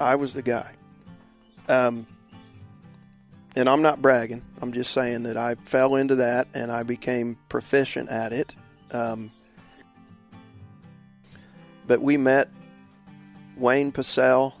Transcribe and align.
I 0.00 0.14
was 0.14 0.34
the 0.34 0.42
guy. 0.42 0.72
Um, 1.68 2.06
and 3.56 3.68
I'm 3.68 3.82
not 3.82 4.02
bragging. 4.02 4.42
I'm 4.60 4.72
just 4.72 4.92
saying 4.92 5.22
that 5.22 5.36
I 5.36 5.54
fell 5.54 5.96
into 5.96 6.16
that 6.16 6.48
and 6.54 6.70
I 6.70 6.82
became 6.82 7.36
proficient 7.48 8.10
at 8.10 8.32
it. 8.32 8.54
Um, 8.92 9.30
but 11.86 12.02
we 12.02 12.16
met 12.16 12.48
Wayne 13.56 13.92
Pacelle, 13.92 14.52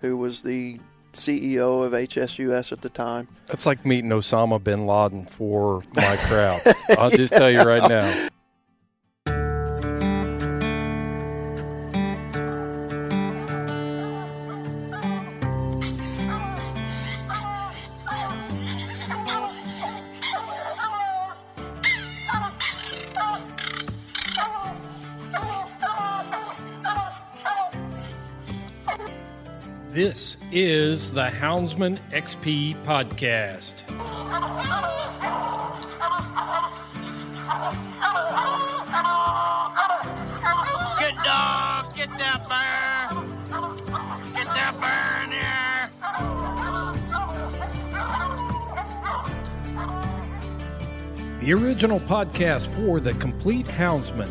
who 0.00 0.16
was 0.16 0.42
the 0.42 0.80
CEO 1.12 1.84
of 1.84 1.92
HSUS 1.92 2.72
at 2.72 2.80
the 2.80 2.88
time. 2.88 3.28
That's 3.46 3.66
like 3.66 3.84
meeting 3.84 4.10
Osama 4.10 4.62
bin 4.62 4.86
Laden 4.86 5.26
for 5.26 5.82
my 5.94 6.16
crowd. 6.22 6.60
I'll 6.98 7.10
just 7.10 7.32
tell 7.32 7.50
you 7.50 7.62
right 7.62 7.86
now. 7.88 8.28
This 29.98 30.36
is 30.52 31.10
the 31.10 31.24
Houndsman 31.24 31.98
XP 32.12 32.76
podcast. 32.84 33.82
Get 41.00 41.16
dog, 41.24 41.96
get 41.96 42.10
that 42.16 42.46
bear. 42.48 43.10
Get 44.34 44.46
that 44.46 44.74
bear 44.80 45.24
in 45.24 45.32
here. 45.32 45.58
The 51.40 51.52
original 51.54 51.98
podcast 51.98 52.68
for 52.68 53.00
the 53.00 53.14
complete 53.14 53.66
Houndsman. 53.66 54.30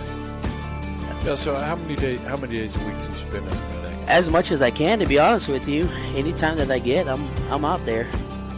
Yeah, 1.23 1.35
so 1.35 1.55
how 1.57 1.75
many 1.75 1.95
days 1.95 2.19
how 2.23 2.37
many 2.37 2.57
days 2.57 2.75
a 2.75 2.79
week 2.79 2.95
can 2.95 3.11
you 3.11 3.17
spend 3.17 3.47
in 3.47 3.53
Penang? 3.53 3.91
as 4.07 4.29
much 4.29 4.51
as 4.51 4.61
I 4.61 4.71
can, 4.71 4.99
to 4.99 5.05
be 5.05 5.19
honest 5.19 5.47
with 5.47 5.67
you. 5.67 5.87
Anytime 6.15 6.57
that 6.57 6.69
I 6.69 6.79
get, 6.79 7.07
I'm 7.07 7.27
I'm 7.49 7.63
out 7.63 7.83
there. 7.85 8.07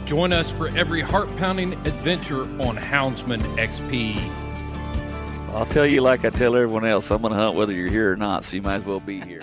Join 0.06 0.34
us 0.34 0.50
for 0.50 0.68
every 0.70 1.02
heart 1.02 1.34
pounding 1.38 1.74
adventure 1.86 2.42
on 2.42 2.76
Houndsman 2.76 3.42
XP. 3.58 4.18
I'll 5.54 5.68
tell 5.68 5.86
you 5.86 6.02
like 6.02 6.26
I 6.26 6.30
tell 6.32 6.56
everyone 6.56 6.86
else, 6.86 7.12
I'm 7.12 7.22
going 7.22 7.32
to 7.32 7.40
hunt 7.40 7.56
whether 7.56 7.72
you're 7.72 7.90
here 7.90 8.12
or 8.12 8.16
not, 8.16 8.44
so 8.44 8.56
you 8.56 8.64
might 8.64 8.76
as 8.76 8.86
well 8.86 9.00
be 9.00 9.22
here. 9.22 9.42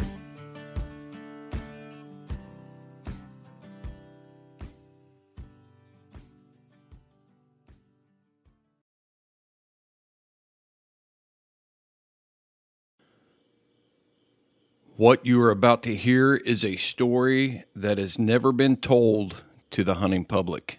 What 15.00 15.24
you 15.24 15.40
are 15.40 15.50
about 15.50 15.82
to 15.84 15.96
hear 15.96 16.34
is 16.36 16.62
a 16.62 16.76
story 16.76 17.64
that 17.74 17.96
has 17.96 18.18
never 18.18 18.52
been 18.52 18.76
told 18.76 19.42
to 19.70 19.82
the 19.82 19.94
hunting 19.94 20.26
public. 20.26 20.78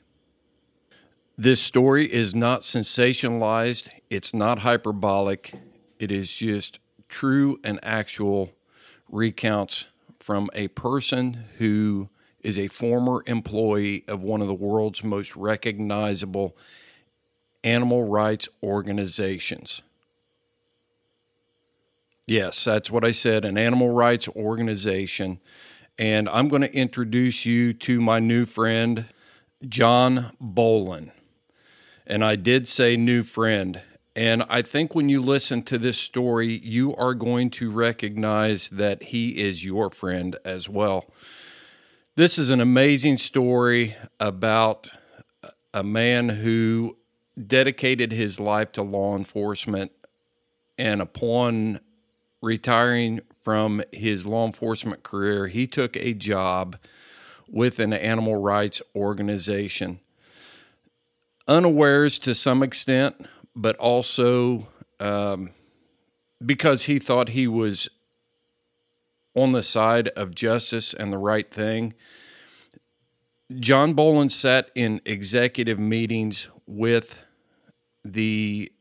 This 1.40 1.60
story 1.60 2.06
is 2.06 2.36
not 2.36 2.62
sensationalized, 2.62 3.90
it's 4.12 4.32
not 4.32 4.60
hyperbolic, 4.60 5.56
it 5.98 6.12
is 6.12 6.32
just 6.32 6.78
true 7.10 7.60
and 7.64 7.80
actual 7.82 8.52
recounts 9.10 9.88
from 10.20 10.52
a 10.54 10.68
person 10.68 11.46
who 11.58 12.08
is 12.42 12.60
a 12.60 12.68
former 12.68 13.24
employee 13.26 14.04
of 14.08 14.22
one 14.22 14.42
of 14.42 14.48
the 14.48 14.54
world's 14.54 15.04
most 15.04 15.36
recognizable 15.36 16.56
animal 17.64 18.04
rights 18.04 18.48
organizations. 18.62 19.82
Yes, 22.32 22.64
that's 22.64 22.90
what 22.90 23.04
I 23.04 23.12
said, 23.12 23.44
an 23.44 23.58
animal 23.58 23.90
rights 23.90 24.30
organization. 24.30 25.42
And 26.00 26.30
I'm 26.30 26.48
going 26.48 26.62
to 26.62 26.74
introduce 26.74 27.46
you 27.46 27.74
to 27.74 28.00
my 28.00 28.20
new 28.20 28.46
friend, 28.46 29.08
John 29.68 30.32
Bolin. 30.42 31.12
And 32.08 32.24
I 32.24 32.38
did 32.38 32.70
say 32.70 32.96
new 32.96 33.24
friend. 33.24 33.82
And 34.16 34.44
I 34.48 34.62
think 34.62 34.96
when 34.96 35.10
you 35.10 35.20
listen 35.20 35.62
to 35.64 35.78
this 35.78 35.98
story, 35.98 36.60
you 36.60 36.96
are 36.96 37.14
going 37.14 37.50
to 37.50 37.70
recognize 37.70 38.70
that 38.70 39.04
he 39.04 39.32
is 39.32 39.66
your 39.66 39.90
friend 39.90 40.38
as 40.46 40.70
well. 40.70 41.12
This 42.16 42.38
is 42.38 42.50
an 42.50 42.62
amazing 42.62 43.18
story 43.18 43.94
about 44.22 44.90
a 45.74 45.84
man 45.84 46.30
who 46.30 46.96
dedicated 47.46 48.14
his 48.14 48.40
life 48.40 48.72
to 48.72 48.84
law 48.84 49.18
enforcement. 49.18 49.92
And 50.78 51.02
upon 51.02 51.82
retiring 52.42 53.22
from 53.44 53.84
his 53.92 54.26
law 54.26 54.46
enforcement 54.46 55.04
career, 55.04 55.48
he 55.48 55.68
took 55.68 55.96
a 55.96 56.14
job 56.14 56.78
with 57.50 57.80
an 57.80 57.94
animal 57.94 58.38
rights 58.38 58.82
organization. 58.96 60.00
Unawares 61.48 62.20
to 62.20 62.34
some 62.34 62.64
extent, 62.64 63.28
but 63.56 63.76
also 63.78 64.68
um, 65.00 65.52
because 66.46 66.84
he 66.86 67.00
thought 67.00 67.30
he 67.30 67.48
was 67.48 67.90
on 69.36 69.52
the 69.52 69.64
side 69.64 70.08
of 70.10 70.36
justice 70.36 70.94
and 70.94 71.12
the 71.12 71.18
right 71.18 71.48
thing. 71.48 71.94
John 73.60 73.96
Bolin 73.96 74.32
sat 74.32 74.72
in 74.76 75.02
executive 75.06 75.80
meetings 75.80 76.50
with 76.68 77.20
the 78.04 78.72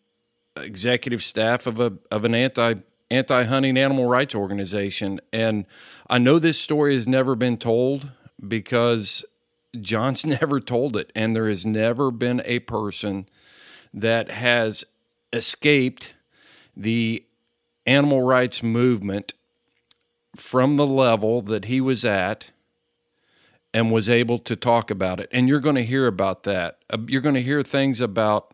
executive 0.57 1.23
staff 1.25 1.67
of 1.67 1.81
a 1.81 1.93
of 2.11 2.25
an 2.25 2.35
anti 2.35 2.75
anti 3.11 3.45
hunting 3.45 3.77
animal 3.77 4.07
rights 4.07 4.35
organization. 4.35 5.21
And 5.33 5.67
I 6.09 6.19
know 6.19 6.39
this 6.39 6.61
story 6.61 6.95
has 6.95 7.09
never 7.09 7.35
been 7.35 7.57
told 7.57 8.11
because 8.47 9.25
John's 9.81 10.25
never 10.41 10.61
told 10.61 10.97
it. 10.97 11.13
And 11.15 11.35
there 11.35 11.49
has 11.49 11.67
never 11.67 12.11
been 12.11 12.43
a 12.45 12.61
person 12.61 13.27
that 13.93 14.31
has 14.31 14.85
escaped 15.33 16.15
the 16.77 17.25
animal 17.87 18.23
rights 18.23 18.63
movement 18.63 19.35
from 20.37 20.77
the 20.77 20.87
level 20.87 21.43
that 21.43 21.65
he 21.67 21.81
was 21.81 22.05
at 22.05 22.51
and 23.73 23.93
was 23.93 24.09
able 24.09 24.39
to 24.39 24.57
talk 24.57 24.91
about 24.91 25.21
it. 25.21 25.29
And 25.33 25.49
you're 25.49 25.61
going 25.61 25.77
to 25.77 25.85
hear 25.85 26.07
about 26.07 26.43
that. 26.45 26.79
Uh, 26.91 26.99
You're 27.07 27.21
going 27.21 27.35
to 27.35 27.43
hear 27.43 27.63
things 27.63 28.01
about 28.01 28.50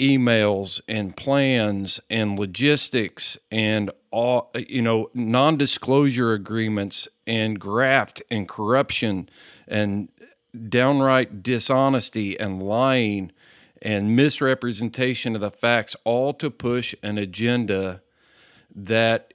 emails 0.00 0.80
and 0.88 1.16
plans 1.16 2.00
and 2.08 2.38
logistics 2.38 3.38
and 3.50 3.90
all 4.10 4.50
you 4.54 4.82
know 4.82 5.10
non-disclosure 5.14 6.32
agreements 6.32 7.06
and 7.26 7.60
graft 7.60 8.22
and 8.30 8.48
corruption 8.48 9.28
and 9.68 10.08
downright 10.68 11.42
dishonesty 11.42 12.38
and 12.38 12.62
lying 12.62 13.30
and 13.82 14.14
misrepresentation 14.14 15.34
of 15.34 15.40
the 15.40 15.50
facts, 15.50 15.96
all 16.04 16.34
to 16.34 16.50
push 16.50 16.94
an 17.02 17.18
agenda 17.18 18.02
that 18.74 19.34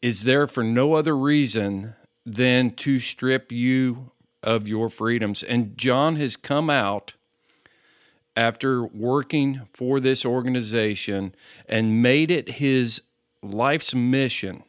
is 0.00 0.24
there 0.24 0.46
for 0.46 0.62
no 0.62 0.94
other 0.94 1.16
reason 1.16 1.94
than 2.24 2.70
to 2.70 2.98
strip 2.98 3.52
you 3.52 4.10
of 4.42 4.66
your 4.66 4.88
freedoms. 4.88 5.42
And 5.42 5.76
John 5.76 6.16
has 6.16 6.36
come 6.36 6.70
out 6.70 7.14
after 8.36 8.84
working 8.84 9.62
for 9.74 10.00
this 10.00 10.24
organization 10.24 11.34
and 11.68 12.02
made 12.02 12.30
it 12.30 12.48
his 12.52 13.02
life's 13.42 13.94
mission 13.94 14.62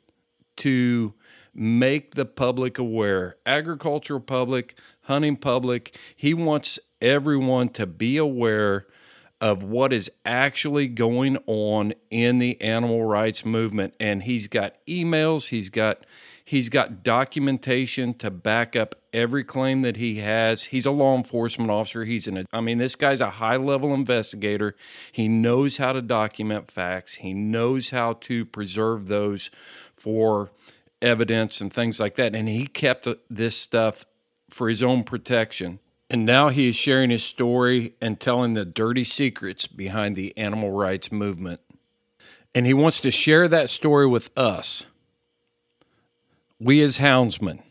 to 0.58 1.14
make 1.54 2.16
the 2.16 2.26
public 2.26 2.78
aware 2.78 3.38
agricultural 3.46 4.20
public, 4.20 4.76
hunting 5.02 5.36
public. 5.36 5.98
He 6.16 6.34
wants 6.34 6.80
everyone 7.02 7.70
to 7.70 7.86
be 7.86 8.18
aware 8.18 8.88
of 9.44 9.62
what 9.62 9.92
is 9.92 10.10
actually 10.24 10.88
going 10.88 11.38
on 11.48 11.94
in 12.10 12.40
the 12.40 12.60
animal 12.62 13.04
rights 13.04 13.44
movement 13.44 13.94
and 14.00 14.24
he's 14.24 14.48
got 14.48 14.74
emails 14.88 15.50
he's 15.50 15.68
got 15.68 16.06
he's 16.46 16.70
got 16.70 17.04
documentation 17.04 18.14
to 18.14 18.32
back 18.32 18.74
up 18.74 18.96
every 19.14 19.44
claim 19.44 19.82
that 19.84 19.98
he 19.98 20.20
has. 20.20 20.66
He's 20.66 20.86
a 20.86 20.92
law 20.92 21.16
enforcement 21.16 21.70
officer. 21.70 22.04
He's 22.06 22.28
an 22.28 22.46
i 22.52 22.62
mean 22.62 22.80
this 22.80 22.96
guy's 22.96 23.22
a 23.22 23.30
high 23.32 23.58
level 23.58 23.94
investigator. 23.94 24.76
He 25.12 25.28
knows 25.28 25.78
how 25.78 25.94
to 25.94 26.02
document 26.02 26.72
facts. 26.72 27.16
He 27.16 27.34
knows 27.34 27.92
how 27.92 28.14
to 28.14 28.46
preserve 28.46 29.08
those 29.08 29.50
for 29.96 30.52
evidence 31.02 31.62
and 31.62 31.72
things 31.72 32.00
like 32.00 32.16
that. 32.16 32.34
And 32.34 32.48
he 32.50 32.66
kept 32.66 33.08
this 33.30 33.56
stuff 33.56 34.06
for 34.50 34.70
his 34.70 34.82
own 34.82 35.04
protection. 35.04 35.80
And 36.10 36.26
now 36.26 36.50
he 36.50 36.70
is 36.70 36.76
sharing 36.76 37.10
his 37.10 37.24
story 37.24 37.96
and 38.02 38.20
telling 38.20 38.54
the 38.54 38.66
dirty 38.66 39.04
secrets 39.04 39.68
behind 39.68 40.16
the 40.16 40.38
animal 40.38 40.72
rights 40.72 41.12
movement. 41.12 41.60
And 42.54 42.66
he 42.66 42.74
wants 42.74 43.00
to 43.00 43.12
share 43.12 43.48
that 43.48 43.70
story 43.70 44.06
with 44.06 44.30
us. 44.38 44.86
We, 46.60 46.82
as 46.82 47.00
houndsmen, 47.00 47.64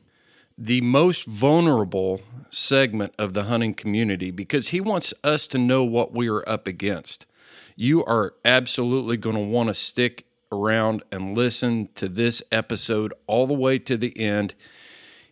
the 0.62 0.81
most 0.81 1.25
vulnerable 1.25 2.20
segment 2.49 3.12
of 3.19 3.35
the 3.35 3.44
hunting 3.44 3.75
community, 3.75 4.31
because 4.31 4.69
he 4.69 4.81
wants 4.81 5.12
us 5.25 5.49
to 5.49 5.59
know 5.59 5.82
what 5.82 6.12
we 6.12 6.29
are 6.29 6.49
up 6.49 6.69
against. 6.69 7.26
You 7.75 8.05
are 8.05 8.35
absolutely 8.44 9.17
going 9.17 9.35
to 9.35 9.43
want 9.43 9.70
to 9.70 9.75
stick 9.75 10.25
around 10.53 11.03
and 11.11 11.37
listen 11.37 11.88
to 11.97 12.09
this 12.09 12.44
episode 12.53 13.12
all 13.26 13.49
the 13.49 13.55
way 13.55 13.76
to 13.81 13.97
the 13.97 14.17
end. 14.17 14.55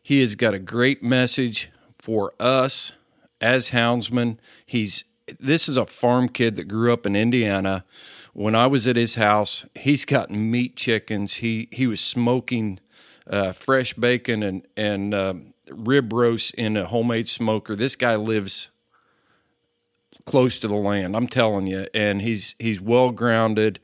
He 0.02 0.20
has 0.20 0.34
got 0.34 0.54
a 0.54 0.58
great 0.58 1.00
message 1.00 1.70
for 2.00 2.32
us 2.40 2.90
as 3.40 3.70
houndsman. 3.70 4.38
He's 4.66 5.04
this 5.38 5.68
is 5.68 5.76
a 5.76 5.86
farm 5.86 6.28
kid 6.28 6.56
that 6.56 6.64
grew 6.64 6.92
up 6.92 7.06
in 7.06 7.14
Indiana. 7.14 7.84
When 8.32 8.56
I 8.56 8.66
was 8.66 8.88
at 8.88 8.96
his 8.96 9.14
house, 9.14 9.64
he's 9.76 10.04
got 10.04 10.32
meat 10.32 10.74
chickens. 10.74 11.34
He 11.34 11.68
he 11.70 11.86
was 11.86 12.00
smoking 12.00 12.80
uh, 13.30 13.52
fresh 13.52 13.94
bacon 13.94 14.42
and 14.42 14.66
and 14.76 15.14
uh, 15.14 15.34
rib 15.70 16.12
roast 16.12 16.52
in 16.54 16.76
a 16.76 16.86
homemade 16.86 17.28
smoker. 17.28 17.76
This 17.76 17.96
guy 17.96 18.16
lives 18.16 18.70
close 20.26 20.58
to 20.58 20.68
the 20.68 20.74
land. 20.74 21.16
I'm 21.16 21.28
telling 21.28 21.66
you, 21.66 21.86
and 21.94 22.20
he's 22.20 22.56
he's 22.58 22.80
well 22.80 23.10
grounded. 23.10 23.80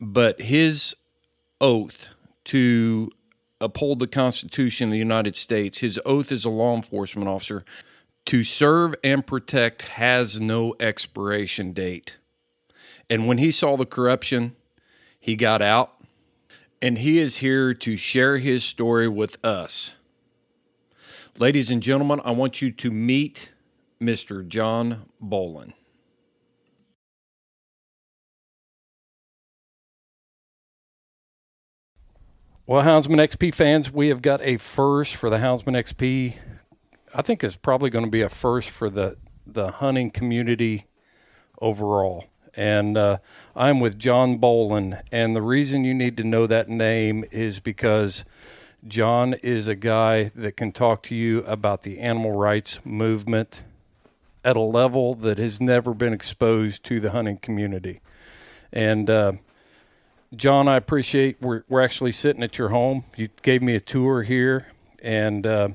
But 0.00 0.40
his 0.40 0.94
oath 1.60 2.10
to 2.44 3.10
uphold 3.60 3.98
the 3.98 4.06
Constitution 4.06 4.88
of 4.88 4.92
the 4.92 4.98
United 4.98 5.36
States, 5.36 5.80
his 5.80 6.00
oath 6.06 6.30
as 6.30 6.44
a 6.44 6.50
law 6.50 6.76
enforcement 6.76 7.28
officer, 7.28 7.64
to 8.26 8.44
serve 8.44 8.94
and 9.02 9.26
protect 9.26 9.82
has 9.82 10.38
no 10.38 10.76
expiration 10.78 11.72
date. 11.72 12.16
And 13.10 13.26
when 13.26 13.38
he 13.38 13.50
saw 13.50 13.76
the 13.76 13.86
corruption, 13.86 14.54
he 15.18 15.34
got 15.34 15.62
out 15.62 15.97
and 16.80 16.98
he 16.98 17.18
is 17.18 17.38
here 17.38 17.74
to 17.74 17.96
share 17.96 18.38
his 18.38 18.64
story 18.64 19.08
with 19.08 19.42
us. 19.44 19.94
Ladies 21.38 21.70
and 21.70 21.82
gentlemen, 21.82 22.20
I 22.24 22.32
want 22.32 22.60
you 22.60 22.70
to 22.72 22.90
meet 22.90 23.50
Mr. 24.00 24.46
John 24.46 25.06
Bolin. 25.22 25.72
Well, 32.66 32.82
Houndsman 32.82 33.16
XP 33.16 33.54
fans, 33.54 33.90
we 33.90 34.08
have 34.08 34.20
got 34.20 34.42
a 34.42 34.58
first 34.58 35.14
for 35.14 35.30
the 35.30 35.38
Houndsman 35.38 35.74
XP 35.74 36.34
I 37.14 37.22
think 37.22 37.42
it's 37.42 37.56
probably 37.56 37.90
going 37.90 38.04
to 38.04 38.10
be 38.10 38.20
a 38.22 38.28
first 38.28 38.70
for 38.70 38.90
the 38.90 39.16
the 39.46 39.70
hunting 39.72 40.10
community 40.10 40.86
overall. 41.60 42.26
And 42.58 42.98
uh, 42.98 43.18
I'm 43.54 43.78
with 43.78 44.00
John 44.00 44.40
Bolin, 44.40 45.00
and 45.12 45.36
the 45.36 45.42
reason 45.42 45.84
you 45.84 45.94
need 45.94 46.16
to 46.16 46.24
know 46.24 46.44
that 46.48 46.68
name 46.68 47.24
is 47.30 47.60
because 47.60 48.24
John 48.84 49.34
is 49.34 49.68
a 49.68 49.76
guy 49.76 50.24
that 50.34 50.56
can 50.56 50.72
talk 50.72 51.04
to 51.04 51.14
you 51.14 51.44
about 51.44 51.82
the 51.82 52.00
animal 52.00 52.32
rights 52.32 52.80
movement 52.84 53.62
at 54.44 54.56
a 54.56 54.60
level 54.60 55.14
that 55.14 55.38
has 55.38 55.60
never 55.60 55.94
been 55.94 56.12
exposed 56.12 56.82
to 56.86 56.98
the 56.98 57.12
hunting 57.12 57.36
community. 57.36 58.00
And 58.72 59.08
uh, 59.08 59.32
John, 60.34 60.66
I 60.66 60.74
appreciate 60.74 61.40
we're 61.40 61.62
we're 61.68 61.82
actually 61.82 62.10
sitting 62.10 62.42
at 62.42 62.58
your 62.58 62.70
home. 62.70 63.04
You 63.16 63.28
gave 63.42 63.62
me 63.62 63.76
a 63.76 63.80
tour 63.80 64.24
here, 64.24 64.66
and 65.00 65.46
uh, 65.46 65.68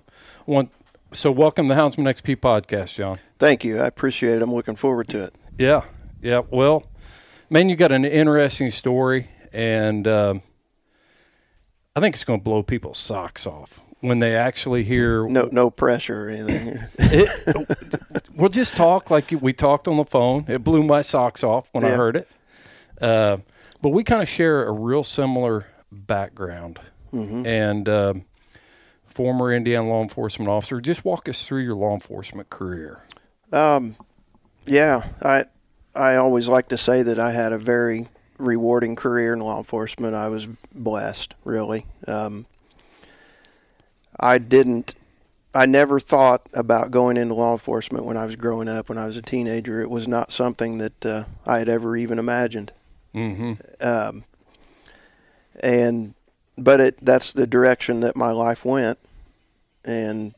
want 0.45 0.69
so, 1.13 1.31
welcome 1.31 1.69
to 1.69 1.75
the 1.75 1.79
Houndsman 1.79 2.11
XP 2.11 2.37
podcast, 2.37 2.95
John. 2.95 3.19
Thank 3.39 3.63
you. 3.63 3.79
I 3.79 3.85
appreciate 3.85 4.35
it. 4.35 4.41
I'm 4.41 4.53
looking 4.53 4.75
forward 4.75 5.07
to 5.09 5.23
it. 5.23 5.35
Yeah, 5.57 5.83
yeah. 6.23 6.41
Well, 6.49 6.85
man, 7.49 7.69
you 7.69 7.75
got 7.75 7.91
an 7.91 8.05
interesting 8.05 8.69
story, 8.69 9.29
and 9.51 10.07
um, 10.07 10.41
I 11.95 11.99
think 11.99 12.15
it's 12.15 12.23
going 12.23 12.39
to 12.39 12.43
blow 12.43 12.63
people's 12.63 12.97
socks 12.97 13.45
off 13.45 13.81
when 13.99 14.19
they 14.19 14.35
actually 14.35 14.83
hear. 14.83 15.27
No, 15.27 15.49
no 15.51 15.69
pressure 15.69 16.25
or 16.25 16.29
anything. 16.29 16.79
it, 16.97 18.23
we'll 18.35 18.49
just 18.49 18.75
talk 18.75 19.11
like 19.11 19.31
we 19.39 19.53
talked 19.53 19.87
on 19.87 19.97
the 19.97 20.05
phone. 20.05 20.45
It 20.47 20.63
blew 20.63 20.83
my 20.83 21.01
socks 21.01 21.43
off 21.43 21.69
when 21.73 21.83
yeah. 21.83 21.93
I 21.93 21.95
heard 21.95 22.15
it. 22.15 22.27
Uh, 23.01 23.37
but 23.81 23.89
we 23.89 24.03
kind 24.03 24.21
of 24.21 24.29
share 24.29 24.65
a 24.65 24.71
real 24.71 25.03
similar 25.03 25.67
background, 25.91 26.79
mm-hmm. 27.13 27.45
and. 27.45 27.89
Um, 27.89 28.25
former 29.13 29.53
Indiana 29.53 29.87
law 29.87 30.01
enforcement 30.01 30.49
officer. 30.49 30.81
Just 30.81 31.05
walk 31.05 31.29
us 31.29 31.45
through 31.45 31.61
your 31.61 31.75
law 31.75 31.93
enforcement 31.93 32.49
career. 32.49 33.03
Um, 33.51 33.95
yeah, 34.65 35.03
I 35.21 35.45
I 35.95 36.15
always 36.15 36.47
like 36.47 36.69
to 36.69 36.77
say 36.77 37.03
that 37.03 37.19
I 37.19 37.31
had 37.31 37.53
a 37.53 37.57
very 37.57 38.07
rewarding 38.37 38.95
career 38.95 39.33
in 39.33 39.39
law 39.39 39.57
enforcement. 39.57 40.15
I 40.15 40.27
was 40.27 40.47
blessed, 40.75 41.35
really. 41.43 41.85
Um, 42.07 42.45
I 44.19 44.37
didn't. 44.37 44.95
I 45.55 45.67
never 45.67 45.99
thought 45.99 46.47
about 46.53 46.89
going 46.89 47.15
into 47.15 47.35
law 47.35 47.53
enforcement 47.53 48.05
when 48.05 48.17
I 48.17 48.25
was 48.25 48.35
growing 48.35 48.67
up. 48.67 48.89
When 48.89 48.97
I 48.97 49.05
was 49.05 49.17
a 49.17 49.21
teenager, 49.21 49.81
it 49.81 49.89
was 49.89 50.07
not 50.07 50.31
something 50.31 50.79
that 50.79 51.05
uh, 51.05 51.23
I 51.45 51.59
had 51.59 51.69
ever 51.69 51.95
even 51.95 52.17
imagined. 52.17 52.71
Mm-hmm. 53.13 53.53
Um, 53.79 54.23
and 55.61 56.15
but 56.57 56.79
it 56.79 56.97
that's 57.05 57.33
the 57.33 57.45
direction 57.45 57.99
that 57.99 58.15
my 58.15 58.31
life 58.31 58.65
went. 58.65 58.97
And 59.85 60.33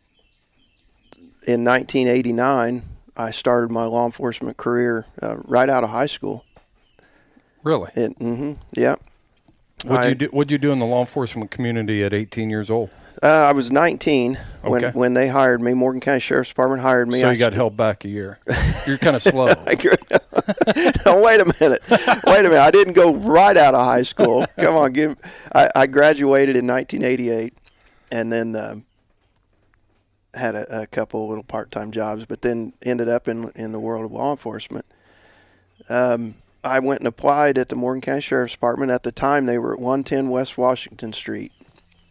in 1.47 1.63
1989, 1.63 2.83
I 3.17 3.31
started 3.31 3.71
my 3.71 3.85
law 3.85 4.05
enforcement 4.05 4.57
career 4.57 5.05
uh, 5.21 5.37
right 5.45 5.69
out 5.69 5.83
of 5.83 5.89
high 5.89 6.05
school. 6.05 6.45
Really? 7.63 7.89
It, 7.95 8.17
mm-hmm, 8.19 8.53
yeah. 8.73 8.95
What 9.85 10.09
you 10.09 10.15
do? 10.15 10.27
What 10.27 10.51
you 10.51 10.57
do 10.57 10.71
in 10.71 10.79
the 10.79 10.85
law 10.85 11.01
enforcement 11.01 11.51
community 11.51 12.03
at 12.03 12.13
18 12.13 12.49
years 12.49 12.71
old? 12.71 12.89
Uh, 13.23 13.27
I 13.27 13.53
was 13.53 13.71
19 13.71 14.37
when 14.61 14.85
okay. 14.85 14.97
when 14.97 15.13
they 15.13 15.27
hired 15.27 15.61
me. 15.61 15.73
Morgan 15.73 16.01
County 16.01 16.19
Sheriff's 16.19 16.49
Department 16.49 16.81
hired 16.81 17.07
me. 17.07 17.21
So 17.21 17.29
you 17.29 17.37
got 17.37 17.53
held 17.53 17.77
back 17.77 18.03
a 18.03 18.09
year. 18.09 18.39
You're 18.87 18.97
kind 18.97 19.15
of 19.15 19.21
slow. 19.21 19.45
no, 21.05 21.21
wait 21.21 21.39
a 21.39 21.53
minute. 21.59 21.81
Wait 21.89 22.39
a 22.39 22.49
minute. 22.49 22.59
I 22.59 22.71
didn't 22.71 22.93
go 22.93 23.13
right 23.13 23.55
out 23.55 23.73
of 23.73 23.85
high 23.85 24.01
school. 24.01 24.45
Come 24.57 24.75
on, 24.75 24.91
give. 24.91 25.15
I, 25.53 25.69
I 25.75 25.87
graduated 25.87 26.55
in 26.55 26.67
1988, 26.67 27.53
and 28.11 28.31
then 28.31 28.55
um, 28.55 28.85
had 30.35 30.55
a, 30.55 30.81
a 30.81 30.87
couple 30.87 31.27
little 31.27 31.43
part-time 31.43 31.91
jobs, 31.91 32.25
but 32.25 32.41
then 32.41 32.73
ended 32.81 33.09
up 33.09 33.27
in 33.27 33.51
in 33.55 33.71
the 33.71 33.79
world 33.79 34.05
of 34.05 34.11
law 34.11 34.31
enforcement. 34.31 34.85
Um, 35.89 36.35
I 36.63 36.79
went 36.79 37.01
and 37.01 37.07
applied 37.07 37.57
at 37.57 37.69
the 37.69 37.75
Morgan 37.75 38.01
County 38.01 38.21
Sheriff's 38.21 38.53
Department. 38.53 38.91
At 38.91 39.03
the 39.03 39.11
time, 39.11 39.45
they 39.45 39.59
were 39.59 39.73
at 39.73 39.79
110 39.79 40.29
West 40.29 40.57
Washington 40.57 41.13
Street 41.13 41.51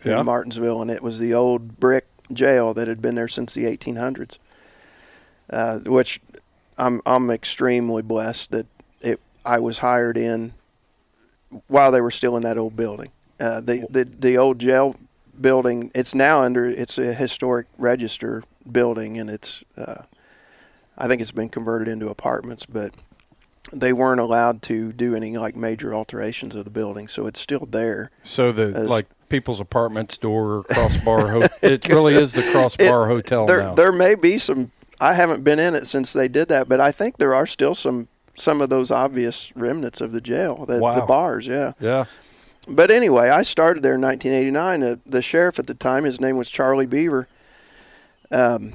yeah. 0.04 0.20
in 0.20 0.26
Martinsville, 0.26 0.80
and 0.80 0.90
it 0.90 1.02
was 1.02 1.18
the 1.18 1.34
old 1.34 1.80
brick 1.80 2.06
jail 2.32 2.72
that 2.74 2.86
had 2.86 3.02
been 3.02 3.16
there 3.16 3.28
since 3.28 3.54
the 3.54 3.64
1800s. 3.64 4.38
Uh, 5.50 5.78
which 5.80 6.20
I'm 6.78 7.00
I'm 7.04 7.30
extremely 7.30 8.02
blessed 8.02 8.50
that 8.52 8.66
it 9.02 9.20
I 9.44 9.58
was 9.58 9.78
hired 9.78 10.16
in 10.16 10.52
while 11.68 11.92
they 11.92 12.00
were 12.00 12.10
still 12.10 12.36
in 12.36 12.42
that 12.44 12.56
old 12.56 12.76
building. 12.76 13.10
Uh, 13.38 13.60
the, 13.60 13.86
the 13.90 14.04
the 14.04 14.38
old 14.38 14.58
jail 14.58 14.96
building 15.40 15.90
it's 15.94 16.14
now 16.14 16.40
under 16.42 16.64
it's 16.64 16.98
a 16.98 17.12
historic 17.14 17.66
register 17.78 18.42
building 18.70 19.18
and 19.18 19.28
it's 19.28 19.64
uh, 19.76 20.02
I 20.96 21.08
think 21.08 21.20
it's 21.20 21.32
been 21.32 21.48
converted 21.48 21.88
into 21.88 22.08
apartments, 22.08 22.66
but 22.66 22.92
they 23.72 23.92
weren't 23.92 24.20
allowed 24.20 24.62
to 24.62 24.92
do 24.92 25.14
any 25.14 25.36
like 25.36 25.56
major 25.56 25.92
alterations 25.94 26.54
of 26.54 26.64
the 26.64 26.70
building, 26.70 27.08
so 27.08 27.26
it's 27.26 27.40
still 27.40 27.66
there. 27.66 28.10
So 28.22 28.52
the 28.52 28.72
As- 28.76 28.88
like 28.88 29.06
people's 29.28 29.58
apartments 29.60 30.16
door 30.16 30.62
crossbar. 30.64 31.28
Ho- 31.28 31.46
it 31.62 31.88
really 31.88 32.14
is 32.14 32.32
the 32.32 32.48
crossbar 32.52 33.04
It- 33.04 33.14
hotel 33.14 33.46
there, 33.46 33.62
now. 33.62 33.74
there 33.74 33.92
may 33.92 34.14
be 34.14 34.38
some. 34.38 34.70
I 35.00 35.14
haven't 35.14 35.42
been 35.42 35.58
in 35.58 35.74
it 35.74 35.86
since 35.86 36.12
they 36.12 36.28
did 36.28 36.48
that, 36.48 36.68
but 36.68 36.80
I 36.80 36.92
think 36.92 37.16
there 37.16 37.34
are 37.34 37.46
still 37.46 37.74
some 37.74 38.06
some 38.36 38.60
of 38.60 38.68
those 38.70 38.90
obvious 38.90 39.54
remnants 39.56 40.00
of 40.00 40.12
the 40.12 40.20
jail, 40.20 40.64
the, 40.66 40.74
the 40.74 41.04
bars. 41.06 41.46
Yeah. 41.46 41.72
yeah. 41.80 42.04
But 42.66 42.90
anyway, 42.90 43.28
I 43.28 43.42
started 43.42 43.82
there 43.82 43.94
in 43.94 44.00
1989. 44.00 44.80
The, 44.80 45.00
the 45.10 45.22
sheriff 45.22 45.58
at 45.58 45.66
the 45.66 45.74
time, 45.74 46.04
his 46.04 46.20
name 46.20 46.36
was 46.36 46.50
Charlie 46.50 46.86
Beaver. 46.86 47.28
Um, 48.30 48.74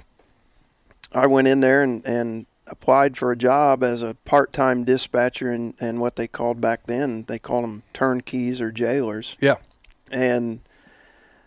I 1.11 1.25
went 1.27 1.47
in 1.47 1.59
there 1.59 1.81
and, 1.81 2.05
and 2.05 2.45
applied 2.67 3.17
for 3.17 3.31
a 3.31 3.35
job 3.35 3.83
as 3.83 4.03
a 4.03 4.15
part-time 4.25 4.83
dispatcher 4.83 5.51
and, 5.51 5.73
and 5.79 5.99
what 5.99 6.15
they 6.15 6.27
called 6.27 6.61
back 6.61 6.85
then, 6.85 7.23
they 7.27 7.39
called 7.39 7.63
them 7.63 7.83
turnkeys 7.93 8.61
or 8.61 8.71
jailers. 8.71 9.35
Yeah. 9.41 9.55
And 10.11 10.61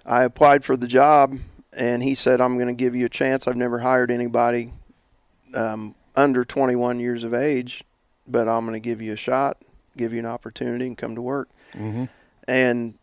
I 0.05 0.25
applied 0.25 0.65
for 0.65 0.77
the 0.77 0.89
job, 0.89 1.35
and 1.77 2.03
he 2.03 2.15
said, 2.15 2.41
"I'm 2.41 2.55
going 2.55 2.69
to 2.69 2.75
give 2.75 2.95
you 2.95 3.07
a 3.07 3.09
chance. 3.09 3.47
I've 3.47 3.57
never 3.57 3.81
hired 3.81 4.11
anybody 4.11 4.73
um, 5.55 5.95
under 6.17 6.45
21 6.45 7.01
years 7.01 7.25
of 7.25 7.35
age, 7.35 7.85
but 8.27 8.49
I'm 8.49 8.67
going 8.67 8.81
to 8.81 8.81
give 8.81 9.01
you 9.01 9.13
a 9.13 9.17
shot, 9.17 9.59
give 9.97 10.13
you 10.13 10.19
an 10.21 10.27
opportunity, 10.27 10.87
and 10.87 10.99
come 10.99 11.15
to 11.15 11.23
work." 11.23 11.49
Mm-hmm. 11.75 12.05
And 12.53 12.95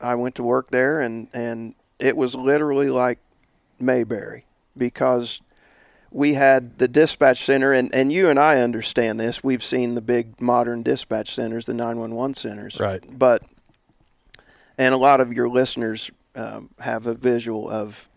I 0.00 0.14
went 0.14 0.34
to 0.36 0.42
work 0.42 0.68
there, 0.68 1.00
and 1.00 1.28
and 1.32 1.74
it 1.98 2.16
was 2.16 2.34
literally 2.34 2.90
like 2.90 3.18
Mayberry 3.80 4.44
because 4.76 5.40
we 6.10 6.34
had 6.34 6.78
the 6.78 6.86
dispatch 6.88 7.44
center, 7.44 7.72
and 7.72 7.92
and 7.94 8.12
you 8.12 8.28
and 8.28 8.38
I 8.38 8.58
understand 8.60 9.18
this. 9.18 9.42
We've 9.42 9.64
seen 9.64 9.94
the 9.94 10.00
big 10.02 10.40
modern 10.40 10.82
dispatch 10.82 11.34
centers, 11.34 11.66
the 11.66 11.74
nine 11.74 11.98
one 11.98 12.14
one 12.14 12.34
centers, 12.34 12.78
Right. 12.78 13.02
But 13.18 13.42
and 14.76 14.94
a 14.94 14.98
lot 14.98 15.20
of 15.20 15.32
your 15.32 15.48
listeners 15.48 16.10
um, 16.36 16.70
have 16.80 17.06
a 17.06 17.14
visual 17.14 17.68
of. 17.68 18.08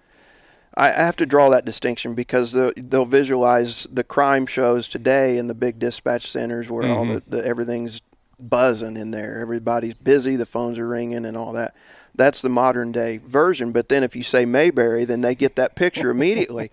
I 0.78 0.90
I 0.90 1.02
have 1.02 1.16
to 1.18 1.26
draw 1.26 1.50
that 1.50 1.66
distinction 1.66 2.14
because 2.14 2.52
they'll, 2.54 2.72
they'll 2.78 3.06
visualize 3.06 3.88
the 3.92 4.04
crime 4.04 4.46
shows 4.46 4.88
today 4.88 5.38
in 5.38 5.48
the 5.48 5.56
big 5.56 5.80
dispatch 5.80 6.30
centers 6.30 6.70
where 6.70 6.88
all 6.90 7.06
Mhm. 7.06 7.24
the, 7.30 7.38
the 7.38 7.46
everything's 7.46 8.02
buzzing 8.50 8.98
in 8.98 9.12
there. 9.12 9.40
Everybody's 9.40 9.94
busy, 9.94 10.36
the 10.36 10.46
phones 10.46 10.78
are 10.78 10.88
ringing, 10.88 11.26
and 11.26 11.38
all 11.38 11.54
that. 11.54 11.76
That's 12.16 12.42
the 12.42 12.50
modern 12.50 12.92
day 12.92 13.20
version. 13.20 13.72
But 13.72 13.90
then 13.90 14.04
if 14.04 14.16
you 14.16 14.24
say 14.24 14.46
Mayberry, 14.46 15.06
then 15.06 15.22
they 15.22 15.36
get 15.36 15.56
that 15.56 15.76
picture 15.76 16.10
immediately, 16.12 16.72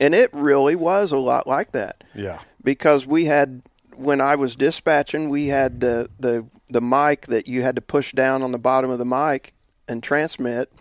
and 0.00 0.14
it 0.14 0.30
really 0.32 0.76
was 0.76 1.12
a 1.12 1.18
lot 1.18 1.46
like 1.46 1.72
that 1.72 2.04
Yeah. 2.14 2.38
because 2.62 3.06
we 3.06 3.26
had 3.26 3.62
when 3.98 4.20
I 4.20 4.36
was 4.36 4.54
dispatching, 4.54 5.28
we 5.28 5.48
had 5.48 5.80
the 5.80 6.08
the 6.18 6.46
the 6.68 6.80
mic 6.80 7.26
that 7.26 7.48
you 7.48 7.62
had 7.62 7.76
to 7.76 7.82
push 7.82 8.12
down 8.12 8.42
on 8.42 8.52
the 8.52 8.58
bottom 8.58 8.90
of 8.90 8.98
the 8.98 9.04
mic 9.04 9.54
and 9.88 10.02
transmit, 10.02 10.72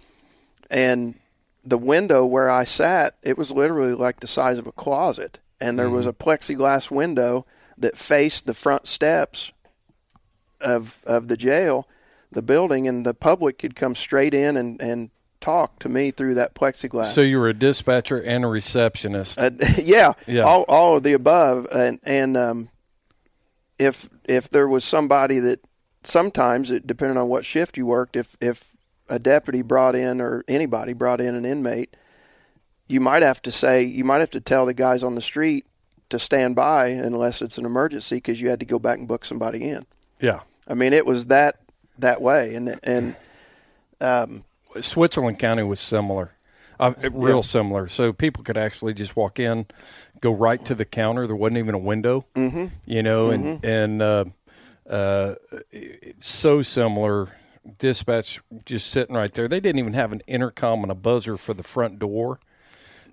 and 0.70 1.16
the 1.64 1.78
window 1.78 2.26
where 2.26 2.50
I 2.50 2.64
sat, 2.64 3.16
it 3.24 3.38
was 3.38 3.52
literally 3.52 3.94
like 3.94 4.20
the 4.20 4.28
size 4.28 4.58
of 4.58 4.68
a 4.68 4.72
closet, 4.72 5.40
and 5.60 5.78
there 5.78 5.88
mm-hmm. 5.88 5.96
was 5.96 6.06
a 6.06 6.14
plexiglass 6.14 6.92
window 6.92 7.46
that 7.78 7.98
faced 7.98 8.46
the 8.46 8.54
front 8.54 8.86
steps 8.86 9.52
of 10.62 11.02
of 11.06 11.28
the 11.28 11.38
jail, 11.38 11.88
the 12.32 12.42
building, 12.42 12.88
and 12.88 13.06
the 13.06 13.14
public 13.14 13.58
could 13.58 13.76
come 13.76 13.96
straight 13.96 14.34
in 14.34 14.58
and 14.58 14.82
and 14.82 15.10
talk 15.40 15.80
to 15.80 15.90
me 15.90 16.12
through 16.12 16.34
that 16.34 16.56
plexiglass. 16.56 17.14
So 17.14 17.22
you 17.22 17.38
were 17.38 17.48
a 17.50 17.54
dispatcher 17.54 18.22
and 18.22 18.44
a 18.44 18.48
receptionist. 18.48 19.40
Uh, 19.40 19.52
yeah, 19.78 20.14
Yeah. 20.26 20.44
all 20.44 20.64
all 20.68 20.98
of 20.98 21.04
the 21.04 21.14
above, 21.14 21.68
and 21.74 22.00
and 22.04 22.36
um, 22.36 22.70
if 23.80 24.10
if 24.26 24.50
there 24.50 24.68
was 24.68 24.84
somebody 24.84 25.40
that 25.40 25.60
sometimes 26.04 26.72
it 26.72 26.88
depended 26.88 27.18
on 27.18 27.30
what 27.30 27.46
shift 27.46 27.78
you 27.78 27.86
worked, 27.86 28.16
if 28.16 28.36
if 28.42 28.72
a 29.10 29.20
deputy 29.20 29.62
brought 29.62 29.96
in 29.96 30.20
or 30.20 30.44
anybody 30.48 30.94
brought 30.94 31.22
in 31.22 31.36
an 31.36 31.46
inmate, 31.46 31.96
you 32.88 33.00
might 33.00 33.24
have 33.24 33.42
to 33.44 33.52
say 33.52 33.84
you 33.84 34.04
might 34.04 34.20
have 34.20 34.32
to 34.32 34.42
tell 34.42 34.66
the 34.66 34.74
guys 34.74 35.04
on 35.04 35.16
the 35.16 35.22
street 35.22 35.66
to 36.10 36.20
stand 36.20 36.56
by 36.56 36.88
unless 36.88 37.42
it's 37.42 37.58
an 37.58 37.66
emergency 37.66 38.16
because 38.16 38.40
you 38.42 38.50
had 38.50 38.60
to 38.60 38.66
go 38.66 38.80
back 38.80 38.98
and 38.98 39.08
book 39.08 39.26
somebody 39.26 39.70
in. 39.70 39.84
Yeah. 40.20 40.42
I 40.68 40.74
mean, 40.74 40.94
it 40.94 41.06
was 41.06 41.28
that 41.28 41.60
that 42.00 42.22
way, 42.22 42.56
and 42.56 42.80
and 42.84 43.16
um, 44.02 44.44
Switzerland 44.82 45.40
County 45.40 45.64
was 45.64 45.80
similar, 45.80 46.32
uh, 46.80 46.94
real 47.12 47.38
Yeah. 47.38 47.42
similar. 47.42 47.88
So 47.88 48.14
people 48.14 48.44
could 48.44 48.58
actually 48.58 48.94
just 48.94 49.16
walk 49.16 49.40
in, 49.40 49.66
go 50.22 50.32
right 50.32 50.64
to 50.66 50.76
the 50.76 50.86
counter. 50.86 51.26
There 51.26 51.36
wasn't 51.36 51.58
even 51.58 51.76
a 51.76 51.80
window, 51.80 52.26
mm-hmm. 52.36 52.66
you 52.86 53.04
know, 53.04 53.30
and 53.30 53.64
and 53.64 54.02
uh, 54.02 54.26
uh, 54.90 55.36
so 56.22 56.62
similar. 56.62 57.30
Dispatch 57.80 58.40
just 58.66 58.88
sitting 58.88 59.14
right 59.14 59.34
there. 59.34 59.50
They 59.50 59.60
didn't 59.60 59.80
even 59.80 59.92
have 59.92 60.14
an 60.14 60.22
intercom 60.26 60.84
and 60.84 60.92
a 60.92 60.96
buzzer 60.96 61.36
for 61.36 61.54
the 61.54 61.64
front 61.64 62.00
door 62.00 62.40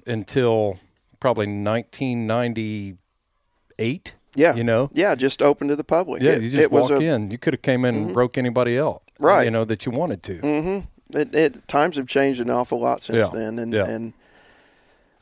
until 0.07 0.79
probably 1.19 1.49
1998. 1.49 4.15
Yeah, 4.35 4.55
you 4.55 4.65
know. 4.65 4.91
yeah, 4.93 5.15
just 5.15 5.43
open 5.43 5.69
to 5.69 5.77
the 5.77 5.85
public. 5.85 6.23
Yeah, 6.23 6.33
It- 6.33 6.43
you 6.43 6.51
just 6.51 6.63
it 6.63 6.71
was 6.73 6.91
walk 6.91 7.01
a, 7.01 7.03
Mm-hmm. 7.03 7.15
in. 7.25 7.31
You 7.31 7.39
could 7.39 7.55
have 7.55 7.63
came 7.63 7.85
in 7.85 7.95
and 7.95 8.13
broke 8.15 8.37
anybody 8.39 8.79
out, 8.79 9.03
Right. 9.19 9.45
You 9.45 9.51
know 9.51 9.65
that 9.65 9.87
you 9.87 9.93
wanted 9.93 10.23
to. 10.25 10.39
Mm-hmm. 10.39 11.17
It, 11.19 11.35
it 11.35 11.69
times 11.69 11.97
have 11.97 12.07
changed 12.07 12.41
an 12.41 12.51
awful 12.51 12.81
lot 12.81 13.03
since 13.03 13.19
Yeah. 13.19 13.31
then, 13.33 13.59
and 13.59 13.73
Yeah. 13.73 13.87
and 13.87 14.13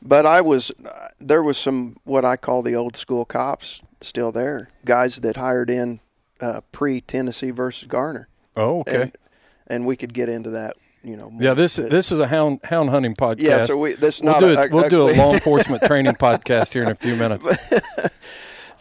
but 0.01 0.25
I 0.25 0.41
was 0.41 0.71
there 1.19 1.43
was 1.43 1.57
some 1.57 1.97
what 2.03 2.25
I 2.25 2.35
call 2.35 2.61
the 2.61 2.75
old 2.75 2.95
school 2.97 3.25
cops 3.25 3.81
still 4.01 4.31
there, 4.31 4.69
guys 4.85 5.17
that 5.21 5.37
hired 5.37 5.69
in 5.69 5.99
uh, 6.41 6.61
pre 6.71 6.99
Tennessee 7.01 7.51
versus 7.51 7.87
Garner, 7.87 8.27
Oh, 8.57 8.79
okay. 8.81 9.01
and 9.03 9.17
and 9.67 9.85
we 9.85 9.95
could 9.95 10.13
get 10.13 10.27
into 10.27 10.49
that, 10.49 10.75
you 11.03 11.15
know. 11.15 11.31
Yeah, 11.39 11.53
this 11.53 11.77
but- 11.77 11.89
this 11.91 12.11
is 12.11 12.19
a 12.19 12.27
hound 12.27 12.59
hound 12.63 12.89
hunting 12.89 13.15
podcast. 13.15 13.39
yeah. 13.39 13.65
So 13.65 13.77
we 13.77 13.93
this 13.93 14.19
we'll 14.21 14.33
not 14.33 14.39
do 14.41 14.47
a, 14.47 14.65
a, 14.65 14.69
we'll 14.69 14.83
a- 14.85 14.89
do 14.89 15.01
a 15.09 15.11
law 15.15 15.33
enforcement 15.33 15.83
training 15.83 16.13
podcast 16.15 16.73
here 16.73 16.83
in 16.83 16.91
a 16.91 16.95
few 16.95 17.15
minutes. 17.15 17.45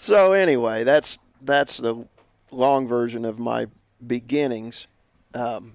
So 0.02 0.32
anyway, 0.32 0.82
that's 0.82 1.20
that's 1.42 1.76
the 1.76 2.04
long 2.50 2.88
version 2.88 3.24
of 3.24 3.38
my 3.38 3.66
beginnings. 4.04 4.88
Um, 5.32 5.74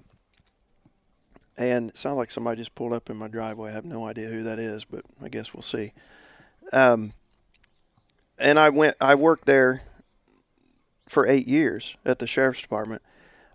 and 1.56 1.88
it 1.88 1.96
sounded 1.96 2.18
like 2.18 2.30
somebody 2.30 2.58
just 2.58 2.74
pulled 2.74 2.92
up 2.92 3.08
in 3.08 3.16
my 3.16 3.28
driveway. 3.28 3.70
I 3.70 3.72
have 3.72 3.86
no 3.86 4.06
idea 4.06 4.28
who 4.28 4.42
that 4.42 4.58
is, 4.58 4.84
but 4.84 5.00
I 5.22 5.30
guess 5.30 5.54
we'll 5.54 5.62
see. 5.62 5.94
Um, 6.74 7.14
and 8.38 8.58
I 8.58 8.68
went. 8.68 8.96
I 9.00 9.14
worked 9.14 9.46
there 9.46 9.80
for 11.08 11.26
eight 11.26 11.48
years 11.48 11.96
at 12.04 12.18
the 12.18 12.26
sheriff's 12.26 12.60
department. 12.60 13.00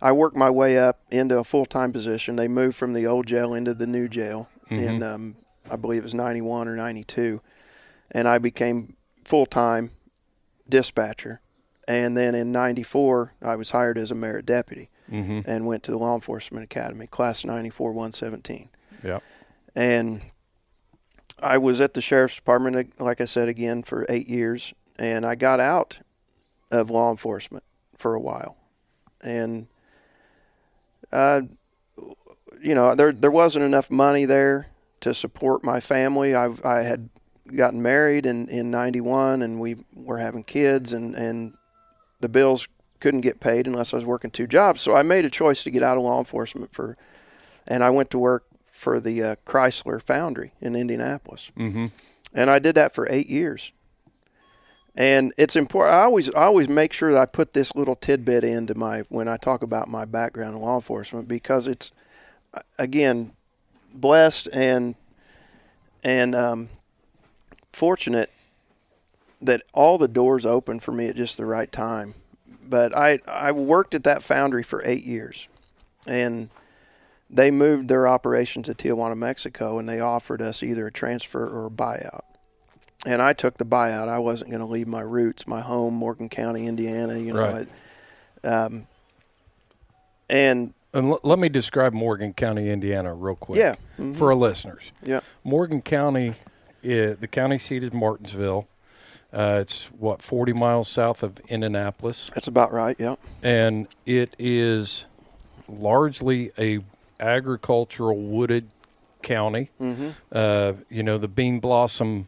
I 0.02 0.12
worked 0.12 0.36
my 0.36 0.50
way 0.50 0.80
up 0.80 1.02
into 1.12 1.38
a 1.38 1.44
full 1.44 1.68
time 1.68 1.94
position. 1.94 2.36
They 2.36 2.48
moved 2.48 2.78
from 2.78 2.94
the 2.94 3.06
old 3.06 3.28
jail 3.28 3.54
into 3.54 3.76
the 3.76 3.86
new 3.86 4.08
jail 4.08 4.50
in, 4.72 5.04
um, 5.04 5.36
I 5.70 5.76
believe 5.76 6.00
it 6.00 6.04
was 6.06 6.16
ninety 6.16 6.42
one 6.42 6.68
or 6.68 6.76
ninety 6.76 7.04
two, 7.04 7.42
and 8.10 8.28
I 8.28 8.40
became 8.40 8.96
full 9.24 9.46
time 9.46 9.92
dispatcher. 10.68 11.42
And 11.88 12.16
then 12.18 12.34
in 12.36 12.52
'94, 12.52 13.34
I 13.42 13.56
was 13.56 13.72
hired 13.72 13.98
as 13.98 14.12
a 14.12 14.16
merit 14.16 14.46
deputy 14.46 14.90
hmm 15.10 15.42
and 15.46 15.68
went 15.68 15.84
to 15.84 15.92
the 15.92 15.98
Law 15.98 16.16
Enforcement 16.16 16.64
Academy, 16.64 17.08
class 17.08 17.44
94 17.44 17.92
117. 17.92 18.70
Yeah. 19.04 19.20
And 19.76 20.22
I 21.42 21.58
was 21.58 21.82
at 21.82 21.94
the 21.94 22.02
Sheriff's 22.02 22.36
Department, 22.36 23.00
like 23.02 23.20
I 23.20 23.26
said, 23.26 23.50
again, 23.50 23.84
for 23.84 24.06
eight 24.08 24.30
years. 24.30 24.74
And 24.98 25.26
I 25.26 25.36
got 25.36 25.60
out 25.60 26.00
of 26.72 26.90
law 26.90 27.12
enforcement 27.12 27.64
for 27.98 28.14
a 28.14 28.20
while. 28.20 28.58
And, 29.22 29.68
uh, 31.12 31.42
you 32.62 32.76
know, 32.76 32.96
there, 32.96 33.12
there 33.12 33.32
wasn't 33.32 33.66
enough 33.66 33.92
money 33.92 34.26
there 34.26 34.68
to 35.02 35.14
support 35.14 35.64
my 35.64 35.80
family. 35.80 36.34
I, 36.36 36.54
I 36.64 36.84
had 36.84 37.10
gotten 37.56 37.82
married 37.82 38.26
in, 38.26 38.48
in 38.50 38.72
91 38.72 39.42
and 39.42 39.60
we 39.60 39.78
were 39.96 40.18
having 40.18 40.44
kids 40.44 40.94
and, 40.94 41.14
and 41.16 41.54
the 42.22 42.30
bills 42.30 42.68
couldn't 43.00 43.22
get 43.22 43.40
paid 43.40 43.68
unless 43.68 43.94
I 43.94 43.98
was 43.98 44.06
working 44.06 44.32
two 44.32 44.48
jobs. 44.48 44.82
So 44.82 44.96
I 44.96 45.04
made 45.04 45.26
a 45.26 45.30
choice 45.30 45.64
to 45.64 45.72
get 45.72 45.84
out 45.84 45.98
of 45.98 46.04
law 46.04 46.20
enforcement 46.20 46.74
for, 46.74 46.98
and 47.68 47.84
I 47.84 47.90
went 47.90 48.10
to 48.12 48.20
work 48.20 48.46
for 48.72 49.00
the 49.00 49.24
uh, 49.24 49.36
Chrysler 49.46 50.02
Foundry 50.02 50.54
in 50.62 50.76
Indianapolis, 50.76 51.52
hmm 51.56 51.88
and 52.36 52.50
I 52.50 52.58
did 52.58 52.74
that 52.76 52.96
for 52.96 53.08
eight 53.12 53.30
years. 53.30 53.72
And 54.96 55.34
it's 55.38 55.56
important. 55.56 55.96
I 55.96 56.02
always, 56.02 56.34
I 56.34 56.44
always 56.46 56.68
make 56.68 56.94
sure 56.94 57.12
that 57.14 57.20
I 57.20 57.26
put 57.26 57.54
this 57.54 57.76
little 57.76 57.96
tidbit 57.96 58.44
into 58.44 58.76
my 58.76 59.04
when 59.10 59.28
I 59.28 59.38
talk 59.38 59.62
about 59.62 59.88
my 59.88 60.06
background 60.06 60.56
in 60.56 60.62
law 60.62 60.76
enforcement 60.76 61.28
because 61.28 61.68
it's, 61.68 61.92
again, 62.80 63.34
blessed 63.94 64.50
and 64.54 64.96
and 66.04 66.36
um, 66.36 66.70
fortunate 67.74 68.32
that 69.42 69.62
all 69.74 69.98
the 69.98 70.08
doors 70.08 70.46
opened 70.46 70.82
for 70.84 70.92
me 70.94 71.08
at 71.08 71.16
just 71.18 71.36
the 71.38 71.46
right 71.46 71.70
time. 71.72 72.14
But 72.66 72.96
I 72.96 73.20
I 73.28 73.52
worked 73.52 73.94
at 73.94 74.06
that 74.06 74.24
foundry 74.24 74.64
for 74.64 74.82
eight 74.86 75.04
years, 75.04 75.50
and 76.08 76.50
they 77.30 77.52
moved 77.52 77.90
their 77.90 78.08
operation 78.08 78.64
to 78.64 78.74
Tijuana, 78.74 79.18
Mexico, 79.18 79.80
and 79.80 79.90
they 79.90 80.00
offered 80.00 80.42
us 80.42 80.64
either 80.64 80.88
a 80.88 80.92
transfer 80.92 81.46
or 81.46 81.66
a 81.66 81.70
buyout. 81.70 82.22
and 83.06 83.22
I 83.22 83.34
took 83.34 83.58
the 83.58 83.66
buyout. 83.66 84.08
I 84.08 84.20
wasn't 84.20 84.50
going 84.52 84.62
to 84.62 84.66
leave 84.66 84.88
my 84.88 85.02
roots, 85.02 85.46
my 85.46 85.60
home, 85.60 85.94
Morgan 85.94 86.30
County, 86.30 86.68
Indiana. 86.68 87.18
You 87.18 87.34
know, 87.34 87.40
Right. 87.52 87.68
it, 88.44 88.48
um, 88.48 88.88
and 90.30 90.74
And 90.94 91.10
l- 91.10 91.20
let 91.24 91.38
me 91.38 91.50
describe 91.50 91.92
Morgan 91.92 92.34
County, 92.34 92.70
Indiana, 92.70 93.14
real 93.14 93.36
quick. 93.36 93.60
Yeah, 93.60 93.76
mhm. 94.00 94.16
For 94.16 94.28
our 94.30 94.36
listeners. 94.36 94.92
yeah, 95.02 95.20
Morgan 95.44 95.82
County, 95.82 96.36
i 96.84 96.88
the 97.20 97.28
county 97.30 97.58
seat 97.58 97.84
is 97.84 97.94
Martinsville. 97.94 98.68
Uh, 99.34 99.58
it's 99.62 99.86
what 99.98 100.22
40 100.22 100.54
miles 100.54 100.88
south 100.88 101.24
of 101.24 101.40
Indianapolis, 101.48 102.30
that's 102.36 102.48
about 102.48 102.72
right. 102.72 102.96
Yeah, 103.00 103.16
and 103.42 103.88
it 104.06 104.36
is 104.38 105.08
largely 105.68 106.52
a 106.58 106.80
agricultural 107.20 108.18
wooded 108.18 108.70
county. 109.24 109.70
Mm-hmm. 109.82 110.10
Uh, 110.32 110.74
you 110.90 111.02
know, 111.02 111.18
the 111.18 111.28
Bean 111.28 111.60
Blossom, 111.60 112.28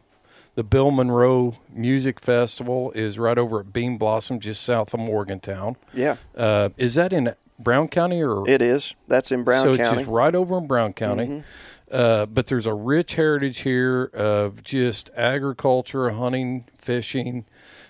the 0.56 0.64
Bill 0.64 0.90
Monroe 0.90 1.56
Music 1.72 2.18
Festival 2.18 2.90
is 2.92 3.18
right 3.18 3.38
over 3.38 3.60
at 3.60 3.72
Bean 3.72 3.98
Blossom, 3.98 4.40
just 4.40 4.62
south 4.64 4.92
of 4.92 5.00
Morgantown. 5.00 5.76
yeah, 5.94 6.16
Uh, 6.36 6.70
is 6.76 6.94
that 6.96 7.12
in 7.12 7.34
Brown 7.58 7.88
County 7.88 8.22
or 8.22 8.48
it 8.48 8.60
is. 8.62 8.94
That's 9.08 9.30
in 9.30 9.44
Brown 9.44 9.64
so 9.64 9.70
it's 9.74 9.82
County. 9.82 9.98
just 9.98 10.10
right 10.10 10.34
over 10.34 10.58
in 10.58 10.66
Brown 10.66 10.92
County. 10.92 11.44
Uh, 11.90 12.26
but 12.26 12.46
there's 12.46 12.66
a 12.66 12.74
rich 12.74 13.14
heritage 13.14 13.60
here 13.60 14.04
of 14.06 14.62
just 14.62 15.10
agriculture, 15.16 16.10
hunting, 16.10 16.66
fishing. 16.78 17.44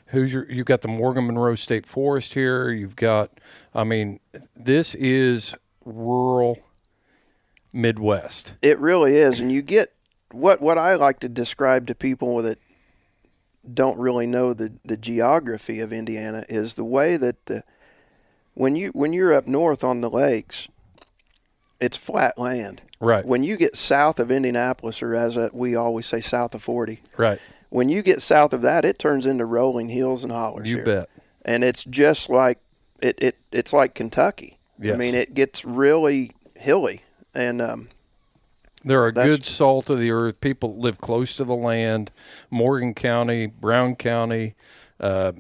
Who's 0.07 0.33
your, 0.33 0.51
you've 0.51 0.67
got 0.67 0.83
the 0.83 0.89
Morgan 0.89 1.27
Monroe 1.27 1.55
State 1.55 1.87
Forest 1.87 2.35
here. 2.35 2.71
You've 2.71 2.97
got, 2.97 3.31
I 3.75 3.85
mean, 3.85 4.21
this 4.55 4.95
is 4.95 5.55
rural 5.85 6.59
Midwest. 7.73 8.55
It 8.63 8.79
really 8.79 9.17
is, 9.17 9.41
and 9.41 9.51
you 9.51 9.63
get 9.63 9.93
what 10.33 10.61
what 10.61 10.79
I 10.79 10.95
like 10.95 11.21
to 11.21 11.29
describe 11.29 11.87
to 11.87 11.95
people 11.95 12.43
that 12.43 12.59
don't 13.73 13.99
really 13.99 14.27
know 14.27 14.55
the 14.55 14.73
the 14.85 14.97
geography 14.97 15.81
of 15.81 15.93
Indiana 15.93 16.45
is 16.49 16.75
the 16.75 16.85
way 16.85 17.17
that 17.17 17.47
the 17.47 17.63
when 18.55 18.77
you 18.77 18.91
when 18.91 19.13
you're 19.13 19.35
up 19.35 19.47
north 19.47 19.85
on 19.85 20.01
the 20.01 20.11
lakes, 20.11 20.69
it's 21.81 21.97
flat 21.97 22.39
land. 22.39 22.83
Right. 23.01 23.25
When 23.27 23.43
you 23.45 23.57
get 23.57 23.77
south 23.77 24.19
of 24.19 24.31
Indianapolis, 24.31 25.03
or 25.03 25.15
as 25.15 25.37
we 25.53 25.75
always 25.77 26.07
say, 26.07 26.21
south 26.21 26.55
of 26.55 26.63
forty, 26.63 27.01
Right. 27.17 27.39
when 27.69 27.89
you 27.89 28.03
get 28.03 28.23
south 28.23 28.53
of 28.53 28.63
that, 28.63 28.85
it 28.85 28.99
turns 28.99 29.27
into 29.27 29.45
rolling 29.45 29.89
hills 29.91 30.23
and 30.25 30.33
hollers. 30.33 30.69
You 30.71 30.77
here. 30.77 30.85
bet. 30.85 31.09
and 31.45 31.63
it's 31.63 31.85
just 31.85 32.31
like 32.31 32.59
it, 33.03 33.17
it 33.23 33.37
it's 33.53 33.73
like 33.73 33.95
Kentucky. 33.95 34.57
I 34.83 34.93
mean, 34.97 35.15
it 35.15 35.35
gets 35.35 35.65
really 35.65 36.31
hilly, 36.55 37.03
and 37.35 37.61
um, 37.63 37.89
There 38.85 39.03
are 39.05 39.11
good 39.13 39.45
salt 39.45 39.89
of 39.91 39.99
the 39.99 40.11
earth. 40.11 40.41
People 40.41 40.77
live 40.77 40.99
close 40.99 41.35
to 41.37 41.45
the 41.45 41.55
land. 41.57 42.11
Morgan 42.51 42.93
County, 42.95 43.47
Brown 43.47 43.97
County, 43.97 44.55
uh, 45.01 45.33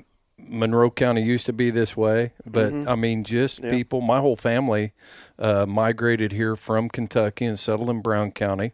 Monroe 0.48 0.90
County 0.90 1.22
used 1.22 1.46
to 1.46 1.52
be 1.52 1.70
this 1.70 1.96
way, 1.96 2.32
but 2.44 2.72
I 2.72 2.94
mean, 2.94 3.24
just 3.24 3.58
Mm-hmm. 3.58 3.66
Yeah. 3.66 3.70
people. 3.72 4.00
My 4.00 4.20
whole 4.20 4.36
family 4.36 4.92
uh, 5.38 5.66
migrated 5.66 6.32
here 6.32 6.56
from 6.56 6.88
Kentucky 6.88 7.44
and 7.44 7.58
settled 7.58 7.90
in 7.90 8.00
Brown 8.02 8.32
County, 8.32 8.72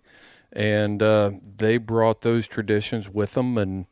and 0.53 1.03
uh, 1.03 1.31
they 1.57 1.79
brought 1.79 2.21
those 2.23 2.47
traditions 2.47 3.09
with 3.09 3.35
them 3.35 3.57
and 3.59 3.87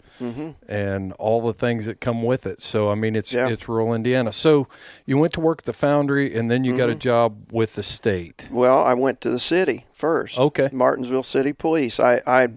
and 0.69 1.13
all 1.15 1.41
the 1.41 1.53
things 1.55 1.87
that 1.87 2.01
come 2.01 2.23
with 2.23 2.47
it. 2.47 2.61
So 2.61 2.91
I 2.91 2.95
mean, 2.95 3.17
it's 3.17 3.33
Mm-hmm. 3.33 3.47
Yeah. 3.49 3.53
it's 3.53 3.69
rural 3.69 3.95
Indiana. 3.95 4.33
So 4.33 4.69
you 5.07 5.17
went 5.19 5.33
to 5.35 5.41
work 5.41 5.61
at 5.61 5.65
the 5.65 5.73
foundry, 5.73 6.35
and 6.35 6.51
then 6.51 6.65
you 6.65 6.77
got 6.77 6.89
a 6.89 6.93
Mm-hmm. 6.93 6.99
job 7.01 7.53
with 7.53 7.75
the 7.77 7.83
state. 7.83 8.49
Well, 8.51 8.83
I 8.85 8.95
went 8.95 9.21
to 9.23 9.31
the 9.31 9.39
city 9.41 9.87
first. 9.93 10.39
Okay. 10.39 10.69
Martinsville 10.73 11.23
City 11.23 11.53
Police. 11.53 11.99
I, 12.01 12.21
I 12.27 12.49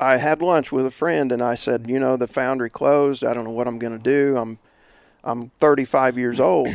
I 0.00 0.18
had 0.18 0.40
lunch 0.42 0.70
with 0.70 0.86
a 0.86 0.92
friend 0.92 1.32
and 1.32 1.42
I 1.42 1.56
said, 1.56 1.88
you 1.90 1.98
know, 1.98 2.16
the 2.16 2.28
foundry 2.28 2.70
closed. 2.70 3.24
I 3.24 3.34
don't 3.34 3.42
know 3.44 3.50
what 3.50 3.66
I'm 3.66 3.80
going 3.80 3.96
to 3.96 4.02
do. 4.02 4.36
I'm 4.36 4.58
I'm 5.24 5.50
35 5.58 6.16
years 6.18 6.40
old 6.40 6.68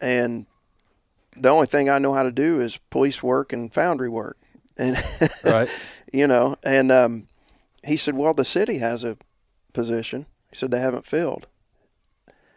and 0.00 0.46
the 1.36 1.48
only 1.48 1.66
thing 1.66 1.88
I 1.88 1.98
know 1.98 2.12
how 2.14 2.22
to 2.22 2.32
do 2.32 2.60
is 2.60 2.78
police 2.90 3.22
work 3.22 3.52
and 3.52 3.72
foundry 3.72 4.08
work. 4.08 4.36
And 4.76 4.96
Right. 5.44 5.68
you 6.12 6.26
know, 6.26 6.56
and 6.64 6.90
um, 6.90 7.26
he 7.84 7.96
said, 7.96 8.14
"Well, 8.16 8.32
the 8.34 8.44
city 8.44 8.78
has 8.78 9.04
a 9.04 9.16
position." 9.72 10.26
He 10.50 10.56
said 10.56 10.70
they 10.70 10.80
haven't 10.80 11.06
filled. 11.06 11.46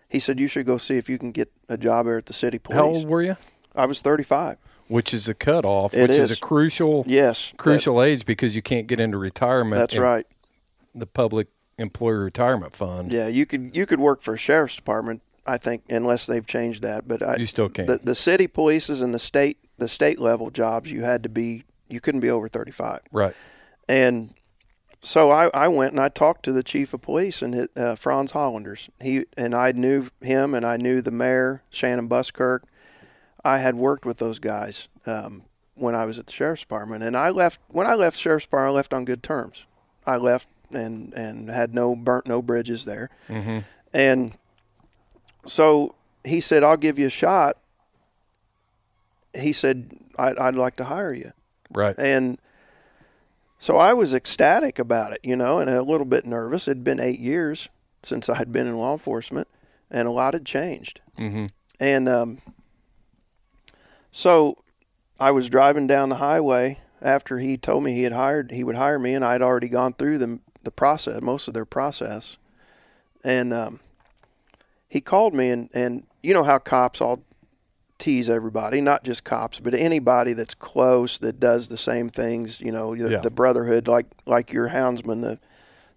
He 0.09 0.19
said 0.19 0.39
you 0.39 0.47
should 0.47 0.65
go 0.65 0.77
see 0.77 0.97
if 0.97 1.09
you 1.09 1.17
can 1.17 1.31
get 1.31 1.51
a 1.69 1.77
job 1.77 2.05
there 2.05 2.17
at 2.17 2.25
the 2.27 2.33
city 2.33 2.59
police. 2.59 2.77
How 2.77 2.85
old 2.85 3.07
were 3.07 3.21
you? 3.21 3.37
I 3.75 3.85
was 3.85 4.01
35. 4.01 4.57
which 4.87 5.13
is 5.13 5.27
a 5.27 5.33
cutoff, 5.33 5.93
It 5.93 6.03
which 6.03 6.11
is. 6.11 6.31
is. 6.31 6.37
a 6.37 6.41
crucial 6.41 7.03
Yes, 7.07 7.51
that- 7.51 7.57
crucial 7.57 8.01
age 8.01 8.25
because 8.25 8.55
you 8.55 8.61
can't 8.61 8.87
get 8.87 8.99
into 8.99 9.17
retirement. 9.17 9.77
that's 9.77 9.95
in 9.95 10.01
right. 10.01 10.25
The 10.95 11.07
public 11.07 11.47
employee 11.77 12.13
retirement 12.17 12.75
fund. 12.75 13.11
Yeah, 13.11 13.27
you 13.27 13.45
could 13.45 13.75
you 13.75 13.85
could 13.85 13.99
work 13.99 14.21
for 14.21 14.33
a 14.33 14.37
sheriff's 14.37 14.75
department, 14.75 15.21
I 15.45 15.57
think, 15.57 15.83
unless 15.89 16.25
they've 16.25 16.45
changed 16.45 16.83
that. 16.83 17.07
But 17.07 17.21
I, 17.21 17.37
You 17.37 17.45
still 17.45 17.69
can't. 17.69 17.87
The, 17.87 17.97
the 17.97 18.15
city 18.15 18.47
polices 18.47 19.01
and 19.01 19.13
the 19.13 19.19
state 19.19 19.57
the 19.77 19.87
state 19.87 20.19
level 20.19 20.49
jobs, 20.49 20.91
you 20.91 21.03
had 21.03 21.23
to 21.23 21.29
be 21.29 21.63
you 21.89 21.99
couldn't 21.99 22.21
be 22.21 22.29
over 22.29 22.47
thirty 22.47 22.71
five. 22.71 23.01
Right. 23.11 23.35
And 23.87 24.33
so 25.01 25.31
I, 25.31 25.49
I 25.53 25.67
went 25.67 25.91
and 25.91 25.99
I 25.99 26.07
talked 26.09 26.43
to 26.45 26.53
the 26.53 26.63
chief 26.63 26.93
of 26.93 27.01
police 27.01 27.41
and 27.41 27.67
uh, 27.75 27.95
Franz 27.95 28.31
Hollanders. 28.31 28.89
He 29.01 29.25
and 29.37 29.53
I 29.53 29.73
knew 29.73 30.09
him 30.21 30.53
and 30.53 30.65
I 30.65 30.77
knew 30.77 31.01
the 31.01 31.11
mayor 31.11 31.63
Shannon 31.69 32.07
Buskirk. 32.07 32.63
I 33.43 33.57
had 33.57 33.75
worked 33.75 34.05
with 34.05 34.19
those 34.19 34.39
guys 34.39 34.87
um, 35.05 35.43
when 35.75 35.95
I 35.95 36.05
was 36.05 36.17
at 36.17 36.27
the 36.27 36.31
sheriff's 36.31 36.61
department, 36.61 37.03
and 37.03 37.17
I 37.17 37.29
left 37.29 37.59
when 37.67 37.85
I 37.85 37.95
left 37.95 38.17
sheriff's 38.17 38.45
department. 38.45 38.71
I 38.71 38.75
left 38.75 38.93
on 38.93 39.05
good 39.05 39.21
terms. 39.21 39.65
I 40.05 40.15
left 40.15 40.47
and 40.71 41.13
and 41.13 41.49
had 41.49 41.75
no 41.75 41.95
burnt 41.95 42.27
no 42.27 42.41
bridges 42.41 42.85
there. 42.85 43.09
Mm-hmm. 43.27 43.59
And 43.93 44.37
so 45.45 45.95
he 46.23 46.41
said, 46.41 46.63
"I'll 46.63 46.77
give 46.77 46.99
you 46.99 47.07
a 47.07 47.11
shot." 47.11 47.57
He 49.35 49.53
said, 49.53 49.91
I'd, 50.17 50.37
"I'd 50.37 50.55
like 50.55 50.75
to 50.77 50.85
hire 50.85 51.13
you." 51.13 51.31
Right. 51.71 51.97
And 51.97 52.37
so 53.59 53.77
I 53.77 53.93
was 53.93 54.13
ecstatic 54.13 54.77
about 54.77 55.13
it, 55.13 55.19
you 55.23 55.35
know, 55.35 55.59
and 55.59 55.69
a 55.69 55.81
little 55.81 56.05
bit 56.05 56.25
nervous. 56.25 56.67
It'd 56.67 56.83
been 56.83 56.99
eight 56.99 57.19
years 57.19 57.69
since 58.03 58.29
I 58.29 58.35
had 58.35 58.51
been 58.51 58.67
in 58.67 58.77
law 58.77 58.93
enforcement, 58.93 59.47
and 59.89 60.07
a 60.07 60.11
lot 60.11 60.33
had 60.33 60.45
changed. 60.45 61.01
Mm-hmm. 61.17 61.45
And 61.79 62.09
um, 62.09 62.41
so 64.11 64.57
I 65.19 65.31
was 65.31 65.49
driving 65.49 65.87
down 65.87 66.09
the 66.09 66.17
highway 66.17 66.79
after 67.01 67.39
he 67.39 67.57
told 67.57 67.83
me 67.83 67.93
he 67.93 68.03
had 68.03 68.13
hired 68.13 68.51
he 68.51 68.63
would 68.63 68.75
hire 68.75 68.99
me, 68.99 69.13
and 69.13 69.23
I'd 69.23 69.41
already 69.41 69.69
gone 69.69 69.93
through 69.93 70.17
the 70.17 70.39
the 70.63 70.71
process, 70.71 71.21
most 71.21 71.47
of 71.47 71.53
their 71.53 71.65
process. 71.65 72.37
And 73.23 73.53
um, 73.53 73.79
he 74.93 75.01
called 75.01 75.33
me, 75.33 75.49
and 75.49 75.69
and 75.73 76.03
you 76.21 76.35
know 76.35 76.43
how 76.43 76.59
cops 76.59 77.01
all 77.01 77.23
tease 77.97 78.29
everybody, 78.29 78.79
not 78.79 79.03
just 79.03 79.23
cops, 79.23 79.59
but 79.59 79.73
anybody 79.73 80.33
that's 80.33 80.53
close 80.53 81.17
that 81.19 81.39
does 81.39 81.69
the 81.69 81.77
same 81.77 82.09
things. 82.09 82.61
You 82.61 82.71
know, 82.71 82.95
the, 82.95 83.09
Yeah. 83.09 83.19
the 83.21 83.31
brotherhood, 83.31 83.87
like 83.87 84.05
like 84.27 84.53
your 84.53 84.69
houndsmen, 84.69 85.21
the 85.21 85.39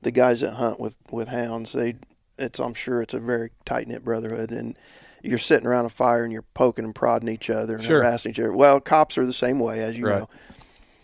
the 0.00 0.10
guys 0.10 0.40
that 0.40 0.54
hunt 0.54 0.80
with 0.80 0.96
with 1.12 1.28
hounds. 1.28 1.72
They, 1.72 1.96
it's 2.38 2.58
I'm 2.58 2.72
sure 2.74 3.02
it's 3.02 3.12
a 3.14 3.18
very 3.20 3.50
tight 3.66 3.86
knit 3.86 4.02
brotherhood, 4.02 4.50
and 4.50 4.78
you're 5.22 5.38
sitting 5.38 5.66
around 5.66 5.84
a 5.84 5.90
fire 5.90 6.24
and 6.24 6.32
you're 6.32 6.44
poking 6.54 6.84
and 6.86 6.94
prodding 6.94 7.28
each 7.28 7.50
other 7.50 7.74
and 7.74 7.84
Sure. 7.84 8.00
harassing 8.02 8.30
each 8.30 8.40
other. 8.40 8.52
Well, 8.52 8.80
cops 8.80 9.18
are 9.18 9.26
the 9.26 9.32
same 9.34 9.58
way, 9.58 9.80
as 9.82 9.96
you 9.98 10.06
Right. 10.06 10.20
know. 10.20 10.28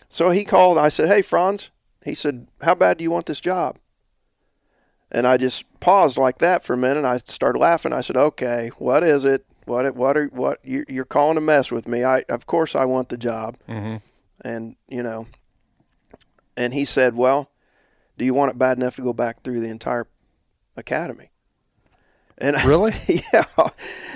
So 0.09 0.31
he 0.31 0.45
called. 0.45 0.79
I 0.79 0.89
said, 0.89 1.09
"Hey, 1.09 1.21
Franz." 1.21 1.69
He 2.03 2.15
said, 2.15 2.47
"How 2.61 2.73
bad 2.75 2.97
do 2.97 3.03
you 3.03 3.11
want 3.11 3.27
this 3.27 3.39
job?" 3.39 3.77
And 5.13 5.27
I 5.27 5.37
just 5.37 5.65
paused 5.79 6.17
like 6.17 6.39
that 6.39 6.63
for 6.63 6.73
a 6.73 6.77
minute. 6.77 6.97
And 6.97 7.07
I 7.07 7.17
started 7.17 7.59
laughing. 7.59 7.93
I 7.93 8.01
said, 8.01 8.17
"Okay, 8.17 8.71
what 8.77 9.03
is 9.03 9.25
it? 9.25 9.45
What? 9.65 9.95
What 9.95 10.17
are 10.17 10.27
what? 10.27 10.59
You, 10.63 10.83
you're 10.87 11.05
calling 11.05 11.35
to 11.35 11.41
mess 11.41 11.71
with 11.71 11.87
me? 11.87 12.03
I 12.03 12.23
of 12.29 12.45
course 12.45 12.75
I 12.75 12.85
want 12.85 13.09
the 13.09 13.17
job." 13.17 13.57
Mm-hmm. 13.69 13.97
And 14.45 14.75
you 14.89 15.03
know, 15.03 15.27
and 16.57 16.73
he 16.73 16.85
said, 16.85 17.15
"Well, 17.15 17.51
do 18.17 18.25
you 18.25 18.33
want 18.33 18.51
it 18.51 18.57
bad 18.57 18.77
enough 18.77 18.95
to 18.95 19.01
go 19.01 19.13
back 19.13 19.43
through 19.43 19.59
the 19.59 19.69
entire 19.69 20.07
academy?" 20.75 21.29
And 22.39 22.61
Really? 22.65 22.93
yeah, 23.33 23.45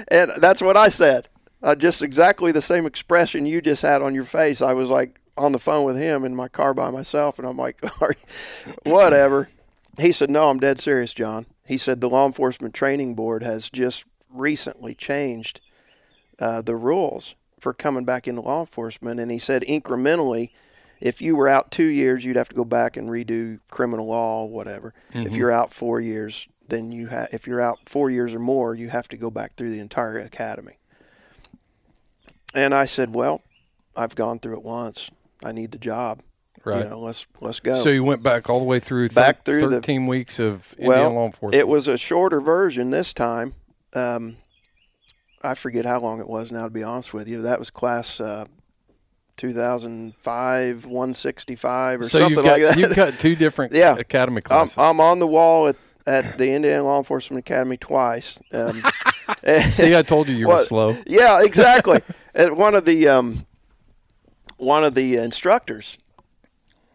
and 0.10 0.32
that's 0.38 0.62
what 0.62 0.76
I 0.76 0.88
said. 0.88 1.30
Uh, 1.62 1.76
just 1.76 2.02
exactly 2.02 2.52
the 2.52 2.62
same 2.62 2.86
expression 2.86 3.46
you 3.46 3.62
just 3.62 3.82
had 3.82 4.02
on 4.02 4.14
your 4.14 4.24
face. 4.24 4.62
I 4.62 4.74
was 4.74 4.90
like 4.90 5.20
on 5.38 5.52
the 5.52 5.60
phone 5.60 5.86
with 5.86 5.98
him 5.98 6.26
in 6.26 6.36
my 6.36 6.48
car 6.48 6.74
by 6.74 6.90
myself, 6.90 7.40
and 7.40 7.48
I'm 7.48 7.58
like, 7.58 7.80
whatever. 8.84 9.50
He 10.00 10.12
said, 10.12 10.30
No, 10.30 10.50
I'm 10.50 10.60
dead 10.60 10.80
serious, 10.80 11.14
John. 11.14 11.46
He 11.66 11.78
said 11.78 12.02
the 12.02 12.10
Law 12.10 12.26
Enforcement 12.26 12.74
Training 12.74 13.16
Board 13.16 13.44
has 13.44 13.70
just 13.70 14.06
recently 14.30 14.94
changed 14.94 15.60
uh, 16.40 16.62
the 16.62 16.76
rules 16.76 17.36
for 17.60 17.74
coming 17.74 18.06
back 18.06 18.28
into 18.28 18.42
law 18.42 18.62
enforcement, 18.62 19.20
and 19.20 19.32
he 19.32 19.40
said 19.40 19.64
incrementally. 19.64 20.52
If 21.00 21.22
you 21.22 21.36
were 21.36 21.48
out 21.48 21.72
two 21.72 21.86
years, 21.86 22.26
you'd 22.26 22.38
have 22.38 22.50
to 22.50 22.56
go 22.56 22.66
back 22.66 22.98
and 22.98 23.08
redo 23.10 23.60
criminal 23.70 24.08
law, 24.08 24.46
whatever. 24.46 24.94
If 25.14 25.36
you're 25.36 25.52
out 25.52 25.72
four 25.72 26.00
years, 26.02 26.48
then 26.70 26.92
you 26.92 27.08
have. 27.08 27.30
If 27.32 27.46
you're 27.46 27.62
out 27.62 27.80
four 27.86 28.10
years 28.10 28.34
or 28.34 28.40
more, 28.40 28.74
you 28.74 28.90
have 28.90 29.08
to 29.10 29.18
go 29.18 29.30
back 29.30 29.56
through 29.56 29.72
the 29.72 29.80
entire 29.80 30.18
academy. 30.18 30.78
And 32.56 32.74
I 32.74 32.86
said, 32.86 33.14
"Well, 33.14 33.42
I've 33.96 34.16
gone 34.16 34.40
through 34.40 34.58
it 34.58 34.64
once. 34.64 35.12
I 35.44 35.52
need 35.52 35.72
the 35.72 35.78
job." 35.78 36.22
Right. 36.68 36.84
You 36.84 36.90
know, 36.90 37.00
let's 37.00 37.26
let's 37.42 37.60
go. 37.60 37.76
So 37.76 37.90
you 37.90 38.04
went 38.04 38.22
back 38.24 38.50
all 38.50 38.60
the 38.60 38.66
way 38.66 38.80
through 38.80 39.10
Back 39.10 39.46
through 39.46 39.62
the- 39.70 39.78
13 39.78 40.08
weeks 40.08 40.40
of 40.40 40.76
well, 40.78 40.92
Indiana 40.98 41.16
law 41.16 41.26
enforcement. 41.28 41.60
it 41.60 41.68
was 41.68 41.88
a 41.88 41.98
shorter 41.98 42.42
version 42.42 42.90
this 42.92 43.14
time. 43.14 43.54
Um, 43.94 44.38
I 45.44 45.54
forget 45.54 45.86
how 45.86 46.00
long 46.00 46.20
it 46.20 46.28
was 46.28 46.52
now. 46.52 46.66
To 46.66 46.70
be 46.70 46.84
honest 46.84 47.14
with 47.14 47.28
you, 47.30 47.42
that 47.44 47.60
was 47.60 47.70
class 47.70 48.20
uh, 48.20 48.46
2005 49.38 50.86
165 50.86 52.00
or 52.02 52.04
so 52.04 52.20
something 52.20 52.44
got, 52.44 52.52
like 52.52 52.62
that. 52.62 52.78
You've 52.78 52.96
got 52.96 53.18
two 53.20 53.36
different 53.36 53.72
Yeah. 53.76 53.96
academy 53.96 54.38
I'm, 54.38 54.42
classes. 54.42 54.78
I'm 54.78 55.00
on 55.00 55.20
the 55.20 55.28
wall 55.28 55.68
at, 55.68 55.76
at 56.06 56.38
the 56.38 56.52
Indiana 56.52 56.84
Law 56.84 56.98
Enforcement 56.98 57.40
Academy 57.40 57.78
twice. 57.78 58.40
Um, 58.54 58.82
See, 59.70 59.96
I 59.96 60.02
told 60.02 60.28
you 60.28 60.36
you 60.36 60.48
were 60.48 60.62
slow. 60.64 60.96
Yeah, 61.06 61.44
exactly. 61.44 62.02
and 62.36 62.58
one 62.58 62.76
of 62.76 62.86
the 62.86 63.08
um, 63.10 63.46
one 64.58 64.84
of 64.84 64.96
the 64.96 65.18
instructors, 65.18 65.98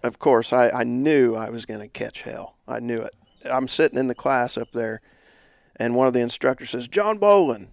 of 0.02 0.18
course, 0.18 0.52
I, 0.52 0.70
I 0.70 0.84
knew 0.84 1.34
I 1.34 1.50
was 1.50 1.64
going 1.66 1.80
to 1.80 1.88
catch 1.88 2.22
hell. 2.22 2.56
I 2.66 2.80
knew 2.80 3.00
it. 3.00 3.14
I'm 3.50 3.68
sitting 3.68 3.98
in 3.98 4.08
the 4.08 4.14
class 4.14 4.56
up 4.56 4.72
there, 4.72 5.00
and 5.76 5.96
one 5.96 6.06
of 6.06 6.12
the 6.12 6.20
instructors 6.20 6.70
says, 6.70 6.88
"John 6.88 7.18
Bolin," 7.18 7.68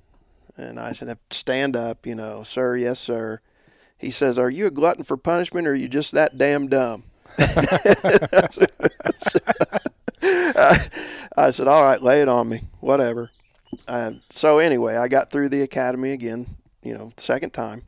and 0.57 0.79
I 0.79 0.93
said, 0.93 1.17
"Stand 1.29 1.75
up, 1.75 2.05
you 2.05 2.15
know, 2.15 2.43
sir. 2.43 2.75
Yes, 2.75 2.99
sir." 2.99 3.41
He 3.97 4.11
says, 4.11 4.39
"Are 4.39 4.49
you 4.49 4.67
a 4.67 4.71
glutton 4.71 5.03
for 5.03 5.17
punishment, 5.17 5.67
or 5.67 5.71
are 5.71 5.75
you 5.75 5.87
just 5.87 6.11
that 6.13 6.37
damn 6.37 6.67
dumb?" 6.67 7.03
I 11.37 11.51
said, 11.51 11.67
"All 11.67 11.83
right, 11.83 12.01
lay 12.01 12.21
it 12.21 12.29
on 12.29 12.49
me. 12.49 12.63
Whatever." 12.79 13.31
Um, 13.87 14.21
so 14.29 14.59
anyway, 14.59 14.95
I 14.95 15.07
got 15.07 15.29
through 15.29 15.49
the 15.49 15.61
academy 15.61 16.11
again, 16.11 16.57
you 16.81 16.93
know, 16.95 17.11
second 17.17 17.51
time, 17.51 17.83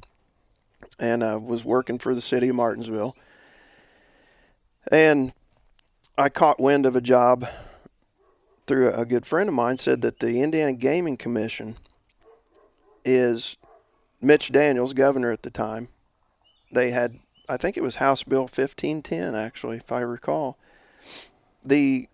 and 1.00 1.24
uh, 1.24 1.40
was 1.42 1.66
working 1.66 1.98
for 1.98 2.14
the 2.14 2.22
city 2.22 2.50
of 2.50 2.56
Martinsville. 2.56 3.16
And 4.90 5.34
I 6.18 6.30
caught 6.30 6.60
wind 6.60 6.86
of 6.86 6.96
a 6.96 7.02
job 7.02 7.48
through 8.68 8.94
a, 8.94 9.06
good 9.06 9.26
friend 9.26 9.50
of 9.50 9.56
mine 9.56 9.78
said 9.78 10.02
that 10.02 10.20
the 10.20 10.42
Indiana 10.42 10.74
Gaming 10.74 11.18
Commission 11.18 11.78
is 13.04 13.58
Mitch 14.22 14.52
Daniels, 14.52 14.94
governor 14.94 15.32
at 15.32 15.44
the 15.44 15.50
time. 15.50 15.90
They 16.72 16.92
had, 16.92 17.20
I 17.50 17.58
think 17.58 17.76
it 17.76 17.84
was 17.84 17.98
House 17.98 18.24
Bill 18.24 18.44
1510, 18.44 19.36
actually, 19.36 19.78
if 19.78 19.92
I 19.92 20.00
recall. 20.00 20.58
The 21.66 22.08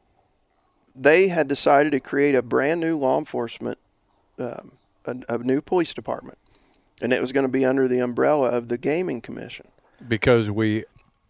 they 0.99 1.27
had 1.27 1.47
decided 1.47 1.91
to 1.91 1.99
create 1.99 2.33
a 2.33 2.41
brand 2.41 2.81
new 2.81 2.97
law 2.97 3.19
enforcement, 3.19 3.77
um, 4.39 4.71
a, 5.05 5.15
a 5.29 5.37
new 5.37 5.61
police 5.61 5.93
department, 5.93 6.39
and 7.01 7.13
it 7.13 7.21
was 7.21 7.31
going 7.31 7.45
to 7.45 7.51
be 7.51 7.63
under 7.63 7.87
the 7.87 7.99
umbrella 7.99 8.49
of 8.49 8.67
the 8.67 8.77
Gaming 8.77 9.21
Commission. 9.21 9.67
Because 10.07 10.49
we 10.49 10.85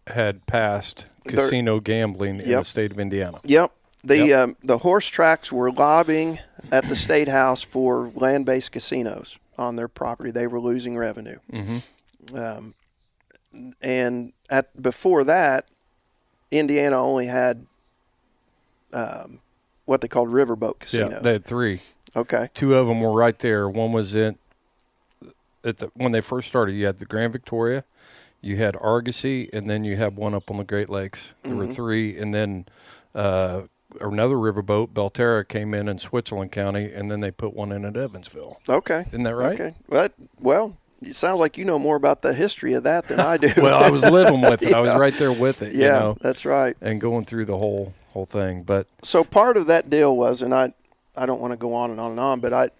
had 0.06 0.46
passed 0.46 1.10
casino 1.28 1.80
gambling 1.80 2.40
in 2.40 2.48
the 2.50 2.64
state 2.64 2.90
of 2.92 2.98
Indiana. 3.00 3.40
Yep. 3.44 3.72
The 4.04 4.16
Yep. 4.28 4.38
um, 4.48 4.56
the 4.62 4.78
horse 4.78 5.08
tracks 5.08 5.50
were 5.52 5.70
lobbying 5.72 6.38
at 6.70 6.88
the 6.88 6.96
state 6.96 7.28
house 7.28 7.62
for 7.62 8.10
land 8.14 8.46
based 8.46 8.72
casinos 8.72 9.38
on 9.58 9.76
their 9.76 9.88
property. 9.88 10.30
They 10.30 10.46
were 10.46 10.60
losing 10.60 10.96
revenue. 10.96 11.36
Mm-hmm. 11.52 12.36
Um, 12.36 12.74
and 13.82 14.32
at 14.50 14.80
before 14.80 15.24
that, 15.24 15.66
Indiana 16.50 17.02
only 17.02 17.26
had 17.26 17.66
um, 18.92 19.40
what 19.84 20.00
they 20.00 20.08
called 20.08 20.28
riverboat 20.28 20.78
casinos. 20.80 21.12
Yeah, 21.12 21.18
they 21.20 21.32
had 21.32 21.44
three. 21.44 21.80
okay. 22.14 22.48
Two 22.54 22.74
of 22.74 22.86
them 22.86 23.00
were 23.00 23.12
right 23.12 23.38
there. 23.38 23.68
One 23.68 23.92
was 23.92 24.14
in 24.14 24.38
at 25.64 25.78
the 25.78 25.90
when 25.94 26.12
they 26.12 26.20
first 26.20 26.48
started. 26.48 26.72
You 26.72 26.86
had 26.86 26.98
the 26.98 27.04
Grand 27.04 27.32
Victoria, 27.32 27.84
you 28.40 28.56
had 28.56 28.76
Argosy, 28.80 29.48
and 29.52 29.68
then 29.68 29.84
you 29.84 29.96
had 29.96 30.16
one 30.16 30.34
up 30.34 30.50
on 30.50 30.56
the 30.58 30.64
Great 30.64 30.88
Lakes. 30.90 31.34
There 31.42 31.52
Mm-hmm. 31.52 31.60
were 31.60 31.66
three, 31.72 32.18
and 32.18 32.32
then 32.32 32.66
uh, 33.14 33.62
another 34.00 34.36
riverboat, 34.36 34.88
Belterra, 34.90 35.46
came 35.46 35.74
in 35.74 35.88
in 35.88 35.98
Switzerland 35.98 36.52
County, 36.52 36.92
and 36.92 37.10
then 37.10 37.20
they 37.20 37.30
put 37.30 37.54
one 37.54 37.72
in 37.72 37.84
at 37.84 37.96
Evansville. 37.96 38.60
Okay. 38.68 39.04
Isn't 39.08 39.22
that 39.24 39.34
right? 39.34 39.58
Okay. 39.60 39.74
Well, 39.88 40.02
that, 40.02 40.12
well, 40.38 40.76
it 41.02 41.16
sounds 41.16 41.40
like 41.40 41.56
you 41.58 41.64
know 41.64 41.78
more 41.78 41.96
about 41.96 42.22
the 42.22 42.32
history 42.34 42.72
of 42.74 42.82
that 42.84 43.06
than 43.06 43.20
I 43.20 43.36
do. 43.36 43.52
Well, 43.56 43.82
I 43.82 43.90
was 43.90 44.02
living 44.08 44.40
with 44.40 44.62
it. 44.62 44.74
I 44.74 44.80
was 44.80 44.96
right 44.98 45.14
there 45.14 45.32
with 45.32 45.62
it. 45.62 45.74
yeah, 45.74 45.84
you 45.94 46.00
know, 46.00 46.16
that's 46.20 46.44
right. 46.44 46.76
and 46.80 47.00
going 47.00 47.24
through 47.24 47.44
the 47.46 47.56
whole 47.58 47.94
whole 48.12 48.26
thing. 48.26 48.62
But 48.62 48.86
so 49.02 49.22
part 49.24 49.56
of 49.56 49.66
that 49.66 49.90
deal 49.90 50.16
was, 50.16 50.42
and 50.42 50.52
I, 50.54 50.72
I 51.16 51.26
don't 51.26 51.40
want 51.40 51.52
to 51.52 51.58
go 51.58 51.74
on 51.74 51.90
and 51.90 52.00
on 52.00 52.12
and 52.12 52.20
on, 52.20 52.40
but 52.40 52.52
I, 52.52 52.70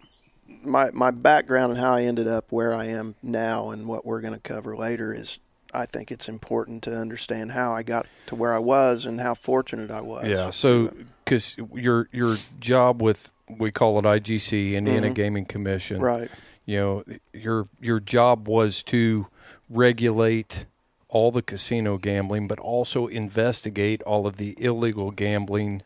my 0.64 0.90
my 0.92 1.10
background 1.12 1.72
and 1.72 1.80
how 1.80 1.94
I 1.94 2.02
ended 2.02 2.26
up 2.28 2.46
where 2.50 2.74
I 2.74 2.86
am 2.86 3.14
now, 3.22 3.70
and 3.70 3.86
what 3.86 4.04
we're 4.04 4.20
going 4.20 4.34
to 4.34 4.40
cover 4.40 4.76
later 4.76 5.14
is, 5.14 5.38
I 5.74 5.86
think 5.86 6.10
it's 6.10 6.28
important 6.28 6.82
to 6.84 6.92
understand 6.96 7.52
how 7.52 7.72
I 7.72 7.82
got 7.82 8.06
to 8.26 8.34
where 8.34 8.54
I 8.54 8.58
was 8.58 9.04
and 9.04 9.20
how 9.20 9.34
fortunate 9.34 9.90
I 9.90 10.00
was. 10.00 10.26
Yeah. 10.28 10.50
So, 10.50 10.90
because 11.24 11.56
your 11.74 12.08
your 12.12 12.36
job 12.60 13.02
with 13.02 13.32
we 13.48 13.70
call 13.70 13.98
it 13.98 14.04
IGC, 14.04 14.72
Indiana 14.74 15.10
Gaming 15.10 15.44
Commission, 15.46 15.96
Mm-hmm. 15.98 16.04
right, 16.04 16.30
You 16.66 16.76
know, 16.78 17.04
your 17.32 17.68
your 17.80 18.00
job 18.00 18.48
was 18.48 18.82
to 18.84 19.26
regulate 19.68 20.66
all 21.08 21.30
the 21.30 21.42
casino 21.42 21.96
gambling, 21.96 22.46
but 22.48 22.58
also 22.58 23.06
investigate 23.06 24.02
all 24.02 24.26
of 24.26 24.36
the 24.36 24.54
illegal 24.62 25.10
gambling 25.10 25.82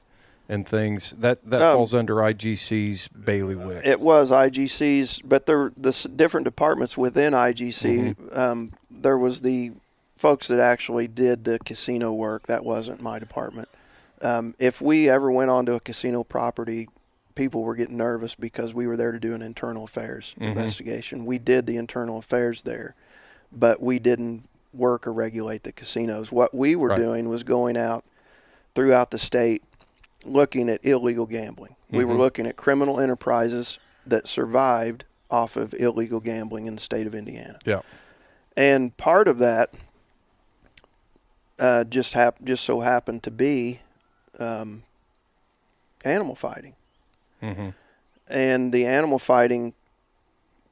and 0.49 0.67
things 0.67 1.15
that 1.19 1.39
that 1.49 1.63
Um, 1.63 1.77
falls 1.77 1.95
under 1.95 2.17
IGC's 2.17 3.09
bailiwick. 3.09 3.87
it 3.87 4.01
was 4.01 4.31
IGC's, 4.33 5.21
but 5.23 5.47
there 5.47 5.73
the 5.77 6.09
different 6.17 6.45
departments 6.45 6.99
within 6.99 7.33
IGC. 7.33 8.15
Mm-hmm. 8.17 8.39
Um, 8.39 8.69
there 9.03 9.19
was 9.19 9.41
the 9.41 9.73
folks 10.17 10.49
that 10.49 10.61
actually 10.61 11.09
did 11.09 11.45
the 11.45 11.59
casino 11.59 12.13
work. 12.13 12.47
That 12.47 12.65
wasn't 12.65 13.03
my 13.03 13.19
department. 13.19 13.69
Um, 14.23 14.55
if 14.59 14.81
we 14.81 15.09
ever 15.11 15.31
went 15.31 15.51
onto 15.51 15.73
a 15.73 15.81
casino 15.81 16.23
property, 16.23 16.89
people 17.35 17.63
were 17.63 17.75
getting 17.75 17.97
nervous 17.97 18.35
because 18.35 18.73
we 18.73 18.87
were 18.87 18.97
there 18.97 19.11
to 19.13 19.19
do 19.19 19.35
an 19.35 19.43
internal 19.43 19.85
affairs 19.85 20.35
Mm-hmm. 20.37 20.45
investigation. 20.45 21.25
We 21.27 21.39
did 21.39 21.67
the 21.67 21.77
internal 21.77 22.19
affairs 22.19 22.63
there, 22.63 22.95
but 23.51 23.83
we 23.83 23.99
didn't 23.99 24.49
work 24.73 25.07
or 25.07 25.13
regulate 25.13 25.65
the 25.65 25.73
casinos. 25.73 26.31
What 26.31 26.55
we 26.55 26.77
were 26.77 26.89
Right. 26.89 26.99
doing 26.99 27.29
was 27.29 27.43
going 27.43 27.77
out 27.77 28.05
throughout 28.75 29.11
the 29.11 29.19
state 29.19 29.63
looking 30.25 30.69
at 30.69 30.85
illegal 30.85 31.27
gambling. 31.27 31.75
We 31.91 32.05
were 32.05 32.15
Mhm. 32.15 32.19
looking 32.19 32.47
at 32.47 32.57
criminal 32.57 33.01
enterprises 33.01 33.79
that 34.07 34.29
survived 34.29 35.05
off 35.31 35.57
of 35.57 35.75
illegal 35.75 36.21
gambling 36.21 36.67
in 36.67 36.75
the 36.77 36.81
state 36.81 37.07
of 37.07 37.15
Indiana. 37.15 37.59
yeah. 37.65 37.81
And 38.57 38.97
part 38.97 39.29
of 39.29 39.39
that 39.39 39.71
uh, 41.59 41.85
just 41.85 42.15
hap- 42.15 42.43
just 42.43 42.65
so 42.65 42.81
happened 42.81 43.23
to 43.23 43.31
be 43.31 43.81
um, 44.39 44.83
animal 46.05 46.35
fighting. 46.35 46.75
hmm 47.41 47.71
And 48.29 48.73
the 48.73 48.87
animal 48.87 49.19
fighting 49.19 49.75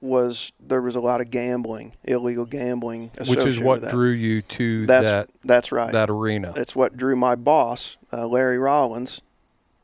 was 0.01 0.53
there 0.59 0.81
was 0.81 0.97
a 0.97 1.01
lot 1.01 1.21
of 1.21 1.31
gambling, 1.31 1.93
illegal 2.05 2.47
gambling, 2.47 3.11
Which 3.27 3.45
is 3.45 3.61
what 3.61 3.83
drew 3.89 4.11
you 4.11 4.43
to 4.43 4.87
That's 4.87 5.05
that 5.05 5.29
that's 5.45 5.73
right. 5.73 5.93
that 5.93 6.11
arena. 6.11 6.53
That's 6.55 6.75
what 6.75 6.97
drew 6.97 7.17
my 7.17 7.35
boss, 7.35 7.97
uh, 8.13 8.27
Larry 8.27 8.59
Rollins, 8.59 9.21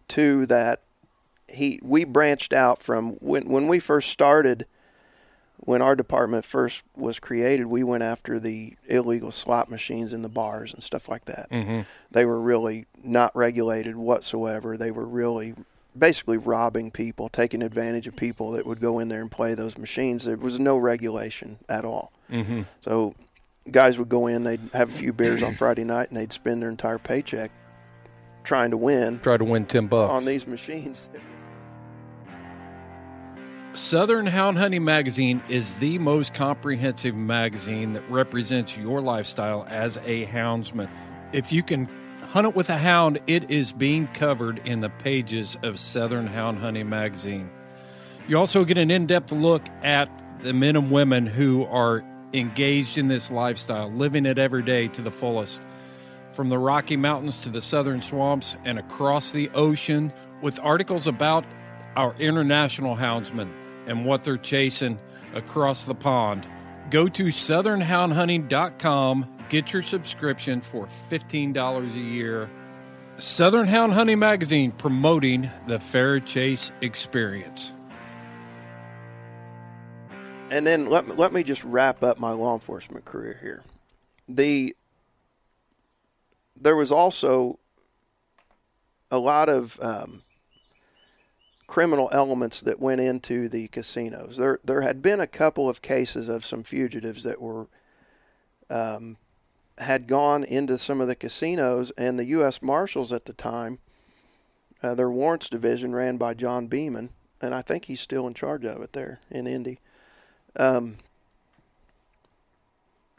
to 0.08 0.46
that. 0.46 0.82
He 1.48 1.78
we 1.82 2.04
branched 2.04 2.52
out 2.52 2.82
from 2.82 3.12
when 3.14 3.48
when 3.48 3.68
we 3.68 3.78
first 3.78 4.10
started. 4.10 4.66
When 5.66 5.82
our 5.82 5.94
department 5.96 6.44
first 6.44 6.82
was 6.96 7.18
created, 7.18 7.66
we 7.66 7.82
went 7.82 8.04
after 8.04 8.38
the 8.38 8.74
illegal 8.86 9.30
slot 9.32 9.68
machines 9.70 10.12
in 10.12 10.22
the 10.22 10.28
bars 10.28 10.72
and 10.72 10.82
stuff 10.82 11.08
like 11.08 11.24
that. 11.26 11.48
hmm 11.50 11.80
They 12.10 12.24
were 12.24 12.40
really 12.40 12.86
not 13.04 13.34
regulated 13.36 13.96
whatsoever. 13.96 14.76
They 14.78 14.90
were 14.92 15.06
really 15.06 15.54
basically 15.98 16.38
robbing 16.38 16.90
people, 16.92 17.28
taking 17.28 17.62
advantage 17.62 18.06
of 18.06 18.14
people 18.14 18.52
that 18.52 18.64
would 18.64 18.80
go 18.80 18.98
in 19.00 19.08
there 19.08 19.20
and 19.20 19.30
play 19.30 19.54
those 19.54 19.76
machines. 19.76 20.24
There 20.24 20.36
was 20.36 20.58
no 20.60 20.76
regulation 20.78 21.58
at 21.68 21.84
all. 21.84 22.12
hmm 22.30 22.62
So 22.80 23.14
guys 23.68 23.98
would 23.98 24.08
go 24.08 24.28
in, 24.28 24.44
they'd 24.44 24.60
have 24.72 24.90
a 24.90 24.92
few 24.92 25.12
beers 25.12 25.42
on 25.42 25.54
Friday 25.62 25.84
night, 25.84 26.08
and 26.10 26.16
they'd 26.16 26.32
spend 26.32 26.62
their 26.62 26.70
entire 26.70 26.98
paycheck 26.98 27.50
trying 28.44 28.70
to 28.70 28.76
win 28.76 29.18
Try 29.18 29.36
to 29.36 29.44
win 29.44 29.66
ten 29.66 29.88
bucks 29.88 30.12
on 30.12 30.24
these 30.24 30.46
machines. 30.46 31.08
Southern 33.76 34.24
Hound 34.24 34.56
Hunting 34.56 34.84
Magazine 34.84 35.42
is 35.50 35.74
the 35.74 35.98
most 35.98 36.32
comprehensive 36.32 37.14
magazine 37.14 37.92
that 37.92 38.10
represents 38.10 38.74
your 38.74 39.02
lifestyle 39.02 39.66
as 39.68 39.98
a 39.98 40.24
houndsman. 40.26 40.88
If 41.34 41.52
you 41.52 41.62
can 41.62 41.86
hunt 42.30 42.46
it 42.46 42.56
with 42.56 42.70
a 42.70 42.78
hound, 42.78 43.20
it 43.26 43.50
is 43.50 43.72
being 43.72 44.06
covered 44.08 44.66
in 44.66 44.80
the 44.80 44.88
pages 44.88 45.58
of 45.62 45.78
Southern 45.78 46.26
Hound 46.26 46.58
Hunting 46.58 46.88
Magazine. 46.88 47.50
You 48.26 48.38
also 48.38 48.64
get 48.64 48.78
an 48.78 48.90
in 48.90 49.06
depth 49.06 49.30
look 49.30 49.62
at 49.82 50.08
the 50.42 50.54
men 50.54 50.76
and 50.76 50.90
women 50.90 51.26
who 51.26 51.66
are 51.66 52.02
engaged 52.32 52.96
in 52.96 53.08
this 53.08 53.30
lifestyle, 53.30 53.92
living 53.92 54.24
it 54.24 54.38
every 54.38 54.62
day 54.62 54.88
to 54.88 55.02
the 55.02 55.10
fullest. 55.10 55.60
From 56.32 56.48
the 56.48 56.58
Rocky 56.58 56.96
Mountains 56.96 57.40
to 57.40 57.50
the 57.50 57.60
southern 57.60 58.00
swamps 58.00 58.56
and 58.64 58.78
across 58.78 59.32
the 59.32 59.50
ocean, 59.50 60.14
with 60.40 60.58
articles 60.62 61.06
about 61.06 61.44
our 61.94 62.14
international 62.18 62.96
houndsmen 62.96 63.52
and 63.86 64.04
what 64.04 64.24
they're 64.24 64.36
chasing 64.36 64.98
across 65.34 65.84
the 65.84 65.94
pond. 65.94 66.46
Go 66.90 67.08
to 67.08 67.24
southernhoundhunting.com, 67.24 69.32
Get 69.48 69.72
your 69.72 69.82
subscription 69.82 70.60
for 70.60 70.88
$15 71.08 71.94
a 71.94 71.98
year. 71.98 72.50
Southern 73.18 73.68
Hound 73.68 73.92
Hunting 73.92 74.18
Magazine 74.18 74.72
promoting 74.72 75.48
the 75.68 75.78
Fair 75.78 76.18
Chase 76.20 76.72
experience. 76.80 77.72
and 80.50 80.66
then 80.66 80.86
let 80.86 81.06
me, 81.06 81.14
let 81.14 81.32
me 81.32 81.42
just 81.42 81.64
wrap 81.64 82.02
up 82.02 82.20
my 82.20 82.30
law 82.30 82.54
enforcement 82.54 83.04
career 83.04 83.38
here. 83.40 83.62
The 84.28 84.76
there 86.60 86.76
was 86.76 86.90
also 86.90 87.58
a 89.10 89.18
lot 89.18 89.48
of 89.48 89.78
um, 89.82 90.22
criminal 91.66 92.08
elements 92.12 92.60
that 92.62 92.80
went 92.80 93.00
into 93.00 93.48
the 93.48 93.68
casinos. 93.68 94.36
There 94.36 94.60
there 94.64 94.82
had 94.82 95.02
been 95.02 95.20
a 95.20 95.26
couple 95.26 95.68
of 95.68 95.82
cases 95.82 96.28
of 96.28 96.44
some 96.44 96.62
fugitives 96.62 97.22
that 97.22 97.40
were 97.40 97.66
um, 98.70 99.16
had 99.78 100.06
gone 100.06 100.44
into 100.44 100.78
some 100.78 101.00
of 101.00 101.08
the 101.08 101.14
casinos, 101.14 101.90
and 101.92 102.18
the 102.18 102.26
U.S. 102.26 102.62
Marshals 102.62 103.12
at 103.12 103.26
the 103.26 103.32
time, 103.32 103.78
uh, 104.82 104.94
their 104.94 105.10
warrants 105.10 105.48
division 105.48 105.94
ran 105.94 106.16
by 106.16 106.34
John 106.34 106.66
Beeman, 106.66 107.10
and 107.42 107.54
I 107.54 107.62
think 107.62 107.84
he's 107.84 108.00
still 108.00 108.26
in 108.26 108.34
charge 108.34 108.64
of 108.64 108.80
it 108.80 108.92
there 108.92 109.20
in 109.30 109.46
Indy 109.46 109.80
um, 110.58 110.96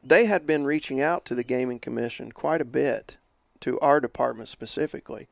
they 0.04 0.26
had 0.26 0.46
been 0.46 0.66
reaching 0.66 1.02
out 1.02 1.26
to 1.26 1.36
the 1.36 1.44
Gaming 1.44 1.80
Commission 1.80 2.32
quite 2.32 2.62
a 2.62 2.66
bit, 2.66 3.18
to 3.62 3.80
our 3.80 4.00
department 4.00 4.48
specifically, 4.48 5.28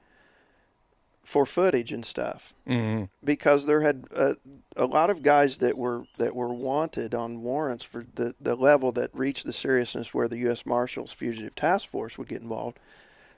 for 1.25 1.45
footage 1.45 1.91
and 1.91 2.05
stuff, 2.05 2.53
Mm-hmm. 2.67 3.05
because 3.25 3.65
there 3.65 3.81
had 3.81 4.05
uh, 4.15 4.35
a 4.77 4.85
lot 4.85 5.09
of 5.09 5.23
guys 5.23 5.57
that 5.57 5.75
were 5.77 6.05
that 6.17 6.35
were 6.35 6.53
wanted 6.53 7.13
on 7.15 7.41
warrants 7.41 7.83
for 7.83 8.05
the 8.15 8.33
the 8.39 8.55
level 8.55 8.91
that 8.93 9.09
reached 9.13 9.45
the 9.45 9.51
seriousness 9.53 10.13
where 10.13 10.27
the 10.27 10.38
U.S. 10.39 10.65
Marshals 10.65 11.11
Fugitive 11.11 11.55
Task 11.55 11.89
Force 11.89 12.17
would 12.17 12.27
get 12.29 12.41
involved. 12.43 12.79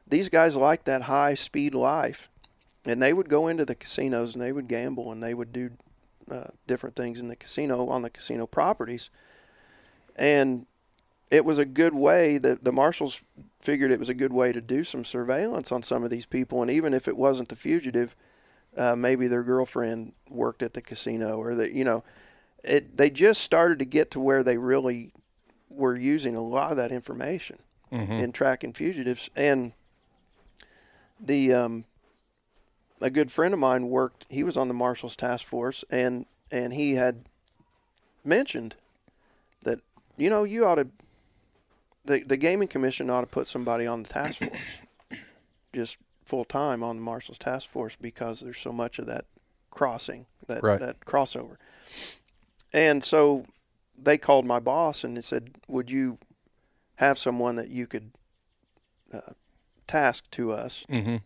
These 0.05 0.29
guys 0.29 0.55
liked 0.55 0.85
that 0.85 1.03
high 1.03 1.33
speed 1.33 1.73
life, 1.73 2.29
and 2.85 3.01
they 3.01 3.13
would 3.13 3.29
go 3.29 3.47
into 3.47 3.65
the 3.65 3.75
casinos 3.75 4.33
and 4.35 4.41
they 4.43 4.51
would 4.51 4.67
gamble 4.67 5.11
and 5.11 5.23
they 5.23 5.33
would 5.33 5.51
do 5.53 5.71
uh, 6.29 6.49
different 6.67 6.95
things 6.95 7.19
in 7.19 7.29
the 7.29 7.35
casino 7.37 7.87
on 7.87 8.01
the 8.01 8.09
casino 8.09 8.45
properties, 8.45 9.09
and 10.15 10.65
it 11.31 11.45
was 11.45 11.57
a 11.57 11.65
good 11.65 11.93
way 11.93 12.37
that 12.37 12.63
the 12.63 12.71
marshals 12.71 13.21
figured 13.59 13.91
it 13.91 13.99
was 13.99 14.09
a 14.09 14.13
good 14.13 14.33
way 14.33 14.51
to 14.51 14.61
do 14.61 14.83
some 14.83 15.03
surveillance 15.03 15.71
on 15.71 15.83
some 15.83 16.03
of 16.03 16.09
these 16.09 16.25
people, 16.25 16.61
and 16.61 16.71
even 16.71 16.93
if 16.93 17.07
it 17.07 17.17
wasn't 17.17 17.49
the 17.49 17.55
fugitive, 17.55 18.15
uh, 18.77 18.95
maybe 18.95 19.27
their 19.27 19.43
girlfriend 19.43 20.13
worked 20.29 20.61
at 20.61 20.73
the 20.73 20.81
casino 20.81 21.37
or 21.37 21.55
that 21.55 21.73
you 21.73 21.83
know, 21.83 22.03
it 22.63 22.97
they 22.97 23.09
just 23.09 23.41
started 23.41 23.79
to 23.79 23.85
get 23.85 24.11
to 24.11 24.19
where 24.19 24.43
they 24.43 24.57
really 24.57 25.11
were 25.69 25.97
using 25.97 26.35
a 26.35 26.41
lot 26.41 26.71
of 26.71 26.77
that 26.77 26.91
information 26.91 27.57
in 28.19 28.31
tracking 28.31 28.73
fugitives 28.73 29.29
and 29.35 29.71
the 31.19 31.53
um, 31.53 31.85
a 33.01 33.09
good 33.09 33.31
friend 33.31 33.53
of 33.53 33.59
mine 33.59 33.87
worked. 33.89 34.25
He 34.29 34.43
was 34.43 34.57
on 34.57 34.67
the 34.67 34.73
Marshals 34.73 35.15
Task 35.15 35.45
Force, 35.45 35.83
and 35.89 36.25
and 36.51 36.73
he 36.73 36.95
had 36.95 37.23
mentioned 38.23 38.75
that 39.63 39.79
you 40.17 40.29
know 40.29 40.43
you 40.43 40.65
ought 40.65 40.75
to 40.75 40.87
the 42.07 42.23
the 42.23 42.37
gaming 42.37 42.67
commission 42.67 43.09
ought 43.09 43.21
to 43.21 43.27
put 43.27 43.47
somebody 43.47 43.85
on 43.85 44.01
the 44.03 44.09
task 44.09 44.39
force, 44.39 44.59
just 45.73 45.97
full 46.25 46.45
time 46.45 46.83
on 46.83 46.97
the 46.97 47.01
Marshals 47.01 47.37
Task 47.37 47.69
Force 47.69 47.95
because 47.95 48.39
there's 48.41 48.59
so 48.59 48.71
much 48.71 48.99
of 48.99 49.05
that 49.05 49.25
crossing 49.69 50.25
that 50.47 50.63
Right. 50.63 50.79
that 50.79 51.01
crossover, 51.01 51.57
and 52.73 53.03
so 53.03 53.45
they 53.97 54.17
called 54.17 54.45
my 54.45 54.59
boss 54.59 55.03
and 55.03 55.15
they 55.15 55.21
said, 55.21 55.51
"Would 55.67 55.91
you 55.91 56.17
have 56.95 57.19
someone 57.19 57.55
that 57.57 57.69
you 57.69 57.85
could 57.87 58.11
uh, 59.13 59.33
task 59.87 60.29
to 60.31 60.51
us?" 60.51 60.85
Mm-hmm. 60.89 61.17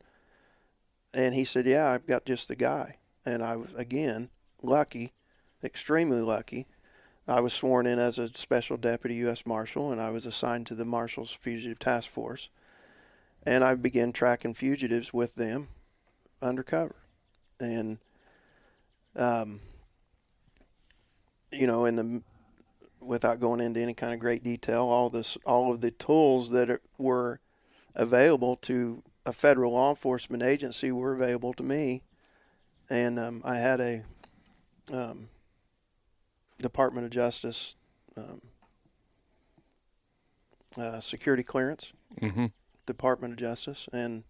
And 1.13 1.35
he 1.35 1.45
said, 1.45 1.65
"Yeah, 1.65 1.89
I've 1.89 2.07
got 2.07 2.25
just 2.25 2.47
the 2.47 2.55
guy." 2.55 2.97
And 3.25 3.43
I 3.43 3.55
was 3.55 3.69
again 3.75 4.29
lucky, 4.63 5.13
extremely 5.63 6.21
lucky. 6.21 6.67
I 7.31 7.39
was 7.39 7.53
sworn 7.53 7.87
in 7.87 7.97
as 7.97 8.17
a 8.17 8.27
special 8.33 8.75
deputy 8.75 9.15
U.S. 9.15 9.45
Marshal, 9.45 9.93
and 9.93 10.01
I 10.01 10.09
was 10.09 10.25
assigned 10.25 10.67
to 10.67 10.75
the 10.75 10.83
Marshals 10.83 11.31
Fugitive 11.31 11.79
Task 11.79 12.09
Force. 12.09 12.49
And 13.43 13.63
I 13.63 13.73
began 13.75 14.11
tracking 14.11 14.53
fugitives 14.53 15.13
with 15.13 15.35
them, 15.35 15.69
undercover, 16.41 16.95
and 17.59 17.99
um, 19.15 19.61
you 21.51 21.67
know, 21.67 21.85
in 21.85 21.95
the 21.95 22.21
without 22.99 23.39
going 23.39 23.61
into 23.61 23.79
any 23.79 23.93
kind 23.93 24.13
of 24.13 24.19
great 24.19 24.43
detail, 24.43 24.83
all 24.83 25.09
this, 25.09 25.37
all 25.45 25.71
of 25.71 25.81
the 25.81 25.89
tools 25.89 26.51
that 26.51 26.81
were 26.99 27.39
available 27.95 28.57
to 28.57 29.01
a 29.25 29.31
federal 29.31 29.73
law 29.73 29.89
enforcement 29.89 30.43
agency 30.43 30.91
were 30.91 31.13
available 31.13 31.53
to 31.53 31.63
me, 31.63 32.03
and 32.89 33.17
um, 33.17 33.41
I 33.43 33.55
had 33.55 33.79
a 33.79 34.03
um, 34.93 35.29
Department 36.61 37.05
of 37.05 37.11
Justice 37.11 37.75
um, 38.17 38.41
uh, 40.77 40.99
security 40.99 41.43
clearance, 41.43 41.93
Mm-hmm. 42.21 42.47
Department 42.85 43.33
of 43.33 43.39
Justice, 43.39 43.87
and 43.93 44.23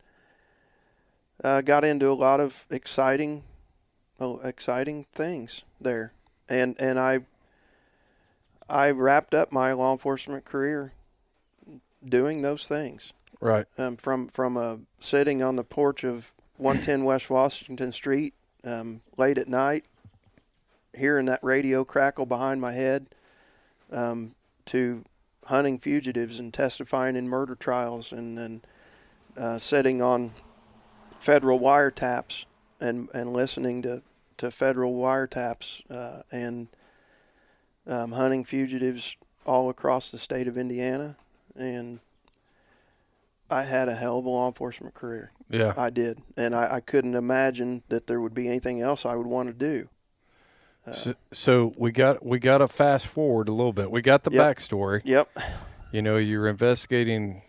uh, 1.44 1.62
got 1.62 1.84
into 1.84 2.10
a 2.12 2.14
lot 2.14 2.40
of 2.40 2.66
exciting, 2.70 3.44
oh, 4.20 4.40
exciting 4.42 5.06
things 5.14 5.64
there, 5.80 6.14
and 6.48 6.76
and 6.80 7.00
I 7.00 7.22
I 8.70 8.92
wrapped 8.92 9.34
up 9.34 9.52
my 9.52 9.74
law 9.74 9.92
enforcement 9.94 10.46
career 10.46 10.94
doing 12.08 12.42
those 12.44 12.68
things 12.68 13.14
Right. 13.40 13.66
um, 13.80 13.96
from 13.96 14.28
from 14.28 14.58
a 14.58 14.80
sitting 15.00 15.42
on 15.42 15.56
the 15.56 15.64
porch 15.64 16.04
of 16.04 16.32
110 16.58 17.04
West 17.04 17.30
Washington 17.32 17.92
Street 17.92 18.36
um, 18.64 19.02
late 19.18 19.40
at 19.40 19.48
night, 19.48 19.86
hearing 20.96 21.26
that 21.28 21.44
radio 21.44 21.84
crackle 21.84 22.26
behind 22.26 22.62
my 22.62 22.74
head, 22.74 23.08
um, 23.92 24.36
to 24.66 25.04
hunting 25.46 25.80
fugitives 25.80 26.40
and 26.40 26.54
testifying 26.54 27.16
in 27.16 27.28
murder 27.28 27.56
trials, 27.56 28.12
and 28.12 28.38
then 28.38 28.62
uh, 29.38 29.58
sitting 29.58 30.02
on 30.02 30.32
federal 31.16 31.60
wiretaps 31.60 32.46
and 32.80 33.10
and 33.14 33.32
listening 33.34 33.82
to 33.82 34.02
to 34.38 34.50
federal 34.52 34.96
wiretaps 34.96 35.82
uh, 35.92 36.24
and 36.32 36.68
um, 37.88 38.12
hunting 38.12 38.44
fugitives 38.44 39.18
all 39.46 39.70
across 39.70 40.12
the 40.12 40.18
state 40.18 40.48
of 40.48 40.58
Indiana, 40.58 41.16
and 41.56 42.00
I 43.50 43.64
had 43.64 43.90
a 43.90 43.96
hell 43.96 44.20
of 44.20 44.26
a 44.26 44.30
law 44.30 44.48
enforcement 44.48 44.94
career. 44.94 45.32
Yeah. 45.50 45.74
I 45.78 45.90
did, 45.90 46.22
and 46.38 46.56
I, 46.56 46.76
I 46.76 46.80
couldn't 46.80 47.16
imagine 47.16 47.84
that 47.90 48.08
there 48.08 48.22
would 48.22 48.34
be 48.34 48.48
anything 48.48 48.82
else 48.82 49.06
I 49.06 49.16
would 49.16 49.28
want 49.28 49.48
to 49.50 49.54
do. 49.54 49.90
So, 50.94 51.14
so 51.32 51.74
we 51.78 51.92
got 51.92 52.26
we 52.26 52.40
got 52.40 52.58
to 52.58 52.68
fast 52.68 53.08
forward 53.08 53.48
a 53.48 53.52
little 53.52 53.74
bit. 53.74 53.92
We 53.92 54.02
got 54.02 54.24
the 54.24 54.32
Yep. 54.32 54.58
backstory. 54.58 55.02
Yep. 55.04 55.30
You 55.92 56.02
know, 56.02 56.18
you're 56.18 56.48
investigating 56.48 57.44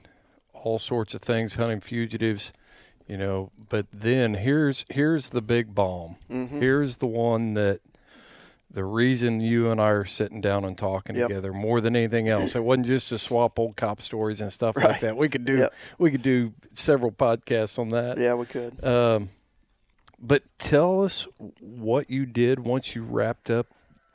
all 0.53 0.79
sorts 0.79 1.15
of 1.15 1.23
things, 1.23 1.55
hunting 1.55 1.81
fugitives. 1.81 2.53
You 3.09 3.17
know, 3.19 3.51
but 3.69 3.87
then 3.93 4.35
here's 4.35 4.85
here's 4.91 5.31
the 5.31 5.43
big 5.43 5.75
bomb. 5.75 6.17
Mm-hmm. 6.31 6.61
Here's 6.61 6.97
the 6.97 7.07
one 7.07 7.55
that 7.55 7.81
the 8.71 8.85
reason 8.85 9.41
you 9.41 9.71
and 9.71 9.81
I 9.81 9.89
are 9.89 10.05
sitting 10.05 10.41
down 10.41 10.65
and 10.65 10.79
talking 10.79 11.17
Yep. 11.17 11.29
together 11.29 11.53
more 11.53 11.81
than 11.81 11.95
anything 11.97 12.29
else. 12.29 12.55
It 12.55 12.65
wasn't 12.65 12.87
just 12.87 13.09
to 13.11 13.19
swap 13.19 13.59
old 13.59 13.77
cop 13.77 14.01
stories 14.01 14.41
and 14.41 14.51
stuff 14.53 14.77
like 14.77 15.01
that. 15.01 15.17
We 15.17 15.29
could 15.29 15.45
do 15.45 15.57
Yep. 15.59 15.75
we 15.99 16.11
could 16.11 16.23
do 16.23 16.53
several 16.75 17.11
podcasts 17.13 17.79
on 17.79 17.89
that. 17.91 18.19
Yeah, 18.19 18.35
we 18.35 18.47
could. 18.47 18.83
Um, 18.85 19.31
but 20.23 20.45
tell 20.57 21.03
us 21.05 21.27
what 21.61 22.09
you 22.09 22.25
did 22.25 22.61
once 22.61 22.95
you 22.95 23.03
wrapped 23.03 23.51
up 23.51 23.67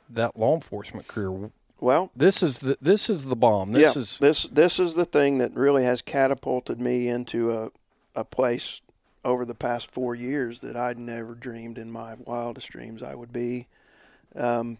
that 0.08 0.38
law 0.38 0.54
enforcement 0.54 1.06
career. 1.06 1.50
Well, 1.80 2.10
This 2.16 2.42
is 2.42 2.60
the 2.60 2.78
this 2.80 3.08
is 3.08 3.28
the 3.28 3.36
bomb. 3.36 3.68
This 3.68 3.94
yeah, 3.94 4.00
is 4.00 4.18
this 4.18 4.44
this 4.44 4.80
is 4.80 4.94
the 4.94 5.04
thing 5.04 5.38
that 5.38 5.54
really 5.54 5.84
has 5.84 6.02
catapulted 6.02 6.80
me 6.80 7.08
into 7.08 7.52
a 7.52 7.70
a 8.16 8.24
place 8.24 8.80
over 9.24 9.44
the 9.44 9.54
past 9.54 9.92
four 9.92 10.14
years 10.14 10.60
that 10.62 10.76
I'd 10.76 10.98
never 10.98 11.34
dreamed 11.34 11.78
in 11.78 11.92
my 11.92 12.14
wildest 12.24 12.70
dreams 12.70 13.02
I 13.02 13.14
would 13.14 13.32
be. 13.32 13.66
Um, 14.34 14.78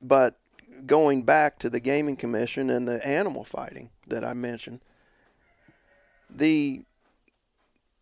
but 0.00 0.38
going 0.86 1.22
back 1.22 1.58
to 1.60 1.70
the 1.70 1.80
gaming 1.80 2.16
commission 2.16 2.70
and 2.70 2.88
the 2.88 3.06
animal 3.06 3.44
fighting 3.44 3.90
that 4.08 4.24
I 4.24 4.32
mentioned, 4.32 4.80
the 6.30 6.82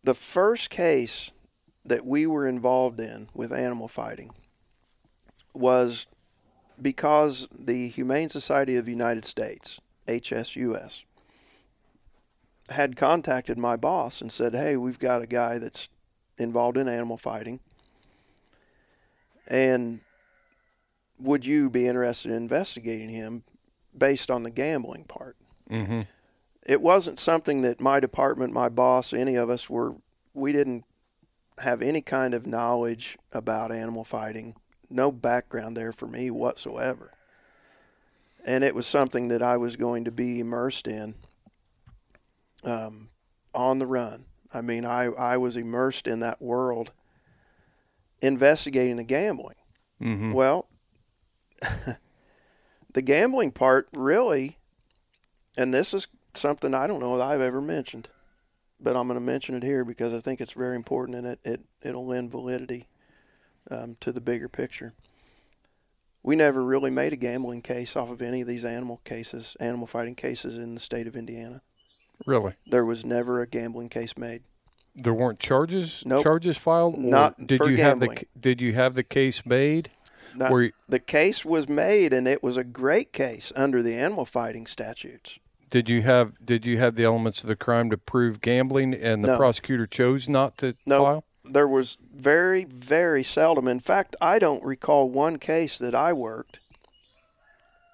the 0.03 0.13
first 0.13 0.69
case 0.69 1.31
that 1.87 2.05
we 2.05 2.27
were 2.27 2.47
involved 2.47 2.99
in 2.99 3.29
with 3.33 3.51
animal 3.51 3.87
fighting 3.87 4.31
was 5.53 6.05
because 6.81 7.47
the 7.57 7.87
Humane 7.89 8.29
Society 8.29 8.75
of 8.75 8.85
the 8.85 8.91
United 8.91 9.25
States, 9.25 9.79
HSUS, 10.07 11.03
had 12.69 12.97
contacted 12.97 13.57
my 13.57 13.75
boss 13.75 14.21
and 14.21 14.31
said, 14.31 14.53
"Hey, 14.53 14.75
we've 14.77 14.99
got 14.99 15.21
a 15.21 15.27
guy 15.27 15.57
that's 15.57 15.89
involved 16.37 16.77
in 16.77 16.87
animal 16.87 17.17
fighting, 17.17 17.61
and 19.47 20.01
would 21.19 21.45
you 21.45 21.69
be 21.69 21.87
interested 21.87 22.31
in 22.31 22.37
investigating 22.37 23.09
him 23.09 23.43
based 23.97 24.29
on 24.29 24.43
the 24.43 24.51
gambling 24.51 25.05
part?" 25.05 25.37
Mm-hmm. 25.69 26.01
It 26.65 26.81
wasn't 26.81 27.19
something 27.19 27.61
that 27.61 27.79
my 27.79 28.01
department, 28.01 28.53
my 28.53 28.67
boss, 28.67 29.13
any 29.13 29.35
of 29.35 29.49
us 29.49 29.69
were. 29.69 29.95
We 30.33 30.51
didn't 30.51 30.83
have 31.59 31.81
any 31.81 32.01
kind 32.01 32.33
of 32.33 32.45
knowledge 32.45 33.17
about 33.31 33.71
animal 33.71 34.03
fighting. 34.03 34.55
No 34.89 35.11
background 35.11 35.75
there 35.75 35.91
for 35.91 36.07
me 36.07 36.31
whatsoever. 36.31 37.11
And 38.45 38.63
it 38.63 38.75
was 38.75 38.87
something 38.87 39.27
that 39.29 39.41
I 39.41 39.57
was 39.57 39.75
going 39.75 40.05
to 40.05 40.11
be 40.11 40.39
immersed 40.39 40.87
in 40.87 41.15
um, 42.63 43.09
on 43.53 43.79
the 43.79 43.85
run. 43.85 44.25
I 44.53 44.61
mean, 44.61 44.85
I, 44.85 45.05
I 45.05 45.37
was 45.37 45.57
immersed 45.57 46.07
in 46.07 46.21
that 46.21 46.41
world 46.41 46.91
investigating 48.21 48.95
the 48.97 49.03
gambling. 49.03 49.55
Mm-hmm. 50.01 50.31
Well, 50.31 50.67
the 52.93 53.01
gambling 53.01 53.51
part 53.51 53.89
really, 53.93 54.57
and 55.57 55.73
this 55.73 55.93
is 55.93 56.07
something 56.33 56.73
I 56.73 56.87
don't 56.87 57.01
know 57.01 57.17
that 57.17 57.27
I've 57.27 57.41
ever 57.41 57.61
mentioned, 57.61 58.09
but 58.79 58.95
I'm 58.95 59.07
going 59.07 59.19
to 59.19 59.25
mention 59.25 59.55
it 59.55 59.63
here 59.63 59.83
because 59.83 60.13
I 60.13 60.19
think 60.19 60.41
it's 60.41 60.53
very 60.53 60.75
important 60.75 61.17
and 61.17 61.27
it, 61.27 61.39
it, 61.43 61.61
it'll 61.81 62.05
lend 62.05 62.31
validity 62.31 62.87
um, 63.71 63.97
to 64.01 64.11
the 64.11 64.21
bigger 64.21 64.47
picture. 64.47 64.93
We 66.23 66.35
never 66.35 66.63
really 66.63 66.91
made 66.91 67.13
a 67.13 67.17
gambling 67.17 67.61
case 67.61 67.95
off 67.95 68.09
of 68.09 68.21
any 68.21 68.41
of 68.41 68.47
these 68.47 68.65
animal 68.65 69.01
cases, 69.05 69.55
animal 69.59 69.87
fighting 69.87 70.15
cases 70.15 70.55
in 70.55 70.73
the 70.73 70.79
state 70.79 71.07
of 71.07 71.15
Indiana. 71.15 71.61
Really? 72.25 72.53
There 72.65 72.85
was 72.85 73.05
never 73.05 73.39
a 73.39 73.47
gambling 73.47 73.89
case 73.89 74.17
made. 74.17 74.41
There 74.95 75.13
weren't 75.13 75.39
charges 75.39 76.03
Nope. 76.05 76.23
charges 76.23 76.57
filed. 76.57 76.97
Not 76.97 77.45
did 77.45 77.59
you 77.61 77.77
have 77.77 77.99
the 77.99 78.25
Did 78.39 78.61
you 78.61 78.73
have 78.73 78.95
the 78.95 79.03
case 79.03 79.45
made? 79.45 79.91
Not- 80.35 80.51
you- 80.51 80.71
the 80.89 80.99
case 80.99 81.45
was 81.45 81.69
made, 81.69 82.13
and 82.13 82.27
it 82.27 82.41
was 82.43 82.57
a 82.57 82.63
great 82.63 83.13
case 83.13 83.53
under 83.55 83.81
the 83.81 83.93
animal 83.93 84.25
fighting 84.25 84.65
statutes. 84.65 85.37
Did 85.69 85.89
you 85.89 86.01
have 86.01 86.33
Did 86.45 86.65
you 86.65 86.77
have 86.77 86.95
the 86.95 87.03
elements 87.03 87.41
of 87.43 87.47
the 87.47 87.55
crime 87.55 87.89
to 87.89 87.97
prove 87.97 88.41
gambling, 88.41 88.93
and 88.93 89.23
the 89.23 89.29
No. 89.29 89.37
prosecutor 89.37 89.85
chose 89.85 90.29
not 90.29 90.57
to 90.59 90.75
No, 90.85 91.03
file? 91.03 91.23
there 91.43 91.67
was 91.67 91.97
very, 92.13 92.63
very 92.65 93.23
seldom. 93.23 93.67
In 93.67 93.79
fact, 93.79 94.15
I 94.21 94.39
don't 94.39 94.63
recall 94.63 95.09
one 95.09 95.37
case 95.39 95.77
that 95.79 95.93
I 95.95 96.13
worked, 96.13 96.59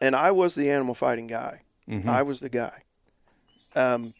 and 0.01 0.15
I 0.15 0.31
was 0.31 0.55
the 0.55 0.69
animal 0.69 0.95
fighting 0.95 1.27
guy. 1.27 1.61
Mhm. 1.89 2.07
I 2.07 2.21
was 2.21 2.39
the 2.39 2.49
guy. 2.49 2.83
Um, 3.75 4.13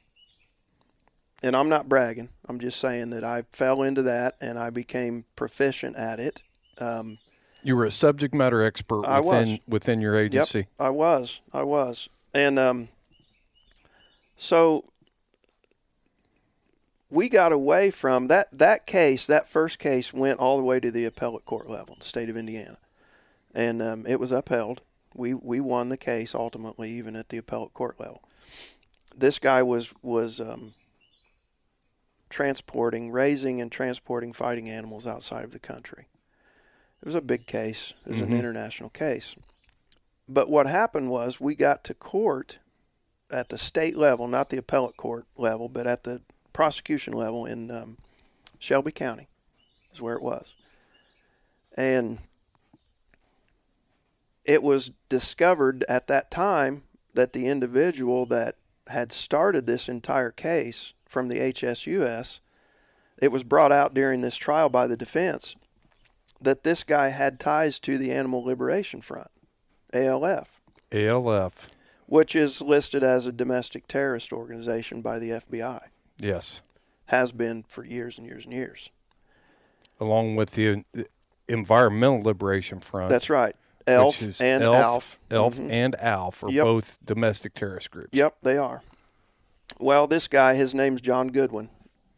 and 1.44 1.56
I'm 1.56 1.70
not 1.70 1.88
bragging. 1.88 2.30
I'm 2.48 2.60
just 2.60 2.80
saying 2.80 3.10
that 3.12 3.24
I 3.24 3.44
fell 3.44 3.84
into 3.84 4.02
that 4.04 4.34
and 4.42 4.58
I 4.58 4.70
became 4.72 5.26
proficient 5.36 5.96
at 5.96 6.20
it. 6.20 6.42
Um, 6.80 7.20
You 7.62 7.76
were 7.78 7.86
a 7.86 7.92
subject 7.92 8.34
matter 8.34 8.62
expert 8.64 9.06
I 9.06 9.20
within 9.20 9.52
was. 9.52 9.60
within 9.68 10.02
your 10.02 10.16
agency. 10.16 10.68
I 10.80 10.90
was. 10.90 11.40
I 11.54 11.64
was. 11.64 12.10
And 12.34 12.58
um, 12.60 12.90
so 14.38 14.86
we 17.10 17.30
got 17.30 17.52
away 17.52 17.92
from 17.92 18.28
that. 18.28 18.48
That 18.52 18.86
case, 18.88 19.28
that 19.28 19.48
first 19.48 19.80
case, 19.80 20.14
went 20.14 20.40
all 20.40 20.58
the 20.58 20.64
way 20.64 20.80
to 20.80 20.92
the 20.92 21.06
appellate 21.06 21.46
court 21.46 21.70
level, 21.70 21.96
the 22.00 22.06
state 22.06 22.30
of 22.30 22.38
Indiana, 22.38 22.78
and 23.54 23.82
um, 23.82 24.06
it 24.08 24.20
was 24.20 24.32
upheld. 24.32 24.82
We 25.16 25.34
we 25.34 25.60
won 25.60 25.90
the 25.90 25.98
case 25.98 26.34
ultimately, 26.34 26.90
even 26.92 27.16
at 27.16 27.30
the 27.30 27.38
appellate 27.38 27.74
court 27.74 28.00
level. 28.00 28.24
This 29.16 29.38
guy 29.38 29.62
was 29.62 29.94
was 30.02 30.40
um, 30.40 30.74
transporting, 32.30 33.12
raising, 33.12 33.62
and 33.62 33.72
transporting 33.72 34.34
fighting 34.34 34.70
animals 34.70 35.06
outside 35.06 35.44
of 35.44 35.52
the 35.52 35.60
country. 35.60 36.08
It 37.02 37.06
was 37.06 37.16
a 37.16 37.22
big 37.22 37.46
case. 37.46 37.94
It 38.06 38.10
was 38.12 38.22
an 38.22 38.30
Mhm. 38.30 38.40
international 38.40 38.90
case. 38.90 39.36
But 40.28 40.50
what 40.50 40.66
happened 40.68 41.12
was 41.12 41.40
we 41.40 41.54
got 41.54 41.84
to 41.84 41.94
court 41.94 42.58
at 43.34 43.50
the 43.50 43.58
state 43.58 43.98
level, 43.98 44.28
not 44.28 44.50
the 44.50 44.58
appellate 44.58 44.98
court 44.98 45.26
level, 45.38 45.68
but 45.68 45.88
at 45.88 46.04
the 46.04 46.22
prosecution 46.54 47.14
level 47.14 47.46
in 47.46 47.72
um, 47.72 47.98
Shelby 48.60 48.92
County, 48.92 49.28
is 49.94 50.02
where 50.02 50.16
it 50.16 50.22
was. 50.22 50.54
And 51.76 52.20
it 54.46 54.62
was 54.62 54.92
discovered 55.10 55.84
at 55.90 56.08
that 56.08 56.30
time 56.30 56.84
that 57.14 57.34
the 57.34 57.48
individual 57.48 58.26
that 58.28 58.56
had 58.88 59.12
started 59.12 59.66
this 59.66 59.90
entire 59.90 60.32
case 60.32 60.94
from 61.08 61.28
the 61.28 61.40
HSUS, 61.40 62.40
it 63.18 63.32
was 63.32 63.44
brought 63.44 63.72
out 63.72 63.94
during 63.94 64.22
this 64.22 64.36
trial 64.36 64.70
by 64.70 64.88
the 64.88 64.98
defense 64.98 65.56
that 66.42 66.64
this 66.64 66.84
guy 66.84 67.10
had 67.10 67.40
ties 67.40 67.80
to 67.80 67.98
the 67.98 68.12
Animal 68.12 68.44
Liberation 68.44 69.02
Front, 69.02 69.32
ALF 69.94 70.60
ALF. 70.92 71.70
Which 72.06 72.36
is 72.36 72.62
listed 72.62 73.04
as 73.04 73.26
a 73.26 73.32
domestic 73.32 73.88
terrorist 73.88 74.32
organization 74.34 75.02
by 75.02 75.20
the 75.20 75.30
FBI. 75.32 75.82
Yes, 76.20 76.62
Has 77.08 77.32
been 77.32 77.64
for 77.68 77.86
years 77.86 78.18
and 78.18 78.28
years 78.28 78.46
and 78.46 78.54
years. 78.54 78.90
along 80.00 80.36
with 80.36 80.52
the 80.52 80.84
Environmental 81.48 82.22
Liberation 82.22 82.80
Front. 82.80 83.10
That's 83.10 83.30
right. 83.30 83.56
ELF 83.86 84.40
and 84.42 84.64
ELF, 84.64 84.76
ALF. 84.84 85.20
ELF 85.30 85.56
Mhm. 85.56 85.70
and 85.72 85.96
ALF 86.00 86.44
are 86.44 86.50
Yep. 86.52 86.64
both 86.64 86.98
domestic 87.06 87.54
terrorist 87.54 87.92
groups. 87.92 88.10
Yep, 88.14 88.38
they 88.42 88.58
are. 88.58 88.82
Well, 89.80 90.08
this 90.08 90.28
guy, 90.28 90.56
his 90.56 90.74
name's 90.74 91.02
John 91.02 91.30
Goodwin. 91.30 91.70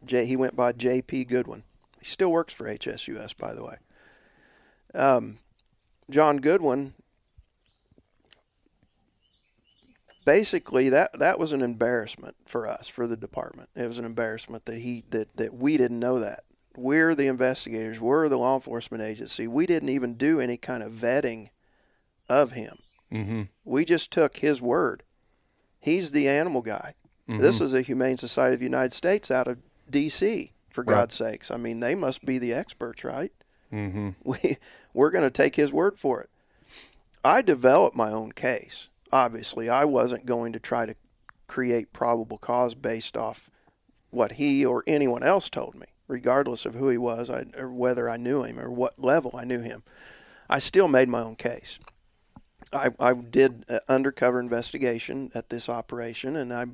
J, 0.04 0.26
he 0.26 0.36
went 0.36 0.54
by 0.54 0.72
J.P. 0.72 1.24
Goodwin. 1.24 1.64
He 2.00 2.06
still 2.06 2.30
works 2.30 2.54
for 2.54 2.68
HSUS, 2.68 3.32
by 3.36 3.52
the 3.52 3.64
way. 3.64 3.76
Um, 4.94 5.38
John 6.10 6.38
Goodwin. 6.38 6.94
Basically, 10.26 10.90
that 10.90 11.18
that 11.18 11.38
was 11.38 11.52
an 11.52 11.62
embarrassment 11.62 12.36
for 12.44 12.66
us, 12.66 12.88
for 12.88 13.06
the 13.06 13.16
department. 13.16 13.70
It 13.74 13.86
was 13.86 13.98
an 13.98 14.04
embarrassment 14.04 14.66
that 14.66 14.78
he 14.80 15.04
that 15.10 15.34
that 15.36 15.54
we 15.54 15.76
didn't 15.78 16.00
know 16.00 16.18
that. 16.20 16.40
We're 16.76 17.14
the 17.14 17.28
investigators. 17.28 18.00
We're 18.00 18.28
the 18.28 18.36
law 18.36 18.56
enforcement 18.56 19.02
agency. 19.02 19.46
We 19.46 19.64
didn't 19.64 19.88
even 19.88 20.14
do 20.14 20.40
any 20.40 20.58
kind 20.58 20.82
of 20.82 20.92
vetting 20.92 21.50
of 22.28 22.50
him. 22.50 22.78
Mm-hmm. 23.10 23.42
We 23.64 23.84
just 23.84 24.10
took 24.10 24.38
his 24.38 24.60
word. 24.60 25.02
He's 25.80 26.10
the 26.10 26.28
animal 26.28 26.60
guy. 26.60 26.94
Mm-hmm. 27.28 27.40
This 27.40 27.60
is 27.60 27.72
a 27.72 27.82
Humane 27.82 28.18
Society 28.18 28.54
of 28.54 28.60
the 28.60 28.66
United 28.66 28.92
States 28.92 29.30
out 29.30 29.48
of 29.48 29.58
D.C. 29.88 30.52
For 30.68 30.82
Right. 30.82 30.94
God's 30.94 31.14
sakes, 31.14 31.50
I 31.50 31.56
mean, 31.56 31.80
they 31.80 31.94
must 31.94 32.26
be 32.26 32.36
the 32.36 32.52
experts, 32.52 33.02
right? 33.04 33.32
Mm-hmm. 33.72 34.10
We 34.24 34.58
we're 34.92 35.10
going 35.10 35.24
to 35.24 35.30
take 35.30 35.56
his 35.56 35.72
word 35.72 35.98
for 35.98 36.20
it. 36.20 36.30
I 37.24 37.42
developed 37.42 37.96
my 37.96 38.10
own 38.10 38.32
case. 38.32 38.88
Obviously, 39.12 39.68
I 39.68 39.84
wasn't 39.84 40.26
going 40.26 40.52
to 40.52 40.60
try 40.60 40.86
to 40.86 40.94
create 41.46 41.92
probable 41.92 42.38
cause 42.38 42.74
based 42.74 43.16
off 43.16 43.50
what 44.10 44.32
he 44.32 44.64
or 44.64 44.82
anyone 44.86 45.22
else 45.22 45.48
told 45.48 45.74
me, 45.74 45.86
regardless 46.08 46.66
of 46.66 46.74
who 46.74 46.88
he 46.88 46.98
was 46.98 47.30
I, 47.30 47.44
or 47.56 47.70
whether 47.70 48.08
I 48.08 48.16
knew 48.16 48.42
him 48.42 48.58
or 48.58 48.70
what 48.70 48.98
level 48.98 49.32
I 49.34 49.44
knew 49.44 49.60
him. 49.60 49.82
I 50.48 50.58
still 50.58 50.88
made 50.88 51.08
my 51.08 51.20
own 51.20 51.36
case. 51.36 51.78
I, 52.72 52.90
I 52.98 53.14
did 53.14 53.64
an 53.68 53.80
undercover 53.88 54.40
investigation 54.40 55.30
at 55.34 55.50
this 55.50 55.68
operation, 55.68 56.36
and 56.36 56.52
I 56.52 56.66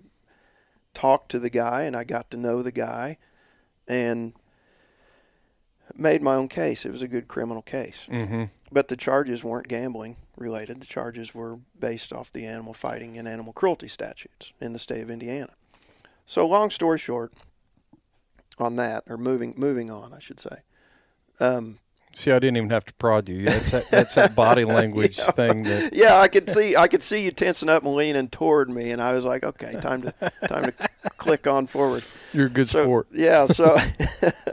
talked 0.94 1.30
to 1.30 1.38
the 1.38 1.50
guy, 1.50 1.82
and 1.82 1.96
I 1.96 2.04
got 2.04 2.30
to 2.30 2.36
know 2.36 2.62
the 2.62 2.72
guy, 2.72 3.18
and 3.86 4.32
made 5.96 6.22
my 6.22 6.34
own 6.34 6.48
case. 6.48 6.86
It 6.86 6.90
was 6.90 7.02
a 7.02 7.08
good 7.08 7.28
criminal 7.28 7.62
case. 7.62 8.06
Mm-hmm. 8.10 8.44
But 8.70 8.88
the 8.88 8.96
charges 8.96 9.44
weren't 9.44 9.68
gambling 9.68 10.16
related. 10.36 10.80
The 10.80 10.86
charges 10.86 11.34
were 11.34 11.58
based 11.78 12.12
off 12.12 12.32
the 12.32 12.46
animal 12.46 12.74
fighting 12.74 13.18
and 13.18 13.28
animal 13.28 13.52
cruelty 13.52 13.88
statutes 13.88 14.52
in 14.60 14.72
the 14.72 14.78
state 14.78 15.02
of 15.02 15.10
Indiana. 15.10 15.52
So 16.26 16.46
long 16.46 16.70
story 16.70 16.98
short, 16.98 17.32
on 18.58 18.76
that, 18.76 19.04
or 19.08 19.16
moving 19.16 19.54
moving 19.56 19.90
on, 19.90 20.12
I 20.12 20.18
should 20.18 20.40
say. 20.40 20.62
Um, 21.40 21.78
See, 22.14 22.30
I 22.30 22.38
didn't 22.38 22.58
even 22.58 22.70
have 22.70 22.84
to 22.84 22.94
prod 22.94 23.28
you. 23.28 23.46
That's 23.46 23.70
that, 23.70 23.90
that's 23.90 24.14
that 24.16 24.36
body 24.36 24.64
language 24.66 25.18
thing 25.18 25.62
that 25.62 25.94
yeah, 25.94 26.18
I 26.18 26.28
could 26.28 26.50
see 26.50 26.76
I 26.76 26.86
could 26.86 27.02
see 27.02 27.24
you 27.24 27.30
tensing 27.30 27.68
up 27.68 27.84
and 27.84 27.94
leaning 27.94 28.28
toward 28.28 28.68
me, 28.68 28.92
and 28.92 29.00
I 29.00 29.14
was 29.14 29.24
like, 29.24 29.44
okay, 29.44 29.72
time 29.80 30.02
to 30.02 30.14
time 30.46 30.72
to 30.72 30.88
click 31.16 31.46
on 31.46 31.66
forward. 31.66 32.04
you're 32.32 32.46
a 32.46 32.50
good 32.50 32.68
so, 32.68 32.84
sport. 32.84 33.06
Yeah, 33.12 33.46
so 33.46 33.76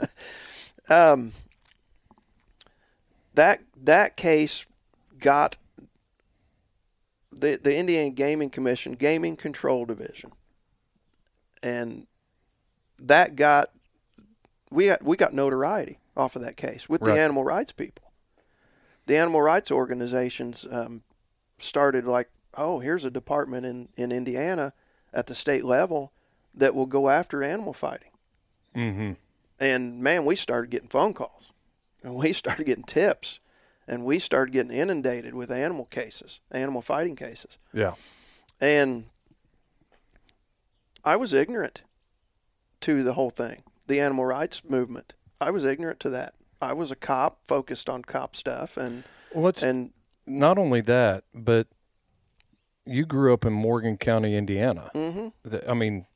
um, 0.88 1.32
that 3.34 3.60
that 3.82 4.16
case 4.16 4.66
got 5.18 5.58
the 7.40 7.58
the 7.62 7.76
Indiana 7.76 8.10
Gaming 8.10 8.50
Commission 8.50 8.92
Gaming 8.92 9.36
Control 9.36 9.84
Division, 9.84 10.30
and 11.62 12.06
that 12.98 13.36
got 13.36 13.70
we 14.70 14.86
got 14.86 15.02
we 15.02 15.16
got 15.16 15.32
notoriety 15.32 15.98
off 16.16 16.36
of 16.36 16.42
that 16.42 16.56
case 16.56 16.88
with 16.88 17.02
Right. 17.02 17.14
the 17.14 17.20
animal 17.20 17.44
rights 17.44 17.72
people. 17.72 18.12
The 19.06 19.16
animal 19.16 19.42
rights 19.42 19.70
organizations 19.70 20.66
um, 20.70 21.02
started 21.58 22.04
like, 22.04 22.28
oh, 22.56 22.78
here's 22.80 23.04
a 23.04 23.10
department 23.10 23.66
in, 23.66 23.88
in 23.96 24.12
Indiana 24.12 24.72
at 25.12 25.26
the 25.26 25.34
state 25.34 25.64
level 25.64 26.12
that 26.54 26.74
will 26.74 26.86
go 26.86 27.08
after 27.08 27.42
animal 27.42 27.72
fighting. 27.72 28.10
Mm-hmm. 28.76 29.12
And 29.58 29.98
man, 30.00 30.24
we 30.24 30.36
started 30.36 30.70
getting 30.70 30.88
phone 30.88 31.14
calls, 31.14 31.50
and 32.02 32.14
we 32.14 32.32
started 32.42 32.64
getting 32.64 32.84
tips, 32.84 33.40
and 33.90 34.04
we 34.04 34.20
started 34.20 34.52
getting 34.52 34.70
inundated 34.72 35.34
with 35.34 35.50
animal 35.50 35.84
cases, 35.84 36.38
animal 36.52 36.80
fighting 36.80 37.16
cases. 37.16 37.58
Yeah. 37.74 37.94
And 38.60 39.06
I 41.04 41.16
was 41.16 41.32
ignorant 41.34 41.82
to 42.82 43.02
the 43.02 43.14
whole 43.14 43.30
thing, 43.30 43.64
the 43.88 44.00
animal 44.00 44.24
rights 44.24 44.62
movement. 44.64 45.14
I 45.40 45.50
was 45.50 45.66
ignorant 45.66 45.98
to 46.00 46.10
that. 46.10 46.34
I 46.62 46.72
was 46.72 46.90
a 46.90 46.96
cop 46.96 47.40
focused 47.48 47.88
on 47.88 48.02
cop 48.02 48.36
stuff, 48.36 48.76
and 48.76 49.02
Well, 49.34 49.52
and 49.62 49.92
not 50.26 50.56
only 50.58 50.82
that, 50.82 51.24
but 51.34 51.66
you 52.84 53.06
grew 53.06 53.32
up 53.34 53.44
in 53.44 53.52
Morgan 53.52 53.96
County, 53.96 54.36
Indiana. 54.36 54.90
mm-hmm, 54.94 55.28
The- 55.42 55.68
I 55.68 55.74
mean, 55.74 56.06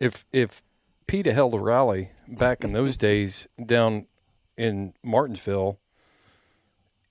if 0.00 0.26
if 0.32 0.62
PETA 1.06 1.32
held 1.32 1.54
a 1.54 1.60
rally 1.60 2.10
back 2.28 2.62
in 2.64 2.72
those 2.72 2.96
days 3.08 3.46
down 3.64 4.06
in 4.56 4.94
Martinsville, 5.04 5.78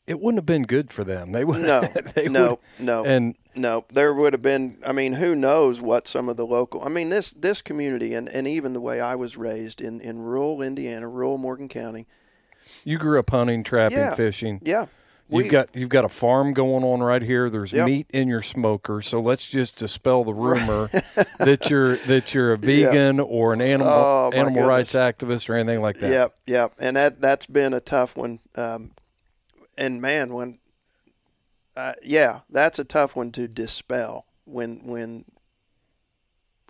it 0.08 0.20
wouldn't 0.20 0.40
have 0.40 0.46
been 0.46 0.64
good 0.64 0.92
for 0.92 1.04
them. 1.04 1.32
They 1.32 1.44
would 1.46 1.62
no, 1.62 1.82
they 2.16 2.28
no, 2.28 2.50
would- 2.52 2.60
no, 2.86 3.06
and 3.06 3.36
no. 3.56 3.86
There 3.94 4.14
would 4.14 4.34
have 4.34 4.42
been. 4.42 4.78
I 4.86 4.92
mean, 4.92 5.14
who 5.14 5.36
knows 5.36 5.80
what 5.82 6.08
some 6.08 6.28
of 6.30 6.38
the 6.38 6.46
local. 6.46 6.84
I 6.84 6.90
mean, 6.90 7.10
this 7.10 7.32
this 7.32 7.62
community, 7.62 8.14
and, 8.14 8.28
and 8.30 8.48
even 8.48 8.74
the 8.74 8.82
way 8.82 9.00
I 9.00 9.16
was 9.16 9.38
raised 9.38 9.80
in 9.82 10.02
in 10.02 10.22
rural 10.24 10.62
Indiana, 10.62 11.08
rural 11.08 11.38
Morgan 11.38 11.68
County. 11.70 12.08
you 12.84 12.98
grew 12.98 13.20
up 13.20 13.30
hunting, 13.30 13.64
trapping, 13.64 13.98
Yeah. 14.00 14.16
fishing. 14.16 14.60
Yeah, 14.64 14.88
You've 15.30 15.44
we- 15.44 15.50
got 15.50 15.70
you've 15.76 15.90
got 15.90 16.04
a 16.04 16.10
farm 16.10 16.54
going 16.54 16.84
on 16.84 17.02
right 17.02 17.22
here. 17.22 17.50
There's 17.50 17.72
Yep. 17.72 17.86
meat 17.86 18.08
in 18.10 18.28
your 18.28 18.42
smoker. 18.42 19.02
So 19.04 19.20
let's 19.22 19.48
just 19.50 19.76
dispel 19.78 20.24
the 20.24 20.34
rumor 20.34 20.88
that 21.40 21.70
you're 21.70 21.96
that 21.98 22.34
you're 22.34 22.54
a 22.54 22.58
vegan 22.58 23.20
or 23.20 23.54
an 23.54 23.62
animal 23.62 23.88
Oh, 23.94 24.32
animal 24.34 24.64
rights 24.66 24.94
activist 24.94 25.48
or 25.50 25.56
anything 25.56 25.82
like 25.82 26.00
that. 26.00 26.10
Yep, 26.12 26.36
yep, 26.48 26.74
and 26.80 26.96
that 26.98 27.22
that's 27.22 27.46
been 27.46 27.74
a 27.74 27.80
tough 27.80 28.18
one. 28.18 28.40
Um, 28.56 28.92
and 29.78 30.02
man, 30.02 30.34
when 30.34 30.60
uh, 31.76 31.94
yeah, 32.04 32.42
that's 32.50 32.80
a 32.80 32.84
tough 32.84 33.16
one 33.16 33.32
to 33.32 33.48
dispel 33.48 34.26
when 34.46 34.82
when 34.86 35.26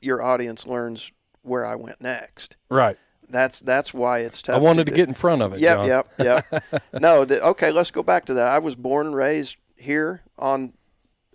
your 0.01 0.21
audience 0.21 0.65
learns 0.67 1.11
where 1.43 1.65
I 1.65 1.75
went 1.75 2.01
next. 2.01 2.55
Right. 2.69 2.97
That's 3.29 3.59
that's 3.59 3.93
why 3.93 4.19
it's 4.19 4.41
tough. 4.41 4.57
I 4.57 4.59
wanted 4.59 4.85
to 4.87 4.91
do. 4.91 4.95
get 4.95 5.07
in 5.07 5.13
front 5.13 5.41
of 5.41 5.53
it. 5.53 5.59
Yep, 5.59 5.77
John. 5.77 5.87
yep, 5.87 6.11
yep. 6.19 6.63
no, 6.99 7.23
th- 7.25 7.41
okay, 7.41 7.71
let's 7.71 7.91
go 7.91 8.03
back 8.03 8.25
to 8.25 8.33
that. 8.35 8.47
I 8.47 8.59
was 8.59 8.75
born 8.75 9.07
and 9.07 9.15
raised 9.15 9.55
here 9.77 10.21
on 10.37 10.73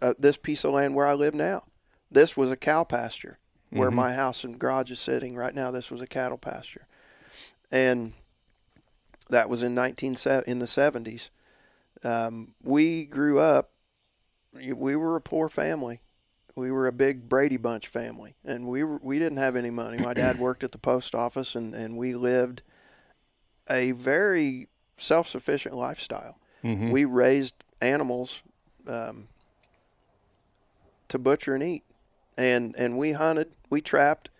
uh, 0.03 0.13
this 0.19 0.37
piece 0.37 0.65
of 0.65 0.73
land 0.75 0.95
where 0.95 1.07
I 1.07 1.15
live 1.15 1.35
now. 1.35 1.65
This 2.11 2.37
was 2.37 2.51
a 2.51 2.57
cow 2.57 2.85
pasture 2.85 3.39
where 3.71 3.89
Mm-hmm. 3.89 3.97
my 3.97 4.13
house 4.13 4.45
and 4.45 4.59
garage 4.59 4.91
is 4.91 5.01
sitting 5.01 5.37
right 5.37 5.55
now. 5.55 5.71
This 5.71 5.91
was 5.91 6.01
a 6.01 6.07
cattle 6.07 6.39
pasture, 6.39 6.87
and 7.71 8.13
that 9.31 9.49
was 9.49 9.63
in 9.63 9.75
nineteen 9.75 10.17
in 10.47 10.59
the 10.59 10.67
seventies. 10.67 11.31
Um, 12.05 12.55
we 12.63 13.05
grew 13.07 13.39
up. 13.39 13.71
We 14.55 14.97
were 14.97 15.17
a 15.17 15.21
poor 15.21 15.49
family. 15.49 16.01
We 16.55 16.71
were 16.71 16.87
a 16.87 16.93
big 16.93 17.29
Brady 17.29 17.59
Bunch 17.59 17.87
family, 17.87 18.35
and 18.43 18.67
we 18.67 18.83
were, 18.83 18.99
we 19.03 19.19
didn't 19.19 19.37
have 19.39 19.57
any 19.57 19.69
money. 19.69 19.99
My 19.99 20.15
dad 20.15 20.39
worked 20.39 20.65
at 20.65 20.73
the 20.73 20.79
post 20.79 21.15
office, 21.15 21.55
and, 21.55 21.75
and 21.75 21.99
we 21.99 22.15
lived 22.15 22.63
a 23.69 23.93
very 23.93 24.69
self 24.97 25.29
sufficient 25.29 25.75
lifestyle. 25.75 26.39
Mhm. 26.65 26.91
We 26.91 27.05
raised 27.05 27.63
animals 27.83 28.41
um, 28.89 29.29
to 31.09 31.19
butcher 31.19 31.55
and 31.55 31.63
eat, 31.63 31.85
and 32.39 32.75
and 32.77 32.97
we 32.97 33.13
hunted, 33.13 33.53
we 33.69 33.83
trapped. 33.83 34.31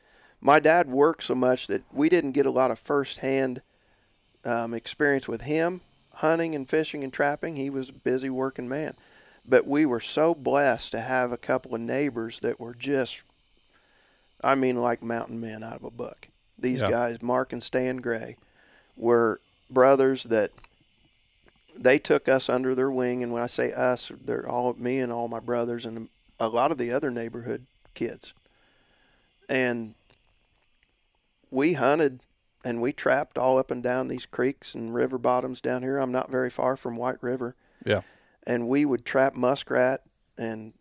My 0.41 0.59
dad 0.59 0.89
worked 0.89 1.25
so 1.25 1.35
much 1.35 1.67
that 1.67 1.83
we 1.93 2.09
didn't 2.09 2.33
get 2.33 2.47
a 2.47 2.51
lot 2.51 2.71
of 2.71 2.79
first 2.79 3.19
hand 3.19 3.61
um, 4.45 4.73
experience 4.73 5.29
with 5.29 5.43
him 5.43 5.81
hunting 6.17 6.55
and 6.55 6.69
fishing 6.69 7.05
and 7.05 7.13
trapping. 7.13 7.57
He 7.57 7.71
was 7.71 7.91
a 7.91 7.95
busy 7.95 8.31
working 8.31 8.69
man, 8.69 8.95
but 9.47 9.67
we 9.67 9.85
were 9.85 10.01
so 10.01 10.35
blessed 10.35 10.93
to 10.93 11.01
have 11.01 11.33
a 11.33 11.37
couple 11.37 11.75
of 11.75 11.81
neighbors 11.81 12.41
that 12.41 12.59
were 12.59 12.75
just, 12.75 13.23
I 14.43 14.55
mean, 14.55 14.81
like 14.81 15.03
mountain 15.03 15.41
men 15.41 15.63
out 15.63 15.77
of 15.77 15.85
a 15.85 15.91
book. 15.91 16.29
These 16.59 16.81
Yeah. 16.83 16.91
guys, 16.91 17.23
Mark 17.23 17.53
and 17.53 17.63
Stan 17.63 17.99
Gray, 17.99 18.37
were 18.97 19.41
brothers 19.71 20.25
that 20.25 20.53
they 21.75 21.99
took 21.99 22.29
us 22.29 22.49
under 22.49 22.75
their 22.75 22.91
wing. 22.91 23.23
And 23.23 23.33
when 23.33 23.43
I 23.43 23.47
say 23.47 23.73
us, 23.73 24.11
they're 24.25 24.49
all 24.49 24.73
me 24.75 25.01
and 25.01 25.13
all 25.13 25.29
my 25.29 25.41
brothers 25.41 25.85
and 25.85 26.09
a 26.41 26.49
lot 26.49 26.71
of 26.71 26.79
the 26.79 26.91
other 26.91 27.11
neighborhood 27.11 27.67
kids. 27.95 28.33
And 29.49 29.95
we 31.51 31.75
hunted 31.75 32.21
and 32.65 32.81
we 32.81 32.93
trapped 32.93 33.39
all 33.39 33.59
up 33.59 33.71
and 33.71 33.83
down 33.83 34.09
these 34.09 34.27
creeks 34.27 34.75
and 34.75 34.95
river 34.95 35.19
bottoms 35.19 35.61
down 35.61 35.83
here. 35.83 35.99
I'm 35.99 36.13
not 36.13 36.31
very 36.31 36.51
far 36.51 36.77
from 36.77 36.97
White 36.97 37.23
River. 37.23 37.55
Yeah. 37.85 38.03
And 38.47 38.69
we 38.69 38.85
would 38.85 39.05
trap 39.05 39.35
muskrat 39.37 40.03
and 40.39 40.73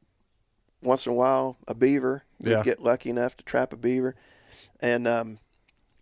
once 0.82 1.06
in 1.06 1.12
a 1.12 1.16
while 1.16 1.58
a 1.68 1.74
beaver. 1.76 2.24
We'd 2.42 2.52
Yeah. 2.52 2.64
get 2.64 2.82
lucky 2.82 3.10
enough 3.10 3.38
to 3.38 3.44
trap 3.44 3.74
a 3.74 3.78
beaver. 3.78 4.16
And 4.82 5.08
um, 5.08 5.40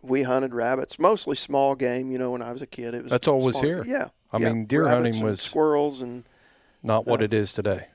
we 0.02 0.24
hunted 0.24 0.54
rabbits, 0.54 1.00
mostly 1.00 1.36
small 1.36 1.76
game. 1.76 2.12
You 2.12 2.18
know, 2.18 2.32
when 2.32 2.42
I 2.42 2.52
was 2.52 2.62
a 2.62 2.68
kid, 2.68 2.94
it 2.94 3.04
was 3.04 3.12
That's 3.12 3.28
all 3.28 3.40
was 3.42 3.56
small- 3.58 3.66
here. 3.66 3.84
Yeah, 3.86 4.08
I 4.32 4.40
yeah, 4.40 4.50
mean, 4.52 4.66
deer 4.66 4.86
rabbits 4.86 4.96
hunting 5.06 5.16
and 5.22 5.24
was- 5.26 5.42
squirrels 5.42 6.02
and 6.02 6.24
Not 6.82 7.06
what 7.08 7.22
Uh, 7.22 7.26
it 7.26 7.34
is 7.34 7.54
today. 7.54 7.88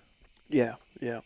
yeah, 0.49 0.77
yeah. 1.01 1.21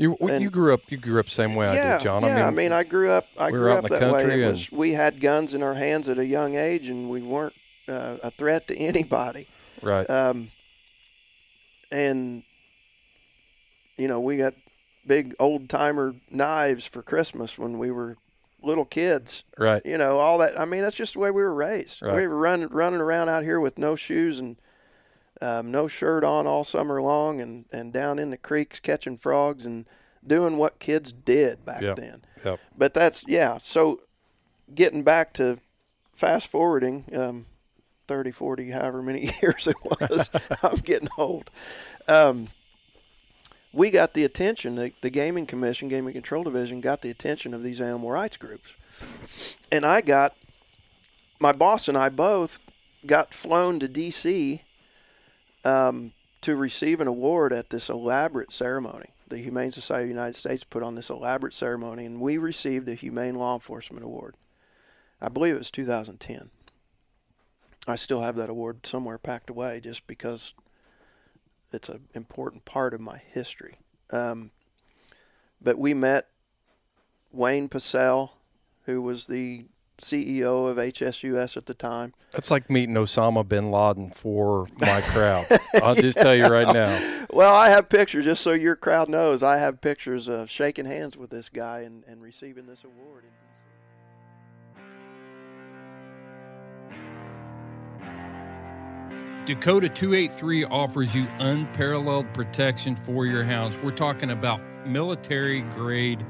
You 0.00 0.16
and- 0.20 0.42
you 0.42 0.48
grew 0.48 0.72
up 0.72 0.80
you 0.88 0.96
grew 0.96 1.20
up 1.20 1.26
the 1.26 1.30
same 1.32 1.54
way 1.54 1.66
I 1.68 1.96
did, 1.98 2.02
John. 2.04 2.22
yeah. 2.22 2.46
I 2.46 2.50
mean, 2.50 2.72
I 2.72 2.84
grew 2.84 3.10
up. 3.10 3.26
I 3.38 3.50
we 3.50 3.58
grew 3.58 3.70
up 3.72 3.84
in 3.84 3.92
the 3.92 3.98
that 3.98 4.12
way. 4.12 4.42
It 4.42 4.46
was, 4.46 4.72
we 4.72 4.92
had 4.92 5.20
guns 5.20 5.52
in 5.54 5.62
our 5.62 5.74
hands 5.74 6.08
at 6.08 6.18
a 6.18 6.24
young 6.24 6.56
age, 6.56 6.88
and 6.88 7.10
we 7.10 7.20
weren't 7.20 7.52
uh, 7.86 8.16
a 8.22 8.30
threat 8.30 8.66
to 8.68 8.76
anybody. 8.90 9.46
right. 9.82 10.08
Um, 10.08 10.50
and 11.92 12.42
you 13.98 14.08
know, 14.08 14.20
we 14.20 14.38
got 14.38 14.54
big 15.06 15.34
old 15.38 15.68
timer 15.68 16.14
knives 16.30 16.86
for 16.86 17.02
Christmas 17.02 17.58
when 17.58 17.78
we 17.78 17.90
were 17.90 18.16
little 18.62 18.84
kids. 18.86 19.44
right. 19.58 19.82
You 19.84 19.98
know, 19.98 20.18
all 20.18 20.38
that. 20.38 20.58
I 20.58 20.64
mean, 20.64 20.80
that's 20.80 20.96
just 20.96 21.12
the 21.14 21.18
way 21.20 21.30
we 21.30 21.42
were 21.42 21.52
raised. 21.54 22.00
Right. 22.00 22.16
We 22.16 22.26
were 22.26 22.38
running 22.38 22.68
running 22.68 23.00
around 23.00 23.28
out 23.28 23.42
here 23.42 23.60
with 23.60 23.76
no 23.76 23.96
shoes 23.96 24.38
and 24.38 24.56
um, 25.42 25.70
no 25.70 25.86
shirt 25.88 26.24
on 26.24 26.46
all 26.46 26.64
summer 26.64 27.00
long, 27.00 27.40
and 27.40 27.64
and 27.72 27.92
down 27.92 28.18
in 28.18 28.30
the 28.30 28.36
creeks 28.36 28.78
catching 28.80 29.16
frogs 29.16 29.64
and 29.64 29.86
doing 30.26 30.56
what 30.58 30.78
kids 30.78 31.12
did 31.12 31.64
back 31.64 31.80
Yep. 31.82 31.96
then. 31.96 32.22
Yep. 32.44 32.60
But 32.76 32.94
that's 32.94 33.24
yeah. 33.26 33.58
So 33.58 34.00
getting 34.74 35.02
back 35.02 35.32
to 35.34 35.58
fast 36.14 36.48
forwarding, 36.48 37.04
um, 37.16 37.46
30, 38.06 38.30
40, 38.32 38.70
however 38.70 39.00
many 39.02 39.30
years 39.42 39.66
it 39.66 39.76
was, 39.82 40.30
I'm 40.62 40.76
getting 40.76 41.08
old. 41.16 41.50
Um, 42.06 42.48
we 43.72 43.90
got 43.90 44.14
the 44.14 44.24
attention. 44.24 44.74
The, 44.74 44.92
the 45.00 45.10
Gaming 45.10 45.46
Commission, 45.46 45.88
Gaming 45.88 46.12
Control 46.12 46.42
Division, 46.42 46.80
got 46.80 47.02
the 47.02 47.10
attention 47.10 47.54
of 47.54 47.62
these 47.62 47.80
animal 47.80 48.10
rights 48.10 48.36
groups, 48.36 48.74
and 49.72 49.84
I 49.86 50.00
got 50.00 50.36
my 51.38 51.52
boss 51.52 51.88
and 51.88 51.96
I 51.96 52.08
both 52.10 52.60
got 53.06 53.32
flown 53.32 53.80
to 53.80 53.88
D.C. 53.88 54.62
Um, 55.64 56.12
to 56.40 56.56
receive 56.56 57.00
an 57.00 57.06
award 57.06 57.52
at 57.52 57.70
this 57.70 57.88
elaborate 57.88 58.52
ceremony. 58.52 59.10
The 59.28 59.38
Humane 59.38 59.72
Society 59.72 60.04
of 60.04 60.08
the 60.08 60.14
United 60.14 60.36
States 60.36 60.64
put 60.64 60.82
on 60.82 60.94
this 60.94 61.10
elaborate 61.10 61.54
ceremony, 61.54 62.06
and 62.06 62.20
we 62.20 62.38
received 62.38 62.86
the 62.86 62.94
Humane 62.94 63.34
Law 63.34 63.54
Enforcement 63.54 64.04
Award. 64.04 64.34
I 65.20 65.28
believe 65.28 65.54
it 65.54 65.58
was 65.58 65.70
2010. 65.70 66.50
I 67.86 67.96
still 67.96 68.22
have 68.22 68.36
that 68.36 68.50
award 68.50 68.86
somewhere 68.86 69.18
packed 69.18 69.50
away 69.50 69.80
just 69.80 70.06
because 70.06 70.54
it's 71.72 71.88
an 71.88 72.08
important 72.14 72.64
part 72.64 72.94
of 72.94 73.00
my 73.00 73.20
history. 73.32 73.76
Um, 74.10 74.50
but 75.60 75.78
we 75.78 75.94
met 75.94 76.28
Wayne 77.32 77.68
Pacelle, 77.68 78.30
who 78.84 79.02
was 79.02 79.26
the 79.26 79.66
CEO 80.00 80.70
of 80.70 80.76
HSUS 80.76 81.56
at 81.56 81.66
the 81.66 81.74
time. 81.74 82.14
That's 82.32 82.50
like 82.50 82.68
meeting 82.70 82.94
Osama 82.94 83.46
bin 83.46 83.70
Laden 83.70 84.10
for 84.10 84.66
my 84.78 85.00
crowd. 85.02 85.46
I'll 85.82 85.94
just 85.94 86.18
tell 86.18 86.34
you 86.34 86.46
right 86.46 86.72
now. 86.72 87.16
Well, 87.32 87.54
I 87.54 87.68
have 87.68 87.88
pictures, 87.88 88.24
just 88.24 88.42
so 88.42 88.52
your 88.52 88.74
crowd 88.74 89.08
knows. 89.08 89.44
I 89.44 89.58
have 89.58 89.80
pictures 89.80 90.26
of 90.26 90.50
shaking 90.50 90.84
hands 90.84 91.16
with 91.16 91.30
this 91.30 91.48
guy 91.48 91.82
and, 91.82 92.02
and 92.08 92.20
receiving 92.20 92.66
this 92.66 92.82
award. 92.82 93.22
Dakota 99.46 99.88
283 99.88 100.64
offers 100.64 101.14
you 101.14 101.26
unparalleled 101.38 102.32
protection 102.34 102.94
for 102.94 103.26
your 103.26 103.42
hounds. 103.42 103.76
We're 103.78 103.90
talking 103.90 104.30
about 104.30 104.60
military 104.86 105.62
grade 105.74 106.24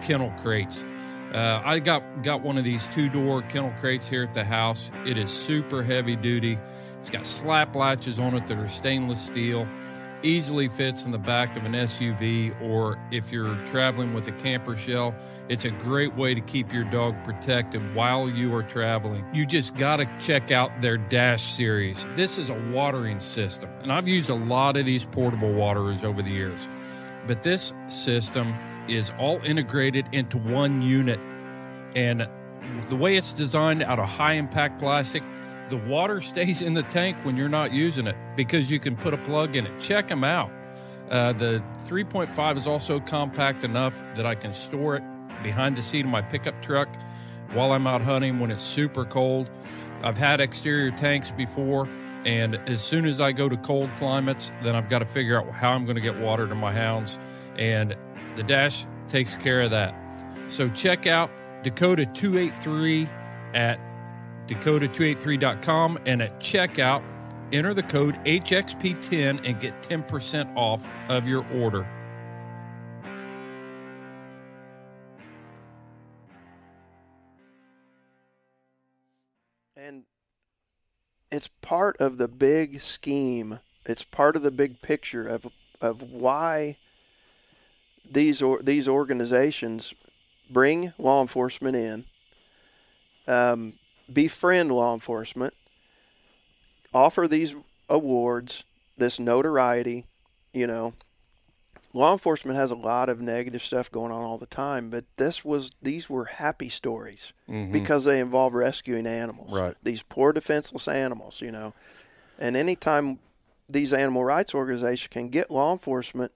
kennel 0.00 0.32
crates. 0.42 0.84
Uh, 1.34 1.60
I 1.64 1.80
got 1.80 2.22
got 2.22 2.42
one 2.42 2.56
of 2.56 2.62
these 2.62 2.86
two 2.94 3.08
door 3.08 3.42
kennel 3.42 3.72
crates 3.80 4.08
here 4.08 4.22
at 4.22 4.32
the 4.32 4.44
house. 4.44 4.92
It 5.04 5.18
is 5.18 5.30
super 5.30 5.82
heavy 5.82 6.14
duty. 6.14 6.56
It's 7.00 7.10
got 7.10 7.26
slap 7.26 7.74
latches 7.74 8.20
on 8.20 8.36
it 8.36 8.46
that 8.46 8.56
are 8.56 8.68
stainless 8.68 9.20
steel. 9.20 9.66
Easily 10.22 10.68
fits 10.68 11.04
in 11.04 11.10
the 11.10 11.18
back 11.18 11.54
of 11.56 11.64
an 11.64 11.72
SUV, 11.72 12.58
or 12.62 12.98
if 13.10 13.30
you're 13.32 13.56
traveling 13.66 14.14
with 14.14 14.26
a 14.28 14.32
camper 14.32 14.78
shell, 14.78 15.14
it's 15.50 15.66
a 15.66 15.70
great 15.70 16.14
way 16.14 16.34
to 16.34 16.40
keep 16.40 16.72
your 16.72 16.84
dog 16.84 17.14
protected 17.24 17.94
while 17.94 18.30
you 18.30 18.54
are 18.54 18.62
traveling. 18.62 19.22
You 19.34 19.44
just 19.44 19.76
got 19.76 19.96
to 19.96 20.08
check 20.18 20.50
out 20.50 20.70
their 20.80 20.96
Dash 20.96 21.52
series. 21.52 22.06
This 22.14 22.38
is 22.38 22.48
a 22.48 22.54
watering 22.72 23.20
system, 23.20 23.68
and 23.82 23.92
I've 23.92 24.08
used 24.08 24.30
a 24.30 24.34
lot 24.34 24.78
of 24.78 24.86
these 24.86 25.04
portable 25.04 25.52
waterers 25.52 26.04
over 26.04 26.22
the 26.22 26.30
years. 26.30 26.68
But 27.26 27.42
this 27.42 27.72
system 27.88 28.54
is 28.88 29.12
all 29.18 29.40
integrated 29.44 30.06
into 30.12 30.38
one 30.38 30.82
unit. 30.82 31.20
And 31.94 32.28
the 32.88 32.96
way 32.96 33.16
it's 33.16 33.32
designed 33.32 33.82
out 33.82 33.98
of 33.98 34.08
high 34.08 34.34
impact 34.34 34.78
plastic, 34.78 35.22
the 35.70 35.76
water 35.76 36.20
stays 36.32 36.62
in 36.62 36.74
the 36.74 36.82
tank 36.84 37.16
when 37.22 37.36
you're 37.36 37.48
not 37.48 37.72
using 37.72 38.06
it 38.06 38.16
because 38.36 38.70
you 38.70 38.78
can 38.78 38.96
put 38.96 39.14
a 39.14 39.18
plug 39.18 39.56
in 39.56 39.66
it. 39.66 39.80
Check 39.80 40.08
them 40.08 40.24
out. 40.24 40.50
Uh, 41.10 41.32
the 41.34 41.62
3.5 41.86 42.56
is 42.56 42.66
also 42.66 42.98
compact 42.98 43.62
enough 43.62 43.94
that 44.16 44.24
I 44.24 44.34
can 44.34 44.54
store 44.54 44.96
it 44.96 45.02
behind 45.42 45.76
the 45.76 45.82
seat 45.82 46.04
of 46.04 46.10
my 46.10 46.22
pickup 46.22 46.60
truck 46.62 46.88
while 47.52 47.72
I'm 47.72 47.86
out 47.86 48.00
hunting 48.00 48.40
when 48.40 48.50
it's 48.50 48.62
super 48.62 49.04
cold. 49.04 49.50
I've 50.02 50.16
had 50.16 50.40
exterior 50.40 50.90
tanks 50.90 51.30
before, 51.30 51.88
and 52.24 52.56
as 52.68 52.82
soon 52.82 53.06
as 53.06 53.20
I 53.20 53.32
go 53.32 53.48
to 53.48 53.56
cold 53.58 53.90
climates, 53.96 54.52
then 54.62 54.74
I've 54.74 54.88
got 54.88 55.00
to 55.00 55.06
figure 55.06 55.38
out 55.38 55.50
how 55.52 55.72
I'm 55.72 55.84
going 55.84 55.96
to 55.96 56.02
get 56.02 56.18
water 56.18 56.48
to 56.48 56.54
my 56.54 56.72
hounds, 56.72 57.18
and 57.58 57.94
the 58.36 58.42
Dash 58.42 58.86
takes 59.08 59.34
care 59.34 59.60
of 59.62 59.70
that. 59.70 59.94
So 60.48 60.68
check 60.70 61.06
out 61.06 61.30
Dakota 61.62 62.06
283 62.06 63.08
at 63.54 63.78
dakota283.com 64.48 65.98
and 66.06 66.22
at 66.22 66.38
checkout, 66.40 67.02
enter 67.52 67.72
the 67.72 67.82
code 67.82 68.16
HXP10 68.24 69.48
and 69.48 69.60
get 69.60 69.80
10% 69.82 70.54
off 70.56 70.84
of 71.08 71.26
your 71.26 71.46
order. 71.52 71.86
and 79.84 80.04
it's 81.30 81.48
part 81.48 81.96
of 81.98 82.16
the 82.16 82.28
big 82.28 82.80
scheme. 82.80 83.60
It's 83.86 84.04
part 84.04 84.36
of 84.36 84.42
the 84.42 84.50
big 84.50 84.80
picture 84.80 85.26
of 85.26 85.46
of 85.80 86.12
why 86.12 86.76
these 88.10 88.42
or 88.42 88.60
these 88.62 88.88
organizations 88.88 89.94
bring 90.50 90.92
law 90.98 91.22
enforcement 91.22 91.76
in, 91.76 92.04
um, 93.26 93.74
befriend 94.12 94.70
law 94.70 94.94
enforcement, 94.94 95.54
offer 96.92 97.26
these 97.26 97.54
awards, 97.88 98.64
this 98.96 99.18
notoriety. 99.18 100.06
You 100.52 100.66
know, 100.68 100.94
law 101.92 102.12
enforcement 102.12 102.56
has 102.56 102.70
a 102.70 102.76
lot 102.76 103.08
of 103.08 103.20
negative 103.20 103.62
stuff 103.62 103.90
going 103.90 104.12
on 104.12 104.22
all 104.22 104.38
the 104.38 104.46
time, 104.46 104.90
but 104.90 105.04
this 105.16 105.44
was 105.44 105.70
these 105.82 106.08
were 106.08 106.26
happy 106.26 106.68
stories 106.68 107.32
because 107.72 108.04
they 108.04 108.20
involve 108.20 108.54
rescuing 108.54 109.06
animals. 109.06 109.52
Right. 109.52 109.74
These 109.82 110.02
poor 110.02 110.32
defenseless 110.32 110.86
animals, 110.86 111.40
you 111.40 111.50
know. 111.50 111.72
And 112.38 112.56
anytime 112.56 113.18
these 113.68 113.92
animal 113.92 114.24
rights 114.24 114.54
organizations 114.54 115.08
can 115.08 115.28
get 115.28 115.50
law 115.50 115.72
enforcement, 115.72 116.32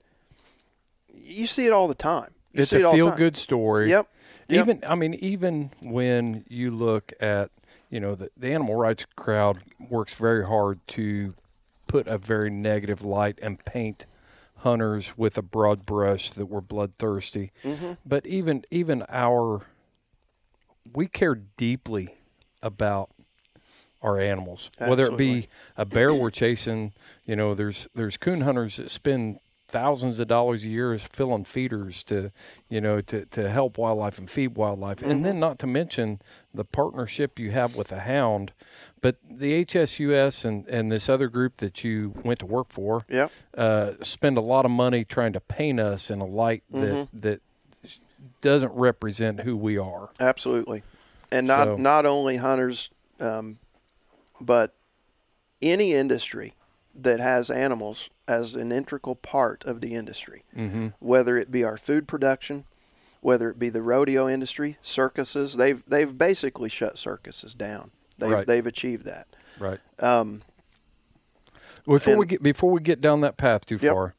you 1.12 1.46
see 1.46 1.66
it 1.66 1.72
all 1.72 1.88
the 1.88 1.94
time. 1.94 2.30
You 2.52 2.62
it's 2.62 2.72
it 2.72 2.82
a 2.82 2.88
all 2.88 2.94
feel 2.94 3.10
good 3.12 3.36
story. 3.36 3.90
Yep. 3.90 4.08
Yep. 4.48 4.60
Even 4.60 4.84
I 4.86 4.94
mean, 4.94 5.14
even 5.14 5.70
when 5.80 6.44
you 6.48 6.70
look 6.70 7.12
at 7.20 7.50
you 7.90 8.00
know 8.00 8.14
the, 8.14 8.30
the 8.36 8.52
animal 8.52 8.76
rights 8.76 9.06
crowd 9.16 9.58
works 9.78 10.14
very 10.14 10.46
hard 10.46 10.80
to 10.88 11.34
put 11.86 12.06
a 12.06 12.18
very 12.18 12.50
negative 12.50 13.02
light 13.02 13.38
and 13.42 13.64
paint 13.64 14.06
hunters 14.58 15.16
with 15.16 15.38
a 15.38 15.42
broad 15.42 15.86
brush 15.86 16.30
that 16.30 16.46
were 16.46 16.60
bloodthirsty. 16.60 17.52
Mm-hmm. 17.64 17.92
But 18.06 18.26
even 18.26 18.64
even 18.70 19.04
our 19.08 19.66
we 20.94 21.06
care 21.06 21.34
deeply 21.34 22.14
about 22.62 23.10
our 24.00 24.18
animals, 24.18 24.70
whether 24.78 25.06
it 25.06 25.16
be 25.16 25.48
a 25.76 25.84
bear 25.84 26.14
we're 26.14 26.30
chasing. 26.30 26.92
You 27.26 27.36
know, 27.36 27.54
there's 27.54 27.88
there's 27.94 28.16
coon 28.16 28.42
hunters 28.42 28.76
that 28.76 28.90
spend 28.90 29.40
thousands 29.68 30.18
of 30.18 30.26
dollars 30.26 30.64
a 30.64 30.68
year 30.68 30.94
is 30.94 31.02
filling 31.02 31.44
feeders 31.44 32.02
to, 32.04 32.32
you 32.70 32.80
know, 32.80 33.00
to, 33.02 33.26
to 33.26 33.50
help 33.50 33.76
wildlife 33.78 34.18
and 34.18 34.28
feed 34.28 34.56
wildlife, 34.56 35.02
and 35.02 35.24
then 35.24 35.38
not 35.38 35.58
to 35.60 35.66
mention 35.66 36.20
the 36.54 36.64
partnership 36.64 37.38
you 37.38 37.50
have 37.50 37.76
with 37.76 37.92
a 37.92 38.00
hound. 38.00 38.52
But 39.00 39.16
the 39.30 39.64
HSUS 39.64 40.44
and 40.44 40.66
and 40.66 40.90
this 40.90 41.08
other 41.08 41.28
group 41.28 41.58
that 41.58 41.84
you 41.84 42.14
went 42.24 42.40
to 42.40 42.46
work 42.46 42.68
for, 42.70 43.04
Yep. 43.08 43.30
uh, 43.56 43.92
spend 44.02 44.36
a 44.38 44.40
lot 44.40 44.64
of 44.64 44.70
money 44.70 45.04
trying 45.04 45.34
to 45.34 45.40
paint 45.40 45.78
us 45.78 46.10
in 46.10 46.20
a 46.20 46.26
light 46.26 46.64
that 46.70 47.08
that 47.12 47.40
doesn't 48.40 48.72
represent 48.72 49.40
who 49.40 49.56
we 49.56 49.78
are. 49.78 50.08
Absolutely, 50.18 50.82
and 51.30 51.46
not 51.46 51.64
So- 51.66 51.76
not 51.76 52.06
only 52.06 52.36
hunters, 52.38 52.90
um, 53.20 53.58
but 54.40 54.74
any 55.60 55.92
industry 55.92 56.54
that 57.00 57.20
has 57.20 57.50
animals 57.50 58.10
as 58.26 58.54
an 58.54 58.72
integral 58.72 59.14
part 59.14 59.64
of 59.64 59.80
the 59.80 59.94
industry, 59.94 60.42
Mm-hmm. 60.56 60.88
whether 60.98 61.36
it 61.38 61.50
be 61.50 61.64
our 61.64 61.76
food 61.76 62.06
production, 62.08 62.64
whether 63.20 63.48
it 63.50 63.58
be 63.58 63.68
the 63.70 63.82
rodeo 63.82 64.28
industry, 64.28 64.76
circuses. 64.82 65.56
They've 65.56 65.84
they've 65.86 66.16
basically 66.16 66.68
shut 66.68 66.98
circuses 66.98 67.54
down. 67.54 67.90
They've 68.18 68.30
Right. 68.30 68.46
they've 68.46 68.66
achieved 68.66 69.04
that. 69.06 69.26
Right. 69.58 69.78
Um, 70.00 70.42
Before 71.86 72.16
we 72.16 72.26
get 72.26 72.42
before 72.42 72.70
we 72.70 72.80
get 72.80 73.00
down 73.00 73.20
that 73.22 73.36
path 73.36 73.64
too 73.64 73.78
Yep. 73.80 73.92
far, 73.94 74.14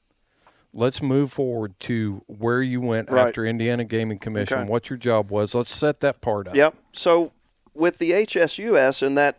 let's 0.73 1.01
move 1.01 1.31
forward 1.31 1.79
to 1.81 2.23
where 2.27 2.61
you 2.61 2.81
went 2.81 3.09
Right. 3.11 3.27
after 3.27 3.45
Indiana 3.45 3.83
Gaming 3.83 4.17
Commission. 4.19 4.59
Okay. 4.61 4.69
What 4.69 4.89
your 4.89 4.97
job 4.97 5.29
was. 5.31 5.53
Let's 5.53 5.73
set 5.73 5.99
that 5.99 6.19
part 6.21 6.47
up. 6.47 6.55
Yep. 6.55 6.75
So 6.93 7.31
with 7.75 7.99
the 7.99 8.11
HSUS 8.13 9.01
and 9.05 9.17
that 9.17 9.37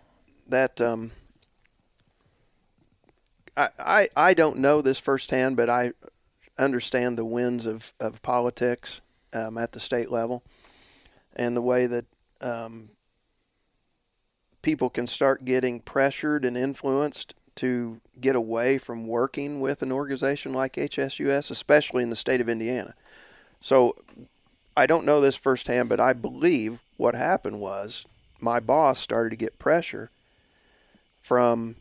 that 0.49 0.81
um, 0.81 1.11
I, 3.79 4.09
I 4.17 4.35
don't 4.35 4.59
know 4.59 4.81
this 4.81 4.99
firsthand, 4.99 5.57
but 5.57 5.69
I 5.69 5.93
understand 6.59 7.17
the 7.17 7.25
winds 7.25 7.67
of 7.67 7.93
of 8.01 8.23
politics 8.23 9.01
um, 9.33 9.57
at 9.59 9.73
the 9.73 9.81
state 9.81 10.11
level 10.11 10.43
and 11.35 11.57
the 11.57 11.63
way 11.63 11.87
that 11.87 12.05
um, 12.41 12.91
people 14.63 14.91
can 14.91 15.07
start 15.07 15.45
getting 15.45 15.81
pressured 15.81 16.45
and 16.45 16.57
influenced 16.57 17.35
to 17.57 18.01
get 18.21 18.37
away 18.37 18.79
from 18.79 19.07
working 19.07 19.61
with 19.61 19.83
an 19.83 19.93
organization 19.93 20.53
like 20.53 20.75
HSUS, 20.75 21.51
especially 21.51 22.03
in 22.03 22.11
the 22.11 22.17
state 22.17 22.41
of 22.41 22.49
Indiana. 22.49 22.95
So 23.61 23.95
I 24.77 24.87
don't 24.87 25.05
know 25.05 25.21
this 25.21 25.37
firsthand, 25.37 25.89
but 25.89 26.01
I 26.01 26.13
believe 26.13 26.81
what 26.97 27.15
happened 27.15 27.61
was 27.61 28.07
my 28.41 28.61
boss 28.61 28.99
started 28.99 29.31
to 29.31 29.37
get 29.37 29.59
pressure 29.59 30.11
from 31.21 31.77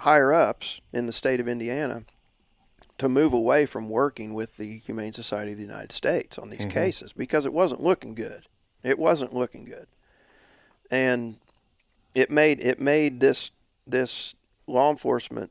higher 0.00 0.32
ups 0.32 0.80
in 0.92 1.06
the 1.06 1.12
state 1.12 1.40
of 1.40 1.48
Indiana 1.48 2.04
to 2.98 3.08
move 3.08 3.32
away 3.32 3.64
from 3.64 3.88
working 3.88 4.34
with 4.34 4.56
the 4.56 4.78
Humane 4.78 5.12
Society 5.12 5.52
of 5.52 5.58
the 5.58 5.64
United 5.64 5.92
States 5.92 6.38
on 6.38 6.50
these 6.50 6.66
cases 6.66 7.12
because 7.12 7.46
it 7.46 7.52
wasn't 7.52 7.82
looking 7.82 8.14
good. 8.14 8.46
It 8.82 8.98
wasn't 8.98 9.32
looking 9.32 9.64
good. 9.64 9.86
And 10.90 11.36
it 12.14 12.30
made 12.30 12.60
it 12.60 12.80
made 12.80 13.20
this 13.20 13.52
this 13.86 14.34
law 14.66 14.90
enforcement 14.90 15.50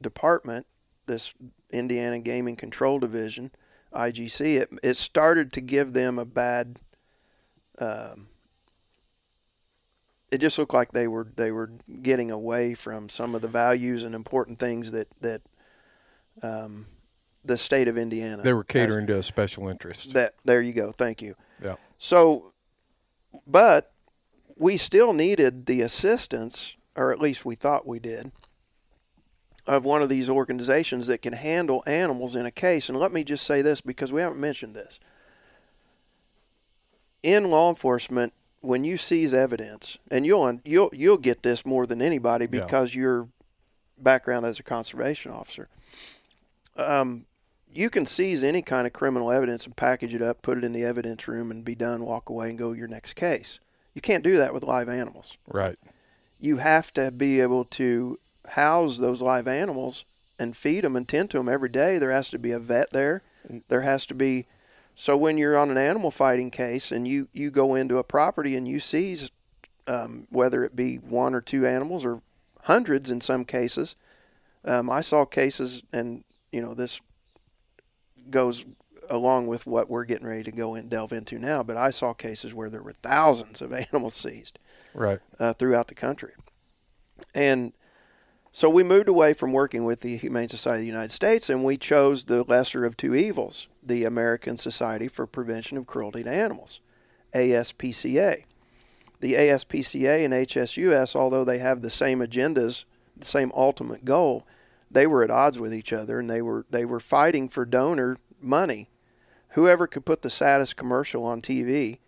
department, 0.00 0.66
this 1.06 1.34
Indiana 1.72 2.20
Gaming 2.20 2.56
Control 2.56 2.98
Division, 2.98 3.50
IGC, 3.92 4.60
it, 4.60 4.70
it 4.82 4.96
started 4.96 5.52
to 5.52 5.60
give 5.60 5.92
them 5.92 6.18
a 6.18 6.24
bad. 6.24 6.78
Um, 7.78 8.28
it 10.34 10.40
just 10.40 10.58
looked 10.58 10.74
like 10.74 10.90
they 10.92 11.06
were 11.08 11.28
they 11.36 11.52
were 11.52 11.70
getting 12.02 12.30
away 12.30 12.74
from 12.74 13.08
some 13.08 13.34
of 13.34 13.40
the 13.42 13.48
values 13.48 14.02
and 14.04 14.14
important 14.14 14.58
things 14.58 14.90
that 14.92 15.08
that 15.20 15.40
um, 16.42 16.86
the 17.44 17.56
state 17.56 17.88
of 17.88 17.96
Indiana 17.96 18.42
They 18.42 18.52
were 18.52 18.60
has- 18.68 18.86
catering 18.86 19.06
to 19.06 19.18
a 19.18 19.22
special 19.22 19.68
interest. 19.68 20.12
that 20.14 20.34
there 20.44 20.60
you 20.60 20.72
go. 20.72 20.92
Thank 20.92 21.22
you. 21.22 21.34
yeah. 21.62 21.76
So, 21.98 22.52
but 23.46 23.92
we 24.56 24.76
still 24.76 25.12
needed 25.12 25.66
the 25.66 25.80
assistance, 25.80 26.76
or 26.96 27.12
at 27.12 27.20
least 27.20 27.44
we 27.44 27.54
thought 27.54 27.86
we 27.86 27.98
did, 27.98 28.32
of 29.66 29.84
one 29.84 30.02
of 30.02 30.08
these 30.08 30.28
organizations 30.28 31.06
that 31.06 31.22
can 31.22 31.32
handle 31.32 31.82
animals 31.86 32.34
in 32.34 32.44
a 32.46 32.50
case. 32.50 32.88
And 32.88 32.98
let 32.98 33.12
me 33.12 33.24
just 33.24 33.44
say 33.46 33.62
this 33.62 33.80
because 33.80 34.12
we 34.12 34.20
haven't 34.20 34.40
mentioned 34.40 34.74
this. 34.74 34.98
In 37.22 37.50
law 37.50 37.70
enforcement, 37.70 38.32
when 38.64 38.82
you 38.82 38.96
seize 38.96 39.34
evidence, 39.34 39.98
and 40.10 40.24
you'll 40.24 40.60
you'll 40.64 40.90
you'll 40.92 41.18
get 41.18 41.42
this 41.42 41.64
more 41.66 41.86
than 41.86 42.00
anybody 42.00 42.46
Yeah. 42.50 42.62
because 42.62 42.94
your 42.94 43.28
background 43.98 44.46
as 44.46 44.58
a 44.58 44.62
conservation 44.62 45.30
officer. 45.30 45.68
Um, 46.76 47.26
you 47.72 47.90
can 47.90 48.06
seize 48.06 48.42
any 48.42 48.62
kind 48.62 48.86
of 48.86 48.92
criminal 48.92 49.30
evidence 49.30 49.66
and 49.66 49.76
package 49.76 50.14
it 50.14 50.22
up, 50.22 50.42
put 50.42 50.58
it 50.58 50.64
in 50.64 50.72
the 50.72 50.84
evidence 50.84 51.26
room, 51.28 51.50
and 51.50 51.64
be 51.64 51.74
done. 51.74 52.04
Walk 52.04 52.28
away 52.28 52.48
and 52.48 52.58
go 52.58 52.72
to 52.72 52.78
your 52.78 52.88
next 52.88 53.14
case. 53.14 53.60
You 53.94 54.00
can't 54.00 54.24
do 54.24 54.36
that 54.38 54.54
with 54.54 54.62
live 54.64 54.88
animals. 54.88 55.36
Right. 55.46 55.78
You 56.40 56.56
have 56.58 56.92
to 56.94 57.10
be 57.10 57.40
able 57.40 57.64
to 57.64 58.16
house 58.50 58.98
those 58.98 59.22
live 59.22 59.46
animals 59.48 60.04
and 60.38 60.56
feed 60.56 60.82
them 60.84 60.96
and 60.96 61.06
tend 61.08 61.30
to 61.30 61.38
them 61.38 61.48
every 61.48 61.68
day. 61.68 61.98
There 61.98 62.10
has 62.10 62.28
to 62.30 62.38
be 62.38 62.50
a 62.50 62.58
vet 62.58 62.92
there. 62.92 63.22
There 63.68 63.82
has 63.82 64.06
to 64.06 64.14
be. 64.14 64.46
So 64.94 65.16
when 65.16 65.38
you're 65.38 65.56
on 65.56 65.70
an 65.70 65.76
animal 65.76 66.10
fighting 66.10 66.50
case 66.50 66.92
and 66.92 67.06
you 67.06 67.28
you 67.32 67.50
go 67.50 67.74
into 67.74 67.98
a 67.98 68.04
property 68.04 68.54
and 68.56 68.66
you 68.68 68.78
seize, 68.80 69.30
um, 69.86 70.26
whether 70.30 70.64
it 70.64 70.76
be 70.76 70.96
one 70.96 71.34
or 71.34 71.40
two 71.40 71.66
animals 71.66 72.04
or 72.04 72.22
hundreds 72.62 73.10
in 73.10 73.20
some 73.20 73.44
cases, 73.44 73.96
um, 74.64 74.88
I 74.88 75.00
saw 75.00 75.24
cases 75.24 75.82
and 75.92 76.24
you 76.52 76.60
know 76.60 76.74
this 76.74 77.00
goes 78.30 78.64
along 79.10 79.48
with 79.48 79.66
what 79.66 79.90
we're 79.90 80.04
getting 80.06 80.26
ready 80.26 80.42
to 80.44 80.52
go 80.52 80.74
and 80.74 80.88
delve 80.88 81.12
into 81.12 81.38
now. 81.38 81.62
But 81.62 81.76
I 81.76 81.90
saw 81.90 82.14
cases 82.14 82.54
where 82.54 82.70
there 82.70 82.82
were 82.82 82.92
thousands 82.92 83.60
of 83.60 83.72
animals 83.92 84.14
seized 84.14 84.58
Right. 84.94 85.18
uh, 85.38 85.52
throughout 85.54 85.88
the 85.88 85.94
country. 85.94 86.32
And 87.34 87.72
so 88.56 88.70
we 88.70 88.84
moved 88.84 89.08
away 89.08 89.34
from 89.34 89.52
working 89.52 89.84
with 89.84 90.02
the 90.02 90.16
Humane 90.16 90.48
Society 90.48 90.76
of 90.76 90.82
the 90.82 90.86
United 90.86 91.10
States 91.10 91.50
and 91.50 91.64
we 91.64 91.76
chose 91.76 92.26
the 92.26 92.44
lesser 92.44 92.84
of 92.84 92.96
two 92.96 93.12
evils, 93.12 93.66
the 93.82 94.04
American 94.04 94.56
Society 94.56 95.08
for 95.08 95.26
Prevention 95.26 95.76
of 95.76 95.88
Cruelty 95.88 96.22
to 96.22 96.32
Animals, 96.32 96.80
ASPCA. 97.34 98.44
The 99.18 99.32
ASPCA 99.32 100.24
and 100.24 100.32
HSUS, 100.32 101.16
although 101.16 101.42
they 101.42 101.58
have 101.58 101.82
the 101.82 101.90
same 101.90 102.20
agendas, 102.20 102.84
the 103.16 103.24
same 103.24 103.50
ultimate 103.56 104.04
goal, 104.04 104.46
they 104.88 105.08
were 105.08 105.24
at 105.24 105.32
odds 105.32 105.58
with 105.58 105.74
each 105.74 105.92
other 105.92 106.20
and 106.20 106.30
they 106.30 106.40
were 106.40 106.64
they 106.70 106.84
were 106.84 107.00
fighting 107.00 107.48
for 107.48 107.64
donor 107.64 108.18
money. 108.40 108.88
Whoever 109.54 109.88
could 109.88 110.04
put 110.04 110.22
the 110.22 110.30
saddest 110.30 110.76
commercial 110.76 111.24
on 111.24 111.42
TV 111.42 111.98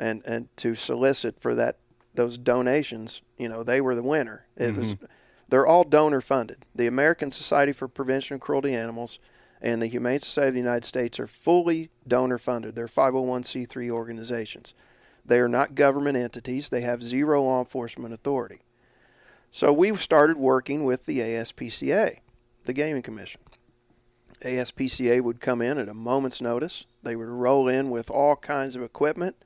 and 0.00 0.20
and 0.26 0.48
to 0.56 0.74
solicit 0.74 1.40
for 1.40 1.54
that 1.54 1.78
those 2.12 2.38
donations, 2.38 3.22
you 3.38 3.48
know, 3.48 3.62
they 3.62 3.80
were 3.80 3.94
the 3.94 4.02
winner. 4.02 4.48
It 4.56 4.74
was 4.74 4.96
mm-hmm. 4.96 5.04
They're 5.50 5.66
all 5.66 5.84
donor 5.84 6.20
funded. 6.20 6.64
The 6.74 6.86
American 6.86 7.30
Society 7.30 7.72
for 7.72 7.88
Prevention 7.88 8.36
of 8.36 8.40
Cruelty 8.40 8.70
to 8.70 8.76
Animals 8.76 9.18
and 9.60 9.82
the 9.82 9.88
Humane 9.88 10.20
Society 10.20 10.48
of 10.48 10.54
the 10.54 10.60
United 10.60 10.84
States 10.84 11.20
are 11.20 11.26
fully 11.26 11.90
donor 12.06 12.38
funded. 12.38 12.74
They're 12.74 12.86
501c3 12.86 13.90
organizations. 13.90 14.74
They 15.24 15.38
are 15.38 15.48
not 15.48 15.74
government 15.74 16.16
entities. 16.16 16.70
They 16.70 16.80
have 16.80 17.02
zero 17.02 17.42
law 17.42 17.58
enforcement 17.58 18.14
authority. 18.14 18.60
So 19.50 19.72
we 19.72 19.94
started 19.96 20.36
working 20.36 20.84
with 20.84 21.06
the 21.06 21.18
ASPCA, 21.18 22.20
the 22.64 22.72
Gaming 22.72 23.02
Commission. 23.02 23.40
ASPCA 24.44 25.20
would 25.20 25.40
come 25.40 25.60
in 25.60 25.78
at 25.78 25.88
a 25.88 25.94
moment's 25.94 26.40
notice. 26.40 26.86
They 27.02 27.16
would 27.16 27.28
roll 27.28 27.68
in 27.68 27.90
with 27.90 28.08
all 28.08 28.36
kinds 28.36 28.76
of 28.76 28.82
equipment. 28.82 29.36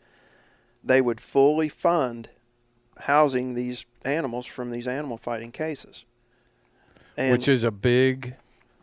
They 0.84 1.00
would 1.00 1.20
fully 1.20 1.68
fund 1.70 2.28
housing 3.00 3.54
these 3.54 3.86
animals 4.04 4.46
from 4.46 4.70
these 4.70 4.86
animal 4.86 5.16
fighting 5.16 5.52
cases. 5.52 6.04
And 7.16 7.32
Which 7.32 7.48
is 7.48 7.64
a 7.64 7.70
big 7.70 8.34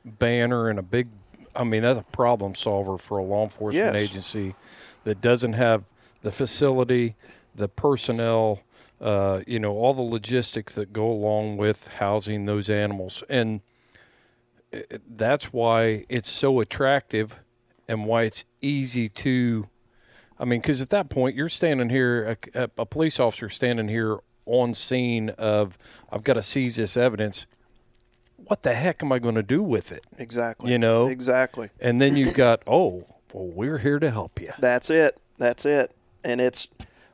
banner 0.06 0.70
and 0.70 0.80
a 0.80 0.84
big, 0.84 1.08
I 1.56 1.64
mean, 1.64 1.84
that's 1.84 2.00
a 2.00 2.04
problem 2.12 2.56
solver 2.56 2.98
for 2.98 3.18
a 3.18 3.24
law 3.24 3.44
enforcement 3.44 3.96
Yes. 3.96 4.10
agency 4.10 4.56
that 5.04 5.22
doesn't 5.22 5.54
have 5.54 5.84
the 6.22 6.32
facility, 6.32 7.16
the 7.56 7.68
personnel, 7.68 8.62
uh, 9.02 9.42
you 9.48 9.60
know, 9.60 9.74
all 9.74 9.94
the 9.94 10.02
logistics 10.02 10.76
that 10.76 10.94
go 10.94 11.06
along 11.08 11.58
with 11.58 11.88
housing 11.88 12.46
those 12.46 12.70
animals. 12.70 13.24
And 13.30 13.62
that's 15.10 15.52
why 15.52 16.06
it's 16.08 16.30
so 16.30 16.60
attractive 16.60 17.40
and 17.88 18.06
why 18.06 18.24
it's 18.24 18.46
easy 18.62 19.10
to 19.10 19.68
I 20.40 20.46
mean, 20.46 20.60
because 20.60 20.82
at 20.82 20.90
that 20.90 21.10
point 21.10 21.36
you're 21.36 21.50
standing 21.50 21.90
here, 21.90 22.36
a, 22.56 22.70
a 22.76 22.86
police 22.86 23.20
officer 23.20 23.48
standing 23.48 23.88
here 23.88 24.18
on 24.46 24.74
scene 24.74 25.30
of, 25.32 25.78
I've 26.12 26.24
got 26.24 26.34
to 26.34 26.44
seize 26.44 26.76
this 26.76 26.98
evidence. 26.98 27.46
What 28.38 28.64
the 28.64 28.74
heck 28.74 29.04
am 29.04 29.12
I 29.12 29.20
going 29.20 29.36
to 29.36 29.44
do 29.44 29.62
with 29.62 29.92
it? 29.92 30.06
exactly. 30.18 30.72
you 30.72 30.80
know? 30.80 31.08
Exactly. 31.08 31.70
And 31.80 32.02
then 32.02 32.16
you've 32.16 32.34
got, 32.36 32.62
oh, 32.68 33.06
well, 33.34 33.48
we're 33.48 33.78
here 33.78 34.00
to 34.00 34.12
help 34.12 34.40
you. 34.42 34.52
That's 34.60 34.90
it. 34.90 35.18
That's 35.38 35.66
it. 35.66 35.96
And 36.24 36.42
it's 36.42 36.68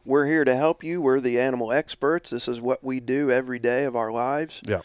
we're 0.08 0.26
here 0.26 0.46
to 0.46 0.56
help 0.56 0.84
you. 0.84 1.02
We're 1.02 1.20
the 1.20 1.40
animal 1.40 1.72
experts. 1.72 2.30
This 2.30 2.48
is 2.48 2.62
what 2.62 2.84
we 2.84 3.02
do 3.02 3.30
every 3.30 3.60
day 3.60 3.84
of 3.84 3.96
our 3.96 4.12
lives. 4.12 4.62
Yeah. 4.66 4.82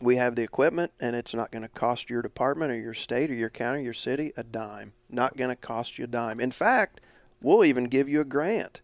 We 0.00 0.16
have 0.16 0.36
the 0.36 0.42
equipment 0.42 0.92
and 1.00 1.14
it's 1.14 1.34
not 1.34 1.50
going 1.50 1.62
to 1.62 1.68
cost 1.68 2.08
your 2.08 2.22
department 2.22 2.70
or 2.72 2.78
your 2.78 2.94
state 2.94 3.30
or 3.30 3.34
your 3.34 3.50
county 3.50 3.80
or 3.80 3.82
your 3.82 3.94
city 3.94 4.32
a 4.36 4.44
dime. 4.44 4.92
Not 5.10 5.36
going 5.36 5.50
to 5.50 5.56
cost 5.56 5.98
you 5.98 6.04
a 6.04 6.08
dime. 6.08 6.40
In 6.40 6.52
fact, 6.52 7.00
we'll 7.42 7.64
even 7.64 7.84
give 7.84 8.08
you 8.08 8.20
a 8.20 8.24
grant. 8.24 8.80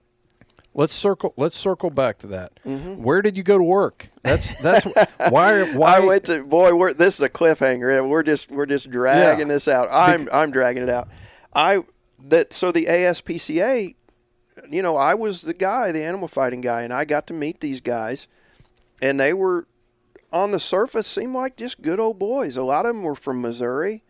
Let's 0.78 0.92
circle. 0.92 1.32
Let's 1.38 1.56
circle 1.56 1.88
back 1.90 2.18
to 2.18 2.26
that. 2.28 2.52
Where 2.64 3.22
did 3.22 3.36
you 3.36 3.42
go 3.42 3.56
to 3.56 3.64
work? 3.64 4.06
That's 4.22 4.60
that's 4.60 4.84
why. 5.30 5.64
Why 5.74 5.96
I 5.96 6.00
went 6.00 6.24
to 6.24 6.44
boy. 6.44 6.74
We're, 6.74 6.92
this 6.92 7.14
is 7.14 7.22
a 7.22 7.30
cliffhanger. 7.30 7.98
and 7.98 8.10
We're 8.10 8.22
just 8.22 8.50
we're 8.50 8.66
just 8.66 8.90
dragging 8.90 9.48
Yeah. 9.48 9.54
this 9.54 9.68
out. 9.68 9.88
I'm 9.90 10.28
I'm 10.32 10.50
dragging 10.50 10.82
it 10.82 10.90
out. 10.90 11.08
I 11.54 11.82
that 12.28 12.52
so 12.52 12.72
the 12.72 12.86
ASPCA, 12.86 13.94
you 14.68 14.82
know, 14.82 14.96
I 14.96 15.14
was 15.14 15.42
the 15.42 15.54
guy, 15.54 15.92
the 15.92 16.02
animal 16.02 16.28
fighting 16.28 16.60
guy, 16.60 16.82
and 16.82 16.92
I 16.92 17.04
got 17.06 17.26
to 17.28 17.32
meet 17.34 17.60
these 17.60 17.80
guys, 17.80 18.26
and 19.00 19.18
they 19.18 19.32
were 19.32 19.66
on 20.32 20.50
the 20.50 20.60
surface 20.60 21.06
seemed 21.06 21.34
like 21.34 21.56
just 21.56 21.80
good 21.80 21.98
old 22.00 22.18
boys. 22.18 22.56
A 22.58 22.62
lot 22.62 22.84
of 22.84 22.94
them 22.94 23.02
were 23.02 23.14
from 23.14 23.40
Missouri. 23.40 24.02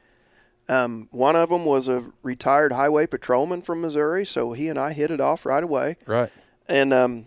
Um, 0.69 1.09
one 1.13 1.37
of 1.37 1.49
them 1.51 1.65
was 1.65 1.87
a 1.87 2.07
retired 2.25 2.73
highway 2.73 3.07
patrolman 3.07 3.63
from 3.63 3.81
Missouri, 3.83 4.25
so 4.27 4.53
he 4.53 4.67
and 4.69 4.77
I 4.79 4.95
hit 4.95 5.13
it 5.13 5.21
off 5.21 5.47
right 5.47 5.63
away. 5.63 5.97
right. 6.07 6.33
And 6.69 6.93
um, 6.93 7.27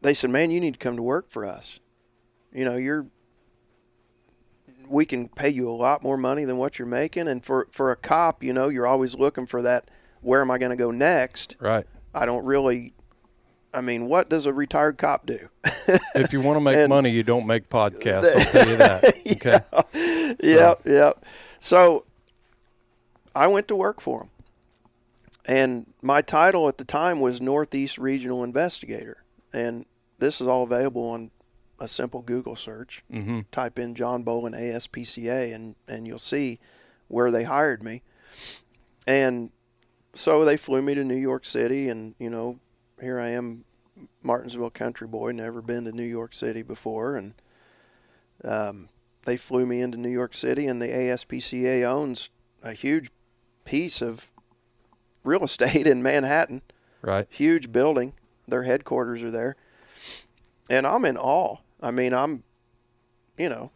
they 0.00 0.14
said, 0.14 0.30
"Man, 0.30 0.50
you 0.50 0.60
need 0.60 0.74
to 0.74 0.78
come 0.78 0.96
to 0.96 1.02
work 1.02 1.30
for 1.30 1.44
us. 1.44 1.80
You 2.52 2.64
know, 2.64 2.76
you're 2.76 3.06
we 4.88 5.06
can 5.06 5.28
pay 5.28 5.48
you 5.48 5.70
a 5.70 5.72
lot 5.72 6.02
more 6.02 6.16
money 6.16 6.44
than 6.44 6.58
what 6.58 6.78
you're 6.78 6.86
making. 6.86 7.28
And 7.28 7.44
for 7.44 7.68
for 7.70 7.90
a 7.90 7.96
cop, 7.96 8.42
you 8.42 8.52
know, 8.52 8.68
you're 8.68 8.86
always 8.86 9.14
looking 9.14 9.46
for 9.46 9.62
that. 9.62 9.90
Where 10.20 10.40
am 10.40 10.50
I 10.50 10.58
going 10.58 10.70
to 10.70 10.76
go 10.76 10.90
next? 10.90 11.56
Right. 11.60 11.86
I 12.14 12.26
don't 12.26 12.44
really. 12.44 12.92
I 13.74 13.80
mean, 13.80 14.06
what 14.06 14.28
does 14.28 14.44
a 14.44 14.52
retired 14.52 14.98
cop 14.98 15.26
do? 15.26 15.48
If 16.14 16.32
you 16.32 16.42
want 16.42 16.56
to 16.56 16.60
make 16.60 16.76
And- 16.76 16.90
money, 16.90 17.10
you 17.10 17.22
don't 17.22 17.46
make 17.46 17.68
podcasts. 17.70 18.36
I'll 18.36 18.52
tell 18.52 18.68
you 18.68 18.76
that. 18.76 19.14
Okay. 19.32 20.36
yep, 20.42 20.82
yep. 20.84 21.24
So 21.58 22.04
I 23.34 23.46
went 23.46 23.66
to 23.68 23.76
work 23.76 24.00
for 24.00 24.22
him. 24.24 24.30
And 25.44 25.92
my 26.00 26.22
title 26.22 26.68
at 26.68 26.78
the 26.78 26.84
time 26.84 27.20
was 27.20 27.40
Northeast 27.40 27.98
Regional 27.98 28.44
Investigator. 28.44 29.24
And 29.52 29.86
this 30.18 30.40
is 30.40 30.46
all 30.46 30.62
available 30.62 31.08
on 31.10 31.30
a 31.80 31.88
simple 31.88 32.22
Google 32.22 32.54
search. 32.54 33.02
Mm-hmm. 33.12 33.40
Type 33.50 33.78
in 33.78 33.94
John 33.94 34.24
Bolin 34.24 34.54
ASPCA 34.54 35.54
and, 35.54 35.74
and 35.88 36.06
you'll 36.06 36.18
see 36.18 36.60
where 37.08 37.30
they 37.30 37.44
hired 37.44 37.82
me. 37.82 38.02
And 39.06 39.50
so 40.14 40.44
they 40.44 40.56
flew 40.56 40.80
me 40.80 40.94
to 40.94 41.04
New 41.04 41.16
York 41.16 41.44
City 41.44 41.88
and, 41.88 42.14
you 42.18 42.30
know, 42.30 42.60
here 43.00 43.18
I 43.18 43.30
am, 43.30 43.64
Martinsville 44.22 44.70
country 44.70 45.08
boy, 45.08 45.32
never 45.32 45.60
been 45.60 45.84
to 45.84 45.92
New 45.92 46.02
York 46.02 46.34
City 46.34 46.62
before 46.62 47.16
and 47.16 47.34
um, 48.44 48.88
they 49.24 49.36
flew 49.36 49.66
me 49.66 49.80
into 49.80 49.98
New 49.98 50.08
York 50.08 50.34
City, 50.34 50.66
and 50.66 50.80
the 50.80 50.88
ASPCA 50.88 51.84
owns 51.84 52.30
a 52.62 52.72
huge 52.72 53.10
piece 53.64 54.02
of 54.02 54.31
real 55.24 55.44
estate 55.44 55.86
in 55.86 56.02
Manhattan, 56.02 56.62
Right. 57.02 57.26
huge 57.30 57.72
building. 57.72 58.12
Their 58.46 58.62
headquarters 58.64 59.22
are 59.22 59.30
there, 59.30 59.56
and 60.68 60.86
I'm 60.86 61.04
in 61.04 61.16
awe. 61.16 61.56
I 61.80 61.90
mean, 61.90 62.12
I'm, 62.12 62.42
you 63.38 63.48
know, 63.48 63.70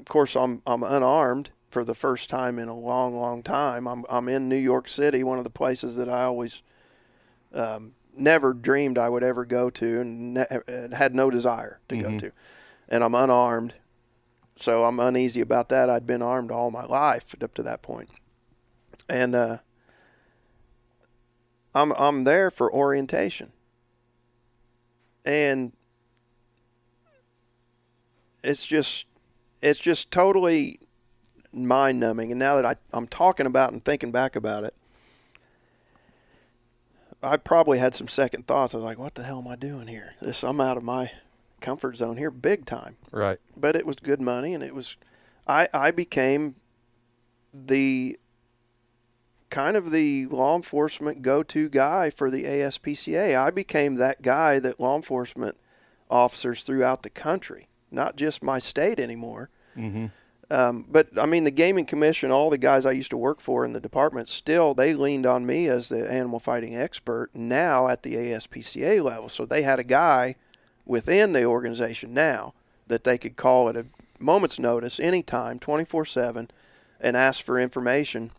of 0.00 0.06
course, 0.06 0.34
I'm 0.36 0.62
I'm 0.66 0.82
unarmed 0.82 1.50
for 1.70 1.84
the 1.84 1.94
first 1.94 2.30
time 2.30 2.58
in 2.58 2.68
a 2.68 2.74
long, 2.74 3.14
long 3.14 3.42
time. 3.42 3.86
I'm 3.86 4.04
I'm 4.08 4.28
in 4.28 4.48
New 4.48 4.56
York 4.56 4.88
City, 4.88 5.22
one 5.22 5.38
of 5.38 5.44
the 5.44 5.50
places 5.50 5.96
that 5.96 6.08
I 6.08 6.22
always 6.24 6.62
um, 7.54 7.94
never 8.16 8.52
dreamed 8.54 8.98
I 8.98 9.08
would 9.08 9.22
ever 9.24 9.44
go 9.44 9.70
to, 9.70 10.00
and 10.00 10.34
ne- 10.34 10.46
and 10.66 10.94
had 10.94 11.14
no 11.14 11.30
desire 11.30 11.80
to 11.88 11.96
go 11.96 12.08
Mhm. 12.10 12.18
to. 12.20 12.32
And 12.88 13.04
I'm 13.04 13.14
unarmed, 13.14 13.74
so 14.56 14.84
I'm 14.86 14.98
uneasy 14.98 15.40
about 15.42 15.68
that. 15.68 15.90
I'd 15.90 16.06
been 16.06 16.22
armed 16.22 16.50
all 16.50 16.70
my 16.70 16.84
life 16.84 17.34
up 17.42 17.54
to 17.54 17.62
that 17.64 17.82
point, 17.82 18.08
and 19.08 19.34
uh, 19.34 19.58
I'm 21.78 21.92
I'm 21.92 22.24
there 22.24 22.50
for 22.50 22.72
orientation, 22.72 23.52
and 25.24 25.72
it's 28.42 28.66
just 28.66 29.06
it's 29.62 29.78
just 29.78 30.10
totally 30.10 30.80
mind 31.52 32.00
numbing. 32.00 32.32
And 32.32 32.38
now 32.38 32.56
that 32.56 32.66
I, 32.66 32.74
I'm 32.92 33.06
talking 33.06 33.46
about 33.46 33.72
and 33.72 33.84
thinking 33.84 34.10
back 34.10 34.34
about 34.34 34.64
it, 34.64 34.74
I 37.22 37.36
probably 37.36 37.78
had 37.78 37.94
some 37.94 38.08
second 38.08 38.48
thoughts. 38.48 38.74
I 38.74 38.78
was 38.78 38.84
like, 38.84 38.98
"What 38.98 39.14
the 39.14 39.22
hell 39.22 39.38
am 39.38 39.46
I 39.46 39.54
doing 39.54 39.86
here? 39.86 40.10
This 40.20 40.42
I'm 40.42 40.60
out 40.60 40.76
of 40.76 40.82
my 40.82 41.12
comfort 41.60 41.96
zone 41.96 42.16
here, 42.16 42.32
big 42.32 42.66
time." 42.66 42.96
Right. 43.12 43.38
But 43.56 43.76
it 43.76 43.86
was 43.86 43.96
good 43.96 44.20
money, 44.20 44.52
and 44.52 44.64
it 44.64 44.74
was. 44.74 44.96
I 45.46 45.68
I 45.72 45.92
became 45.92 46.56
the 47.54 48.18
kind 49.50 49.76
of 49.76 49.90
the 49.90 50.26
law 50.26 50.56
enforcement 50.56 51.22
go-to 51.22 51.68
guy 51.68 52.10
for 52.10 52.30
the 52.30 52.44
ASPCA. 52.44 53.36
I 53.36 53.50
became 53.50 53.94
that 53.94 54.22
guy 54.22 54.58
that 54.58 54.80
law 54.80 54.96
enforcement 54.96 55.56
officers 56.10 56.62
throughout 56.62 57.02
the 57.02 57.10
country, 57.10 57.68
not 57.90 58.16
just 58.16 58.42
my 58.42 58.58
state 58.58 59.00
anymore. 59.00 59.50
Mm-hmm. 59.76 60.06
Um, 60.50 60.86
but 60.88 61.08
I 61.18 61.26
mean, 61.26 61.44
the 61.44 61.50
gaming 61.50 61.84
commission, 61.84 62.30
all 62.30 62.48
the 62.48 62.56
guys 62.56 62.86
I 62.86 62.92
used 62.92 63.10
to 63.10 63.18
work 63.18 63.40
for 63.40 63.64
in 63.64 63.74
the 63.74 63.80
department, 63.80 64.28
still 64.28 64.72
they 64.72 64.94
leaned 64.94 65.26
on 65.26 65.44
me 65.44 65.66
as 65.66 65.90
the 65.90 66.10
animal 66.10 66.40
fighting 66.40 66.74
expert. 66.74 67.30
Now 67.34 67.88
at 67.88 68.02
the 68.02 68.14
ASPCA 68.14 69.02
level, 69.04 69.28
so 69.28 69.44
they 69.44 69.62
had 69.62 69.78
a 69.78 69.84
guy 69.84 70.36
within 70.86 71.34
the 71.34 71.44
organization 71.44 72.14
now 72.14 72.54
that 72.86 73.04
they 73.04 73.18
could 73.18 73.36
call 73.36 73.68
at 73.68 73.76
a 73.76 73.86
moment's 74.18 74.58
notice, 74.58 74.98
anytime, 74.98 75.58
twenty 75.58 75.84
four 75.84 76.06
seven, 76.06 76.50
and 76.98 77.14
ask 77.14 77.44
for 77.44 77.58
information. 77.58 78.30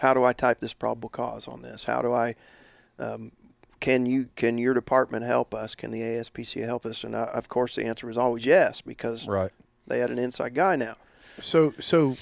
How 0.00 0.14
do 0.14 0.24
I 0.24 0.32
type 0.32 0.60
this 0.60 0.74
probable 0.74 1.08
cause 1.08 1.46
on 1.46 1.62
this? 1.62 1.84
How 1.84 2.02
do 2.02 2.12
I 2.12 2.34
um, 2.98 3.32
can 3.80 4.06
you 4.06 4.28
can 4.36 4.58
your 4.58 4.74
department 4.74 5.24
help 5.24 5.54
us? 5.54 5.74
Can 5.74 5.90
the 5.90 6.00
ASPCA 6.00 6.64
help 6.64 6.84
us? 6.86 7.04
And 7.04 7.14
uh, 7.14 7.26
of 7.32 7.48
course, 7.48 7.76
the 7.76 7.84
answer 7.86 8.06
was 8.06 8.18
always 8.18 8.44
yes 8.46 8.80
because 8.80 9.26
Right. 9.26 9.50
they 9.86 9.98
had 9.98 10.10
an 10.10 10.18
inside 10.18 10.54
guy 10.54 10.76
now. 10.76 10.94
So 11.40 11.74
so 11.80 12.16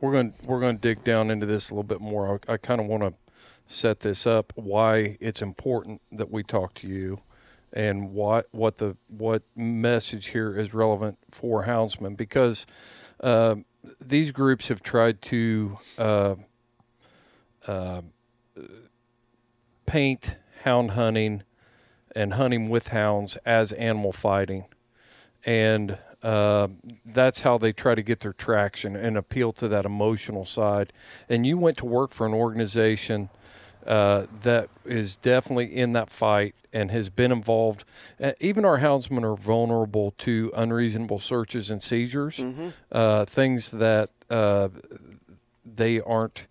we're 0.00 0.12
going 0.12 0.32
to 0.32 0.38
we're 0.44 0.60
going 0.60 0.76
to 0.76 0.80
dig 0.80 1.04
down 1.04 1.30
into 1.30 1.46
this 1.46 1.70
a 1.70 1.74
little 1.74 1.84
bit 1.84 2.00
more. 2.00 2.40
I, 2.48 2.54
I 2.54 2.56
kind 2.56 2.80
of 2.80 2.86
want 2.86 3.02
to 3.02 3.14
set 3.66 4.00
this 4.00 4.26
up 4.26 4.52
why 4.56 5.16
it's 5.20 5.40
important 5.40 6.00
that 6.10 6.30
we 6.30 6.42
talk 6.42 6.74
to 6.74 6.88
you 6.88 7.20
and 7.72 8.12
what 8.12 8.48
what 8.50 8.76
the 8.78 8.96
what 9.08 9.42
message 9.54 10.28
here 10.28 10.58
is 10.58 10.74
relevant 10.74 11.18
for 11.30 11.64
houndsmen 11.64 12.16
because 12.16 12.66
uh, 13.20 13.54
these 14.00 14.30
groups 14.30 14.68
have 14.68 14.82
tried 14.82 15.22
to 15.22 15.78
uh, 15.98 16.34
uh, 17.66 18.02
paint 19.86 20.36
hound 20.64 20.92
hunting 20.92 21.42
and 22.14 22.34
hunting 22.34 22.68
with 22.68 22.88
hounds 22.88 23.36
as 23.46 23.72
animal 23.72 24.12
fighting 24.12 24.66
and 25.44 25.98
uh, 26.22 26.68
that's 27.06 27.40
how 27.40 27.56
they 27.56 27.72
try 27.72 27.94
to 27.94 28.02
get 28.02 28.20
their 28.20 28.32
traction 28.32 28.94
and 28.94 29.16
appeal 29.16 29.52
to 29.52 29.68
that 29.68 29.86
emotional 29.86 30.44
side. 30.44 30.92
And 31.28 31.46
you 31.46 31.56
went 31.56 31.78
to 31.78 31.86
work 31.86 32.12
for 32.12 32.26
an 32.26 32.34
organization 32.34 33.30
uh, 33.86 34.26
that 34.42 34.68
is 34.84 35.16
definitely 35.16 35.74
in 35.74 35.92
that 35.92 36.10
fight 36.10 36.54
and 36.72 36.90
has 36.90 37.08
been 37.08 37.32
involved. 37.32 37.84
Uh, 38.22 38.32
even 38.40 38.64
our 38.64 38.78
houndsmen 38.78 39.24
are 39.24 39.36
vulnerable 39.36 40.12
to 40.18 40.52
unreasonable 40.54 41.18
searches 41.20 41.70
and 41.70 41.82
seizures, 41.82 42.40
uh, 42.92 43.24
things 43.24 43.70
that 43.72 44.10
uh, 44.28 44.68
they 45.64 46.00
aren't 46.00 46.46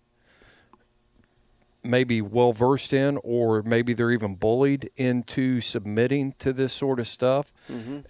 maybe 1.82 2.20
well 2.20 2.52
versed 2.52 2.92
in, 2.92 3.18
or 3.22 3.62
maybe 3.62 3.94
they're 3.94 4.10
even 4.10 4.34
bullied 4.34 4.90
into 4.96 5.60
submitting 5.60 6.34
to 6.38 6.52
this 6.52 6.72
sort 6.72 7.00
of 7.00 7.08
stuff. 7.08 7.52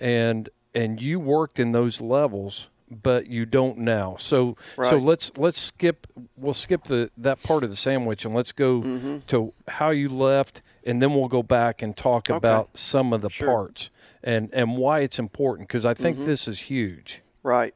And 0.01 0.49
and 0.75 1.03
you 1.03 1.19
worked 1.21 1.59
in 1.59 1.73
those 1.73 2.01
levels, 2.01 2.70
but 2.91 3.29
you 3.29 3.47
don't 3.47 3.79
now. 3.79 4.17
So 4.19 4.57
so 4.77 4.99
let's 4.99 5.37
let's 5.39 5.61
skip 5.61 6.07
we'll 6.37 6.55
skip 6.55 6.85
the 6.85 7.11
that 7.19 7.43
part 7.43 7.63
of 7.65 7.71
the 7.71 7.77
sandwich 7.77 8.25
and 8.25 8.35
let's 8.35 8.53
go 8.53 8.81
Mm-hmm. 8.81 9.19
to 9.29 9.53
how 9.69 9.91
you 9.91 10.09
left, 10.09 10.63
and 10.85 11.01
then 11.03 11.15
we'll 11.15 11.29
go 11.29 11.43
back 11.43 11.83
and 11.83 11.97
talk 11.97 12.29
Okay. 12.31 12.37
about 12.37 12.77
some 12.77 13.13
of 13.13 13.21
the 13.21 13.31
Sure. 13.31 13.47
parts 13.49 13.91
and 14.23 14.51
and 14.53 14.77
why 14.77 15.01
it's 15.01 15.19
important 15.19 15.69
because 15.69 15.85
I 15.85 15.93
Mm-hmm. 15.95 16.03
think 16.03 16.19
this 16.19 16.49
is 16.49 16.61
huge. 16.61 17.23
Right. 17.43 17.75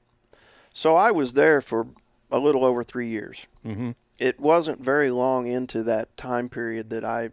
So 0.72 0.96
I 0.96 1.10
was 1.12 1.34
there 1.34 1.60
for 1.60 1.86
a 2.30 2.38
little 2.38 2.64
over 2.64 2.82
three 2.82 3.06
years. 3.06 3.46
Mm-hmm. 3.64 3.92
It 4.18 4.40
wasn't 4.40 4.80
very 4.80 5.10
long 5.10 5.46
into 5.46 5.82
that 5.84 6.16
time 6.16 6.48
period 6.48 6.90
that 6.90 7.04
I 7.04 7.30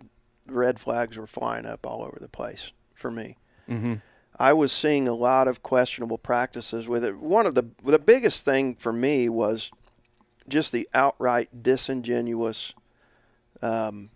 red 0.48 0.80
flags 0.80 1.18
were 1.18 1.28
flying 1.28 1.66
up 1.66 1.86
all 1.86 2.04
over 2.04 2.18
the 2.20 2.28
place 2.28 2.72
for 2.94 3.10
me. 3.12 3.38
I 4.42 4.54
was 4.54 4.72
seeing 4.72 5.08
a 5.08 5.14
lot 5.14 5.48
of 5.48 5.62
questionable 5.62 6.18
practices 6.18 6.88
with 6.88 7.06
it. 7.06 7.20
One 7.20 7.46
of 7.46 7.54
the 7.54 7.70
the 7.84 8.00
biggest 8.00 8.44
thing 8.44 8.74
for 8.74 8.92
me 8.92 9.30
was 9.30 9.70
just 10.50 10.72
the 10.72 10.90
outright 10.96 11.62
disingenuous 11.62 12.74
um, 13.62 14.10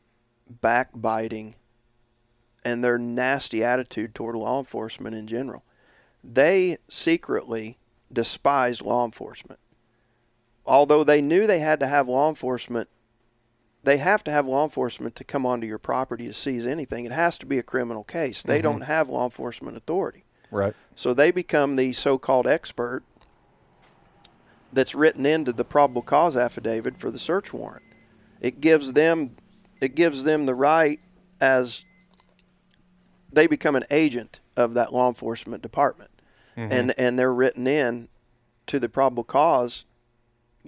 backbiting 0.49 1.53
and 2.63 2.83
their 2.83 2.97
nasty 2.97 3.63
attitude 3.63 4.15
toward 4.15 4.35
law 4.35 4.57
enforcement 4.57 5.15
in 5.15 5.27
general. 5.27 5.63
They 6.23 6.77
secretly 6.89 7.77
despised 8.11 8.81
law 8.81 9.05
enforcement. 9.05 9.59
Although 10.65 11.03
they 11.03 11.21
knew 11.21 11.45
they 11.45 11.59
had 11.59 11.79
to 11.81 11.87
have 11.87 12.07
law 12.07 12.29
enforcement, 12.29 12.89
they 13.85 13.97
have 13.97 14.23
to 14.23 14.31
have 14.31 14.47
law 14.47 14.63
enforcement 14.63 15.15
to 15.15 15.23
come 15.23 15.45
onto 15.45 15.67
your 15.67 15.77
property 15.77 16.27
to 16.27 16.33
seize 16.33 16.65
anything. 16.65 17.05
It 17.05 17.11
has 17.11 17.37
to 17.37 17.45
be 17.45 17.59
a 17.59 17.63
criminal 17.63 18.03
case. 18.03 18.43
They 18.43 18.57
mm-hmm. 18.57 18.63
don't 18.63 18.81
have 18.81 19.09
law 19.09 19.25
enforcement 19.25 19.77
authority. 19.77 20.25
Right. 20.51 20.73
So 20.95 21.13
they 21.13 21.31
become 21.31 21.75
the 21.75 21.93
so 21.93 22.17
called 22.17 22.47
expert 22.47 23.03
that's 24.73 24.95
written 24.95 25.25
into 25.25 25.53
the 25.53 25.63
probable 25.63 26.01
cause 26.01 26.35
affidavit 26.35 26.97
for 26.97 27.11
the 27.11 27.19
search 27.19 27.53
warrant. 27.53 27.83
It 28.41 28.59
gives 28.59 28.93
them 28.93 29.35
it 29.81 29.95
gives 29.95 30.23
them 30.23 30.45
the 30.45 30.55
right 30.55 30.97
as 31.39 31.81
they 33.31 33.47
become 33.47 33.75
an 33.75 33.83
agent 33.91 34.39
of 34.57 34.73
that 34.73 34.93
law 34.93 35.07
enforcement 35.07 35.61
department. 35.61 36.11
Mm-hmm. 36.57 36.71
And 36.71 36.93
and 36.97 37.19
they're 37.19 37.33
written 37.33 37.67
in 37.67 38.09
to 38.67 38.79
the 38.79 38.89
probable 38.89 39.23
cause 39.23 39.85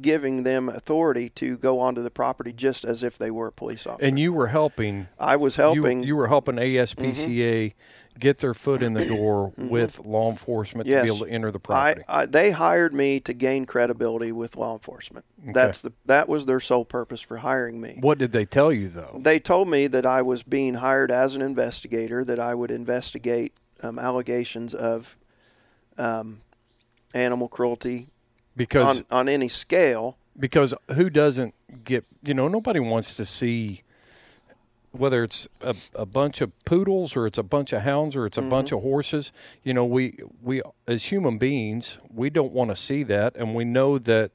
giving 0.01 0.43
them 0.43 0.69
authority 0.69 1.29
to 1.29 1.57
go 1.57 1.79
onto 1.79 2.01
the 2.01 2.11
property 2.11 2.53
just 2.53 2.85
as 2.85 3.03
if 3.03 3.17
they 3.17 3.31
were 3.31 3.47
a 3.47 3.51
police 3.51 3.85
officer. 3.87 4.05
And 4.05 4.19
you 4.19 4.33
were 4.33 4.47
helping 4.47 5.07
I 5.19 5.35
was 5.35 5.55
helping 5.55 6.03
You, 6.03 6.15
were 6.15 6.27
helping 6.27 6.55
ASPCA 6.55 7.73
get 8.19 8.39
their 8.39 8.53
foot 8.53 8.81
in 8.81 8.93
the 8.93 9.05
door 9.05 9.53
with 9.57 10.05
law 10.05 10.29
enforcement 10.29 10.87
to 10.87 11.01
be 11.01 11.07
able 11.07 11.25
to 11.25 11.29
enter 11.31 11.51
the 11.51 11.59
property. 11.59 12.03
I, 12.07 12.25
they 12.25 12.51
hired 12.51 12.93
me 12.93 13.19
to 13.21 13.33
gain 13.33 13.65
credibility 13.65 14.31
with 14.31 14.55
law 14.55 14.73
enforcement. 14.73 15.25
That's 15.53 15.81
the 15.81 15.93
that 16.05 16.27
was 16.27 16.45
their 16.45 16.59
sole 16.59 16.85
purpose 16.85 17.21
for 17.21 17.37
hiring 17.37 17.79
me. 17.79 17.97
what 18.01 18.17
did 18.17 18.31
they 18.31 18.45
tell 18.45 18.71
you 18.71 18.89
though? 18.89 19.19
They 19.19 19.39
told 19.39 19.69
me 19.69 19.87
that 19.87 20.05
I 20.05 20.21
was 20.21 20.43
being 20.43 20.75
hired 20.75 21.11
as 21.11 21.35
an 21.35 21.41
investigator, 21.41 22.23
that 22.23 22.39
I 22.39 22.55
would 22.55 22.71
investigate 22.71 23.53
um, 23.83 23.99
allegations 23.99 24.73
of 24.73 25.17
um, 25.97 26.41
animal 27.13 27.47
cruelty 27.47 28.07
Because 28.57 28.99
on, 28.99 29.05
on 29.11 29.29
any 29.29 29.47
scale. 29.47 30.17
because 30.37 30.73
who 30.95 31.09
doesn't 31.09 31.53
get 31.83 32.05
you 32.23 32.33
know 32.33 32.47
nobody 32.47 32.79
wants 32.79 33.15
to 33.15 33.23
see 33.25 33.83
whether 34.91 35.23
it's 35.23 35.47
a, 35.61 35.75
a 35.93 36.05
bunch 36.05 36.41
of 36.41 36.51
poodles 36.65 37.15
or 37.15 37.27
it's 37.27 37.37
a 37.37 37.43
bunch 37.43 37.71
of 37.71 37.83
hounds 37.83 38.15
or 38.15 38.25
it's 38.25 38.37
a 38.37 38.41
bunch 38.41 38.71
of 38.71 38.81
horses. 38.81 39.31
You 39.63 39.73
know 39.73 39.85
we 39.85 40.17
we 40.41 40.61
as 40.87 41.05
human 41.05 41.37
beings 41.37 41.99
we 42.13 42.29
don't 42.29 42.51
want 42.51 42.71
to 42.71 42.75
see 42.75 43.03
that. 43.03 43.35
And 43.35 43.53
we 43.53 43.63
know 43.63 43.99
that 43.99 44.31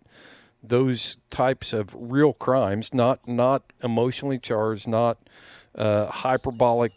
those 0.62 1.18
types 1.30 1.72
of 1.72 1.94
real 1.98 2.32
crimes 2.32 2.94
not 2.94 3.26
not 3.26 3.72
emotionally 3.82 4.38
charged 4.38 4.86
not 4.86 5.18
uh, 5.74 6.06
hyperbolic 6.06 6.92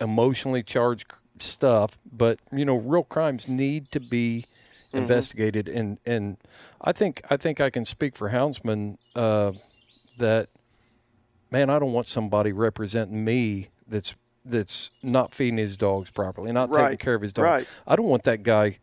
emotionally 0.00 0.62
charged 0.62 1.12
stuff 1.38 1.98
but 2.10 2.38
you 2.50 2.64
know 2.64 2.76
real 2.76 3.02
crimes 3.02 3.46
need 3.48 3.90
to 3.90 4.00
be 4.00 4.46
investigated. 4.92 5.68
And 5.68 5.98
and 6.06 6.36
I 6.80 6.92
think 6.92 7.22
I 7.30 7.36
think 7.36 7.60
I 7.60 7.70
can 7.70 7.84
speak 7.84 8.16
for 8.16 8.30
houndsmen 8.30 8.96
uh, 9.14 9.52
that 10.18 10.48
man 11.50 11.70
I 11.70 11.78
don't 11.78 11.92
want 11.92 12.08
somebody 12.08 12.52
representing 12.52 13.24
me 13.24 13.68
that's 13.86 14.14
that's 14.44 14.90
not 15.02 15.34
feeding 15.34 15.58
his 15.58 15.76
dogs 15.76 16.10
properly 16.10 16.50
not 16.50 16.72
taking 16.72 16.96
care 16.96 17.14
of 17.14 17.22
his 17.22 17.32
dog. 17.32 17.44
Right. 17.44 17.68
I 17.86 17.96
don't 17.96 18.06
want 18.06 18.22
that 18.24 18.42
guy 18.42 18.78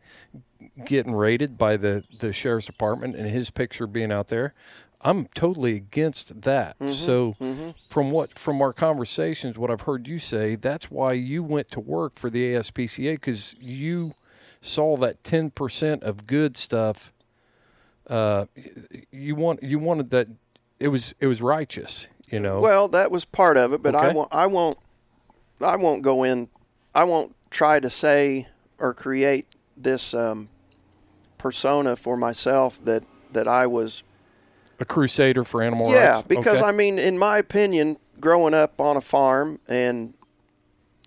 getting 0.85 1.13
raided 1.13 1.57
by 1.57 1.77
the 1.77 2.03
the 2.19 2.31
sheriff's 2.33 2.65
department 2.65 3.15
and 3.15 3.29
his 3.29 3.49
picture 3.49 3.87
being 3.87 4.11
out 4.11 4.27
there. 4.27 4.53
I'm 4.99 5.27
totally 5.35 5.75
against 5.75 6.41
that. 6.41 6.77
Mm-hmm, 6.79 6.89
so 6.91 7.35
from 7.89 8.09
what 8.09 8.37
from 8.37 8.61
our 8.61 8.73
conversations 8.73 9.57
what 9.57 9.69
I've 9.71 9.81
heard 9.81 10.07
you 10.07 10.19
say 10.19 10.55
that's 10.55 10.89
why 10.91 11.13
you 11.13 11.43
went 11.43 11.69
to 11.71 11.79
work 11.79 12.17
for 12.17 12.29
the 12.29 12.53
ASPCA 12.53 13.19
cuz 13.21 13.55
you 13.59 14.13
saw 14.61 14.97
that 14.97 15.23
10% 15.23 16.01
of 16.03 16.27
good 16.27 16.57
stuff 16.57 17.13
uh 18.09 18.45
you 19.11 19.35
want 19.35 19.61
you 19.61 19.77
wanted 19.79 20.09
that 20.11 20.27
it 20.79 20.87
was 20.87 21.13
it 21.19 21.27
was 21.27 21.41
righteous, 21.41 22.07
you 22.29 22.39
know. 22.39 22.59
Well, 22.59 22.87
that 22.89 23.11
was 23.11 23.25
part 23.25 23.57
of 23.57 23.73
it, 23.73 23.81
but 23.81 23.95
I 23.95 24.13
won't. 24.13 24.33
I 24.33 24.45
won't. 24.45 24.77
I 25.59 25.75
won't 25.75 26.03
go 26.03 26.23
in. 26.23 26.49
I 26.93 27.03
won't 27.03 27.35
try 27.49 27.79
to 27.79 27.89
say 27.89 28.47
or 28.77 28.93
create 28.93 29.47
this 29.75 30.13
um, 30.13 30.49
persona 31.37 31.95
for 31.95 32.15
myself 32.15 32.79
that 32.81 33.03
that 33.33 33.47
I 33.47 33.67
was. 33.67 34.03
a 34.79 34.85
crusader 34.85 35.43
for 35.43 35.61
animal 35.63 35.87
rights. 35.87 35.97
yeah, 35.97 36.21
because 36.27 36.57
Okay. 36.57 36.65
I 36.65 36.71
mean, 36.71 36.99
in 36.99 37.17
my 37.17 37.39
opinion, 37.39 37.97
growing 38.19 38.53
up 38.53 38.79
on 38.79 38.95
a 38.95 39.01
farm 39.01 39.59
and 39.67 40.13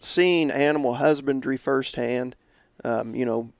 seeing 0.01 0.51
animal 0.51 0.95
husbandry 0.95 1.57
firsthand, 1.57 2.35
um, 2.85 3.15
you 3.15 3.25
know, 3.25 3.53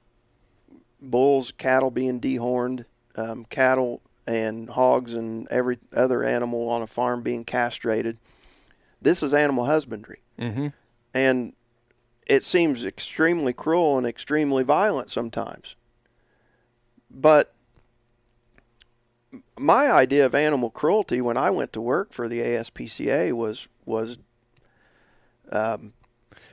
bulls, 1.03 1.53
cattle 1.53 1.91
being 1.91 2.21
dehorned, 2.21 2.85
um, 3.17 3.45
cattle 3.47 4.01
and 4.27 4.71
hogs 4.71 5.15
and 5.15 5.49
every 5.51 5.79
other 5.95 6.23
animal 6.23 6.69
on 6.69 6.83
a 6.83 6.87
farm 6.87 7.23
being 7.23 7.45
castrated. 7.45 8.19
This 9.01 9.23
is 9.23 9.33
animal 9.35 9.65
husbandry. 9.65 10.21
Mm-hmm. 10.39 10.69
And 11.15 11.55
it 12.27 12.45
seems 12.45 12.85
extremely 12.85 13.53
cruel 13.53 13.99
and 13.99 14.07
extremely 14.07 14.63
violent 14.63 15.11
sometimes. 15.11 15.75
But 17.11 17.53
my 19.59 19.91
idea 19.91 20.27
of 20.27 20.35
animal 20.35 20.71
cruelty 20.71 21.21
when 21.21 21.37
I 21.37 21.51
went 21.51 21.73
to 21.73 21.81
work 21.81 22.13
for 22.13 22.29
the 22.29 22.41
ASPCA 22.41 23.33
was 23.33 23.69
was 23.85 24.19
um, 25.51 25.93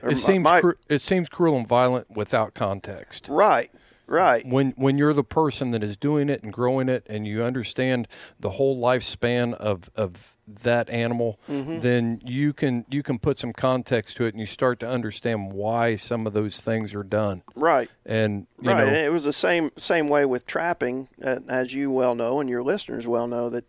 or 0.02 0.08
my- 0.08 0.12
It 0.12 0.16
seems 0.18 0.44
my- 0.44 0.62
cru- 0.62 0.76
it 0.90 1.00
seems 1.02 1.30
cruel 1.30 1.58
and 1.58 1.68
violent 1.68 2.10
without 2.12 2.54
context. 2.54 3.28
Right. 3.30 3.72
Right. 4.10 4.46
When 4.48 4.72
when 4.78 4.98
you're 4.98 5.12
the 5.14 5.22
person 5.24 5.72
that 5.72 5.84
is 5.84 5.98
doing 5.98 6.30
it 6.30 6.42
and 6.42 6.54
growing 6.54 6.88
it, 6.88 7.06
and 7.10 7.28
you 7.28 7.44
understand 7.44 8.08
the 8.40 8.52
whole 8.52 8.82
lifespan 8.82 9.54
of 9.56 9.90
of 9.98 10.34
that 10.48 10.90
animal, 10.90 11.42
Mm-hmm. 11.50 11.82
then 11.82 12.22
you 12.24 12.54
can 12.54 12.86
you 12.90 13.04
can 13.04 13.20
put 13.20 13.38
some 13.38 13.52
context 13.52 14.16
to 14.16 14.24
it, 14.24 14.30
and 14.34 14.40
you 14.40 14.46
start 14.46 14.80
to 14.80 14.88
understand 14.88 15.52
why 15.52 15.98
some 15.98 16.26
of 16.26 16.32
those 16.32 16.62
things 16.62 16.96
are 16.96 17.04
done. 17.04 17.44
Right. 17.54 17.90
And 18.06 18.48
you 18.62 18.70
right. 18.70 18.78
know, 18.78 18.88
and 18.88 18.96
it 18.96 19.12
was 19.12 19.26
the 19.26 19.34
same 19.34 19.72
same 19.76 20.08
way 20.08 20.24
with 20.24 20.46
trapping, 20.46 21.10
uh, 21.22 21.40
as 21.50 21.74
you 21.74 21.92
well 21.92 22.16
know, 22.16 22.40
and 22.40 22.50
your 22.50 22.64
listeners 22.64 23.06
well 23.06 23.28
know 23.28 23.50
that. 23.50 23.66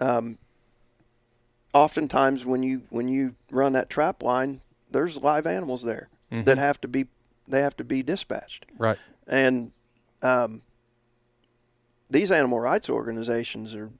Um, 0.00 0.38
oftentimes, 1.74 2.46
when 2.46 2.62
you 2.62 2.82
when 2.90 3.08
you 3.08 3.34
run 3.50 3.72
that 3.74 3.90
trap 3.90 4.22
line, 4.22 4.60
there's 4.90 5.18
live 5.22 5.46
animals 5.46 5.82
there 5.82 6.08
that 6.30 6.58
have 6.58 6.80
to 6.80 6.88
be 6.88 7.06
they 7.46 7.60
have 7.62 7.76
to 7.76 7.84
be 7.84 8.02
dispatched, 8.02 8.66
right. 8.76 8.98
and 9.26 9.72
um, 10.22 10.62
these 12.10 12.30
animal 12.30 12.60
rights 12.60 12.90
organizations 12.90 13.74
are. 13.74 13.90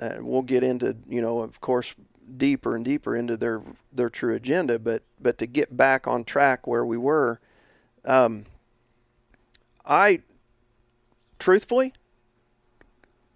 Uh, 0.00 0.14
we'll 0.20 0.42
get 0.42 0.64
into 0.64 0.96
you 1.06 1.20
know 1.20 1.40
of 1.40 1.60
course 1.60 1.94
deeper 2.36 2.74
and 2.74 2.84
deeper 2.84 3.16
into 3.16 3.36
their 3.36 3.62
their 3.92 4.08
true 4.08 4.34
agenda, 4.34 4.78
but 4.78 5.02
but 5.20 5.38
to 5.38 5.46
get 5.46 5.76
back 5.76 6.06
on 6.06 6.24
track 6.24 6.66
where 6.66 6.84
we 6.84 6.96
were, 6.96 7.40
um, 8.04 8.44
I 9.84 10.22
truthfully, 11.38 11.92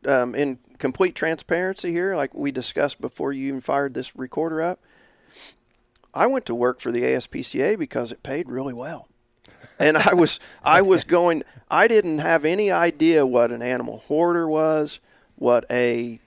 um, 0.07 0.35
in 0.35 0.59
complete 0.79 1.15
transparency 1.15 1.93
here, 1.93 2.17
like 2.17 2.35
we 2.35 2.51
discussed 2.51 3.01
before 3.01 3.33
you 3.33 3.49
even 3.49 3.61
fired 3.61 3.95
this 3.95 4.15
recorder 4.17 4.63
up, 4.63 4.81
I 6.17 6.27
went 6.27 6.47
to 6.47 6.55
work 6.55 6.81
for 6.81 6.91
the 6.91 7.03
ASPCA 7.03 7.79
because 7.79 8.11
it 8.11 8.23
paid 8.23 8.49
really 8.49 8.73
well. 8.73 9.09
And 9.79 9.99
I 9.99 10.15
was 10.15 10.41
I 10.63 10.81
was 10.81 11.05
going 11.05 11.43
I 11.71 11.87
didn't 11.87 12.19
have 12.19 12.45
any 12.45 12.71
idea 12.71 13.27
what 13.27 13.51
an 13.53 13.61
animal 13.61 13.99
hoarder 14.07 14.49
was, 14.49 15.01
what 15.35 15.67
a 15.71 16.19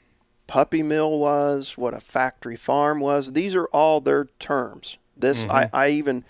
puppy 0.45 0.83
mill 0.83 1.17
was, 1.17 1.77
what 1.77 1.95
a 1.95 1.99
factory 1.99 2.55
farm 2.55 2.99
was. 2.99 3.33
These 3.33 3.55
are 3.55 3.65
all 3.67 4.01
their 4.01 4.25
terms. 4.37 4.99
This 5.17 5.45
I, 5.49 5.65
mm-hmm. 5.65 5.75
I 5.75 5.89
even 5.89 6.23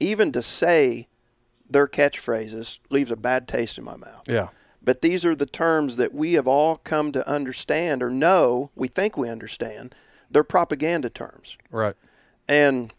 even 0.00 0.32
to 0.32 0.42
say 0.42 1.08
their 1.68 1.86
catchphrases 1.86 2.78
leaves 2.90 3.10
a 3.10 3.16
bad 3.16 3.46
taste 3.46 3.76
in 3.76 3.84
my 3.84 3.96
mouth. 3.96 4.22
Yeah. 4.26 4.48
But 4.82 5.00
these 5.00 5.24
are 5.24 5.34
the 5.34 5.46
terms 5.46 5.96
that 5.96 6.14
we 6.14 6.34
have 6.34 6.46
all 6.46 6.76
come 6.76 7.12
to 7.12 7.28
understand 7.28 8.02
or 8.02 8.10
know, 8.10 8.70
we 8.74 8.88
think 8.88 9.16
we 9.16 9.30
understand. 9.30 9.94
They're 10.30 10.44
propaganda 10.44 11.10
terms. 11.10 11.56
Right. 11.70 11.94
And 12.48 12.92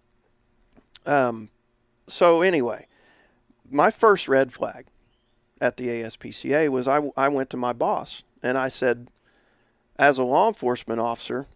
um, 1.06 1.50
so, 2.08 2.42
anyway, 2.42 2.88
my 3.70 3.92
first 3.92 4.28
red 4.28 4.52
flag 4.54 4.88
at 5.62 5.78
the 5.78 5.88
ASPCA 5.88 6.70
was 6.70 6.88
I, 6.88 7.02
I 7.16 7.30
went 7.30 7.50
to 7.52 7.58
my 7.58 7.74
boss 7.74 8.24
and 8.44 8.58
I 8.58 8.68
said, 8.70 9.08
as 9.98 10.18
a 10.18 10.24
law 10.24 10.48
enforcement 10.48 11.00
officer, 11.00 11.48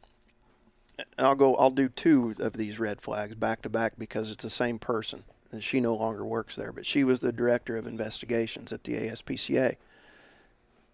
I'll 1.17 1.35
go. 1.35 1.55
I'll 1.55 1.69
do 1.69 1.89
two 1.89 2.35
of 2.39 2.53
these 2.53 2.79
red 2.79 3.01
flags 3.01 3.35
back 3.35 3.61
to 3.61 3.69
back 3.69 3.93
because 3.97 4.31
it's 4.31 4.43
the 4.43 4.49
same 4.49 4.79
person, 4.79 5.23
and 5.51 5.63
she 5.63 5.79
no 5.79 5.95
longer 5.95 6.25
works 6.25 6.55
there. 6.55 6.71
But 6.71 6.85
she 6.85 7.03
was 7.03 7.21
the 7.21 7.31
director 7.31 7.77
of 7.77 7.87
investigations 7.87 8.71
at 8.71 8.83
the 8.83 8.95
ASPCA. 8.95 9.75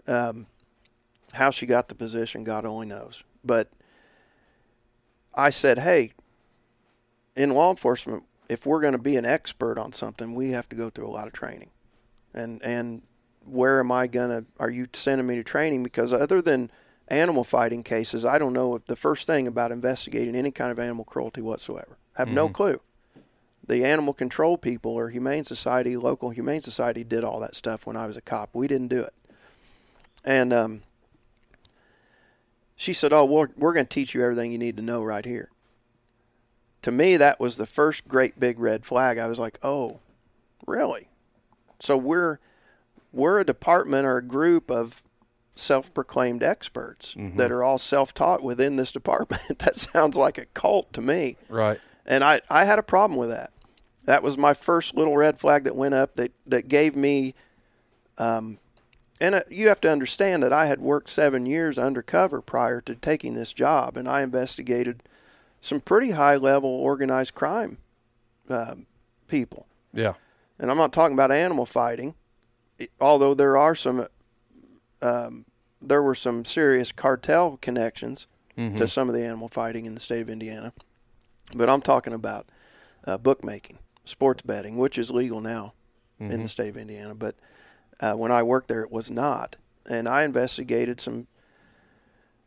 Um, 0.07 0.47
how 1.33 1.49
she 1.49 1.65
got 1.65 1.87
the 1.89 1.95
position, 1.95 2.43
God 2.43 2.65
only 2.65 2.87
knows. 2.87 3.23
But 3.43 3.69
I 5.33 5.49
said, 5.49 5.79
"Hey, 5.79 6.13
in 7.35 7.51
law 7.51 7.69
enforcement, 7.69 8.25
if 8.49 8.65
we're 8.65 8.81
going 8.81 8.93
to 8.93 9.01
be 9.01 9.15
an 9.17 9.25
expert 9.25 9.77
on 9.77 9.91
something, 9.91 10.35
we 10.35 10.51
have 10.51 10.69
to 10.69 10.75
go 10.75 10.89
through 10.89 11.07
a 11.07 11.11
lot 11.11 11.27
of 11.27 11.33
training. 11.33 11.69
And 12.33 12.61
and 12.63 13.01
where 13.45 13.79
am 13.79 13.91
I 13.91 14.07
going 14.07 14.29
to? 14.29 14.47
Are 14.59 14.69
you 14.69 14.87
sending 14.93 15.27
me 15.27 15.35
to 15.35 15.43
training? 15.43 15.83
Because 15.83 16.11
other 16.11 16.41
than 16.41 16.71
animal 17.07 17.43
fighting 17.43 17.83
cases, 17.83 18.25
I 18.25 18.37
don't 18.37 18.53
know 18.53 18.75
if 18.75 18.85
the 18.85 18.95
first 18.95 19.27
thing 19.27 19.47
about 19.47 19.71
investigating 19.71 20.35
any 20.35 20.51
kind 20.51 20.71
of 20.71 20.79
animal 20.79 21.05
cruelty 21.05 21.41
whatsoever. 21.41 21.97
I 22.17 22.21
have 22.21 22.29
no 22.29 22.49
clue. 22.49 22.81
The 23.67 23.83
animal 23.83 24.13
control 24.13 24.57
people 24.57 24.93
or 24.93 25.09
Humane 25.09 25.43
Society, 25.43 25.97
local 25.97 26.29
Humane 26.29 26.61
Society, 26.61 27.03
did 27.03 27.23
all 27.23 27.39
that 27.39 27.55
stuff 27.55 27.85
when 27.85 27.97
I 27.97 28.07
was 28.07 28.15
a 28.15 28.21
cop. 28.21 28.51
We 28.53 28.67
didn't 28.67 28.89
do 28.89 29.01
it. 29.01 29.13
And 30.23 30.53
um, 30.53 30.81
she 32.75 32.93
said, 32.93 33.11
"Oh, 33.11 33.25
we're, 33.25 33.49
we're 33.57 33.73
going 33.73 33.85
to 33.85 33.89
teach 33.89 34.13
you 34.13 34.23
everything 34.23 34.51
you 34.51 34.57
need 34.57 34.77
to 34.77 34.83
know 34.83 35.03
right 35.03 35.25
here." 35.25 35.49
To 36.85 36.91
me, 36.91 37.17
that 37.17 37.39
was 37.39 37.57
the 37.57 37.65
first 37.65 38.07
great 38.07 38.39
big 38.39 38.59
red 38.59 38.85
flag. 38.85 39.17
I 39.17 39.25
was 39.25 39.39
like, 39.39 39.57
"Oh, 39.63 40.01
really?" 40.67 41.09
So 41.79 41.97
we're 41.97 42.37
we're 43.11 43.39
a 43.39 43.43
department 43.43 44.05
or 44.05 44.17
a 44.17 44.23
group 44.23 44.69
of 44.69 45.01
self-proclaimed 45.55 46.43
experts 46.43 47.15
that 47.37 47.51
are 47.51 47.63
all 47.63 47.79
self-taught 47.79 48.43
within 48.43 48.75
this 48.75 48.91
department. 48.91 49.57
that 49.59 49.75
sounds 49.75 50.15
like 50.15 50.37
a 50.37 50.45
cult 50.45 50.93
to 50.93 51.01
me. 51.01 51.37
Right. 51.49 51.81
And 52.05 52.23
I, 52.23 52.41
I 52.51 52.65
had 52.65 52.77
a 52.77 52.83
problem 52.83 53.17
with 53.17 53.29
that. 53.29 53.51
That 54.03 54.21
was 54.21 54.37
my 54.37 54.53
first 54.53 54.93
little 54.93 55.17
red 55.17 55.39
flag 55.39 55.63
that 55.63 55.75
went 55.75 55.95
up 55.95 56.13
that, 56.15 56.33
that 56.45 56.67
gave 56.67 56.95
me, 56.95 57.33
um, 58.19 58.59
and 59.19 59.33
uh, 59.33 59.41
you 59.49 59.69
have 59.69 59.81
to 59.81 59.91
understand 59.91 60.43
that 60.43 60.53
I 60.53 60.67
had 60.67 60.81
worked 60.81 61.09
seven 61.09 61.47
years 61.47 61.79
undercover 61.79 62.43
prior 62.43 62.79
to 62.81 62.93
taking 62.93 63.33
this 63.33 63.53
job, 63.53 63.97
and 63.97 64.07
I 64.07 64.21
investigated 64.21 65.01
some 65.65 65.79
pretty 65.79 66.11
high 66.11 66.35
level 66.35 66.69
organized 66.69 67.33
crime 67.33 67.79
um, 68.49 68.85
people. 69.27 69.65
Yeah. 69.93 70.13
And 70.59 70.69
I'm 70.69 70.77
not 70.77 70.93
talking 70.93 71.15
about 71.15 71.31
animal 71.31 71.65
fighting, 71.65 72.13
although 73.01 73.33
there 73.33 73.57
are 73.57 73.73
some, 73.73 74.05
um, 75.01 75.45
there 75.81 76.03
were 76.03 76.13
some 76.13 76.45
serious 76.45 76.91
cartel 76.91 77.57
connections 77.57 78.27
to 78.77 78.87
some 78.87 79.09
of 79.09 79.15
the 79.15 79.25
animal 79.25 79.49
fighting 79.49 79.85
in 79.85 79.95
the 79.95 79.99
state 79.99 80.21
of 80.21 80.29
Indiana. 80.29 80.71
But 81.53 81.67
I'm 81.67 81.81
talking 81.81 82.13
about 82.13 82.47
uh, 83.05 83.17
bookmaking, 83.17 83.79
sports 84.05 84.43
betting, 84.43 84.77
which 84.77 84.97
is 84.97 85.09
legal 85.11 85.41
now 85.41 85.73
in 86.19 86.43
the 86.43 86.47
state 86.47 86.69
of 86.69 86.77
Indiana. 86.77 87.15
But 87.15 87.35
uh, 87.99 88.13
when 88.13 88.31
I 88.31 88.43
worked 88.43 88.69
there, 88.69 88.81
it 88.81 88.91
was 88.91 89.09
not. 89.09 89.57
And 89.89 90.07
I 90.07 90.23
investigated 90.23 91.01
some. 91.01 91.27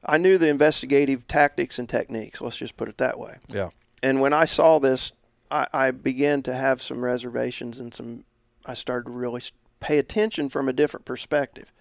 I 0.09 0.17
knew 0.17 0.39
the 0.39 0.49
investigative 0.49 1.29
tactics 1.29 1.79
and 1.79 1.89
techniques. 1.89 2.41
Let's 2.41 2.57
just 2.57 2.77
put 2.77 2.89
it 2.89 2.97
that 2.99 3.19
way 3.19 3.37
Yeah. 3.49 3.69
and 4.03 4.21
when 4.21 4.33
I 4.33 4.47
saw 4.47 4.79
this, 4.79 5.13
I, 5.51 5.67
I 5.73 5.91
began 5.93 6.43
to 6.43 6.55
have 6.55 6.83
some 6.83 7.05
reservations 7.05 7.79
and 7.79 7.93
some. 7.95 8.25
I 8.67 8.75
started 8.75 9.11
to 9.11 9.17
really 9.17 9.43
pay 9.81 9.99
attention 9.99 10.49
from 10.49 10.69
a 10.69 10.73
different 10.73 11.07
perspective, 11.07 11.73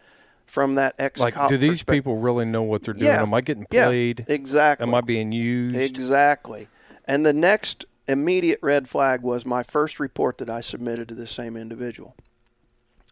from 0.46 0.76
that 0.76 0.96
ex. 1.00 1.20
Like, 1.20 1.36
do 1.50 1.58
these 1.58 1.84
people 1.84 2.18
really 2.18 2.46
know 2.46 2.64
what 2.64 2.84
they're 2.84 2.94
doing? 2.94 3.06
Yeah. 3.06 3.22
Am 3.22 3.34
I 3.34 3.42
getting 3.42 3.66
played? 3.66 4.26
Yeah, 4.28 4.36
exactly. 4.36 4.88
Am 4.88 4.94
I 4.96 5.02
being 5.02 5.32
used? 5.32 5.76
Exactly. 5.76 6.68
And 7.06 7.26
the 7.26 7.34
next 7.34 7.86
immediate 8.08 8.60
red 8.62 8.88
flag 8.88 9.22
was 9.22 9.46
my 9.46 9.64
first 9.64 10.00
report 10.00 10.38
that 10.38 10.50
I 10.50 10.62
submitted 10.62 11.10
to 11.10 11.16
the 11.16 11.28
same 11.28 11.58
individual. 11.58 12.16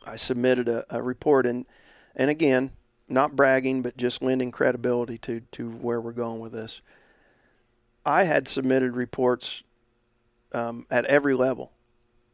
I 0.06 0.16
submitted 0.16 0.70
a, 0.70 0.86
a 0.90 1.02
report, 1.02 1.46
and 1.46 1.66
and 2.16 2.30
again, 2.30 2.72
not 3.08 3.36
bragging, 3.36 3.82
but 3.82 3.98
just 3.98 4.22
lending 4.22 4.52
credibility 4.52 5.18
to 5.20 5.42
to 5.52 5.70
where 5.70 6.02
we're 6.02 6.12
going 6.12 6.40
with 6.40 6.54
this. 6.54 6.82
I 8.06 8.24
had 8.26 8.48
submitted 8.48 8.96
reports 8.96 9.64
um, 10.54 10.86
at 10.92 11.06
every 11.06 11.34
level 11.34 11.72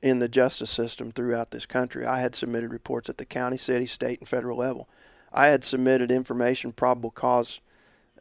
in 0.02 0.20
the 0.20 0.28
justice 0.28 0.70
system 0.70 1.12
throughout 1.12 1.52
this 1.52 1.66
country. 1.66 2.06
I 2.06 2.20
had 2.20 2.36
submitted 2.36 2.72
reports 2.72 3.10
at 3.10 3.18
the 3.18 3.26
county, 3.26 3.58
city, 3.58 3.86
state, 3.86 4.20
and 4.20 4.28
federal 4.28 4.58
level. 4.58 4.90
I 5.32 5.48
had 5.48 5.64
submitted 5.64 6.12
information, 6.12 6.72
probable 6.72 7.12
cause, 7.12 7.62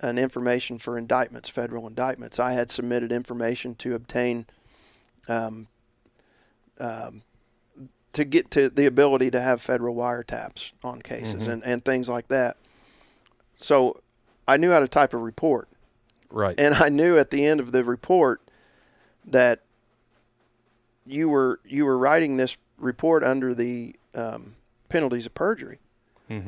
and 0.01 0.19
information 0.19 0.79
for 0.79 0.97
indictments, 0.97 1.49
federal 1.49 1.87
indictments. 1.87 2.39
I 2.39 2.53
had 2.53 2.71
submitted 2.71 3.13
information 3.13 3.75
to 3.77 3.95
obtain, 3.95 4.47
um, 5.29 5.69
um, 6.79 7.23
to 8.13 8.25
get 8.25 8.51
to 8.53 8.69
the 8.69 8.87
ability 8.87 9.31
to 9.31 9.41
have 9.41 9.61
federal 9.61 9.95
wiretaps 9.95 10.73
on 10.83 11.01
cases 11.01 11.47
and, 11.47 11.63
and 11.65 11.85
things 11.85 12.09
like 12.09 12.29
that. 12.29 12.57
So 13.57 14.01
I 14.49 14.57
knew 14.57 14.71
how 14.71 14.81
to 14.81 14.89
type 14.89 15.13
a 15.15 15.19
report. 15.19 15.69
right. 16.31 16.59
And 16.59 16.75
I 16.75 16.89
knew 16.89 17.19
at 17.19 17.31
the 17.31 17.45
end 17.47 17.61
of 17.61 17.73
the 17.73 17.85
report 17.85 18.41
that 19.25 19.61
you 21.07 21.29
were 21.29 21.61
you 21.65 21.85
were 21.85 21.99
writing 21.99 22.37
this 22.37 22.57
report 22.79 23.23
under 23.23 23.55
the 23.55 23.95
um, 24.15 24.55
penalties 24.89 25.27
of 25.27 25.35
perjury. 25.35 25.79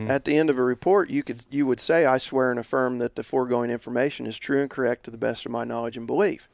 At 0.08 0.24
the 0.24 0.36
end 0.36 0.48
of 0.48 0.58
a 0.58 0.62
report, 0.62 1.10
you 1.10 1.24
could 1.24 1.44
you 1.50 1.66
would 1.66 1.80
say, 1.80 2.06
"I 2.06 2.18
swear 2.18 2.50
and 2.52 2.60
affirm 2.60 2.98
that 2.98 3.16
the 3.16 3.24
foregoing 3.24 3.68
information 3.68 4.26
is 4.26 4.38
true 4.38 4.60
and 4.60 4.70
correct 4.70 5.04
to 5.04 5.10
the 5.10 5.18
best 5.18 5.44
of 5.44 5.50
my 5.50 5.64
knowledge 5.64 5.96
and 5.96 6.06
belief." 6.06 6.48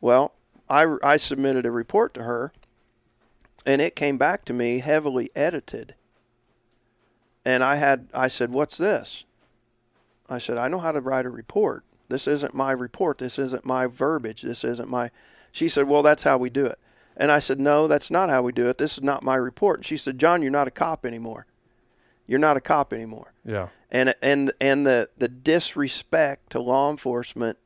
Well, 0.00 0.34
I 0.68 0.96
I 1.02 1.16
submitted 1.16 1.64
a 1.64 1.70
report 1.70 2.12
to 2.14 2.22
her, 2.24 2.52
and 3.66 3.82
it 3.82 3.96
came 3.96 4.16
back 4.16 4.44
to 4.46 4.52
me 4.52 4.78
heavily 4.78 5.28
edited. 5.34 5.94
And 7.44 7.62
I 7.62 7.76
had 7.76 8.08
I 8.14 8.28
said, 8.28 8.50
"What's 8.52 8.78
this?" 8.78 9.24
I 10.28 10.38
said, 10.38 10.58
I 10.58 10.68
know 10.68 10.78
how 10.78 10.92
to 10.92 11.00
write 11.00 11.26
a 11.26 11.30
report. 11.30 11.84
This 12.08 12.26
isn't 12.26 12.54
my 12.54 12.72
report. 12.72 13.18
This 13.18 13.38
isn't 13.38 13.64
my 13.64 13.86
verbiage. 13.86 14.42
This 14.42 14.64
isn't 14.64 14.88
my. 14.88 15.10
She 15.52 15.68
said, 15.68 15.88
Well, 15.88 16.02
that's 16.02 16.22
how 16.22 16.38
we 16.38 16.50
do 16.50 16.66
it. 16.66 16.78
And 17.16 17.32
I 17.32 17.38
said, 17.40 17.60
No, 17.60 17.88
that's 17.88 18.10
not 18.10 18.30
how 18.30 18.42
we 18.42 18.52
do 18.52 18.68
it. 18.68 18.78
This 18.78 18.98
is 18.98 19.04
not 19.04 19.22
my 19.22 19.36
report. 19.36 19.78
And 19.78 19.86
she 19.86 19.96
said, 19.96 20.18
John, 20.18 20.42
you're 20.42 20.50
not 20.50 20.68
a 20.68 20.72
cop 20.72 21.04
anymore. 21.04 21.46
You're 22.26 22.38
not 22.38 22.56
a 22.56 22.60
cop 22.60 22.92
anymore. 22.92 23.32
Yeah. 23.44 23.68
And 23.90 24.14
and 24.20 24.52
and 24.60 24.86
the, 24.86 25.08
the 25.16 25.28
disrespect 25.28 26.50
to 26.50 26.60
law 26.60 26.90
enforcement 26.90 27.58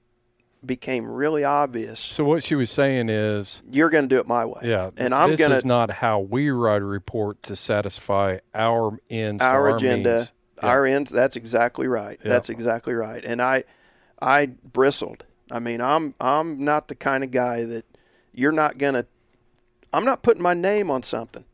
became 0.65 1.11
really 1.11 1.45
obvious. 1.45 2.01
So 2.01 2.25
what 2.25 2.43
she 2.43 2.55
was 2.55 2.71
saying 2.71 3.09
is, 3.09 3.63
You're 3.71 3.91
going 3.91 4.05
to 4.05 4.15
do 4.15 4.21
it 4.21 4.27
my 4.27 4.45
way. 4.45 4.61
yeah, 4.65 4.91
And 4.97 5.15
I'm 5.15 5.31
this 5.31 5.41
is 5.41 5.65
not 5.65 5.91
how 5.91 6.21
we 6.21 6.51
write 6.51 6.83
a 6.83 6.87
report 6.87 7.43
to 7.45 7.57
satisfy 7.57 8.39
our 8.55 8.99
ends, 9.09 9.43
our 9.43 9.69
our 9.69 9.77
agenda, 9.77 10.17
means. 10.17 10.33
Yeah. 10.63 10.69
our 10.69 10.87
ends. 10.87 11.11
That's 11.11 11.37
exactly 11.37 11.89
right. 11.89 12.19
Yeah. 12.23 12.29
That's 12.29 12.49
exactly 12.51 12.95
right. 12.95 13.25
And 13.25 13.41
I, 13.41 13.65
I 14.21 14.47
bristled. 14.47 15.25
I 15.51 15.59
mean, 15.59 15.81
I'm 15.81 16.15
I'm 16.21 16.65
not 16.65 16.89
the 16.89 16.95
kind 16.95 17.25
of 17.25 17.31
guy 17.31 17.65
that 17.65 17.85
you're 18.33 18.53
not 18.53 18.79
gonna. 18.79 19.07
I'm 19.93 20.05
not 20.05 20.23
putting 20.23 20.43
my 20.43 20.55
name 20.55 20.91
on 20.91 21.03
something 21.03 21.45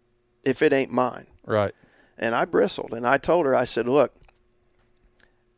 if 0.45 0.61
it 0.63 0.73
ain't 0.73 0.93
mine. 0.93 1.27
right. 1.47 1.75
And 2.19 2.35
I 2.35 2.45
bristled, 2.47 2.93
and 2.93 3.07
I 3.07 3.19
told 3.19 3.45
her, 3.47 3.55
I 3.55 3.65
said, 3.67 3.87
look. 3.89 4.15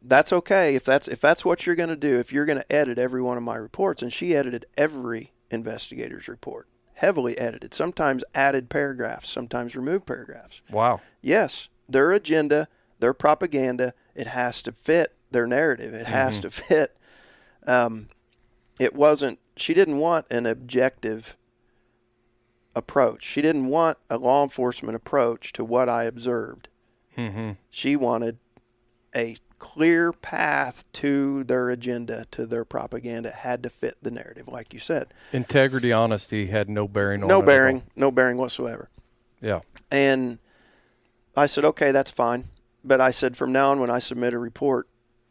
That's 0.00 0.32
okay 0.32 0.76
if 0.76 0.84
that's 0.84 1.08
if 1.08 1.20
that's 1.20 1.44
what 1.44 1.66
you're 1.66 1.76
going 1.76 1.88
to 1.88 1.96
do. 1.96 2.18
If 2.18 2.32
you're 2.32 2.46
going 2.46 2.60
to 2.60 2.72
edit 2.72 2.98
every 2.98 3.20
one 3.20 3.36
of 3.36 3.42
my 3.42 3.56
reports, 3.56 4.02
and 4.02 4.12
she 4.12 4.34
edited 4.34 4.66
every 4.76 5.32
investigator's 5.50 6.28
report, 6.28 6.68
heavily 6.94 7.36
edited. 7.36 7.74
Sometimes 7.74 8.24
added 8.34 8.68
paragraphs, 8.68 9.28
sometimes 9.28 9.74
removed 9.74 10.06
paragraphs. 10.06 10.62
Wow. 10.70 11.00
Yes, 11.20 11.68
their 11.88 12.12
agenda, 12.12 12.68
their 13.00 13.12
propaganda, 13.12 13.92
it 14.14 14.28
has 14.28 14.62
to 14.62 14.72
fit 14.72 15.14
their 15.30 15.46
narrative. 15.46 15.94
It 15.94 16.06
has 16.06 16.40
to 16.40 16.50
fit. 16.50 16.96
Um, 17.66 18.08
it 18.78 18.94
wasn't. 18.94 19.40
She 19.56 19.74
didn't 19.74 19.98
want 19.98 20.26
an 20.30 20.46
objective 20.46 21.36
approach. 22.74 23.24
She 23.24 23.42
didn't 23.42 23.66
want 23.66 23.98
a 24.08 24.16
law 24.16 24.44
enforcement 24.44 24.94
approach 24.94 25.52
to 25.54 25.64
what 25.64 25.88
I 25.88 26.04
observed. 26.04 26.68
Mm-hmm. 27.16 27.52
She 27.68 27.96
wanted 27.96 28.38
a 29.14 29.36
clear 29.58 30.12
path 30.12 30.84
to 30.92 31.44
their 31.44 31.70
agenda, 31.70 32.26
to 32.30 32.46
their 32.46 32.64
propaganda. 32.64 33.30
It 33.30 33.34
had 33.36 33.62
to 33.64 33.70
fit 33.70 33.96
the 34.02 34.10
narrative, 34.10 34.48
like 34.48 34.72
you 34.72 34.80
said. 34.80 35.12
Integrity, 35.32 35.92
honesty 35.92 36.46
had 36.46 36.68
no 36.68 36.88
bearing 36.88 37.20
No 37.20 37.42
bearing, 37.42 37.82
no 37.96 38.10
bearing 38.10 38.36
whatsoever. 38.36 38.88
Yeah. 39.40 39.60
And 39.90 40.38
I 41.36 41.46
said, 41.46 41.64
okay, 41.64 41.90
that's 41.90 42.10
fine. 42.10 42.48
But 42.84 43.00
I 43.00 43.10
said, 43.10 43.36
from 43.36 43.52
now 43.52 43.70
on, 43.70 43.80
when 43.80 43.90
I 43.90 43.98
submit 43.98 44.32
a 44.32 44.38
report, 44.38 44.88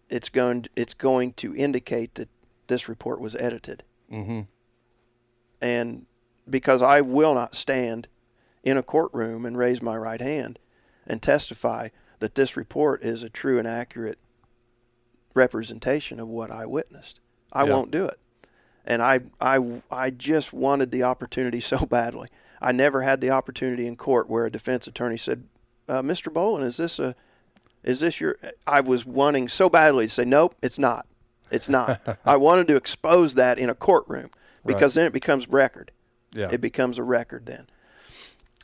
it's 0.09 0.29
going 0.29 0.65
it's 0.75 0.93
going 0.93 1.33
to 1.33 1.55
indicate 1.55 2.15
that 2.15 2.29
this 2.67 2.87
report 2.87 3.19
was 3.19 3.35
edited. 3.35 3.83
Mm-hmm. 4.11 4.41
And 5.61 6.05
because 6.49 6.81
I 6.81 7.01
will 7.01 7.33
not 7.33 7.55
stand 7.55 8.07
in 8.63 8.77
a 8.77 8.83
courtroom 8.83 9.45
and 9.45 9.57
raise 9.57 9.81
my 9.81 9.97
right 9.97 10.21
hand 10.21 10.59
and 11.05 11.21
testify 11.21 11.89
that 12.19 12.35
this 12.35 12.57
report 12.57 13.03
is 13.03 13.23
a 13.23 13.29
true 13.29 13.59
and 13.59 13.67
accurate 13.67 14.17
representation 15.33 16.19
of 16.19 16.27
what 16.27 16.51
I 16.51 16.65
witnessed. 16.65 17.19
I 17.53 17.63
Yeah. 17.65 17.71
won't 17.73 17.91
do 17.91 18.05
it. 18.05 18.17
And 18.85 19.01
I, 19.01 19.19
I, 19.41 19.81
I 19.91 20.09
just 20.09 20.53
wanted 20.53 20.91
the 20.91 21.03
opportunity 21.03 21.59
so 21.61 21.85
badly. 21.85 22.29
I 22.61 22.71
never 22.71 23.01
had 23.03 23.21
the 23.21 23.29
opportunity 23.29 23.85
in 23.85 23.95
court 23.95 24.29
where 24.29 24.45
a 24.45 24.51
defense 24.51 24.87
attorney 24.87 25.17
said, 25.17 25.43
uh, 25.87 26.01
"Mr. 26.01 26.33
Bolin, 26.33 26.63
is 26.63 26.77
this 26.77 26.97
a, 26.97 27.15
is 27.83 27.99
this 27.99 28.19
your?" 28.19 28.35
I 28.65 28.81
was 28.81 29.05
wanting 29.05 29.47
so 29.47 29.69
badly 29.69 30.07
to 30.07 30.09
say, 30.09 30.25
"Nope, 30.25 30.55
it's 30.63 30.79
not. 30.79 31.05
It's 31.51 31.69
not." 31.69 32.01
I 32.25 32.35
wanted 32.37 32.67
to 32.69 32.75
expose 32.75 33.35
that 33.35 33.59
in 33.59 33.69
a 33.69 33.75
courtroom 33.75 34.31
because 34.65 34.95
then 34.95 35.05
it 35.05 35.13
becomes 35.13 35.47
record. 35.47 35.91
Yeah. 36.33 36.47
It 36.51 36.59
becomes 36.61 36.97
a 36.97 37.03
record 37.03 37.45
then. 37.45 37.67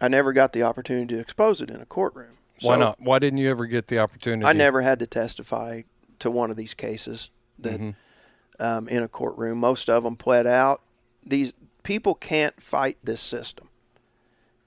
I 0.01 0.07
never 0.07 0.33
got 0.33 0.53
the 0.53 0.63
opportunity 0.63 1.13
to 1.13 1.19
expose 1.21 1.61
it 1.61 1.69
in 1.69 1.79
a 1.79 1.85
courtroom. 1.85 2.37
Why 2.61 2.75
So 2.75 2.79
not? 2.79 3.01
Why 3.01 3.19
didn't 3.19 3.39
you 3.39 3.49
ever 3.49 3.65
get 3.65 3.87
the 3.87 3.99
opportunity? 3.99 4.45
I 4.47 4.53
never 4.53 4.81
had 4.81 4.99
to 4.99 5.07
testify 5.07 5.83
to 6.19 6.31
one 6.31 6.51
of 6.51 6.57
these 6.57 6.73
cases 6.73 7.29
that 7.59 7.79
Mm-hmm. 7.79 8.63
um, 8.63 8.87
in 8.87 9.03
a 9.03 9.07
courtroom. 9.07 9.57
Most 9.59 9.89
of 9.89 10.03
them 10.03 10.15
pled 10.15 10.47
out. 10.47 10.81
These 11.25 11.53
people 11.83 12.15
can't 12.15 12.61
fight 12.61 12.97
this 13.03 13.19
system. 13.21 13.69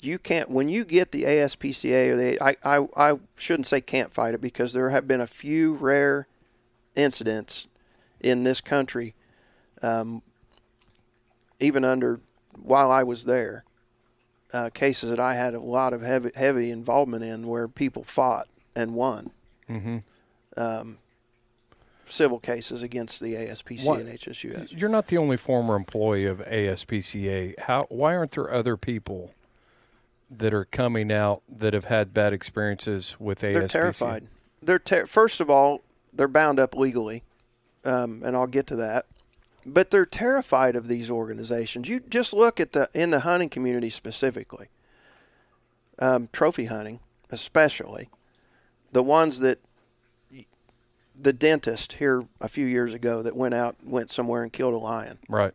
You 0.02 0.18
can't 0.18 0.50
when 0.50 0.68
you 0.68 0.84
get 0.84 1.12
the 1.12 1.24
ASPCA 1.24 2.10
or 2.10 2.16
the 2.16 2.40
I, 2.42 2.56
I 2.64 2.86
I 2.96 3.18
shouldn't 3.36 3.66
say 3.66 3.80
can't 3.80 4.12
fight 4.12 4.34
it 4.34 4.40
because 4.40 4.72
there 4.72 4.90
have 4.90 5.08
been 5.08 5.20
a 5.22 5.26
few 5.26 5.74
rare 5.74 6.26
incidents 6.94 7.66
in 8.20 8.44
this 8.44 8.60
country, 8.60 9.14
um, 9.82 10.22
even 11.60 11.84
under 11.84 12.20
while 12.62 12.90
I 12.90 13.02
was 13.02 13.24
there, 13.24 13.64
uh, 14.52 14.70
cases 14.72 15.10
that 15.10 15.20
I 15.20 15.34
had 15.34 15.54
a 15.54 15.60
lot 15.60 15.92
of 15.92 16.02
heavy 16.02 16.30
heavy 16.34 16.70
involvement 16.70 17.24
in 17.24 17.46
where 17.48 17.68
people 17.68 18.04
fought 18.04 18.48
and 18.74 18.94
won 18.94 19.30
Mm-hmm. 19.68 19.98
um, 20.56 20.98
civil 22.08 22.38
cases 22.38 22.82
against 22.82 23.20
the 23.20 23.34
ASPCA 23.34 23.84
What- 23.84 24.00
and 24.00 24.08
HSUS. 24.08 24.72
You're 24.78 24.88
not 24.88 25.08
the 25.08 25.18
only 25.18 25.36
former 25.36 25.74
employee 25.74 26.24
of 26.26 26.38
ASPCA. 26.38 27.58
How? 27.60 27.86
Why 27.88 28.14
aren't 28.14 28.30
there 28.32 28.52
other 28.52 28.76
people 28.76 29.32
that 30.30 30.54
are 30.54 30.64
coming 30.66 31.10
out 31.12 31.42
that 31.48 31.74
have 31.74 31.86
had 31.86 32.14
bad 32.14 32.32
experiences 32.32 33.16
with 33.18 33.40
ASPCA? 33.40 33.52
They're 33.54 33.68
terrified. 33.68 34.26
They're 34.62 34.78
ter- 34.78 35.06
first 35.06 35.40
of 35.40 35.50
all, 35.50 35.82
they're 36.12 36.28
bound 36.28 36.60
up 36.60 36.76
legally, 36.76 37.24
um, 37.84 38.22
and 38.24 38.36
I'll 38.36 38.46
get 38.46 38.66
to 38.68 38.76
that. 38.76 39.06
But 39.68 39.90
they're 39.90 40.06
terrified 40.06 40.76
of 40.76 40.86
these 40.86 41.10
organizations. 41.10 41.88
You 41.88 42.00
just 42.00 42.32
look 42.32 42.60
at 42.60 42.72
the 42.72 42.88
in 42.94 43.10
the 43.10 43.20
hunting 43.20 43.48
community 43.48 43.90
specifically, 43.90 44.68
um, 45.98 46.28
trophy 46.32 46.66
hunting 46.66 47.00
especially, 47.30 48.08
the 48.92 49.02
ones 49.02 49.40
that 49.40 49.58
the 51.18 51.32
dentist 51.32 51.94
here 51.94 52.24
a 52.40 52.46
few 52.48 52.66
years 52.66 52.94
ago 52.94 53.22
that 53.22 53.34
went 53.34 53.54
out 53.54 53.76
went 53.84 54.10
somewhere 54.10 54.42
and 54.42 54.52
killed 54.52 54.74
a 54.74 54.78
lion. 54.78 55.18
Right. 55.28 55.52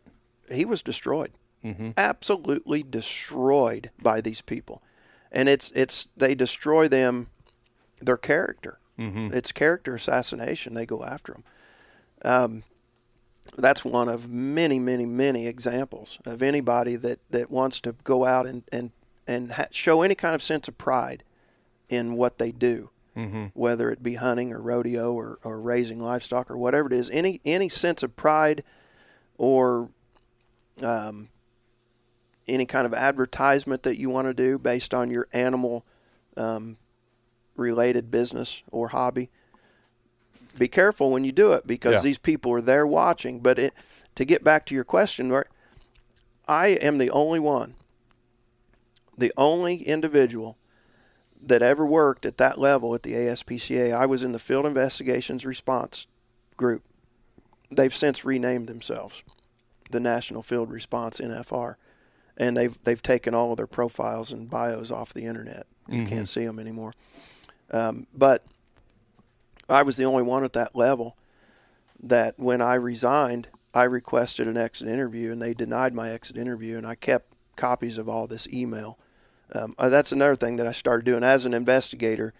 he 0.50 0.64
was 0.64 0.82
destroyed, 0.82 1.30
Mm-hmm. 1.64 1.90
absolutely 1.96 2.82
destroyed 2.82 3.90
by 4.02 4.20
these 4.20 4.42
people, 4.42 4.82
and 5.30 5.48
it's 5.48 5.70
it's 5.70 6.08
they 6.16 6.34
destroy 6.34 6.88
them, 6.88 7.28
their 8.00 8.16
character. 8.18 8.78
Mm-hmm. 8.98 9.28
It's 9.32 9.52
character 9.52 9.94
assassination. 9.94 10.74
They 10.74 10.84
go 10.84 11.02
after 11.04 11.32
them. 11.32 11.44
Um, 12.24 12.62
that's 13.56 13.84
one 13.84 14.08
of 14.08 14.28
many, 14.28 14.78
many, 14.78 15.04
many 15.06 15.46
examples 15.46 16.18
of 16.24 16.42
anybody 16.42 16.96
that, 16.96 17.18
that 17.30 17.50
wants 17.50 17.80
to 17.82 17.94
go 18.04 18.24
out 18.24 18.46
and 18.46 18.62
and 18.72 18.92
and 19.26 19.52
ha- 19.52 19.66
show 19.70 20.02
any 20.02 20.14
kind 20.14 20.34
of 20.34 20.42
sense 20.42 20.68
of 20.68 20.76
pride 20.78 21.22
in 21.88 22.14
what 22.14 22.38
they 22.38 22.50
do, 22.52 22.90
Mm-hmm. 23.16 23.46
whether 23.52 23.90
it 23.90 24.02
be 24.02 24.14
hunting 24.14 24.54
or 24.54 24.60
rodeo 24.60 25.12
or, 25.12 25.38
or 25.44 25.60
raising 25.60 26.00
livestock 26.00 26.50
or 26.50 26.56
whatever 26.56 26.86
it 26.88 26.94
is. 26.94 27.10
Any 27.10 27.40
any 27.44 27.68
sense 27.68 28.02
of 28.02 28.16
pride 28.16 28.64
or 29.36 29.90
um, 30.82 31.28
any 32.48 32.64
kind 32.64 32.86
of 32.86 32.94
advertisement 32.94 33.82
that 33.82 33.98
you 33.98 34.08
want 34.08 34.28
to 34.28 34.34
do 34.34 34.58
based 34.58 34.94
on 34.94 35.10
your 35.10 35.28
animal 35.32 35.84
um, 36.36 36.78
related 37.56 38.10
business 38.10 38.62
or 38.70 38.88
hobby. 38.88 39.28
Be 40.58 40.68
careful 40.68 41.10
when 41.10 41.24
you 41.24 41.32
do 41.32 41.52
it 41.52 41.66
because 41.66 41.94
Yeah. 41.94 42.00
these 42.02 42.18
people 42.18 42.52
are 42.52 42.60
there 42.60 42.86
watching. 42.86 43.40
But 43.40 43.58
it, 43.58 43.74
to 44.14 44.24
get 44.24 44.44
back 44.44 44.66
to 44.66 44.74
your 44.74 44.84
question, 44.84 45.32
I 46.48 46.68
am 46.68 46.98
the 46.98 47.10
only 47.10 47.38
one, 47.40 47.74
the 49.16 49.32
only 49.36 49.76
individual 49.82 50.56
that 51.44 51.62
ever 51.62 51.84
worked 51.84 52.24
at 52.24 52.36
that 52.38 52.58
level 52.58 52.94
at 52.94 53.02
the 53.02 53.14
ASPCA. 53.14 53.92
I 53.92 54.06
was 54.06 54.22
in 54.22 54.32
the 54.32 54.38
Field 54.38 54.66
Investigations 54.66 55.44
Response 55.44 56.06
Group. 56.56 56.82
They've 57.70 57.94
since 57.94 58.24
renamed 58.24 58.68
themselves 58.68 59.22
the 59.90 60.00
National 60.00 60.42
Field 60.42 60.70
Response 60.70 61.20
NFR, 61.20 61.76
and 62.36 62.56
they've 62.56 62.78
they've 62.82 63.02
taken 63.02 63.34
all 63.34 63.52
of 63.52 63.56
their 63.56 63.66
profiles 63.66 64.30
and 64.30 64.48
bios 64.50 64.90
off 64.90 65.14
the 65.14 65.24
internet. 65.24 65.66
You 65.88 66.04
can't 66.06 66.28
see 66.28 66.44
them 66.46 66.58
anymore. 66.58 66.92
Um, 67.72 68.06
but 68.14 68.44
I 69.72 69.82
was 69.82 69.96
the 69.96 70.04
only 70.04 70.22
one 70.22 70.44
at 70.44 70.52
that 70.54 70.74
level 70.74 71.16
that 72.02 72.38
when 72.38 72.60
I 72.60 72.74
resigned, 72.74 73.48
I 73.74 73.84
requested 73.84 74.48
an 74.48 74.56
exit 74.56 74.88
interview, 74.88 75.32
and 75.32 75.40
they 75.40 75.54
denied 75.54 75.94
my 75.94 76.10
exit 76.10 76.36
interview, 76.36 76.76
and 76.76 76.86
I 76.86 76.94
kept 76.94 77.32
copies 77.56 77.98
of 77.98 78.08
all 78.08 78.26
this 78.26 78.48
email. 78.52 78.98
Um, 79.54 79.74
uh, 79.78 79.88
that's 79.88 80.12
another 80.12 80.36
thing 80.36 80.56
that 80.56 80.66
I 80.66 80.72
started 80.72 81.04
doing 81.04 81.22
as 81.22 81.46
an 81.46 81.54
investigator. 81.54 82.34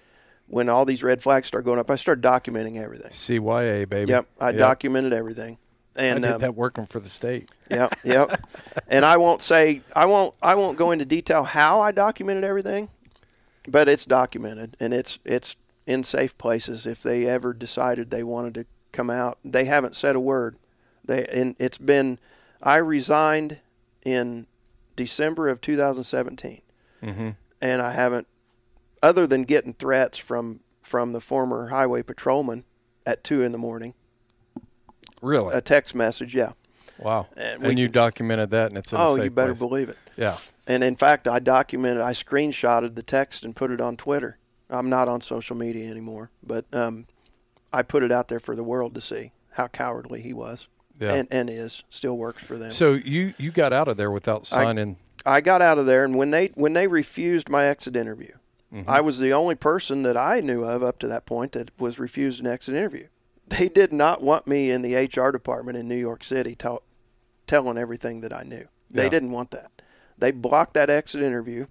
When 0.49 0.69
all 0.69 0.85
these 0.85 1.03
red 1.03 1.23
flags 1.23 1.49
started 1.49 1.65
going 1.65 1.79
up, 1.79 1.91
I 1.91 1.95
started 1.95 2.23
documenting 2.23 2.83
everything. 2.83 3.11
CYA 3.11 3.89
baby. 3.89 4.11
Yep, 4.11 4.27
I 4.41 4.53
documented 4.53 5.13
everything. 5.13 5.59
I 5.97 6.03
And 6.03 6.23
did 6.25 6.33
um, 6.33 6.41
that 6.41 6.55
working 6.55 6.87
for 6.87 7.01
the 7.01 7.09
state. 7.09 7.51
Yep, 7.71 7.95
yep. 8.05 8.47
and 8.89 9.05
I 9.05 9.17
won't 9.19 9.41
say 9.41 9.83
I 9.95 10.07
won't 10.07 10.35
I 10.43 10.55
won't 10.55 10.77
go 10.77 10.91
into 10.91 11.05
detail 11.05 11.45
how 11.45 11.81
I 11.81 11.93
documented 11.93 12.45
everything, 12.45 12.89
but 13.69 13.89
it's 13.89 14.05
documented 14.05 14.77
and 14.81 14.93
it's 14.93 15.19
it's 15.25 15.57
in 15.87 16.05
safe 16.05 16.37
places. 16.39 16.87
If 16.87 17.03
they 17.03 17.27
ever 17.27 17.53
decided 17.53 18.11
they 18.11 18.23
wanted 18.23 18.55
to 18.55 18.67
come 18.93 19.11
out, 19.11 19.39
they 19.45 19.65
haven't 19.65 19.97
said 19.97 20.17
a 20.17 20.21
word. 20.21 20.57
They 21.05 21.25
and 21.27 21.57
it's 21.59 21.79
been 21.79 22.19
I 22.63 22.77
resigned 22.77 23.59
in 24.05 24.47
December 24.97 25.49
of 25.49 25.61
2017, 25.61 26.61
mm-hmm. 27.03 27.31
and 27.61 27.83
I 27.83 27.93
haven't, 27.93 28.27
other 29.03 29.27
than 29.27 29.43
getting 29.43 29.75
threats 29.75 30.19
from 30.19 30.61
from 30.81 31.13
the 31.13 31.21
former 31.21 31.69
highway 31.69 32.03
patrolman 32.03 32.65
at 33.07 33.25
two 33.25 33.43
in 33.43 33.53
the 33.53 33.59
morning, 33.59 33.95
Really? 35.21 35.55
a 35.55 35.61
text 35.61 35.95
message. 35.95 36.35
Yeah. 36.35 36.53
Wow. 36.99 37.27
And 37.37 37.65
And, 37.65 37.79
you 37.79 37.87
can- 37.87 37.93
documented 37.93 38.51
that, 38.51 38.69
and 38.69 38.79
it's 38.79 38.93
in 38.93 38.99
a 38.99 39.03
Oh, 39.05 39.17
you 39.17 39.31
better 39.31 39.53
place. 39.55 39.59
believe 39.59 39.89
it. 39.89 39.97
Yeah. 40.17 40.37
And 40.67 40.85
in 40.85 40.95
fact, 40.97 41.27
I 41.27 41.39
documented, 41.41 42.03
I 42.03 42.13
screenshotted 42.13 42.95
the 42.95 43.03
text 43.03 43.45
and 43.45 43.57
put 43.57 43.71
it 43.71 43.81
on 43.81 43.97
Twitter. 43.97 44.39
I'm 44.73 44.89
not 44.89 45.09
on 45.09 45.21
social 45.21 45.57
media 45.57 45.91
anymore, 45.91 46.31
but 46.43 46.65
um, 46.73 47.07
I 47.73 47.83
put 47.83 48.03
it 48.03 48.11
out 48.13 48.29
there 48.29 48.41
for 48.41 48.57
the 48.57 48.65
world 48.65 48.95
to 48.95 49.01
see 49.01 49.33
how 49.51 49.69
cowardly 49.69 50.23
he 50.23 50.33
was 50.33 50.69
Yeah. 50.99 51.15
and, 51.15 51.29
and 51.31 51.51
is. 51.51 51.85
Still 51.91 52.17
works 52.17 52.43
for 52.43 52.57
them. 52.57 52.73
so 52.73 52.95
you 52.95 53.35
you 53.39 53.51
got 53.51 53.73
out 53.73 53.89
of 53.89 53.97
there 53.97 54.11
without 54.11 54.47
signing. 54.47 54.97
I 55.25 55.41
got 55.41 55.63
out 55.63 55.79
of 55.79 55.87
there, 55.87 56.05
and 56.05 56.17
when 56.17 56.31
they 56.31 56.49
when 56.55 56.73
they 56.73 56.87
refused 56.89 57.49
my 57.49 57.67
exit 57.67 57.97
interview, 57.97 58.33
Mm-hmm. 58.75 58.89
I 58.89 59.03
was 59.03 59.19
the 59.21 59.35
only 59.35 59.55
person 59.55 60.03
that 60.05 60.17
I 60.17 60.41
knew 60.41 60.65
of 60.65 60.83
up 60.83 60.99
to 61.01 61.09
that 61.09 61.27
point 61.27 61.53
that 61.53 61.71
was 61.79 61.99
refused 61.99 62.41
an 62.41 62.47
exit 62.47 62.75
interview. 62.75 63.09
They 63.47 63.69
did 63.69 63.93
not 63.93 64.23
want 64.23 64.47
me 64.47 64.71
in 64.71 64.81
the 64.81 64.95
HR 64.95 65.31
department 65.31 65.77
in 65.77 65.87
New 65.87 65.95
York 65.95 66.25
City 66.25 66.55
tell, 66.55 66.83
telling 67.47 67.77
everything 67.77 68.23
that 68.23 68.33
I 68.33 68.45
knew. 68.45 68.65
They 68.91 69.03
Yeah. 69.05 69.09
didn't 69.11 69.31
want 69.33 69.51
that. 69.51 69.71
They 70.17 70.31
blocked 70.31 70.73
that 70.73 70.89
exit 70.89 71.23
interview. 71.23 71.67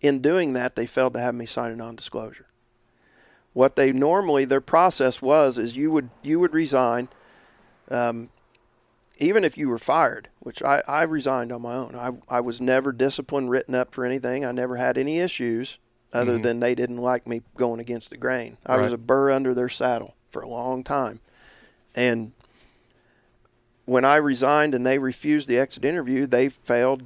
In 0.00 0.20
doing 0.20 0.54
that, 0.54 0.76
they 0.76 0.86
failed 0.86 1.14
to 1.14 1.20
have 1.20 1.34
me 1.34 1.46
sign 1.46 1.70
a 1.70 1.76
non-disclosure. 1.76 2.46
What 3.52 3.76
they 3.76 3.92
normally 3.92 4.44
their 4.44 4.60
process 4.60 5.20
was 5.20 5.58
is 5.58 5.76
you 5.76 5.90
would 5.90 6.10
you 6.22 6.38
would 6.40 6.54
resign. 6.54 7.08
Um, 7.90 8.30
even 9.18 9.44
if 9.44 9.58
you 9.58 9.68
were 9.68 9.78
fired, 9.78 10.28
which 10.38 10.62
I, 10.62 10.82
I 10.88 11.02
resigned 11.02 11.52
on 11.52 11.62
my 11.62 11.74
own, 11.74 11.94
I, 11.94 12.36
I 12.36 12.40
was 12.40 12.60
never 12.60 12.90
disciplined, 12.90 13.50
written 13.50 13.74
up 13.74 13.92
for 13.92 14.04
anything. 14.04 14.46
I 14.46 14.52
never 14.52 14.76
had 14.76 14.96
any 14.96 15.18
issues 15.18 15.78
other 16.12 16.38
than 16.38 16.60
they 16.60 16.74
didn't 16.74 16.96
like 16.96 17.26
me 17.26 17.42
going 17.56 17.80
against 17.80 18.10
the 18.10 18.16
grain. 18.16 18.56
I 18.64 18.76
was 18.78 18.92
a 18.92 18.98
burr 18.98 19.30
under 19.30 19.52
their 19.52 19.68
saddle 19.68 20.14
for 20.30 20.40
a 20.40 20.48
long 20.48 20.82
time. 20.82 21.20
And 21.94 22.32
when 23.84 24.04
I 24.04 24.16
resigned 24.16 24.74
and 24.74 24.86
they 24.86 24.98
refused 24.98 25.48
the 25.48 25.58
exit 25.58 25.84
interview, 25.84 26.26
they 26.26 26.48
failed 26.48 27.02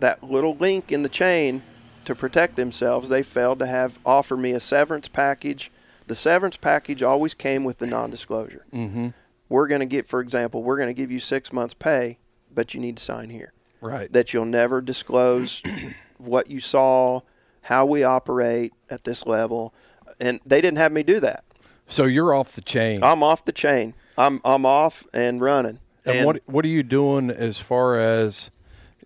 that 0.00 0.22
little 0.22 0.56
link 0.56 0.90
in 0.90 1.02
the 1.02 1.08
chain 1.08 1.62
to 2.04 2.14
protect 2.14 2.56
themselves. 2.56 3.08
They 3.08 3.22
failed 3.22 3.58
to 3.60 3.66
have 3.66 3.98
offer 4.04 4.36
me 4.36 4.52
a 4.52 4.60
severance 4.60 5.08
package. 5.08 5.70
The 6.06 6.14
severance 6.14 6.56
package 6.56 7.02
always 7.02 7.34
came 7.34 7.64
with 7.64 7.78
the 7.78 7.86
non-disclosure 7.86 8.64
Mm-hmm. 8.72 9.08
we're 9.48 9.68
going 9.68 9.80
to 9.80 9.86
get, 9.86 10.06
for 10.06 10.20
example, 10.20 10.62
we're 10.62 10.76
going 10.76 10.88
to 10.88 10.94
give 10.94 11.10
you 11.10 11.20
six 11.20 11.52
months' 11.52 11.74
pay, 11.74 12.18
but 12.54 12.74
you 12.74 12.80
need 12.80 12.96
to 12.98 13.02
sign 13.04 13.30
here 13.30 13.52
Right. 13.80 14.12
that 14.12 14.32
you'll 14.32 14.44
never 14.44 14.80
disclose 14.80 15.62
what 16.18 16.50
you 16.50 16.60
saw, 16.60 17.20
how 17.62 17.86
we 17.86 18.02
operate 18.02 18.72
at 18.90 19.04
this 19.04 19.26
level, 19.26 19.72
and 20.20 20.40
they 20.44 20.60
didn't 20.60 20.78
have 20.78 20.92
me 20.92 21.02
do 21.02 21.20
that. 21.20 21.44
So 21.86 22.04
you're 22.04 22.34
off 22.34 22.52
the 22.52 22.60
chain. 22.62 23.02
I'm 23.02 23.22
off 23.22 23.44
the 23.44 23.52
chain. 23.52 23.94
I'm 24.18 24.40
I'm 24.44 24.64
off 24.66 25.04
and 25.14 25.40
running. 25.40 25.78
and, 26.06 26.26
what 26.26 26.42
what 26.46 26.64
are 26.64 26.68
you 26.68 26.82
doing 26.82 27.30
as 27.30 27.58
far 27.60 27.98
as 27.98 28.50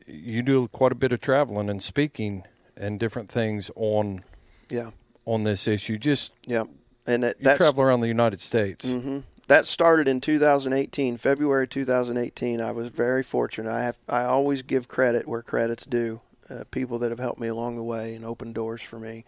you 0.07 0.43
do 0.43 0.69
quite 0.69 0.93
a 0.93 0.97
bit 0.97 1.13
of 1.13 1.21
traveling 1.21 1.69
and 1.71 1.83
speaking 1.83 2.45
and 2.77 2.99
different 3.01 3.31
things 3.31 3.71
on 3.77 4.23
Yeah, 4.69 4.91
on 5.25 5.45
this 5.45 5.67
issue? 5.69 5.99
Just 5.99 6.33
yeah, 6.47 6.65
and 7.07 7.23
that 7.23 7.37
you 7.39 7.45
that's 7.45 7.59
travel 7.59 7.83
around 7.83 8.01
the 8.01 8.09
United 8.09 8.41
States. 8.41 8.93
hmm 8.93 9.21
That 9.49 9.67
started 9.67 10.09
in 10.09 10.21
2018, 10.21 11.17
February 11.19 11.69
2018. 11.69 12.61
I 12.61 12.73
was 12.73 12.89
very 12.89 13.23
fortunate. 13.23 13.71
I 13.73 13.83
have 13.83 13.99
I 14.09 14.23
always 14.25 14.63
give 14.63 14.89
credit 14.89 15.27
where 15.29 15.43
credit's 15.43 15.87
due. 15.87 16.21
Uh, 16.49 16.63
people 16.71 16.99
that 17.01 17.11
have 17.11 17.19
helped 17.19 17.41
me 17.41 17.49
along 17.49 17.75
the 17.75 17.83
way 17.83 18.15
and 18.15 18.25
opened 18.25 18.55
doors 18.55 18.81
for 18.81 19.01
me. 19.01 19.25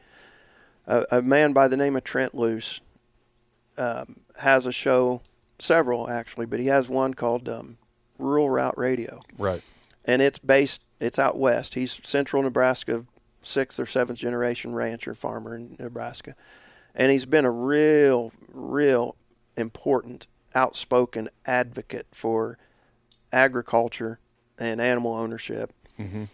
A, 0.87 1.05
a 1.11 1.23
man 1.23 1.53
by 1.53 1.67
the 1.67 1.77
name 1.77 1.97
of 1.97 2.05
Trent 2.05 2.33
Loos 2.33 2.81
um, 3.77 4.17
has 4.41 4.67
a 4.67 4.73
show, 4.73 5.23
several 5.59 6.09
actually, 6.09 6.47
but 6.47 6.61
he 6.61 6.67
has 6.67 6.89
one 6.89 7.15
called 7.15 7.49
um, 7.49 7.77
Rural 8.19 8.49
Route 8.51 8.79
Radio, 8.79 9.21
Right. 9.37 9.63
and 10.05 10.23
it's 10.23 10.39
based. 10.39 10.83
It's 11.01 11.19
out 11.19 11.37
west. 11.39 11.75
He's 11.75 12.01
central 12.05 12.43
Nebraska, 12.43 13.05
sixth 13.49 13.81
or 13.81 13.87
seventh 13.87 14.19
generation 14.19 14.75
rancher 14.75 15.15
farmer 15.15 15.57
in 15.57 15.77
Nebraska, 15.79 16.35
and 16.95 17.11
he's 17.11 17.25
been 17.25 17.45
a 17.45 17.51
real, 17.51 18.33
real 18.53 19.17
important, 19.57 20.27
outspoken 20.55 21.29
advocate 21.47 22.07
for 22.13 22.59
agriculture 23.33 24.19
and 24.59 24.81
animal 24.81 25.15
ownership. 25.15 25.73
Mm-hmm. 25.99 26.25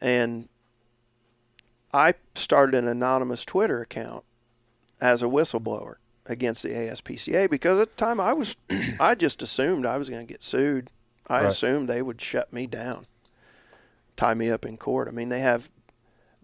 And 0.00 0.48
I 1.92 2.14
started 2.34 2.76
an 2.76 2.88
anonymous 2.88 3.44
Twitter 3.44 3.80
account 3.80 4.24
as 5.00 5.22
a 5.22 5.26
whistleblower 5.26 5.94
against 6.26 6.62
the 6.62 6.70
ASPCA 6.70 7.50
because 7.50 7.80
at 7.80 7.90
the 7.90 7.96
time 7.96 8.20
I 8.20 8.32
was, 8.32 8.56
I 9.00 9.14
just 9.14 9.42
assumed 9.42 9.84
I 9.84 9.98
was 9.98 10.08
going 10.08 10.24
to 10.26 10.32
get 10.32 10.42
sued. 10.42 10.90
I 11.28 11.38
Right. 11.42 11.48
assumed 11.48 11.88
they 11.88 12.02
would 12.02 12.20
shut 12.20 12.52
me 12.52 12.66
down, 12.66 13.06
tie 14.16 14.34
me 14.34 14.50
up 14.50 14.64
in 14.64 14.76
court. 14.76 15.08
I 15.08 15.12
mean, 15.12 15.28
they 15.28 15.40
have 15.40 15.70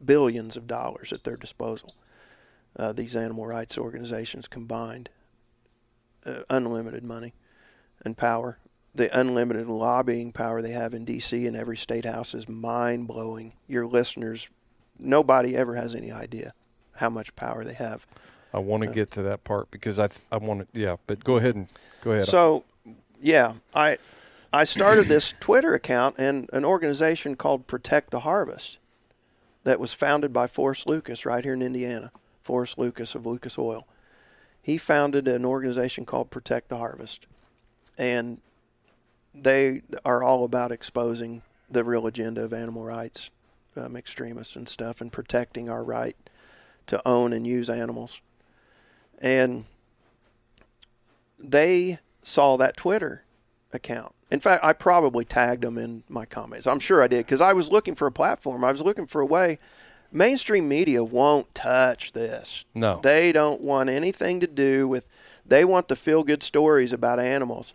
billions 0.05 0.57
of 0.57 0.67
dollars 0.67 1.13
at 1.13 1.25
their 1.25 1.37
disposal. 1.37 1.95
Uh, 2.77 2.93
these 2.93 3.17
animal 3.17 3.47
rights 3.47 3.77
organizations 3.77 4.47
combined, 4.47 5.09
uh, 6.25 6.43
unlimited 6.51 7.03
money 7.03 7.33
and 8.05 8.17
power. 8.17 8.59
The 8.95 9.17
unlimited 9.19 9.67
lobbying 9.67 10.33
power 10.33 10.63
they 10.63 10.71
have 10.71 10.95
in 10.95 11.05
D.C. 11.05 11.47
and 11.47 11.57
every 11.57 11.77
state 11.77 12.05
house 12.05 12.35
is 12.35 12.49
mind 12.49 13.07
blowing. 13.07 13.53
Your 13.67 13.87
listeners, 13.87 14.49
nobody 14.99 15.57
ever 15.57 15.75
has 15.75 15.95
any 15.95 16.11
idea 16.11 16.53
how 16.97 17.09
much 17.09 17.35
power 17.37 17.65
they 17.65 17.75
have. 17.75 18.07
I 18.53 18.59
want 18.59 18.83
to 18.85 18.89
get 18.89 19.11
to 19.13 19.23
that 19.23 19.45
part 19.45 19.71
because 19.71 19.99
I 19.99 20.09
th- 20.09 20.23
I 20.33 20.39
want 20.39 20.73
to 20.73 20.81
yeah. 20.81 20.97
But 21.07 21.23
go 21.23 21.37
ahead 21.37 21.55
and 21.55 21.69
go 22.03 22.13
ahead. 22.13 22.27
So, 22.27 22.65
yeah, 23.21 23.55
I 23.75 23.99
I 24.53 24.65
started 24.65 25.07
this 25.09 25.35
Twitter 25.41 25.75
account 25.75 26.17
and 26.19 26.49
an 26.53 26.65
organization 26.65 27.37
called 27.37 27.67
Protect 27.67 28.11
the 28.11 28.21
Harvest 28.21 28.78
that 29.69 29.79
was 29.79 29.93
founded 29.93 30.33
by 30.33 30.47
Forrest 30.47 30.87
Lucas 30.87 31.27
right 31.27 31.45
here 31.45 31.53
in 31.53 31.61
Indiana. 31.61 32.11
Forrest 32.41 32.79
Lucas 32.79 33.15
of 33.15 33.27
Lucas 33.27 33.59
Oil. 33.59 33.87
He 34.63 34.79
founded 34.79 35.29
an 35.29 35.45
organization 35.45 36.07
called 36.07 36.31
Protect 36.31 36.71
the 36.71 36.79
Harvest, 36.79 37.27
and 37.99 38.41
they 39.35 39.83
are 40.07 40.23
all 40.23 40.45
about 40.45 40.73
exposing 40.73 41.43
the 41.69 41.85
real 41.85 42.07
agenda 42.07 42.43
of 42.43 42.55
animal 42.55 42.83
rights 42.83 43.31
um, 43.77 43.95
extremists 43.95 44.57
and 44.57 44.67
stuff, 44.67 45.03
and 45.03 45.13
protecting 45.13 45.69
our 45.69 45.85
right 45.85 46.17
to 46.87 47.07
own 47.07 47.35
and 47.35 47.47
use 47.47 47.69
animals. 47.69 48.23
And 49.21 49.67
they 51.39 51.99
saw 52.23 52.57
that 52.57 52.79
Twitter 52.79 53.23
account. 53.73 54.15
In 54.31 54.41
fact, 54.41 54.65
I 54.65 54.73
probably 54.73 55.25
tagged 55.25 55.63
them 55.63 55.79
in 55.79 56.03
my 56.09 56.25
comments. 56.25 56.67
I'm 56.67 56.81
sure 56.81 57.03
I 57.03 57.07
did 57.07 57.25
because 57.25 57.41
I 57.41 57.53
was 57.53 57.73
looking 57.73 57.95
for 57.95 58.07
a 58.07 58.13
platform. 58.13 58.65
I 58.65 58.73
was 58.73 58.83
looking 58.83 59.07
for 59.07 59.21
a 59.21 59.27
way. 59.27 59.59
Mainstream 60.13 60.69
media 60.69 61.05
won't 61.05 61.55
touch 61.55 62.13
this. 62.13 62.65
No. 62.75 63.01
They 63.03 63.33
don't 63.33 63.61
want 63.61 63.91
anything 63.91 64.41
to 64.41 64.47
do 64.47 64.89
with. 64.89 65.09
They 65.45 65.65
want 65.65 65.89
the 65.89 65.97
feel 65.97 66.25
good 66.25 66.43
stories 66.43 66.93
about 66.93 67.19
animals. 67.19 67.73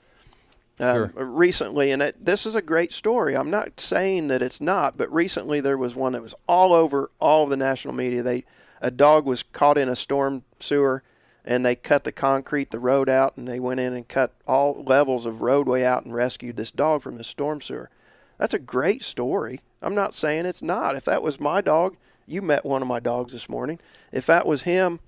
Um, 0.80 1.12
Recently, 1.16 1.92
and 1.92 2.02
it, 2.02 2.26
this 2.26 2.48
is 2.48 2.56
a 2.56 2.62
great 2.62 2.92
story. 2.92 3.36
I'm 3.36 3.52
not 3.52 3.80
saying 3.80 4.28
that 4.30 4.42
it's 4.42 4.60
not, 4.60 4.98
but 4.98 5.12
recently 5.14 5.62
there 5.62 5.78
was 5.78 5.96
one 5.96 6.14
that 6.14 6.24
was 6.24 6.34
all 6.48 6.74
over 6.74 7.12
all 7.20 7.44
of 7.44 7.52
the 7.52 7.58
national 7.58 7.94
media. 7.94 8.24
They 8.24 8.44
a 8.82 8.92
dog 8.92 9.26
was 9.26 9.44
caught 9.44 9.78
in 9.78 9.88
a 9.88 9.96
storm 9.96 10.44
sewer, 10.60 11.04
and 11.46 11.66
they 11.66 11.76
cut 11.76 12.04
the 12.04 12.12
concrete, 12.12 12.72
the 12.72 12.80
road 12.80 13.10
out, 13.10 13.38
and 13.38 13.48
they 13.48 13.60
went 13.60 13.80
in 13.80 13.94
and 13.94 14.08
cut 14.08 14.34
all 14.48 14.84
levels 14.84 15.26
of 15.26 15.42
roadway 15.42 15.84
out 15.84 16.06
and 16.06 16.14
rescued 16.14 16.56
this 16.56 16.72
dog 16.72 17.02
from 17.02 17.18
the 17.18 17.24
storm 17.24 17.60
sewer. 17.62 17.90
That's 18.38 18.54
a 18.54 18.60
great 18.60 19.04
story. 19.04 19.60
I'm 19.82 19.96
not 19.96 20.14
saying 20.14 20.46
it's 20.46 20.62
not. 20.62 20.96
If 20.96 21.06
that 21.06 21.22
was 21.22 21.40
my 21.40 21.62
dog, 21.62 21.98
you 22.26 22.42
met 22.42 22.66
one 22.66 22.82
of 22.82 22.88
my 22.88 23.00
dogs 23.00 23.34
this 23.34 23.50
morning. 23.50 23.80
If 24.12 24.26
that 24.28 24.46
was 24.46 24.62
him, 24.62 25.00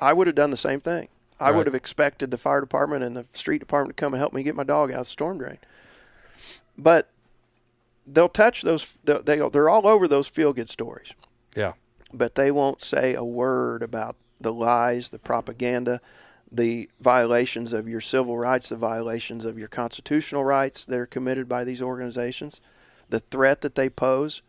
I 0.00 0.12
would 0.14 0.26
have 0.26 0.36
done 0.36 0.50
the 0.50 0.56
same 0.56 0.80
thing. 0.80 1.08
I 1.38 1.50
Right. 1.50 1.56
would 1.56 1.66
have 1.66 1.74
expected 1.74 2.30
the 2.30 2.38
fire 2.38 2.60
department 2.60 3.02
and 3.04 3.16
the 3.16 3.26
street 3.32 3.58
department 3.58 3.96
to 3.96 4.00
come 4.00 4.14
and 4.14 4.20
help 4.20 4.32
me 4.32 4.42
get 4.42 4.56
my 4.56 4.62
dog 4.64 4.90
out 4.90 5.00
of 5.00 5.06
the 5.06 5.10
storm 5.10 5.38
drain. 5.38 5.58
But 6.78 7.10
they'll 8.06 8.28
touch 8.28 8.62
those. 8.62 8.98
They'll- 9.04 9.50
they're 9.50 9.68
all 9.68 9.86
over 9.86 10.08
those 10.08 10.28
feel 10.28 10.52
good 10.52 10.70
stories, 10.70 11.12
yeah. 11.54 11.74
but 12.12 12.34
they 12.34 12.50
won't 12.50 12.82
say 12.82 13.14
a 13.14 13.24
word 13.24 13.82
about 13.82 14.16
the 14.40 14.52
lies, 14.52 15.10
the 15.10 15.18
propaganda, 15.18 16.00
the 16.50 16.88
violations 17.00 17.72
of 17.72 17.88
your 17.88 18.00
civil 18.00 18.36
rights, 18.36 18.68
the 18.68 18.76
violations 18.76 19.44
of 19.44 19.58
your 19.58 19.68
constitutional 19.68 20.44
rights 20.44 20.84
that 20.86 20.98
are 20.98 21.06
committed 21.06 21.48
by 21.48 21.64
these 21.64 21.82
organizations, 21.82 22.60
the 23.08 23.20
threat 23.20 23.60
that 23.60 23.74
they 23.74 23.88
pose 23.88 24.42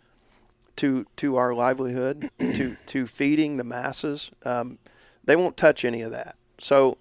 to 0.77 1.05
to 1.17 1.35
our 1.35 1.53
livelihood, 1.53 2.31
to 2.39 2.77
to 2.87 3.05
feeding 3.05 3.57
the 3.57 3.63
masses. 3.63 4.31
Um, 4.45 4.79
they 5.23 5.35
won't 5.35 5.57
touch 5.57 5.85
any 5.85 6.01
of 6.01 6.11
that. 6.11 6.35
So 6.57 6.97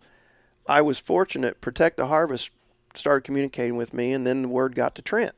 I 0.69 0.83
was 0.83 0.99
fortunate. 0.99 1.61
Protect 1.61 1.97
the 1.97 2.09
Harvest 2.09 2.51
started 2.95 3.25
communicating 3.25 3.77
with 3.77 3.95
me, 3.95 4.13
and 4.13 4.27
then 4.27 4.43
the 4.43 4.49
word 4.49 4.75
got 4.75 4.95
to 4.97 5.03
Trent. 5.03 5.33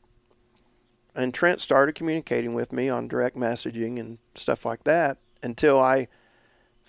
and 1.15 1.33
Trent 1.33 1.61
started 1.61 1.95
communicating 1.95 2.55
with 2.55 2.73
me 2.73 2.89
on 2.89 3.07
direct 3.07 3.37
messaging 3.37 4.01
and 4.01 4.19
stuff 4.35 4.65
like 4.65 4.85
that 4.85 5.19
until 5.43 5.79
I 5.81 6.09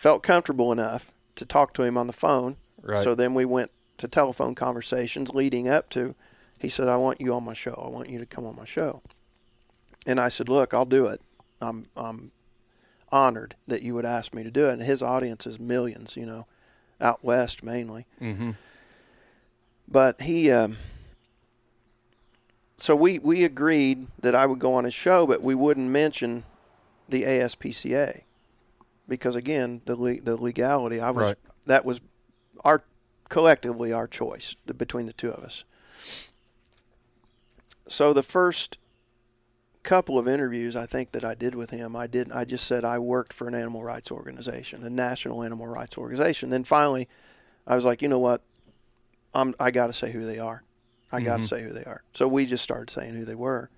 felt 0.04 0.22
comfortable 0.22 0.74
enough 0.74 1.14
to 1.34 1.46
talk 1.46 1.74
to 1.74 1.82
him 1.82 1.98
on 1.98 2.08
the 2.08 2.14
phone. 2.14 2.58
Right. 2.82 3.02
So 3.02 3.16
then 3.16 3.34
we 3.34 3.46
went 3.46 3.72
to 4.00 4.08
telephone 4.10 4.54
conversations 4.54 5.30
leading 5.30 5.70
up 5.70 5.90
to. 5.92 6.14
He 6.60 6.68
said, 6.68 6.90
"I 6.90 6.98
want 6.98 7.22
you 7.22 7.34
on 7.34 7.46
my 7.46 7.54
show. 7.54 7.82
I 7.88 7.90
want 7.90 8.10
you 8.10 8.20
to 8.20 8.26
come 8.26 8.46
on 8.46 8.58
my 8.58 8.66
show." 8.66 9.02
And 10.06 10.20
I 10.20 10.28
said, 10.28 10.50
"Look, 10.50 10.74
I'll 10.74 10.84
do 10.84 11.06
it. 11.06 11.22
I'm 11.62 11.88
I'm 11.96 12.34
honored 13.14 13.56
that 13.66 13.82
you 13.82 13.94
would 13.94 14.06
ask 14.06 14.36
me 14.36 14.44
to 14.44 14.52
do 14.52 14.68
it." 14.68 14.74
And 14.74 14.82
his 14.82 15.02
audience 15.02 15.48
is 15.48 15.58
millions, 15.58 16.18
you 16.18 16.26
know, 16.26 16.48
out 17.00 17.24
west 17.24 17.64
mainly. 17.64 18.06
Mm-hmm. 18.22 18.52
But 19.88 20.20
he, 20.22 20.52
um, 20.52 20.76
so 22.76 22.94
we 22.94 23.20
we 23.20 23.46
agreed 23.46 24.08
that 24.20 24.36
I 24.36 24.48
would 24.48 24.60
go 24.60 24.74
on 24.74 24.84
his 24.84 24.94
show, 24.94 25.26
but 25.26 25.42
we 25.42 25.56
wouldn't 25.56 25.90
mention 25.90 26.44
the 27.08 27.24
ASPCA 27.24 28.24
because 29.08 29.36
again, 29.36 29.82
the 29.86 29.96
le- 29.96 30.22
the 30.22 30.36
legality. 30.38 31.00
I 31.00 31.12
was 31.12 31.28
Right. 31.28 31.38
that 31.66 31.86
was 31.86 32.02
our 32.64 32.84
collectively 33.30 33.92
our 33.92 34.08
choice 34.08 34.56
the, 34.66 34.74
between 34.74 35.06
the 35.08 35.14
two 35.14 35.32
of 35.32 35.44
us. 35.44 35.64
So 37.88 38.14
the 38.14 38.24
first 38.24 38.78
couple 39.84 40.18
of 40.18 40.28
interviews 40.30 40.76
I 40.76 40.86
think 40.86 41.12
that 41.12 41.26
I 41.26 41.36
did 41.36 41.56
with 41.56 41.70
him, 41.72 41.96
I 41.96 42.08
did 42.08 42.32
I 42.32 42.46
just 42.46 42.66
said 42.66 42.86
I 42.86 43.00
worked 43.00 43.34
for 43.34 43.48
an 43.48 43.56
animal 43.56 43.84
rights 43.84 44.12
organization, 44.12 44.84
a 44.84 44.90
national 44.90 45.44
animal 45.44 45.68
rights 45.68 45.98
organization. 45.98 46.50
Then 46.50 46.64
finally, 46.64 47.10
I 47.68 47.76
was 47.76 47.84
like, 47.86 48.02
you 48.02 48.08
know 48.08 48.20
what, 48.20 48.42
I'm 49.34 49.54
I 49.60 49.72
got 49.72 49.88
to 49.88 49.94
say 49.94 50.12
who 50.12 50.24
they 50.24 50.40
are. 50.40 50.64
I 51.12 51.20
got 51.22 51.38
to 51.38 51.44
Mhm. 51.44 51.50
say 51.50 51.62
who 51.64 51.74
they 51.74 51.84
are. 51.84 52.04
So 52.14 52.28
we 52.28 52.46
just 52.46 52.64
started 52.64 52.90
saying 52.90 53.14
who 53.14 53.26
they 53.26 53.36
were, 53.36 53.70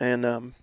and 0.00 0.24
um, 0.24 0.54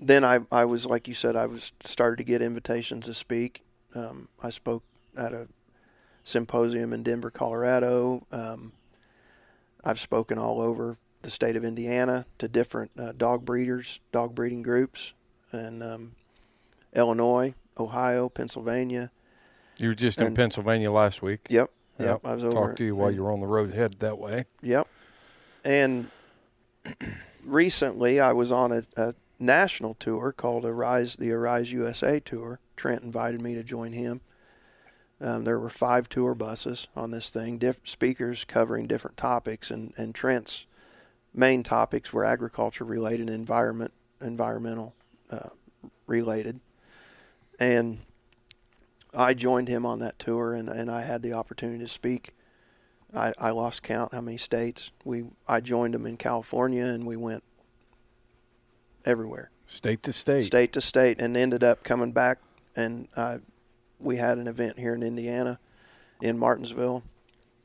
then 0.00 0.24
I 0.24 0.40
I 0.50 0.64
was 0.64 0.86
like 0.86 1.06
you 1.06 1.14
said 1.14 1.36
I 1.36 1.46
was 1.46 1.72
started 1.84 2.16
to 2.16 2.24
get 2.24 2.42
invitations 2.42 3.04
to 3.06 3.14
speak. 3.14 3.62
Um, 3.94 4.28
I 4.42 4.50
spoke 4.50 4.82
at 5.16 5.32
a 5.32 5.48
symposium 6.22 6.92
in 6.92 7.02
Denver, 7.02 7.30
Colorado. 7.30 8.26
Um, 8.32 8.72
I've 9.84 9.98
spoken 9.98 10.38
all 10.38 10.60
over 10.60 10.98
the 11.22 11.30
state 11.30 11.56
of 11.56 11.64
Indiana 11.64 12.26
to 12.38 12.48
different 12.48 12.92
uh, 12.98 13.12
dog 13.12 13.44
breeders, 13.44 14.00
dog 14.12 14.34
breeding 14.34 14.62
groups, 14.62 15.12
and 15.52 15.82
um, 15.82 16.12
Illinois, 16.94 17.54
Ohio, 17.78 18.28
Pennsylvania. 18.28 19.10
You 19.78 19.88
were 19.88 19.94
just 19.94 20.20
in 20.20 20.34
Pennsylvania 20.34 20.90
last 20.90 21.22
week. 21.22 21.46
Yep, 21.48 21.70
yep. 21.98 22.20
I 22.24 22.34
was 22.34 22.44
over. 22.44 22.54
Talked 22.54 22.78
to 22.78 22.84
you 22.84 22.94
while 22.94 23.08
and- 23.08 23.16
you 23.16 23.24
were 23.24 23.32
on 23.32 23.40
the 23.40 23.46
road 23.46 23.72
headed 23.72 24.00
that 24.00 24.18
way. 24.18 24.44
Yep. 24.62 24.86
And 25.64 26.10
recently, 27.44 28.20
I 28.20 28.32
was 28.32 28.52
on 28.52 28.72
a, 28.72 28.82
a 28.96 29.14
national 29.40 29.94
tour 29.94 30.32
called 30.32 30.64
Arise 30.64 31.16
the 31.16 31.32
Arise 31.32 31.72
USA 31.72 32.20
tour. 32.20 32.60
Trent 32.76 33.02
invited 33.02 33.40
me 33.40 33.54
to 33.54 33.62
join 33.62 33.92
him. 33.92 34.20
Um, 35.20 35.44
there 35.44 35.58
were 35.58 35.70
five 35.70 36.08
tour 36.08 36.34
buses 36.34 36.88
on 36.96 37.10
this 37.10 37.30
thing, 37.30 37.58
diff- 37.58 37.80
speakers 37.84 38.44
covering 38.44 38.86
different 38.86 39.16
topics, 39.16 39.70
and, 39.70 39.92
and 39.98 40.14
Trent's 40.14 40.66
main 41.34 41.62
topics 41.62 42.12
were 42.12 42.24
agriculture 42.24 42.84
related, 42.84 43.28
environment, 43.28 43.92
environmental 44.22 44.94
uh, 45.30 45.50
related, 46.06 46.60
and 47.58 47.98
I 49.12 49.34
joined 49.34 49.68
him 49.68 49.84
on 49.84 49.98
that 49.98 50.18
tour, 50.18 50.54
and, 50.54 50.70
and 50.70 50.90
I 50.90 51.02
had 51.02 51.22
the 51.22 51.34
opportunity 51.34 51.80
to 51.80 51.88
speak 51.88 52.32
I, 53.14 53.32
I 53.38 53.50
lost 53.50 53.82
count 53.82 54.14
how 54.14 54.20
many 54.20 54.36
states 54.36 54.92
we 55.04 55.24
I 55.48 55.60
joined 55.60 55.94
him 55.94 56.06
in 56.06 56.16
California 56.16 56.84
and 56.84 57.06
we 57.06 57.16
went 57.16 57.42
everywhere 59.04 59.50
State 59.66 60.02
to 60.04 60.12
state. 60.12 60.42
state 60.44 60.72
to 60.72 60.80
state 60.80 61.20
and 61.20 61.36
ended 61.36 61.62
up 61.64 61.82
coming 61.84 62.12
back 62.12 62.38
and 62.76 63.08
uh, 63.16 63.38
we 63.98 64.16
had 64.16 64.38
an 64.38 64.48
event 64.48 64.78
here 64.78 64.94
in 64.94 65.02
Indiana 65.02 65.58
in 66.20 66.38
Martinsville 66.38 67.02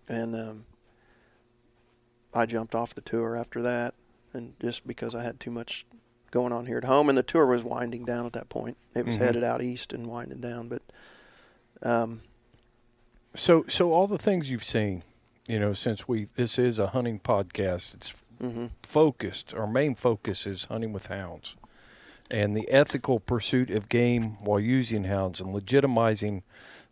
and 0.07 0.35
um, 0.35 0.65
I 2.33 2.45
jumped 2.45 2.75
off 2.75 2.93
the 2.93 3.01
tour 3.01 3.35
after 3.35 3.61
that 3.63 3.93
and 4.33 4.53
just 4.61 4.85
because 4.85 5.15
I 5.15 5.23
had 5.23 5.39
too 5.39 5.51
much 5.51 5.85
going 6.31 6.51
on 6.51 6.65
here 6.65 6.77
at 6.77 6.83
home 6.83 7.07
and 7.09 7.17
the 7.17 7.23
tour 7.23 7.45
was 7.45 7.63
winding 7.63 8.03
down 8.05 8.25
at 8.25 8.33
that 8.33 8.49
point 8.49 8.77
it 8.93 9.05
was 9.05 9.15
Mhm. 9.15 9.19
headed 9.21 9.43
out 9.43 9.61
east 9.61 9.93
and 9.93 10.07
winding 10.07 10.41
down 10.41 10.67
but 10.67 10.81
um, 11.81 12.21
So, 13.35 13.65
so 13.67 13.91
all 13.91 14.07
the 14.07 14.17
things 14.17 14.49
you've 14.49 14.63
seen, 14.63 15.03
you 15.47 15.59
know, 15.59 15.73
since 15.73 16.07
we 16.07 16.27
this 16.35 16.57
is 16.57 16.79
a 16.79 16.87
hunting 16.87 17.19
podcast, 17.19 17.93
it's 17.93 18.23
mhm. 18.41 18.69
focused. 18.83 19.53
Our 19.53 19.67
main 19.67 19.95
focus 19.95 20.47
is 20.47 20.65
hunting 20.65 20.93
with 20.93 21.07
hounds, 21.07 21.55
and 22.31 22.55
the 22.55 22.69
ethical 22.69 23.19
pursuit 23.19 23.69
of 23.69 23.89
game 23.89 24.37
while 24.43 24.59
using 24.59 25.05
hounds, 25.05 25.39
and 25.39 25.53
legitimizing 25.53 26.43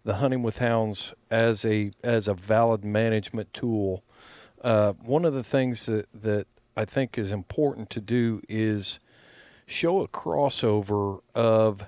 the 0.03 0.15
hunting 0.15 0.43
with 0.43 0.59
hounds 0.59 1.13
as 1.31 1.65
a 1.65 1.91
as 2.03 2.27
a 2.27 2.33
valid 2.33 2.83
management 2.83 3.53
tool. 3.53 4.03
Uh, 4.61 4.93
one 4.93 5.25
of 5.25 5.33
the 5.33 5.43
things 5.43 5.85
that 5.85 6.07
that 6.13 6.47
I 6.75 6.85
think 6.85 7.17
is 7.17 7.31
important 7.31 7.89
to 7.91 8.01
do 8.01 8.41
is 8.49 8.99
show 9.65 10.01
a 10.01 10.07
crossover 10.07 11.21
of 11.33 11.85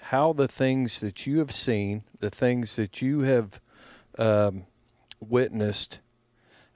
how 0.00 0.32
the 0.32 0.48
things 0.48 1.00
that 1.00 1.26
you 1.26 1.38
have 1.38 1.52
seen, 1.52 2.02
the 2.18 2.30
things 2.30 2.76
that 2.76 3.00
you 3.00 3.20
have 3.20 3.60
um, 4.18 4.64
witnessed, 5.20 6.00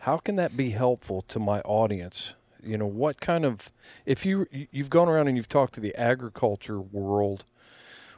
how 0.07 0.19
can 0.19 0.37
that 0.37 0.57
be 0.57 0.71
helpful 0.71 1.23
to 1.29 1.39
my 1.39 1.61
audience? 1.61 2.37
You 2.63 2.79
know, 2.79 2.87
what 2.87 3.21
kind 3.21 3.45
of 3.45 3.71
if 4.05 4.25
you 4.25 4.47
you've 4.51 4.91
gone 4.91 5.09
around 5.09 5.29
and 5.29 5.37
you've 5.37 5.49
talked 5.49 5.75
to 5.75 5.81
the 5.81 5.95
agriculture 5.95 6.81
world, 6.81 7.45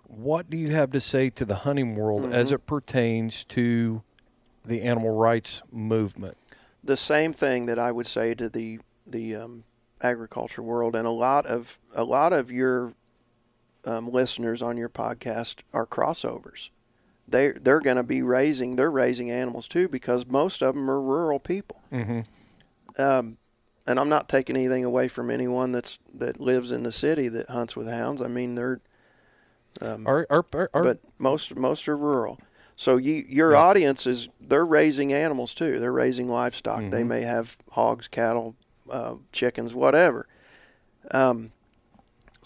what 0.05 0.48
do 0.48 0.56
you 0.56 0.70
have 0.70 0.93
to 0.93 1.01
say 1.01 1.28
to 1.31 1.44
the 1.44 1.56
hunting 1.56 1.97
world 1.97 2.32
as 2.32 2.52
it 2.52 2.66
pertains 2.66 3.44
to 3.47 4.02
the 4.65 4.82
animal 4.82 5.16
rights 5.16 5.62
movement? 5.70 6.36
the 6.82 6.97
same 6.97 7.32
thing 7.32 7.66
that 7.66 7.78
I 7.78 7.93
would 7.93 8.06
say 8.06 8.35
to 8.35 8.48
the 8.48 8.81
the 9.06 9.36
um, 9.36 9.65
agriculture 10.01 10.62
world, 10.62 10.94
and 10.94 11.06
a 11.06 11.10
lot 11.10 11.47
of 11.47 11.78
a 11.94 12.05
lot 12.05 12.32
of 12.32 12.51
your 12.51 12.94
um, 13.85 14.09
listeners 14.09 14.62
on 14.62 14.77
your 14.77 14.89
podcast 14.89 15.60
are 15.73 15.86
crossovers. 15.86 16.70
They 17.30 17.50
they're 17.50 17.80
going 17.80 17.96
to 17.98 18.02
be 18.02 18.22
raising 18.22 18.76
they're 18.76 18.90
raising 18.90 19.30
animals 19.30 19.68
too 19.68 19.88
because 19.88 20.26
most 20.26 20.62
of 20.62 20.74
them 20.74 20.90
are 20.90 21.00
rural 21.00 21.38
people. 21.38 21.82
Mm-hmm. 21.92 22.20
Um, 23.00 23.36
and 23.86 23.98
I'm 23.98 24.09
not 24.09 24.28
taking 24.28 24.56
anything 24.56 24.84
away 24.84 25.09
from 25.09 25.30
anyone 25.30 25.72
that's 25.72 25.98
that 26.14 26.40
lives 26.40 26.70
in 26.70 26.82
the 26.82 26.92
city 26.92 27.28
that 27.28 27.48
hunts 27.50 27.76
with 27.76 27.88
hounds. 27.88 28.22
I 28.22 28.28
mean 28.28 28.55
they're 28.55 28.80
um, 29.80 30.06
Our, 30.06 30.26
our, 30.30 30.44
our, 30.74 30.82
but 30.82 30.98
most 31.18 31.56
most 31.56 31.88
are 31.88 31.96
rural. 31.96 32.38
So 32.76 32.96
you 32.96 33.24
your 33.28 33.52
Yeah. 33.52 33.59
audience 33.60 34.06
is 34.06 34.28
they're 34.40 34.66
raising 34.66 35.12
animals 35.12 35.55
too. 35.55 35.78
They're 35.78 35.92
raising 35.92 36.28
livestock. 36.28 36.90
They 36.90 37.02
Mhm. 37.02 37.09
may 37.09 37.22
have 37.22 37.59
hogs, 37.72 38.09
cattle, 38.09 38.56
uh, 38.90 39.16
chickens, 39.32 39.74
whatever. 39.74 40.26
Um, 41.10 41.52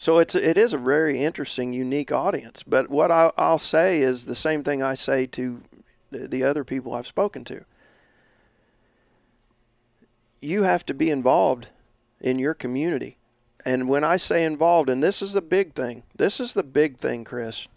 so 0.03 0.19
it's 0.19 0.35
it 0.35 0.59
is 0.59 0.73
a 0.73 0.79
very 0.79 1.23
interesting, 1.23 1.73
unique 1.73 2.11
audience. 2.11 2.65
But 2.65 2.91
what 2.91 3.13
I, 3.13 3.31
I'll 3.37 3.57
say 3.57 4.01
is 4.01 4.27
the 4.27 4.35
same 4.35 4.65
thing 4.65 4.83
I 4.83 4.95
say 4.95 5.27
to 5.27 5.63
the 6.11 6.27
the 6.27 6.43
other 6.43 6.65
people 6.65 6.93
I've 6.93 7.07
spoken 7.07 7.45
to. 7.45 7.65
You 10.41 10.65
have 10.65 10.85
to 10.87 10.93
be 10.93 11.09
involved 11.09 11.69
in 12.21 12.41
your 12.41 12.53
community. 12.53 13.17
And 13.65 13.89
when 13.89 14.03
I 14.03 14.17
say 14.17 14.43
involved, 14.43 14.91
and 14.91 15.01
this 15.01 15.23
is 15.23 15.35
the 15.35 15.41
big 15.41 15.73
thing, 15.75 16.03
this 16.17 16.41
is 16.41 16.55
the 16.55 16.65
big 16.65 16.99
thing, 16.99 17.23
Chris. 17.23 17.69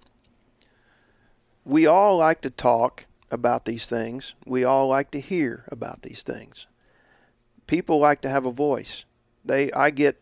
We 1.64 1.86
all 1.86 2.18
like 2.18 2.42
to 2.42 2.50
talk 2.50 3.06
about 3.30 3.66
these 3.66 3.88
things. 3.88 4.34
We 4.48 4.64
all 4.64 4.88
like 4.88 5.12
to 5.12 5.20
hear 5.20 5.66
about 5.72 6.02
these 6.02 6.24
things. 6.24 6.66
People 7.68 8.00
like 8.00 8.22
to 8.22 8.30
have 8.30 8.46
a 8.46 8.52
voice. 8.52 9.06
They 9.46 9.72
I 9.74 9.92
get 9.92 10.20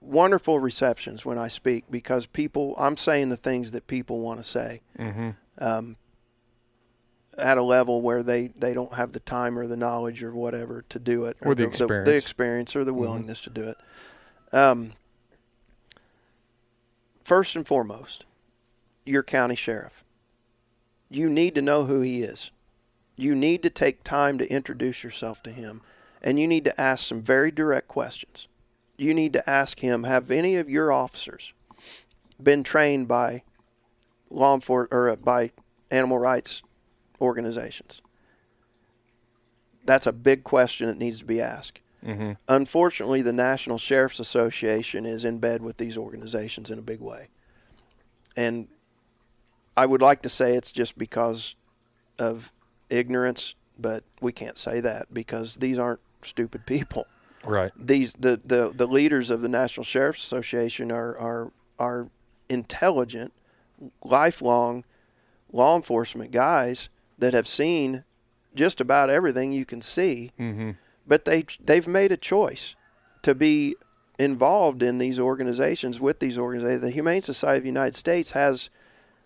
wonderful 0.00 0.58
receptions 0.58 1.24
when 1.24 1.38
I 1.38 1.48
speak 1.48 1.84
because 1.90 2.26
people 2.26 2.74
I'm 2.78 2.96
saying 2.96 3.30
the 3.30 3.36
things 3.36 3.72
that 3.72 3.86
people 3.86 4.20
want 4.20 4.38
to 4.38 4.44
say 4.44 4.80
Mhm. 4.98 5.34
um, 5.58 5.96
at 7.38 7.58
a 7.58 7.62
level 7.62 8.00
where 8.00 8.22
they, 8.22 8.48
they 8.48 8.74
don't 8.74 8.94
have 8.94 9.12
the 9.12 9.20
time 9.20 9.56
or 9.58 9.66
the 9.66 9.76
knowledge 9.76 10.22
or 10.22 10.32
whatever 10.34 10.82
to 10.88 10.98
do 10.98 11.24
it 11.26 11.36
Or 11.42 11.54
the 11.54 11.62
the, 11.64 11.68
experience. 11.68 12.08
experience 12.24 12.76
or 12.76 12.84
the 12.84 12.94
willingness 12.94 13.40
to 13.42 13.50
do 13.50 13.64
it. 13.68 13.76
Um, 14.52 14.92
first 17.22 17.54
and 17.54 17.66
foremost, 17.66 18.24
your 19.04 19.22
county 19.22 19.54
sheriff. 19.54 20.02
You 21.10 21.30
need 21.30 21.54
to 21.54 21.62
know 21.62 21.84
who 21.84 22.00
he 22.00 22.22
is. 22.22 22.50
You 23.16 23.34
need 23.34 23.62
to 23.62 23.70
take 23.70 24.02
time 24.04 24.38
to 24.38 24.50
introduce 24.52 25.04
yourself 25.04 25.42
to 25.44 25.50
him, 25.52 25.80
and 26.22 26.38
you 26.40 26.46
need 26.48 26.64
to 26.64 26.80
ask 26.80 27.06
some 27.06 27.22
very 27.22 27.50
direct 27.50 27.86
questions. 27.88 28.47
You 28.98 29.14
need 29.14 29.32
to 29.32 29.48
ask 29.48 29.80
him 29.80 30.02
Have 30.04 30.30
any 30.30 30.56
of 30.56 30.68
your 30.68 30.92
officers 30.92 31.54
been 32.42 32.62
trained 32.62 33.08
by 33.08 33.42
law 34.30 34.54
enforcement 34.54 34.92
or 34.92 35.08
uh, 35.08 35.16
by 35.16 35.52
animal 35.90 36.18
rights 36.18 36.62
organizations? 37.20 38.02
That's 39.84 40.06
a 40.06 40.12
big 40.12 40.44
question 40.44 40.88
that 40.88 40.98
needs 40.98 41.20
to 41.20 41.24
be 41.24 41.40
asked. 41.40 41.80
Unfortunately, 42.48 43.22
the 43.22 43.32
National 43.32 43.78
Sheriff's 43.78 44.20
Association 44.20 45.06
is 45.06 45.24
in 45.24 45.38
bed 45.38 45.62
with 45.62 45.78
these 45.78 45.96
organizations 45.96 46.70
in 46.70 46.78
a 46.78 46.82
big 46.82 47.00
way. 47.00 47.28
And 48.36 48.68
I 49.76 49.86
would 49.86 50.02
like 50.02 50.22
to 50.22 50.28
say 50.28 50.54
it's 50.54 50.70
just 50.70 50.98
because 50.98 51.54
of 52.18 52.50
ignorance, 52.90 53.54
but 53.78 54.02
we 54.20 54.32
can't 54.32 54.58
say 54.58 54.80
that 54.80 55.06
because 55.12 55.56
these 55.56 55.78
aren't 55.78 56.00
stupid 56.22 56.66
people. 56.66 57.06
Right. 57.44 57.72
These 57.76 58.14
the, 58.14 58.40
the, 58.44 58.72
the 58.74 58.86
leaders 58.86 59.30
of 59.30 59.40
the 59.40 59.48
National 59.48 59.84
Sheriff's 59.84 60.22
Association 60.22 60.90
are 60.90 61.16
are 61.18 61.52
are 61.78 62.08
intelligent, 62.48 63.32
lifelong 64.04 64.84
law 65.52 65.76
enforcement 65.76 66.32
guys 66.32 66.88
that 67.18 67.34
have 67.34 67.48
seen 67.48 68.04
just 68.54 68.80
about 68.80 69.10
everything 69.10 69.52
you 69.52 69.64
can 69.64 69.80
see. 69.80 70.32
Mm-hmm. 70.38 70.72
But 71.06 71.24
they 71.24 71.44
they've 71.60 71.88
made 71.88 72.12
a 72.12 72.16
choice 72.16 72.76
to 73.22 73.34
be 73.34 73.76
involved 74.18 74.82
in 74.82 74.98
these 74.98 75.18
organizations 75.18 76.00
with 76.00 76.18
these 76.18 76.36
organizations. 76.36 76.82
The 76.82 76.90
Humane 76.90 77.22
Society 77.22 77.58
of 77.58 77.62
the 77.64 77.68
United 77.68 77.94
States 77.94 78.32
has 78.32 78.68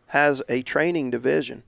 has 0.09 0.43
a 0.48 0.62
training 0.62 1.10
division 1.10 1.62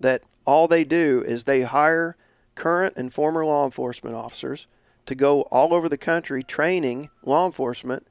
that 0.00 0.22
all 0.46 0.66
they 0.66 0.84
do 0.84 1.22
is 1.26 1.44
they 1.44 1.62
hire 1.62 2.16
current 2.54 2.94
and 2.96 3.12
former 3.12 3.44
law 3.44 3.64
enforcement 3.66 4.16
officers 4.16 4.66
to 5.10 5.16
go 5.16 5.42
all 5.50 5.74
over 5.74 5.88
the 5.88 5.98
country 5.98 6.44
training 6.44 7.10
law 7.24 7.44
enforcement 7.44 8.06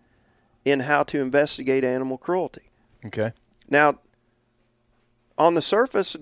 in 0.66 0.82
how 0.82 1.02
to 1.04 1.22
investigate 1.22 1.86
animal 1.86 2.18
cruelty. 2.18 2.72
Okay. 3.06 3.32
Now, 3.70 4.00
on 5.38 5.54
the 5.54 5.62
surface, 5.62 6.18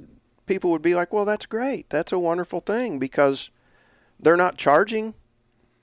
people 0.45 0.69
would 0.69 0.83
be 0.83 0.93
like, 0.93 1.11
well, 1.11 1.25
that's 1.25 1.47
great. 1.47 1.89
That's 1.89 2.11
a 2.11 2.19
wonderful 2.19 2.59
thing 2.59 2.99
because 2.99 3.49
they're 4.19 4.37
not 4.37 4.55
charging. 4.55 5.15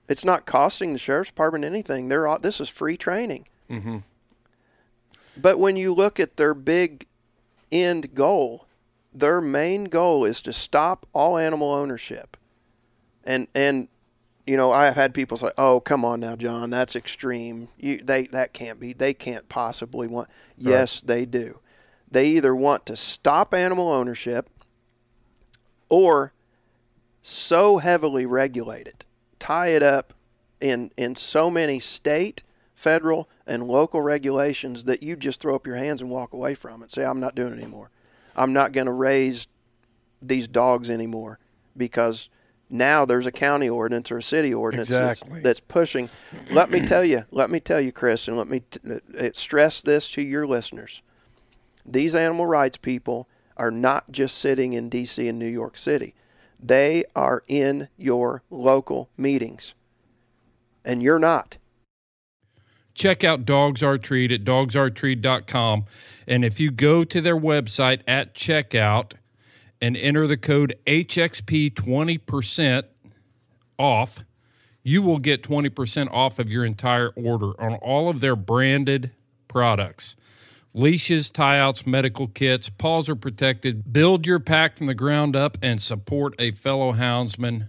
It's 0.08 0.24
not 0.24 0.46
costing 0.46 0.92
the 0.92 1.00
sheriff's 1.00 1.30
department 1.30 1.64
anything. 1.64 2.08
They're 2.08 2.28
all, 2.28 2.38
this 2.38 2.60
is 2.60 2.68
free 2.68 2.96
training. 2.96 3.48
Mm-hmm. 3.68 3.98
But 5.36 5.58
when 5.58 5.74
you 5.74 5.92
look 5.92 6.20
at 6.20 6.36
their 6.36 6.54
big 6.54 7.06
end 7.72 8.14
goal, 8.14 8.68
their 9.12 9.40
main 9.40 9.86
goal 9.86 10.24
is 10.24 10.40
to 10.42 10.52
stop 10.52 11.04
all 11.12 11.36
animal 11.36 11.72
ownership. 11.72 12.36
And 13.24 13.48
and 13.54 13.88
you 14.46 14.56
know, 14.56 14.72
I 14.72 14.86
have 14.86 14.94
had 14.94 15.14
people 15.14 15.36
say, 15.36 15.50
"Oh, 15.56 15.80
come 15.80 16.04
on 16.04 16.20
now, 16.20 16.36
John, 16.36 16.70
that's 16.70 16.96
extreme. 16.96 17.68
You 17.78 17.98
they 17.98 18.26
that 18.28 18.52
can't 18.52 18.78
be. 18.78 18.92
They 18.92 19.14
can't 19.14 19.48
possibly 19.48 20.06
want." 20.06 20.28
Yes, 20.56 21.00
they 21.00 21.24
do. 21.24 21.60
They 22.10 22.26
either 22.26 22.54
want 22.54 22.86
to 22.86 22.96
stop 22.96 23.54
animal 23.54 23.90
ownership 23.90 24.50
or 25.88 26.32
so 27.22 27.78
heavily 27.78 28.26
regulate 28.26 28.86
it, 28.86 29.04
tie 29.38 29.68
it 29.68 29.82
up 29.82 30.12
in 30.60 30.90
in 30.96 31.14
so 31.14 31.50
many 31.50 31.80
state, 31.80 32.42
federal, 32.74 33.28
and 33.46 33.64
local 33.64 34.02
regulations 34.02 34.84
that 34.84 35.02
you 35.02 35.16
just 35.16 35.40
throw 35.40 35.54
up 35.54 35.66
your 35.66 35.76
hands 35.76 36.00
and 36.02 36.10
walk 36.10 36.32
away 36.34 36.54
from 36.54 36.82
it. 36.82 36.90
Say, 36.90 37.04
I'm 37.04 37.20
not 37.20 37.34
doing 37.34 37.54
it 37.54 37.58
anymore. 37.58 37.90
I'm 38.36 38.52
not 38.52 38.72
going 38.72 38.86
to 38.86 38.92
raise 38.92 39.46
these 40.20 40.48
dogs 40.48 40.90
anymore 40.90 41.38
because 41.76 42.28
now 42.74 43.04
there's 43.04 43.24
a 43.26 43.32
county 43.32 43.68
ordinance 43.68 44.10
or 44.10 44.18
a 44.18 44.22
city 44.22 44.52
ordinance 44.52 44.88
that's- 44.88 45.18
Exactly. 45.20 45.40
that's, 45.40 45.60
pushing. 45.60 46.08
Let 46.50 46.70
me 46.70 46.84
tell 46.86 47.04
you, 47.04 47.24
let 47.30 47.48
me 47.50 47.60
tell 47.60 47.80
you, 47.80 47.92
Chris, 47.92 48.28
and 48.28 48.36
let 48.36 48.48
me 48.48 48.60
t- 48.70 48.80
uh, 49.18 49.28
stress 49.32 49.80
this 49.80 50.10
to 50.12 50.22
your 50.22 50.46
listeners. 50.46 51.00
These 51.86 52.14
animal 52.14 52.46
rights 52.46 52.76
people 52.76 53.28
are 53.56 53.70
not 53.70 54.10
just 54.10 54.36
sitting 54.38 54.72
in 54.72 54.88
D.C. 54.88 55.28
and 55.28 55.38
New 55.38 55.46
York 55.48 55.76
City. 55.76 56.14
They 56.58 57.04
are 57.14 57.42
in 57.46 57.88
your 57.96 58.42
local 58.50 59.08
meetings, 59.16 59.74
and 60.84 61.02
you're 61.02 61.18
not. 61.18 61.58
check 62.94 63.22
out 63.24 63.44
Dogs 63.44 63.82
Are 63.82 63.98
Treat 63.98 64.30
at 64.32 64.44
dogsaretreat.com. 64.44 65.84
And 66.26 66.44
if 66.44 66.58
you 66.60 66.70
go 66.70 67.04
to 67.04 67.20
their 67.20 67.36
website 67.36 68.00
at 68.08 68.34
checkout 68.34 69.12
and 69.84 69.98
enter 69.98 70.26
the 70.26 70.38
code 70.38 70.74
HXP 70.86 71.74
20% 71.74 72.84
off, 73.78 74.18
you 74.82 75.02
will 75.02 75.18
get 75.18 75.42
20% 75.42 76.10
off 76.10 76.38
of 76.38 76.50
your 76.50 76.64
entire 76.64 77.10
order 77.10 77.60
on 77.60 77.74
all 77.74 78.08
of 78.08 78.20
their 78.20 78.34
branded 78.34 79.10
products. 79.46 80.16
Leashes, 80.72 81.28
tie 81.28 81.58
outs, 81.58 81.86
medical 81.86 82.28
kits, 82.28 82.70
paws 82.70 83.10
are 83.10 83.14
protected. 83.14 83.92
Build 83.92 84.26
your 84.26 84.40
pack 84.40 84.78
from 84.78 84.86
the 84.86 84.94
ground 84.94 85.36
up 85.36 85.58
and 85.60 85.82
support 85.82 86.34
a 86.38 86.52
fellow 86.52 86.94
houndsman 86.94 87.68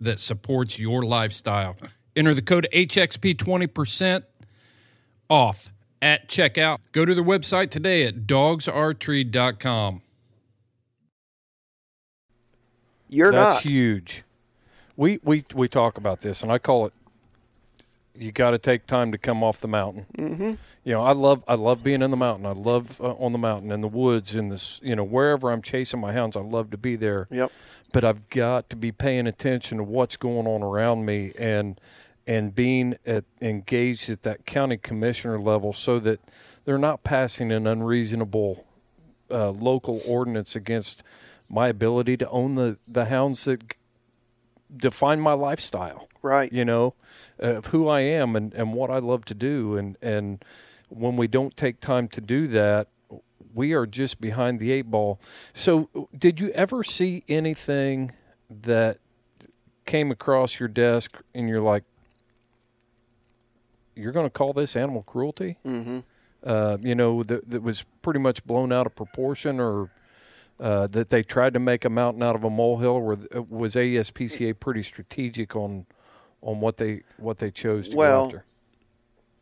that 0.00 0.18
supports 0.18 0.76
your 0.76 1.04
lifestyle. 1.04 1.76
Enter 2.16 2.34
the 2.34 2.42
code 2.42 2.66
HXP 2.72 3.36
20% 3.36 4.24
off 5.30 5.70
at 6.02 6.28
checkout. 6.28 6.78
Go 6.90 7.04
to 7.04 7.14
their 7.14 7.22
website 7.22 7.70
today 7.70 8.06
at 8.06 8.26
dogsaretreat.com. 8.26 10.02
You're 13.08 13.32
That's 13.32 13.64
not. 13.64 13.70
huge. 13.70 14.24
We 14.96 15.20
we 15.22 15.44
we 15.54 15.68
talk 15.68 15.96
about 15.96 16.20
this, 16.20 16.42
and 16.42 16.50
I 16.52 16.58
call 16.58 16.86
it. 16.86 16.92
You 18.14 18.32
got 18.32 18.50
to 18.50 18.58
take 18.58 18.84
time 18.86 19.12
to 19.12 19.18
come 19.18 19.44
off 19.44 19.60
the 19.60 19.68
mountain. 19.68 20.06
Mm-hmm. 20.18 20.54
You 20.82 20.92
know, 20.92 21.04
I 21.04 21.12
love 21.12 21.44
I 21.46 21.54
love 21.54 21.84
being 21.84 22.02
in 22.02 22.10
the 22.10 22.16
mountain. 22.16 22.46
I 22.46 22.52
love 22.52 23.00
uh, 23.00 23.12
on 23.12 23.30
the 23.30 23.38
mountain 23.38 23.70
in 23.70 23.80
the 23.80 23.88
woods 23.88 24.34
in 24.34 24.48
this. 24.48 24.80
You 24.82 24.96
know, 24.96 25.04
wherever 25.04 25.52
I'm 25.52 25.62
chasing 25.62 26.00
my 26.00 26.12
hounds, 26.12 26.36
I 26.36 26.40
love 26.40 26.70
to 26.72 26.76
be 26.76 26.96
there. 26.96 27.28
Yep. 27.30 27.52
But 27.92 28.04
I've 28.04 28.28
got 28.28 28.68
to 28.70 28.76
be 28.76 28.90
paying 28.90 29.28
attention 29.28 29.78
to 29.78 29.84
what's 29.84 30.16
going 30.16 30.48
on 30.48 30.62
around 30.64 31.06
me 31.06 31.32
and 31.38 31.80
and 32.26 32.54
being 32.54 32.96
at, 33.06 33.24
engaged 33.40 34.10
at 34.10 34.22
that 34.22 34.44
county 34.44 34.76
commissioner 34.76 35.38
level, 35.38 35.72
so 35.72 36.00
that 36.00 36.18
they're 36.64 36.76
not 36.76 37.04
passing 37.04 37.52
an 37.52 37.68
unreasonable 37.68 38.64
uh, 39.30 39.50
local 39.50 40.02
ordinance 40.06 40.56
against 40.56 41.04
my 41.50 41.68
ability 41.68 42.16
to 42.18 42.28
own 42.30 42.54
the, 42.56 42.78
the 42.86 43.06
hounds 43.06 43.44
that 43.44 43.62
define 44.76 45.20
my 45.20 45.32
lifestyle, 45.32 46.08
Right. 46.22 46.52
you 46.52 46.64
know, 46.64 46.94
of 47.38 47.66
who 47.66 47.88
I 47.88 48.00
am 48.00 48.36
and, 48.36 48.52
and 48.54 48.74
what 48.74 48.90
I 48.90 48.98
love 48.98 49.24
to 49.26 49.34
do. 49.34 49.76
And, 49.76 49.96
and 50.02 50.44
when 50.88 51.16
we 51.16 51.26
don't 51.26 51.56
take 51.56 51.80
time 51.80 52.08
to 52.08 52.20
do 52.20 52.48
that, 52.48 52.88
we 53.54 53.72
are 53.72 53.86
just 53.86 54.20
behind 54.20 54.60
the 54.60 54.70
eight 54.72 54.90
ball. 54.90 55.18
So, 55.54 55.88
did 56.16 56.38
you 56.38 56.50
ever 56.50 56.84
see 56.84 57.24
anything 57.28 58.12
that 58.50 58.98
came 59.86 60.10
across 60.10 60.60
your 60.60 60.68
desk 60.68 61.18
and 61.34 61.48
you're 61.48 61.62
like, 61.62 61.84
you're 63.96 64.12
going 64.12 64.26
to 64.26 64.30
call 64.30 64.52
this 64.52 64.76
animal 64.76 65.02
cruelty? 65.02 65.56
Mm-hmm. 65.66 66.00
uh, 66.44 66.76
you 66.82 66.94
know, 66.94 67.22
that, 67.24 67.48
that 67.50 67.62
was 67.62 67.84
pretty 68.02 68.20
much 68.20 68.44
blown 68.44 68.70
out 68.72 68.86
of 68.86 68.94
proportion 68.94 69.58
or 69.60 69.90
uh, 70.60 70.86
that 70.88 71.08
they 71.08 71.22
tried 71.22 71.54
to 71.54 71.60
make 71.60 71.84
a 71.84 71.90
mountain 71.90 72.22
out 72.22 72.34
of 72.34 72.44
a 72.44 72.50
molehill 72.50 72.96
or 72.96 73.18
was 73.48 73.74
ASPCA 73.74 74.58
pretty 74.58 74.82
strategic 74.82 75.54
on 75.54 75.86
on 76.42 76.60
what 76.60 76.76
they 76.76 77.02
what 77.16 77.38
they 77.38 77.50
chose 77.50 77.88
to 77.88 77.96
Well, 77.96 78.22
go 78.22 78.26
after? 78.26 78.44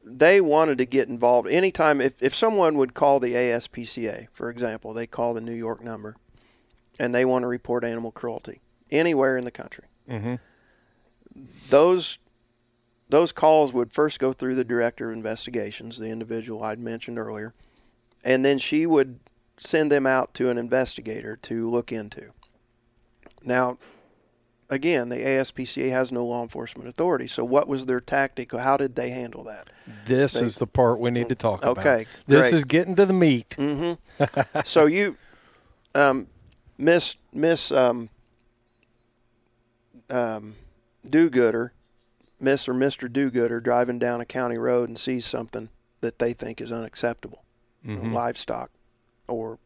they 0.04 0.40
wanted 0.40 0.78
to 0.78 0.84
get 0.84 1.08
involved 1.08 1.48
anytime 1.48 2.00
if, 2.00 2.22
if 2.22 2.34
someone 2.34 2.76
would 2.76 2.94
call 2.94 3.18
the 3.18 3.34
ASPCA, 3.34 4.28
for 4.32 4.50
example, 4.50 4.92
they 4.94 5.06
call 5.06 5.34
the 5.34 5.40
New 5.40 5.54
York 5.54 5.82
number 5.82 6.16
and 6.98 7.14
they 7.14 7.24
want 7.24 7.42
to 7.42 7.46
report 7.48 7.84
animal 7.84 8.10
cruelty 8.10 8.58
anywhere 8.90 9.36
in 9.36 9.44
the 9.44 9.50
country. 9.50 9.84
Mm-hmm. 10.08 10.34
Those 11.70 12.18
those 13.08 13.30
calls 13.32 13.72
would 13.72 13.90
first 13.90 14.18
go 14.18 14.32
through 14.32 14.56
the 14.56 14.64
director 14.64 15.10
of 15.10 15.16
investigations, 15.16 15.98
the 15.98 16.10
individual 16.10 16.62
I'd 16.64 16.78
mentioned 16.78 17.18
earlier, 17.18 17.52
and 18.24 18.44
then 18.44 18.58
she 18.58 18.84
would 18.84 19.20
send 19.58 19.90
them 19.90 20.06
out 20.06 20.34
to 20.34 20.50
an 20.50 20.58
investigator 20.58 21.36
to 21.42 21.70
look 21.70 21.90
into. 21.92 22.30
Now, 23.42 23.78
again, 24.68 25.08
the 25.08 25.16
ASPCA 25.16 25.90
has 25.90 26.10
no 26.12 26.24
law 26.26 26.42
enforcement 26.42 26.88
authority. 26.88 27.26
So, 27.26 27.44
what 27.44 27.68
was 27.68 27.86
their 27.86 28.00
tactic? 28.00 28.52
How 28.52 28.76
did 28.76 28.96
they 28.96 29.10
handle 29.10 29.44
that? 29.44 29.70
This 30.06 30.34
They- 30.34 30.46
is 30.46 30.58
the 30.58 30.66
part 30.66 30.98
we 30.98 31.10
need 31.10 31.28
to 31.28 31.34
talk 31.34 31.62
about. 31.64 31.78
Okay, 31.78 32.06
This 32.26 32.52
is 32.52 32.64
getting 32.64 32.96
to 32.96 33.06
the 33.06 33.12
meat. 33.12 33.50
Mm-hmm. 33.58 34.60
so 34.64 34.86
you, 34.86 35.16
um, 35.94 36.26
Miss 36.78 37.14
Miss 37.32 37.70
um, 37.72 38.10
um, 40.10 40.54
Do-Gooder, 41.08 41.72
Miss 42.40 42.68
or 42.68 42.74
Mister 42.74 43.08
Do-Gooder, 43.08 43.60
driving 43.60 43.98
down 43.98 44.20
a 44.20 44.24
county 44.26 44.58
road 44.58 44.88
and 44.88 44.98
sees 44.98 45.24
something 45.24 45.68
that 46.00 46.18
they 46.18 46.32
think 46.32 46.60
is 46.60 46.70
unacceptable, 46.70 47.44
Mhm. 47.84 48.12
livestock, 48.12 48.70
or 49.28 49.58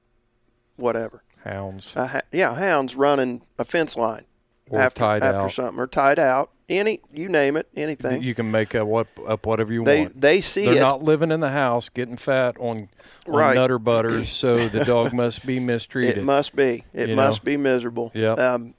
whatever. 0.77 1.23
Hounds. 1.45 1.95
Uh, 1.97 2.07
ha- 2.07 2.21
yeah, 2.33 2.55
hounds 2.55 2.95
running 2.97 3.43
a 3.59 3.65
fence 3.65 3.97
line 3.97 4.25
Or 4.69 4.81
after 4.81 4.99
tied 5.01 5.23
after 5.23 5.39
out. 5.41 5.53
something 5.53 5.79
or 5.81 5.87
tied 5.87 6.19
out. 6.19 6.51
Any 6.69 7.01
you 7.13 7.29
name 7.29 7.57
it, 7.57 7.67
anything. 7.75 8.23
You 8.23 8.33
can 8.35 8.51
make 8.51 8.75
up, 8.77 8.87
what, 8.87 9.09
up 9.27 9.45
whatever 9.45 9.73
you 9.73 9.83
they 9.83 10.03
want. 10.03 10.21
they 10.21 10.41
see 10.41 10.67
They're 10.67 10.77
it. 10.77 10.81
not 10.81 11.03
living 11.03 11.33
in 11.33 11.41
the 11.41 11.51
house 11.51 11.89
getting 11.89 12.17
fat 12.17 12.57
on, 12.61 12.89
on 13.27 13.35
Right. 13.35 13.55
nutter 13.57 13.79
butters, 13.81 14.29
so 14.29 14.69
the 14.69 14.85
dog 14.85 15.13
must 15.15 15.45
be 15.45 15.59
mistreated. 15.59 16.19
It 16.19 16.25
must 16.25 16.55
be. 16.55 16.85
It 16.95 17.09
you 17.09 17.17
must 17.17 17.43
know? 17.43 17.47
be 17.53 17.57
miserable. 17.57 18.13
Yep. 18.15 18.39
Um, 18.39 18.75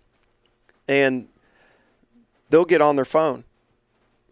and 0.87 1.27
they'll 2.49 2.63
get 2.63 2.81
on 2.81 2.95
their 2.95 3.03
phone. 3.05 3.43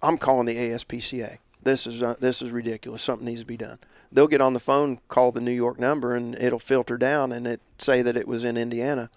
I'm 0.02 0.18
calling 0.18 0.46
the 0.46 0.56
ASPCA. 0.56 1.40
This 1.62 1.86
is 1.86 2.02
uh, 2.02 2.16
this 2.22 2.42
is 2.42 2.52
ridiculous. 2.52 3.02
Something 3.02 3.26
needs 3.28 3.42
to 3.42 3.46
be 3.46 3.58
done. 3.58 3.80
They'll 4.12 4.28
get 4.28 4.42
on 4.42 4.54
the 4.54 4.60
phone, 4.60 5.00
call 5.08 5.32
the 5.32 5.42
New 5.42 5.52
York 5.52 5.80
number, 5.80 6.16
and 6.16 6.36
it'll 6.36 6.60
filter 6.60 6.98
down 6.98 7.32
and 7.32 7.46
it 7.46 7.62
say 7.78 8.02
that 8.02 8.18
it 8.18 8.28
was 8.28 8.44
in 8.44 8.58
Indiana. 8.58 9.10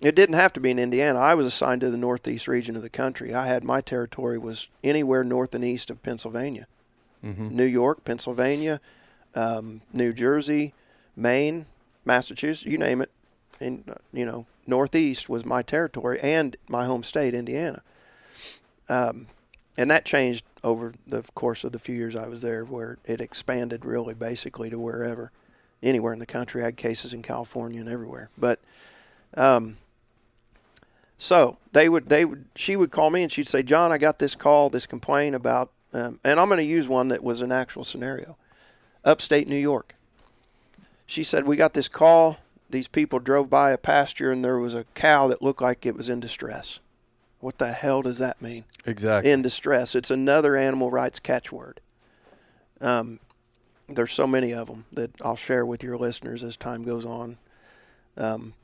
It 0.00 0.16
didn't 0.16 0.34
have 0.34 0.52
to 0.54 0.60
be 0.60 0.70
in 0.70 0.78
Indiana. 0.78 1.18
I 1.18 1.34
was 1.34 1.46
assigned 1.46 1.80
to 1.82 1.90
the 1.90 1.96
northeast 1.96 2.48
region 2.48 2.76
of 2.76 2.82
the 2.82 2.90
country. 2.90 3.32
I 3.32 3.46
had 3.46 3.64
my 3.64 3.80
territory 3.80 4.36
was 4.36 4.68
anywhere 4.82 5.24
north 5.24 5.54
and 5.54 5.64
east 5.64 5.88
of 5.88 6.02
Pennsylvania, 6.02 6.66
New 7.56 7.64
York, 7.64 8.04
Pennsylvania, 8.04 8.80
um, 9.34 9.80
New 9.92 10.12
Jersey, 10.12 10.74
Maine, 11.16 11.66
Massachusetts, 12.04 12.70
you 12.70 12.76
name 12.76 13.00
it. 13.00 13.10
And 13.60 13.84
uh, 13.88 13.94
you 14.12 14.26
know, 14.26 14.46
northeast 14.66 15.28
was 15.28 15.46
my 15.46 15.62
territory 15.62 16.18
and 16.22 16.56
my 16.68 16.84
home 16.84 17.02
state, 17.02 17.34
Indiana. 17.34 17.82
Um, 18.88 19.28
and 19.78 19.90
that 19.90 20.04
changed 20.04 20.44
over 20.64 20.94
the 21.06 21.22
course 21.34 21.62
of 21.62 21.72
the 21.72 21.78
few 21.78 21.94
years 21.94 22.16
I 22.16 22.26
was 22.26 22.40
there, 22.40 22.64
where 22.64 22.98
it 23.04 23.20
expanded 23.20 23.84
really 23.84 24.14
basically 24.14 24.70
to 24.70 24.78
wherever, 24.78 25.30
anywhere 25.82 26.12
in 26.12 26.18
the 26.18 26.26
country. 26.26 26.62
I 26.62 26.66
had 26.66 26.76
cases 26.76 27.12
in 27.12 27.22
California 27.22 27.80
and 27.80 27.88
everywhere. 27.88 28.30
But 28.36 28.60
um, 29.36 29.76
so 31.18 31.58
they 31.72 31.88
would 31.88 32.08
they 32.08 32.24
would 32.24 32.46
she 32.56 32.74
would 32.76 32.90
call 32.90 33.10
me 33.10 33.22
and 33.22 33.30
she'd 33.30 33.46
say, 33.46 33.62
John, 33.62 33.92
I 33.92 33.98
got 33.98 34.18
this 34.18 34.34
call, 34.34 34.70
this 34.70 34.86
complaint 34.86 35.34
about, 35.34 35.70
um, 35.92 36.18
and 36.24 36.40
I'm 36.40 36.48
going 36.48 36.58
to 36.58 36.64
use 36.64 36.88
one 36.88 37.08
that 37.08 37.22
was 37.22 37.40
an 37.42 37.52
actual 37.52 37.84
scenario, 37.84 38.36
upstate 39.04 39.46
New 39.46 39.56
York. 39.56 39.94
She 41.06 41.22
said, 41.22 41.46
we 41.46 41.56
got 41.56 41.74
this 41.74 41.88
call. 41.88 42.38
These 42.70 42.88
people 42.88 43.18
drove 43.18 43.50
by 43.50 43.70
a 43.70 43.78
pasture 43.78 44.32
and 44.32 44.44
there 44.44 44.58
was 44.58 44.74
a 44.74 44.84
cow 44.94 45.28
that 45.28 45.42
looked 45.42 45.62
like 45.62 45.84
it 45.84 45.94
was 45.94 46.08
in 46.08 46.18
distress. 46.18 46.80
What 47.44 47.58
the 47.58 47.72
hell 47.72 48.00
does 48.00 48.16
that 48.20 48.40
mean? 48.40 48.64
Exactly. 48.86 49.30
in 49.30 49.42
distress. 49.42 49.94
It's 49.94 50.10
another 50.10 50.56
animal 50.56 50.90
rights 50.90 51.20
catchword. 51.20 51.76
Um, 52.80 53.20
there's 53.86 54.14
so 54.14 54.26
many 54.26 54.54
of 54.54 54.68
them 54.68 54.86
that 54.94 55.10
I'll 55.20 55.36
share 55.36 55.66
with 55.66 55.82
your 55.82 55.98
listeners 55.98 56.42
as 56.42 56.56
time 56.56 56.84
goes 56.84 57.04
on. 57.04 57.36
Um, 58.16 58.54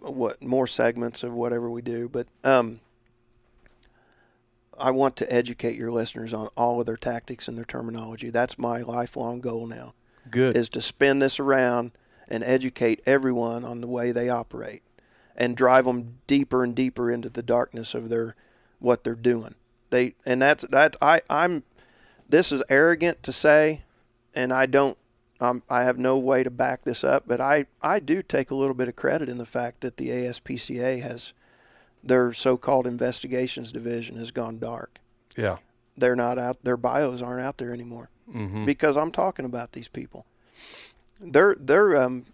what 0.00 0.42
more 0.42 0.66
segments 0.66 1.22
of 1.22 1.34
whatever 1.34 1.70
we 1.70 1.82
do, 1.82 2.08
but 2.08 2.26
um, 2.42 2.80
I 4.76 4.90
want 4.90 5.14
to 5.16 5.32
educate 5.32 5.76
your 5.76 5.92
listeners 5.92 6.34
on 6.34 6.48
all 6.56 6.80
of 6.80 6.86
their 6.86 6.96
tactics 6.96 7.46
and 7.46 7.56
their 7.56 7.64
terminology. 7.64 8.30
That's 8.30 8.58
my 8.58 8.78
lifelong 8.78 9.40
goal 9.40 9.68
now 9.68 9.94
Good. 10.28 10.56
is 10.56 10.68
to 10.70 10.82
spin 10.82 11.20
this 11.20 11.38
around 11.38 11.92
and 12.26 12.42
educate 12.42 13.02
everyone 13.06 13.64
on 13.64 13.80
the 13.80 13.86
way 13.86 14.10
they 14.10 14.28
operate 14.28 14.82
and 15.36 15.56
drive 15.56 15.84
them 15.84 16.18
deeper 16.26 16.64
and 16.64 16.74
deeper 16.74 17.10
into 17.10 17.28
the 17.28 17.42
darkness 17.42 17.94
of 17.94 18.08
their 18.08 18.34
what 18.78 19.04
they're 19.04 19.14
doing. 19.14 19.54
They 19.90 20.14
and 20.24 20.42
that's 20.42 20.66
that 20.68 20.96
I 21.00 21.22
I'm 21.30 21.62
this 22.28 22.50
is 22.50 22.62
arrogant 22.68 23.22
to 23.22 23.32
say 23.32 23.82
and 24.34 24.52
I 24.52 24.66
don't 24.66 24.98
um, 25.40 25.62
I 25.68 25.84
have 25.84 25.98
no 25.98 26.16
way 26.16 26.42
to 26.42 26.50
back 26.50 26.84
this 26.84 27.04
up, 27.04 27.24
but 27.26 27.40
I, 27.42 27.66
I 27.82 28.00
do 28.00 28.22
take 28.22 28.50
a 28.50 28.54
little 28.54 28.74
bit 28.74 28.88
of 28.88 28.96
credit 28.96 29.28
in 29.28 29.36
the 29.36 29.44
fact 29.44 29.82
that 29.82 29.98
the 29.98 30.08
ASPCA 30.08 31.02
has 31.02 31.34
their 32.02 32.32
so-called 32.32 32.86
investigations 32.86 33.70
division 33.72 34.16
has 34.16 34.30
gone 34.30 34.58
dark. 34.58 34.98
yeah. 35.36 35.58
They're 35.98 36.16
not 36.16 36.38
out. 36.38 36.62
Their 36.62 36.76
bios 36.76 37.22
aren't 37.22 37.44
out 37.44 37.56
there 37.58 37.72
anymore 37.72 38.10
because 38.66 38.96
I'm 38.98 39.10
talking 39.10 39.44
about 39.46 39.72
these 39.72 39.88
people. 39.88 40.26
Their 41.20 41.54
their 41.54 41.96
um, 41.96 42.26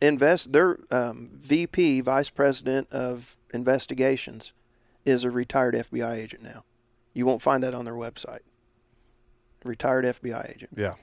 invest 0.00 0.52
their 0.52 0.78
um, 0.90 1.30
VP, 1.34 2.00
Vice 2.02 2.30
President 2.30 2.90
of 2.92 3.36
Investigations, 3.52 4.52
is 5.04 5.24
a 5.24 5.30
retired 5.30 5.74
FBI 5.74 6.16
agent 6.16 6.42
now. 6.42 6.64
You 7.14 7.26
won't 7.26 7.42
find 7.42 7.62
that 7.62 7.74
on 7.74 7.84
their 7.84 7.94
website. 7.94 8.40
Retired 9.64 10.04
FBI 10.04 10.54
agent. 10.54 10.70
Yeah. 10.76 10.94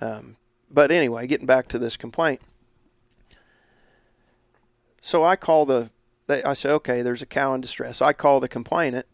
Um, 0.00 0.36
but 0.70 0.90
anyway, 0.90 1.26
getting 1.26 1.46
back 1.46 1.68
to 1.68 1.78
this 1.78 1.96
complaint. 1.96 2.40
So 5.00 5.24
I 5.24 5.36
call 5.36 5.66
the, 5.66 5.90
they, 6.26 6.42
I 6.42 6.52
say, 6.52 6.70
okay, 6.70 7.02
there's 7.02 7.22
a 7.22 7.26
cow 7.26 7.54
in 7.54 7.60
distress. 7.60 8.00
I 8.00 8.12
call 8.12 8.38
the 8.38 8.48
complainant, 8.48 9.06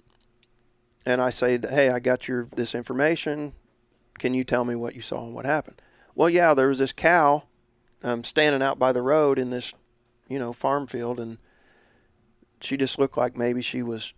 and 1.07 1.21
I 1.23 1.31
say, 1.31 1.59
hey, 1.59 1.91
I 1.91 2.01
got 2.01 2.29
your 2.29 2.49
this 2.57 2.75
information. 2.75 3.53
Can 4.19 4.35
you 4.35 4.45
tell 4.45 4.65
me 4.65 4.75
what 4.75 4.97
you 4.97 5.03
saw 5.03 5.25
and 5.25 5.35
what 5.35 5.47
happened? 5.47 5.81
Well, 6.15 6.29
yeah, 6.29 6.55
there 6.55 6.69
was 6.69 6.79
this 6.79 6.93
cow 6.93 7.45
um, 8.07 8.25
standing 8.25 8.63
out 8.63 8.79
by 8.79 8.93
the 8.93 9.03
road 9.03 9.39
in 9.39 9.51
this, 9.51 9.75
you 10.29 10.39
know, 10.39 10.53
farm 10.53 10.87
field, 10.87 11.19
and 11.21 11.39
she 12.61 12.77
just 12.77 12.99
looked 12.99 13.19
like 13.19 13.37
maybe 13.37 13.61
she 13.61 13.83
was 13.83 14.15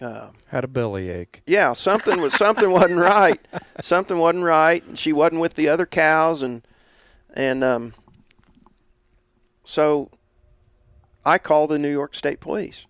uh, 0.00 0.30
Had 0.48 0.64
a 0.64 0.68
bellyache. 0.68 1.42
yeah, 1.46 1.72
something 1.74 2.20
was 2.20 2.32
something 2.34 2.70
wasn't 2.70 2.98
right. 2.98 3.38
Something 3.80 4.18
wasn't 4.18 4.44
right. 4.44 4.82
And 4.86 4.98
she 4.98 5.12
wasn't 5.12 5.40
with 5.42 5.54
the 5.54 5.68
other 5.68 5.86
cows, 5.86 6.42
and 6.42 6.66
and 7.34 7.62
um, 7.62 7.92
so 9.62 10.10
I 11.24 11.36
call 11.38 11.66
the 11.66 11.78
New 11.78 11.90
York 11.92 12.14
State 12.14 12.40
Police, 12.40 12.86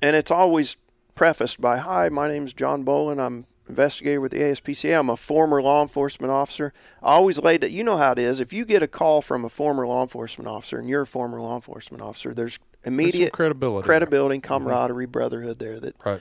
and 0.00 0.14
it's 0.14 0.30
always 0.30 0.76
prefaced 1.16 1.60
by, 1.60 1.78
"Hi, 1.78 2.08
my 2.08 2.28
name's 2.28 2.52
John 2.52 2.84
Bolin. 2.84 3.18
I'm 3.20 3.46
investigator 3.68 4.20
with 4.20 4.32
the 4.32 4.38
ASPCA. 4.38 4.98
I'm 4.98 5.10
a 5.10 5.16
former 5.16 5.62
law 5.62 5.82
enforcement 5.82 6.32
officer. 6.32 6.72
I 7.02 7.14
always 7.14 7.38
laid 7.40 7.60
that. 7.60 7.70
You 7.70 7.84
know 7.84 7.96
how 7.96 8.12
it 8.12 8.18
is. 8.18 8.40
If 8.40 8.52
you 8.52 8.64
get 8.64 8.82
a 8.82 8.88
call 8.88 9.22
from 9.22 9.44
a 9.44 9.48
former 9.48 9.86
law 9.86 10.02
enforcement 10.02 10.48
officer, 10.48 10.78
and 10.78 10.88
you're 10.88 11.02
a 11.02 11.06
former 11.06 11.40
law 11.40 11.56
enforcement 11.56 12.02
officer, 12.02 12.34
there's 12.34 12.58
immediate 12.84 13.32
credibility. 13.32 13.86
credibility, 13.86 14.36
mm-hmm. 14.38 14.46
camaraderie, 14.46 15.06
brotherhood 15.06 15.58
there 15.58 15.80
that 15.80 15.94
Right. 16.04 16.20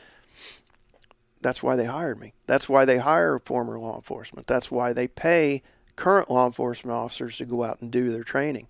that's 1.41 1.61
why 1.63 1.75
they 1.75 1.85
hired 1.85 2.19
me. 2.19 2.33
That's 2.45 2.67
why 2.67 2.85
they 2.85 2.97
hire 2.97 3.39
former 3.39 3.79
law 3.79 3.95
enforcement. 3.95 4.47
That's 4.47 4.71
why 4.71 4.93
they 4.93 5.07
pay 5.07 5.61
current 5.95 6.29
law 6.29 6.45
enforcement 6.45 6.95
officers 6.95 7.37
to 7.37 7.45
go 7.45 7.63
out 7.63 7.81
and 7.81 7.91
do 7.91 8.09
their 8.11 8.23
training. 8.23 8.67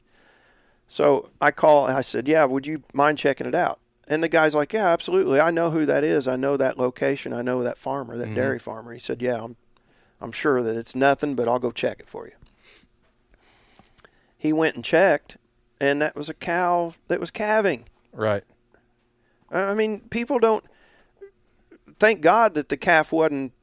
So 0.88 1.30
I 1.42 1.52
call 1.52 1.88
I 1.88 2.02
said, 2.02 2.28
Yeah, 2.28 2.46
would 2.46 2.66
you 2.66 2.84
mind 2.94 3.18
checking 3.18 3.48
it 3.48 3.56
out? 3.56 3.80
And 4.08 4.24
the 4.24 4.30
guy's 4.30 4.56
like, 4.56 4.74
Yeah, 4.74 4.88
absolutely. 4.88 5.40
I 5.40 5.52
know 5.52 5.72
who 5.72 5.86
that 5.86 6.04
is. 6.04 6.28
I 6.28 6.36
know 6.36 6.58
that 6.58 6.78
location. 6.78 7.34
I 7.34 7.42
know 7.42 7.62
that 7.64 7.78
farmer, 7.78 8.18
that 8.18 8.26
mm-hmm. 8.26 8.36
dairy 8.36 8.60
farmer. 8.60 8.94
He 8.94 9.00
said, 9.00 9.22
Yeah, 9.22 9.44
I'm 9.44 9.58
I'm 10.20 10.32
sure 10.32 10.64
that 10.64 10.76
it's 10.76 10.96
nothing, 10.96 11.36
but 11.36 11.48
I'll 11.48 11.60
go 11.60 11.72
check 11.72 12.00
it 12.00 12.08
for 12.08 12.26
you. 12.26 12.34
He 14.38 14.54
went 14.54 14.76
and 14.76 14.84
checked, 14.84 15.38
and 15.80 16.02
that 16.02 16.16
was 16.16 16.30
a 16.30 16.34
cow 16.34 16.94
that 17.08 17.20
was 17.20 17.32
calving. 17.32 17.86
Right. 18.14 18.44
I 19.52 19.74
mean, 19.74 20.02
people 20.10 20.40
don't. 20.40 20.64
Thank 22.00 22.22
God 22.22 22.54
that 22.54 22.70
the 22.70 22.78
calf 22.78 23.12
wasn't, 23.12 23.54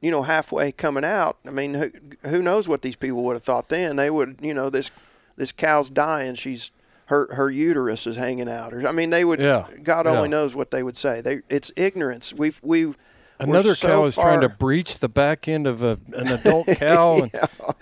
you 0.00 0.10
know, 0.10 0.22
halfway 0.22 0.72
coming 0.72 1.04
out. 1.04 1.38
I 1.46 1.50
mean, 1.50 1.74
who, 1.74 1.90
who 2.28 2.42
knows 2.42 2.68
what 2.68 2.80
these 2.82 2.96
people 2.96 3.22
would 3.24 3.34
have 3.34 3.42
thought 3.42 3.68
then? 3.68 3.96
They 3.96 4.10
would, 4.10 4.38
you 4.40 4.54
know, 4.54 4.70
this 4.70 4.90
this 5.36 5.52
cow's 5.52 5.90
dying. 5.90 6.34
She's 6.34 6.70
her 7.10 7.34
her 7.34 7.50
uterus 7.50 8.06
is 8.06 8.16
hanging 8.16 8.48
out. 8.48 8.72
Or 8.72 8.86
I 8.88 8.92
mean, 8.92 9.10
they 9.10 9.24
would. 9.24 9.40
Yeah, 9.40 9.66
God 9.82 10.06
only 10.06 10.22
yeah. 10.22 10.26
knows 10.28 10.54
what 10.54 10.70
they 10.70 10.82
would 10.82 10.96
say. 10.96 11.20
They 11.20 11.42
it's 11.50 11.70
ignorance. 11.76 12.32
We've 12.32 12.58
we. 12.62 12.94
Another 13.40 13.74
so 13.74 13.88
cow 13.88 14.04
is 14.04 14.16
trying 14.16 14.42
to 14.42 14.50
breach 14.50 14.98
the 14.98 15.08
back 15.08 15.48
end 15.48 15.66
of 15.66 15.82
a, 15.82 15.98
an 16.12 16.28
adult 16.38 16.66
cow, 16.66 17.22
and 17.22 17.30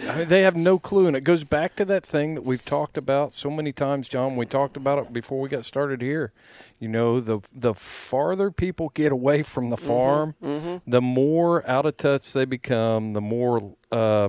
I 0.09 0.18
mean, 0.18 0.28
they 0.28 0.42
have 0.42 0.55
no 0.55 0.78
clue. 0.78 1.09
And 1.09 1.16
it 1.16 1.22
goes 1.24 1.42
back 1.42 1.74
to 1.76 1.84
that 1.86 2.06
thing 2.06 2.36
that 2.36 2.42
we've 2.44 2.64
talked 2.64 2.96
about 2.96 3.32
so 3.32 3.50
many 3.50 3.72
times, 3.72 4.06
John. 4.09 4.36
We 4.36 4.46
talked 4.46 4.76
about 4.76 4.98
it 4.98 5.12
before 5.12 5.40
we 5.40 5.48
got 5.48 5.64
started 5.64 6.00
here. 6.00 6.32
You 6.78 6.86
know, 6.86 7.18
the 7.20 7.40
the 7.52 7.74
farther 7.74 8.52
people 8.52 8.90
get 8.94 9.10
away 9.10 9.42
from 9.42 9.70
the 9.70 9.76
Mm-hmm, 9.76 9.86
farm, 9.86 10.82
the 10.86 11.02
more 11.02 11.68
out 11.68 11.86
of 11.86 11.96
touch 11.96 12.32
they 12.32 12.44
become, 12.44 13.14
the 13.14 13.20
more 13.20 13.74
uh, 13.90 14.28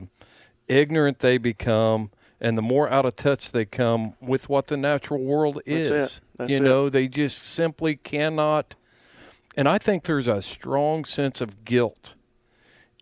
ignorant 0.68 1.20
they 1.20 1.38
become, 1.38 2.10
and 2.42 2.58
the 2.58 2.62
more 2.62 2.90
out 2.90 3.06
of 3.06 3.16
touch 3.16 3.52
they 3.52 3.66
come 3.66 4.14
with 4.22 4.50
what 4.50 4.68
the 4.68 4.78
natural 4.78 5.22
world 5.22 5.56
That's 5.66 5.88
is. 5.88 5.90
it. 5.90 6.22
That's 6.38 6.52
you 6.52 6.58
it. 6.58 6.62
know, 6.62 6.90
they 6.90 7.08
just 7.08 7.44
simply 7.44 7.96
cannot. 7.96 8.76
And 9.56 9.68
I 9.68 9.78
think 9.78 10.04
there's 10.04 10.28
a 10.28 10.42
strong 10.42 11.06
sense 11.06 11.42
of 11.42 11.66
guilt 11.66 12.14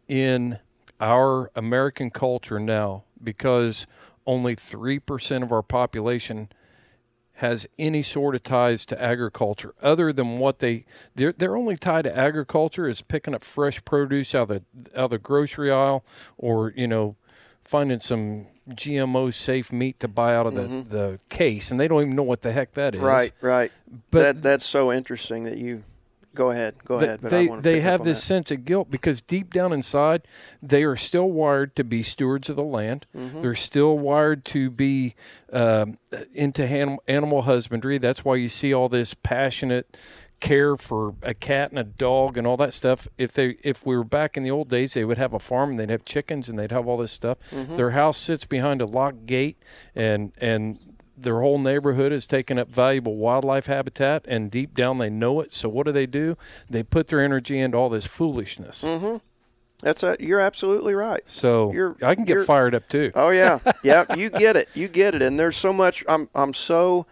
in 0.08 0.60
our 1.00 1.52
American 1.56 2.10
culture 2.10 2.60
now 2.60 3.04
because 3.24 3.86
only 4.26 4.56
3% 4.56 5.44
of 5.44 5.52
our 5.52 5.62
population 5.62 6.50
has 7.38 7.68
any 7.78 8.02
sort 8.02 8.34
of 8.34 8.42
ties 8.42 8.84
to 8.84 9.00
agriculture 9.02 9.76
other 9.80 10.12
than 10.12 10.40
what 10.40 10.58
they 10.58 10.86
they're, 11.14 11.32
they're 11.32 11.56
only 11.56 11.76
tied 11.76 12.02
to 12.04 12.18
agriculture 12.18 12.88
is 12.88 13.04
picking 13.04 13.36
up 13.36 13.44
fresh 13.44 13.84
produce 13.86 14.34
out 14.34 14.50
of 14.50 14.64
the 14.84 15.00
out 15.00 15.06
of 15.06 15.10
the 15.12 15.20
grocery 15.20 15.72
aisle 15.72 16.04
or 16.40 16.74
you 16.76 16.88
know 16.88 17.16
finding 17.68 18.00
some 18.00 18.48
GMO 18.70 19.34
safe 19.34 19.72
meat 19.72 20.00
to 20.02 20.08
buy 20.08 20.36
out 20.36 20.48
of 20.48 20.56
the, 20.56 20.68
the 20.68 21.20
case 21.30 21.72
and 21.72 21.80
they 21.80 21.88
don't 21.88 22.02
even 22.02 22.16
know 22.16 22.24
what 22.24 22.42
the 22.42 22.52
heck 22.52 22.74
that 22.74 22.96
is 22.96 23.02
Right, 23.02 23.32
right. 23.42 23.72
But- 24.12 24.20
that 24.20 24.42
that's 24.42 24.66
so 24.66 24.92
interesting 24.92 25.46
that 25.46 25.58
you 25.58 25.84
go 26.34 26.52
ahead, 26.52 26.76
go 26.86 27.00
ahead. 27.00 27.20
But 27.22 27.32
they 27.32 27.48
they 27.48 27.80
have 27.80 28.04
this 28.04 28.20
that. 28.20 28.26
sense 28.26 28.52
of 28.52 28.64
guilt 28.64 28.92
because 28.92 29.22
deep 29.22 29.52
down 29.54 29.74
inside 29.74 30.22
they 30.62 30.84
are 30.84 30.96
still 30.96 31.32
wired 31.32 31.76
to 31.78 31.84
be 31.84 32.04
stewards 32.04 32.50
of 32.50 32.56
the 32.56 32.64
land. 32.64 33.06
Mm-hmm. 33.16 33.42
They're 33.42 33.56
still 33.56 33.98
wired 33.98 34.46
to 34.46 34.70
be 34.70 35.16
um, 35.52 35.98
into 36.34 36.64
animal, 36.66 37.02
animal 37.08 37.42
husbandry. 37.44 37.98
That's 37.98 38.24
why 38.24 38.36
you 38.36 38.50
see 38.50 38.74
all 38.74 38.88
this 38.90 39.14
passionate 39.14 39.98
care 40.40 40.76
for 40.78 41.16
a 41.24 41.34
cat 41.34 41.72
and 41.72 41.80
a 41.80 41.84
dog 41.84 42.38
and 42.38 42.46
all 42.46 42.58
that 42.58 42.74
stuff. 42.74 43.08
If 43.18 43.34
they 43.34 43.58
if 43.64 43.86
we 43.86 43.98
were 43.98 44.04
back 44.04 44.38
in 44.38 44.44
the 44.44 44.52
old 44.52 44.70
days, 44.70 44.94
they 44.94 45.04
would 45.04 45.18
have 45.18 45.34
a 45.34 45.40
farm 45.40 45.72
and 45.72 45.80
they'd 45.80 45.90
have 45.90 46.06
chickens 46.06 46.48
and 46.48 46.58
they'd 46.60 46.72
have 46.72 46.88
all 46.88 46.98
this 46.98 47.12
stuff. 47.12 47.38
Mm-hmm. 47.52 47.76
Their 47.78 47.92
house 47.92 48.18
sits 48.18 48.46
behind 48.46 48.82
a 48.82 48.86
locked 48.86 49.26
gate 49.26 49.58
and 49.96 50.32
and 50.40 50.80
their 51.20 51.40
whole 51.40 51.58
neighborhood 51.58 52.12
is 52.12 52.28
taking 52.28 52.60
up 52.60 52.70
valuable 52.70 53.16
wildlife 53.16 53.66
habitat 53.66 54.24
and 54.28 54.52
deep 54.52 54.76
down 54.76 55.00
they 55.00 55.10
know 55.10 55.42
it 55.42 55.52
so 55.52 55.68
what 55.68 55.88
do 55.88 55.92
they 55.92 56.06
do 56.06 56.38
they 56.70 56.84
put 56.84 57.08
their 57.08 57.20
energy 57.20 57.58
into 57.58 57.76
all 57.76 57.90
this 57.90 58.06
foolishness 58.06 58.86
That's 59.82 60.04
a, 60.04 60.16
you're 60.20 60.40
absolutely 60.40 60.94
right. 60.94 61.22
so 61.26 61.72
You're- 61.74 61.96
i 62.04 62.14
can 62.14 62.24
get 62.24 62.46
fired 62.46 62.76
up 62.76 62.88
too 62.88 63.10
Oh 63.16 63.32
yeah, 63.32 63.58
yeah. 63.84 64.06
You 64.16 64.30
get 64.30 64.56
it. 64.56 64.70
You 64.76 64.88
get 64.88 65.16
it. 65.16 65.24
And 65.24 65.40
there's 65.40 65.58
so 65.58 65.74
much. 65.74 66.04
I'm 66.08 66.30
I'm 66.36 66.54
so 66.54 67.08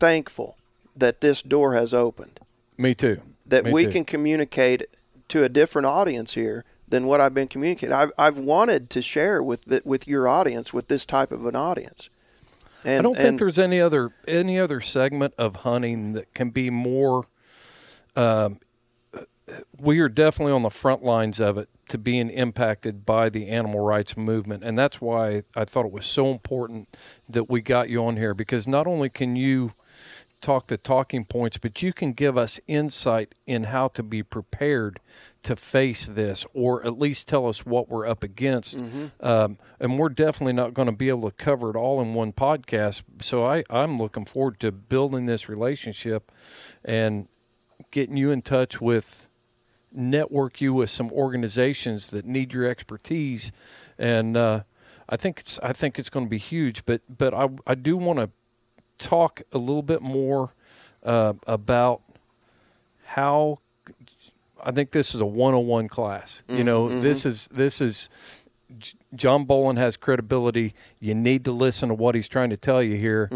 thankful 0.00 0.57
that 0.98 1.20
this 1.20 1.42
door 1.42 1.74
has 1.74 1.92
opened. 1.94 2.40
me 2.76 2.94
too 2.94 3.20
That 3.46 3.64
Me 3.64 3.72
we 3.72 3.84
too. 3.84 3.90
can 3.92 4.04
communicate 4.04 4.82
to 5.28 5.44
a 5.44 5.48
different 5.48 5.86
audience 5.86 6.34
here 6.34 6.64
than 6.88 7.06
what 7.06 7.20
I've 7.20 7.34
been 7.34 7.48
communicating. 7.48 7.94
I've 7.94 8.12
I've 8.16 8.38
wanted 8.38 8.88
to 8.90 9.02
share 9.02 9.42
with 9.42 9.66
the, 9.66 9.82
with 9.84 10.08
your 10.08 10.26
audience 10.26 10.72
with 10.72 10.88
this 10.88 11.04
type 11.04 11.30
of 11.30 11.44
an 11.46 11.54
audience. 11.54 12.08
And 12.84 13.00
i 13.00 13.02
don't 13.02 13.16
think 13.16 13.38
there's 13.38 13.58
any 13.58 13.80
other 13.80 14.10
any 14.26 14.58
other 14.58 14.80
segment 14.80 15.34
of 15.36 15.56
hunting 15.56 16.12
that 16.12 16.32
can 16.32 16.50
be 16.50 16.70
more 16.70 17.24
um, 18.16 18.60
we 19.78 19.98
are 20.00 20.08
definitely 20.08 20.52
on 20.52 20.62
the 20.62 20.70
front 20.70 21.02
lines 21.02 21.40
of 21.40 21.58
it 21.58 21.68
to 21.88 21.98
being 21.98 22.30
impacted 22.30 23.04
by 23.06 23.28
the 23.30 23.48
animal 23.48 23.80
rights 23.80 24.16
movement 24.16 24.62
and 24.62 24.78
that's 24.78 25.00
why 25.00 25.42
i 25.56 25.64
thought 25.64 25.86
it 25.86 25.92
was 25.92 26.06
so 26.06 26.30
important 26.30 26.88
that 27.28 27.50
we 27.50 27.60
got 27.60 27.88
you 27.88 28.04
on 28.04 28.16
here 28.16 28.32
because 28.34 28.66
not 28.68 28.86
only 28.86 29.08
can 29.08 29.34
you 29.36 29.72
talk 30.40 30.68
the 30.68 30.76
talking 30.76 31.24
points 31.24 31.58
but 31.58 31.82
you 31.82 31.92
can 31.92 32.12
give 32.12 32.38
us 32.38 32.60
insight 32.66 33.34
in 33.46 33.64
how 33.64 33.88
to 33.88 34.02
be 34.02 34.22
prepared 34.22 35.00
to 35.42 35.56
face 35.56 36.06
this 36.06 36.44
or 36.52 36.84
at 36.84 36.98
least 36.98 37.28
tell 37.28 37.46
us 37.46 37.64
what 37.64 37.88
we're 37.88 38.06
up 38.06 38.22
against. 38.22 38.78
Um, 39.20 39.58
and 39.80 39.98
we're 39.98 40.08
definitely 40.08 40.52
not 40.52 40.74
going 40.74 40.86
to 40.86 40.92
be 40.92 41.08
able 41.08 41.30
to 41.30 41.36
cover 41.36 41.70
it 41.70 41.76
all 41.76 42.00
in 42.00 42.14
one 42.14 42.32
podcast. 42.32 43.02
So 43.22 43.44
I, 43.44 43.64
i'm 43.70 43.98
looking 43.98 44.24
forward 44.24 44.60
to 44.60 44.72
building 44.72 45.26
this 45.26 45.48
relationship 45.48 46.30
and 46.84 47.28
getting 47.90 48.16
you 48.16 48.30
in 48.30 48.42
touch 48.42 48.80
with 48.80 49.28
network 49.94 50.60
you 50.60 50.74
with 50.74 50.90
some 50.90 51.10
organizations 51.12 52.08
that 52.08 52.26
need 52.26 52.52
your 52.52 52.66
expertise. 52.66 53.52
And 53.98 54.36
uh, 54.36 54.62
I 55.08 55.16
think 55.16 55.40
it's 55.40 55.58
I 55.60 55.72
think 55.72 55.98
it's 55.98 56.10
going 56.10 56.26
to 56.26 56.30
be 56.30 56.38
huge 56.38 56.84
but 56.84 57.00
but 57.16 57.32
I, 57.32 57.48
I 57.66 57.74
do 57.74 57.96
want 57.96 58.18
to 58.18 58.28
talk 58.98 59.42
a 59.52 59.58
little 59.58 59.82
bit 59.82 60.00
more 60.02 60.50
uh, 61.04 61.32
about 61.46 62.00
how 63.06 63.58
I 64.64 64.72
think 64.72 64.90
this 64.90 65.14
is 65.14 65.20
a 65.20 65.26
101 65.26 65.88
class. 65.88 66.42
You 66.48 66.64
know, 66.64 66.88
this 67.00 67.24
is 67.26 67.48
this 67.48 67.80
is 67.80 68.08
John 69.14 69.46
Bolin 69.46 69.76
has 69.78 69.96
credibility. 69.96 70.74
You 71.00 71.14
need 71.14 71.44
to 71.44 71.52
listen 71.52 71.88
to 71.88 71.94
what 71.94 72.14
he's 72.14 72.28
trying 72.28 72.50
to 72.50 72.56
tell 72.56 72.82
you 72.82 72.96
here, 72.96 73.30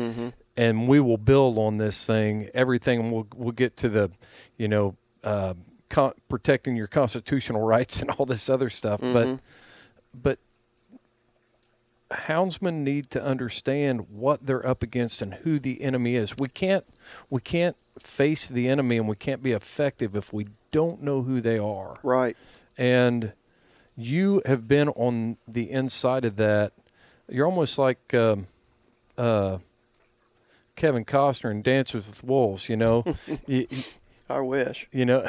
and 0.56 0.89
we 0.89 1.01
will 1.01 1.16
build 1.16 1.56
on 1.59 1.78
this 1.78 2.05
thing. 2.05 2.51
Everything 2.55 3.10
we'll 3.10 3.26
we'll 3.34 3.52
get 3.52 3.76
to 3.78 3.89
the, 3.89 4.10
you 4.59 4.68
know, 4.68 4.94
uh, 5.24 5.55
con- 5.89 6.12
protecting 6.28 6.76
your 6.76 6.89
constitutional 6.89 7.62
rights 7.74 8.02
and 8.02 8.10
all 8.10 8.26
this 8.26 8.51
other 8.51 8.68
stuff. 8.68 9.01
But 9.01 9.40
but 10.22 10.39
houndsmen 12.12 12.82
need 12.84 13.10
to 13.10 13.22
understand 13.22 14.06
what 14.10 14.40
they're 14.47 14.66
up 14.66 14.82
against 14.82 15.22
and 15.22 15.34
who 15.34 15.59
the 15.59 15.82
enemy 15.82 16.14
is. 16.16 16.36
We 16.39 16.48
can't 16.48 16.84
we 17.30 17.40
can't 17.40 17.76
face 17.98 18.47
the 18.48 18.68
enemy 18.68 18.97
and 18.98 19.09
we 19.09 19.16
can't 19.16 19.43
be 19.43 19.52
effective 19.52 20.16
if 20.16 20.32
we 20.32 20.47
don't 20.70 21.02
know 21.02 21.22
who 21.22 21.40
they 21.40 21.59
are. 21.59 21.98
right. 22.02 22.36
And 22.78 23.32
you 23.97 24.40
have 24.47 24.66
been 24.66 24.89
on 24.90 25.36
the 25.47 25.70
inside 25.70 26.24
of 26.24 26.36
that. 26.36 26.72
You're 27.28 27.44
almost 27.47 27.78
like 27.78 28.14
um, 28.14 28.47
uh, 29.18 29.59
Kevin 30.76 31.05
Costner 31.05 31.51
in 31.51 31.60
Dances 31.62 32.06
with 32.06 32.24
Wolves. 32.24 32.68
You 32.70 32.76
know, 32.76 33.05
you, 33.47 33.66
I 34.30 34.40
wish. 34.40 34.86
you 34.93 35.05
know, 35.05 35.26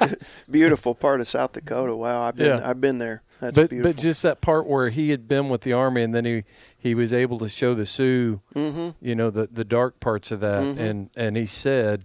Beautiful 0.50 0.94
part 0.94 1.20
of 1.20 1.28
South 1.28 1.52
Dakota. 1.52 1.94
Wow, 1.94 2.22
I've 2.22 2.36
been 2.36 2.58
Yeah. 2.58 2.68
I've 2.68 2.80
been 2.80 2.98
there. 2.98 3.22
That's 3.40 3.54
but 3.54 3.70
beautiful. 3.70 3.92
but 3.92 4.00
just 4.00 4.22
that 4.22 4.40
part 4.40 4.66
where 4.66 4.88
he 4.90 5.10
had 5.10 5.28
been 5.28 5.48
with 5.48 5.60
the 5.62 5.72
army 5.72 6.02
and 6.02 6.14
then 6.14 6.24
he 6.24 6.44
he 6.78 6.94
was 6.94 7.12
able 7.12 7.38
to 7.40 7.48
show 7.48 7.74
the 7.74 7.86
Sioux, 7.86 8.40
Mm-hmm. 8.54 8.90
you 9.04 9.14
know, 9.14 9.30
the 9.30 9.46
the 9.46 9.64
dark 9.64 10.00
parts 10.00 10.30
of 10.30 10.40
that, 10.40 10.62
and 10.62 11.10
and 11.16 11.36
he 11.36 11.46
said, 11.46 12.04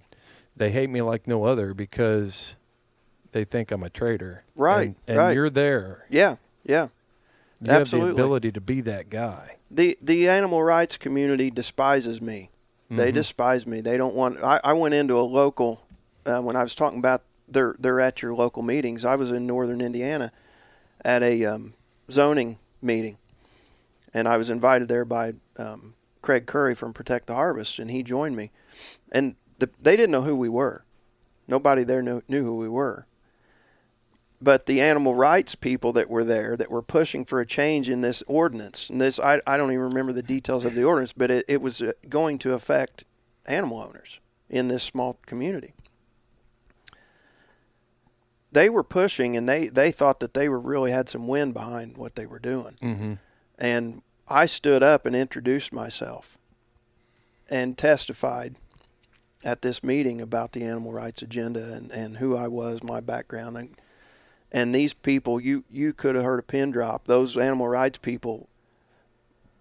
they 0.58 0.72
hate 0.72 0.90
me 0.90 1.02
like 1.02 1.28
no 1.28 1.44
other 1.45 1.74
because 1.74 2.56
they 3.32 3.44
think 3.45 3.72
I'm 3.72 3.84
a 3.84 3.90
traitor. 3.90 4.44
Right, 4.56 4.88
and, 4.88 4.95
and 5.08 5.18
right. 5.18 5.34
you're 5.36 5.49
there. 5.49 6.06
yeah, 6.10 6.36
yeah. 6.66 6.90
You 7.64 7.70
Absolutely. 7.72 8.08
have 8.10 8.16
the 8.18 8.22
ability 8.24 8.52
to 8.53 8.62
be 8.62 8.82
that 8.82 9.10
guy. 9.10 9.52
the 9.70 9.95
the 10.02 10.28
animal 10.28 10.64
rights 10.64 10.98
community 10.98 11.49
despises 11.52 12.22
me. 12.22 12.49
They 12.90 13.08
Mm-hmm. 13.08 13.16
despise 13.16 13.66
me. 13.66 13.80
They 13.82 13.95
don't 13.95 14.16
want. 14.16 14.44
I, 14.44 14.60
I 14.64 14.74
went 14.74 14.94
into 14.95 15.18
a 15.18 15.22
local 15.22 15.82
uh, 16.26 16.40
when 16.41 16.56
I 16.58 16.64
was 16.64 16.76
talking 16.76 16.99
about 16.99 17.22
they're 17.48 17.76
they're 17.80 18.02
at 18.02 18.22
your 18.22 18.34
local 18.34 18.64
meetings. 18.64 19.06
I 19.06 19.16
was 19.16 19.32
in 19.32 19.45
northern 19.48 19.80
Indiana 19.80 20.32
at 21.03 21.23
a 21.23 21.45
um, 21.45 21.73
zoning 22.10 22.57
meeting, 22.82 23.18
and 24.14 24.28
I 24.28 24.38
was 24.38 24.49
invited 24.49 24.88
there 24.88 25.06
by 25.06 25.34
um, 25.57 25.95
Craig 26.22 26.45
Curry 26.45 26.76
from 26.76 26.94
Protect 26.94 27.28
the 27.28 27.36
Harvest, 27.36 27.80
and 27.80 27.90
he 27.91 28.03
joined 28.03 28.36
me. 28.36 28.52
And 29.11 29.36
the, 29.60 29.69
they 29.82 29.95
didn't 29.95 30.11
know 30.11 30.23
who 30.23 30.36
we 30.36 30.49
were. 30.49 30.84
Nobody 31.48 31.84
there 31.84 32.02
knew, 32.02 32.22
knew 32.28 32.44
who 32.44 32.57
we 32.57 32.69
were. 32.69 33.06
But 34.41 34.65
the 34.65 34.82
animal 34.82 35.14
rights 35.14 35.53
people 35.53 35.94
that 35.94 36.10
were 36.10 36.23
there 36.23 36.57
that 36.57 36.72
were 36.72 36.82
pushing 36.82 37.26
for 37.26 37.40
a 37.40 37.45
change 37.45 37.88
in 37.88 38.02
this 38.02 38.23
ordinance, 38.26 38.90
and 38.90 38.99
this 38.99 39.19
I, 39.19 39.40
I 39.45 39.56
don't 39.56 39.72
even 39.72 39.84
remember 39.84 40.14
the 40.14 40.23
details 40.23 40.65
of 40.65 40.73
the 40.73 40.84
ordinance, 40.84 41.14
but 41.14 41.30
it, 41.30 41.45
it 41.48 41.61
was 41.61 41.82
uh, 41.82 41.91
going 42.10 42.40
to 42.40 42.53
affect 42.53 43.03
animal 43.45 43.80
owners 43.80 44.19
in 44.49 44.68
this 44.68 44.82
small 44.82 45.19
community. 45.28 45.73
They 48.52 48.69
were 48.69 48.84
pushing, 48.84 49.38
and 49.38 49.48
they, 49.48 49.68
they 49.68 49.91
thought 49.91 50.19
that 50.19 50.34
they 50.34 50.49
were 50.49 50.60
really 50.60 50.91
had 50.91 51.07
some 51.07 51.28
wind 51.28 51.53
behind 51.53 51.98
what 51.98 52.15
they 52.15 52.26
were 52.26 52.40
doing. 52.40 52.76
Mm-hmm. 52.82 53.14
And 53.57 54.02
I 54.28 54.45
stood 54.45 54.84
up 54.84 55.06
and 55.06 55.15
introduced 55.15 55.73
myself 55.73 56.38
and 57.49 57.78
testified 57.78 58.56
at 59.44 59.61
this 59.61 59.84
meeting 59.84 60.22
about 60.22 60.53
the 60.53 60.64
animal 60.64 60.94
rights 60.94 61.22
agenda 61.22 61.73
and, 61.73 61.91
and 61.91 62.18
who 62.18 62.36
I 62.36 62.48
was, 62.48 62.84
my 62.84 62.99
background. 63.02 63.57
And, 63.57 63.76
and 64.52 64.76
these 64.76 64.94
people, 64.94 65.40
you, 65.40 65.64
you 65.69 65.94
could 65.94 66.15
have 66.15 66.23
heard 66.23 66.40
a 66.40 66.44
pin 66.44 66.72
drop. 66.72 67.06
Those 67.06 67.38
animal 67.38 67.68
rights 67.68 67.98
people, 67.98 68.48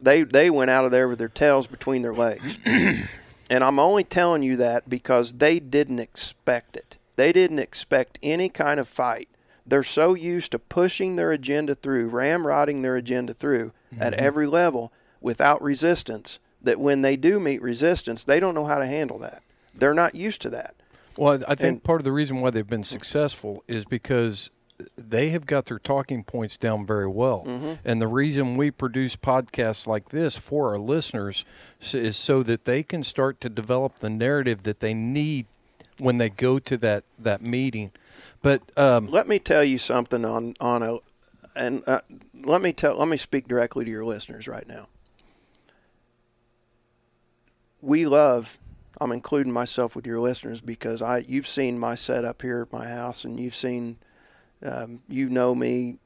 they, 0.00 0.22
they 0.22 0.50
went 0.50 0.70
out 0.70 0.84
of 0.84 0.90
there 0.90 1.08
with 1.08 1.18
their 1.18 1.28
tails 1.28 1.66
between 1.66 2.02
their 2.02 2.14
legs. 2.14 2.58
and 2.64 3.08
I'm 3.50 3.78
only 3.78 4.04
telling 4.04 4.42
you 4.42 4.56
that 4.56 4.88
because 4.88 5.34
they 5.34 5.58
didn't 5.60 5.98
expect 5.98 6.76
it. 6.76 6.89
They 7.20 7.34
didn't 7.34 7.59
expect 7.59 8.18
any 8.22 8.48
kind 8.48 8.80
of 8.80 8.88
fight. 8.88 9.28
They're 9.66 9.82
so 9.82 10.14
used 10.14 10.52
to 10.52 10.59
pushing 10.59 11.16
their 11.16 11.32
agenda 11.32 11.74
through, 11.74 12.10
ramrodding 12.10 12.80
their 12.80 12.97
agenda 12.97 13.34
through 13.34 13.72
at 13.98 14.14
every 14.14 14.47
level 14.47 14.90
without 15.20 15.60
resistance, 15.60 16.38
that 16.62 16.80
when 16.80 17.02
they 17.02 17.16
do 17.16 17.38
meet 17.38 17.60
resistance, 17.60 18.24
they 18.24 18.40
don't 18.40 18.55
know 18.55 18.64
how 18.64 18.78
to 18.78 18.86
handle 18.86 19.18
that. 19.18 19.42
They're 19.74 19.92
not 19.92 20.14
used 20.14 20.40
to 20.40 20.48
that. 20.48 20.76
Well, 21.18 21.42
I 21.47 21.56
think 21.56 21.74
And- 21.74 21.84
part 21.84 22.01
of 22.01 22.06
the 22.06 22.12
reason 22.12 22.40
why 22.40 22.48
they've 22.48 22.66
been 22.66 22.84
successful 22.84 23.64
is 23.68 23.84
because 23.84 24.51
they 24.97 25.28
have 25.28 25.44
got 25.44 25.66
their 25.66 25.78
talking 25.78 26.24
points 26.24 26.56
down 26.56 26.86
very 26.86 27.06
well. 27.06 27.44
Mm-hmm. 27.47 27.72
And 27.84 28.01
the 28.01 28.09
reason 28.09 28.56
we 28.56 28.70
produce 28.70 29.14
podcasts 29.14 29.86
like 29.86 30.09
this 30.09 30.38
for 30.38 30.70
our 30.70 30.78
listeners 30.78 31.44
is 31.92 32.16
so 32.16 32.42
that 32.44 32.64
they 32.64 32.82
can 32.82 33.02
start 33.02 33.42
to 33.42 33.51
develop 33.51 33.98
the 33.98 34.09
narrative 34.09 34.62
that 34.62 34.80
they 34.80 34.94
need 34.94 35.48
when 36.01 36.18
they 36.18 36.31
go 36.31 36.59
to 36.59 36.77
that, 36.78 37.05
that 37.18 37.43
meeting. 37.43 37.93
But 38.43 38.62
um, 38.78 39.06
Let 39.06 39.28
me 39.28 39.39
tell 39.39 39.62
you 39.62 39.78
something 39.78 40.24
on 40.24 40.55
on 40.60 40.82
a, 40.82 40.98
and 41.55 41.82
uh, 41.86 42.01
let 42.35 42.62
me 42.62 42.72
tell 42.72 42.97
let 42.97 43.09
me 43.09 43.16
speak 43.16 43.47
directly 43.47 43.85
to 43.85 43.90
your 43.90 44.05
listeners 44.05 44.48
right 44.48 44.66
now. 44.66 44.89
We 47.82 48.06
love. 48.06 48.59
I'm 49.01 49.12
including 49.12 49.52
myself 49.52 49.97
with 49.97 50.06
your 50.06 50.20
listeners 50.20 50.60
because 50.60 51.01
I 51.01 51.24
you've 51.27 51.47
seen 51.47 51.78
my 51.78 51.94
setup 51.94 52.43
here 52.43 52.62
at 52.62 52.72
my 52.72 52.86
house 52.86 53.24
and 53.24 53.40
you've 53.40 53.55
seen 53.55 53.97
um, 54.64 55.01
you 55.09 55.31
know 55.31 55.55
me 55.55 55.98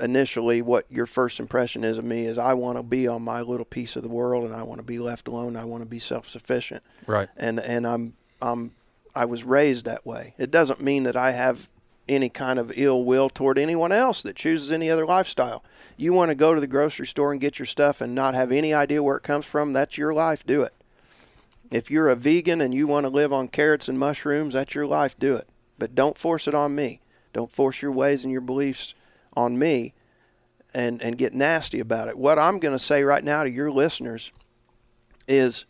initially 0.00 0.62
what 0.62 0.84
your 0.90 1.04
first 1.04 1.40
impression 1.40 1.84
is 1.84 1.98
of 1.98 2.04
me 2.04 2.24
is 2.24 2.38
I 2.38 2.54
want 2.54 2.78
to 2.78 2.82
be 2.82 3.06
on 3.06 3.20
my 3.20 3.42
little 3.42 3.66
piece 3.66 3.96
of 3.96 4.02
the 4.02 4.08
world 4.08 4.44
and 4.44 4.54
I 4.54 4.62
want 4.62 4.80
to 4.80 4.86
be 4.86 4.98
left 4.98 5.28
alone 5.28 5.56
I 5.56 5.64
want 5.64 5.82
to 5.82 5.88
be 5.88 5.98
self-sufficient 5.98 6.82
right. 7.06 7.28
and 7.36 7.58
and 7.60 7.86
I'm 7.86 8.14
I'm 8.40 8.70
I 9.14 9.24
was 9.24 9.44
raised 9.44 9.84
that 9.84 10.06
way. 10.06 10.34
It 10.38 10.50
doesn't 10.50 10.82
mean 10.82 11.02
that 11.04 11.16
I 11.16 11.32
have 11.32 11.68
any 12.08 12.28
kind 12.28 12.58
of 12.58 12.72
ill 12.74 13.04
will 13.04 13.28
toward 13.28 13.58
anyone 13.58 13.92
else 13.92 14.22
that 14.22 14.36
chooses 14.36 14.72
any 14.72 14.90
other 14.90 15.06
lifestyle. 15.06 15.62
You 15.96 16.12
want 16.12 16.30
to 16.30 16.34
go 16.34 16.54
to 16.54 16.60
the 16.60 16.66
grocery 16.66 17.06
store 17.06 17.32
and 17.32 17.40
get 17.40 17.58
your 17.58 17.66
stuff 17.66 18.00
and 18.00 18.14
not 18.14 18.34
have 18.34 18.50
any 18.50 18.72
idea 18.72 19.02
where 19.02 19.16
it 19.16 19.22
comes 19.22 19.44
from, 19.44 19.72
that's 19.72 19.98
your 19.98 20.14
life, 20.14 20.46
do 20.46 20.62
it. 20.62 20.72
If 21.70 21.90
you're 21.90 22.08
a 22.08 22.16
vegan 22.16 22.62
and 22.62 22.72
you 22.72 22.86
want 22.86 23.04
to 23.04 23.12
live 23.12 23.32
on 23.32 23.48
carrots 23.48 23.88
and 23.88 23.98
mushrooms, 23.98 24.54
that's 24.54 24.74
your 24.74 24.86
life, 24.86 25.18
do 25.18 25.34
it. 25.34 25.46
But 25.78 25.94
don't 25.94 26.16
force 26.16 26.48
it 26.48 26.54
on 26.54 26.74
me. 26.74 27.00
Don't 27.34 27.52
force 27.52 27.82
your 27.82 27.92
ways 27.92 28.24
and 28.24 28.32
your 28.32 28.40
beliefs 28.40 28.94
on 29.36 29.58
me 29.58 29.92
and, 30.72 31.02
and 31.02 31.18
get 31.18 31.34
nasty 31.34 31.78
about 31.78 32.08
it. 32.08 32.16
What 32.16 32.38
I'm 32.38 32.58
going 32.58 32.74
to 32.74 32.78
say 32.78 33.04
right 33.04 33.22
now 33.22 33.44
to 33.44 33.50
your 33.50 33.70
listeners 33.70 34.32
is, 35.26 35.66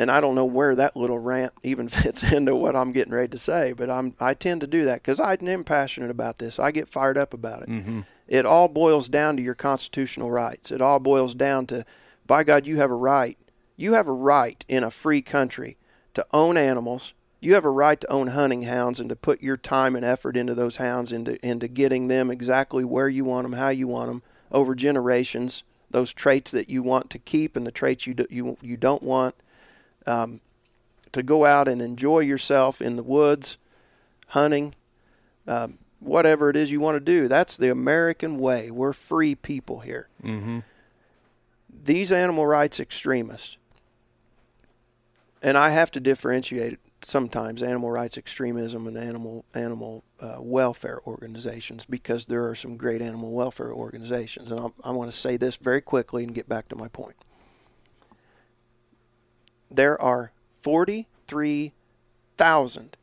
and 0.00 0.10
I 0.10 0.22
don't 0.22 0.34
know 0.34 0.46
where 0.46 0.74
that 0.74 0.96
little 0.96 1.18
rant 1.18 1.52
even 1.62 1.88
fits 1.90 2.22
into 2.22 2.56
what 2.56 2.74
I'm 2.74 2.90
getting 2.90 3.12
ready 3.12 3.28
to 3.28 3.38
say, 3.38 3.74
but 3.74 3.90
I'm 3.90 4.14
I 4.18 4.32
tend 4.32 4.62
to 4.62 4.66
do 4.66 4.86
that 4.86 5.02
because 5.02 5.20
I 5.20 5.34
am 5.34 5.62
passionate 5.62 6.10
about 6.10 6.38
this. 6.38 6.58
I 6.58 6.70
get 6.70 6.88
fired 6.88 7.18
up 7.18 7.34
about 7.34 7.62
it. 7.62 7.68
Mm-hmm. 7.68 8.00
It 8.26 8.46
all 8.46 8.68
boils 8.68 9.08
down 9.08 9.36
to 9.36 9.42
your 9.42 9.54
constitutional 9.54 10.30
rights. 10.30 10.70
It 10.70 10.80
all 10.80 11.00
boils 11.00 11.34
down 11.34 11.66
to, 11.66 11.84
by 12.26 12.44
God, 12.44 12.66
you 12.66 12.78
have 12.78 12.90
a 12.90 12.94
right. 12.94 13.36
You 13.76 13.92
have 13.92 14.08
a 14.08 14.12
right 14.12 14.64
in 14.68 14.84
a 14.84 14.90
free 14.90 15.20
country 15.20 15.76
to 16.14 16.24
own 16.32 16.56
animals. 16.56 17.12
You 17.40 17.54
have 17.54 17.64
a 17.64 17.70
right 17.70 18.00
to 18.00 18.10
own 18.10 18.28
hunting 18.28 18.62
hounds 18.62 19.00
and 19.00 19.08
to 19.08 19.16
put 19.16 19.42
your 19.42 19.56
time 19.56 19.96
and 19.96 20.04
effort 20.04 20.36
into 20.36 20.54
those 20.54 20.76
hounds, 20.76 21.12
into 21.12 21.44
into 21.46 21.68
getting 21.68 22.08
them 22.08 22.30
exactly 22.30 22.86
where 22.86 23.08
you 23.08 23.26
want 23.26 23.46
them, 23.46 23.58
how 23.58 23.68
you 23.68 23.86
want 23.86 24.08
them, 24.08 24.22
over 24.50 24.74
generations. 24.74 25.62
Those 25.90 26.14
traits 26.14 26.52
that 26.52 26.70
you 26.70 26.82
want 26.82 27.10
to 27.10 27.18
keep 27.18 27.54
and 27.54 27.66
the 27.66 27.72
traits 27.72 28.06
you 28.06 28.14
do, 28.14 28.26
you 28.30 28.56
you 28.62 28.78
don't 28.78 29.02
want. 29.02 29.34
Um, 30.10 30.40
to 31.12 31.22
go 31.22 31.44
out 31.44 31.68
and 31.68 31.80
enjoy 31.80 32.20
yourself 32.20 32.80
in 32.80 32.96
the 32.96 33.02
woods, 33.02 33.58
hunting, 34.28 34.74
um, 35.46 35.78
whatever 35.98 36.50
it 36.50 36.56
is 36.56 36.70
you 36.70 36.80
want 36.80 36.96
to 36.96 37.00
do. 37.00 37.28
That's 37.28 37.56
the 37.56 37.70
American 37.70 38.38
way. 38.38 38.70
We're 38.70 38.92
free 38.92 39.34
people 39.34 39.80
here. 39.80 40.08
Mm-hmm. 40.22 40.60
These 41.82 42.12
animal 42.12 42.46
rights 42.46 42.78
extremists, 42.80 43.56
and 45.42 45.56
I 45.56 45.70
have 45.70 45.90
to 45.92 46.00
differentiate 46.00 46.78
sometimes 47.02 47.62
animal 47.62 47.90
rights 47.90 48.18
extremism 48.18 48.86
and 48.86 48.96
animal 48.96 49.44
animal 49.54 50.04
uh, 50.20 50.36
welfare 50.38 51.00
organizations 51.06 51.86
because 51.86 52.26
there 52.26 52.46
are 52.46 52.54
some 52.54 52.76
great 52.76 53.00
animal 53.00 53.32
welfare 53.32 53.72
organizations, 53.72 54.50
and 54.50 54.60
I'll, 54.60 54.74
I 54.84 54.90
want 54.90 55.10
to 55.10 55.16
say 55.16 55.36
this 55.36 55.56
very 55.56 55.80
quickly 55.80 56.24
and 56.24 56.34
get 56.34 56.48
back 56.48 56.68
to 56.68 56.76
my 56.76 56.88
point. 56.88 57.16
There 59.70 60.00
are 60.00 60.32
forty 60.58 61.06
three 61.26 61.72
thousand 62.36 62.96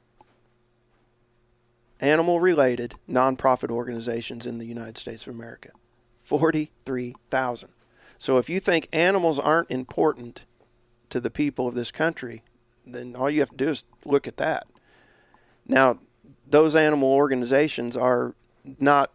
animal 1.99 2.39
related 2.39 2.95
nonprofit 3.09 3.71
organizations 3.71 4.45
in 4.45 4.57
the 4.57 4.65
United 4.65 4.97
States 4.97 5.25
of 5.25 5.33
America. 5.33 5.69
43,000. 6.23 7.69
So 8.17 8.37
if 8.37 8.49
you 8.49 8.59
think 8.59 8.89
animals 8.91 9.39
aren't 9.39 9.71
important 9.71 10.45
to 11.09 11.19
the 11.19 11.29
people 11.29 11.67
of 11.67 11.75
this 11.75 11.91
country, 11.91 12.43
then 12.85 13.15
all 13.15 13.29
you 13.29 13.39
have 13.39 13.51
to 13.51 13.57
do 13.57 13.69
is 13.69 13.85
look 14.03 14.27
at 14.27 14.37
that. 14.37 14.67
Now, 15.67 15.99
those 16.49 16.75
animal 16.75 17.13
organizations 17.13 17.95
are 17.95 18.35
not 18.79 19.11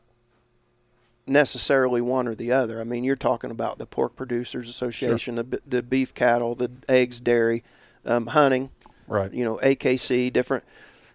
necessarily 1.26 2.00
one 2.00 2.26
or 2.28 2.34
the 2.34 2.52
other. 2.52 2.80
I 2.80 2.84
mean, 2.84 3.04
you're 3.04 3.16
talking 3.16 3.50
about 3.50 3.78
the 3.78 3.86
Pork 3.86 4.16
Producers 4.16 4.68
Association, 4.68 5.36
the, 5.36 5.60
the 5.66 5.82
beef 5.82 6.14
cattle, 6.14 6.54
the 6.54 6.70
eggs, 6.88 7.20
dairy, 7.20 7.62
um, 8.04 8.26
hunting, 8.28 8.70
Right. 9.06 9.32
you 9.32 9.44
know, 9.44 9.58
AKC, 9.62 10.32
different. 10.32 10.64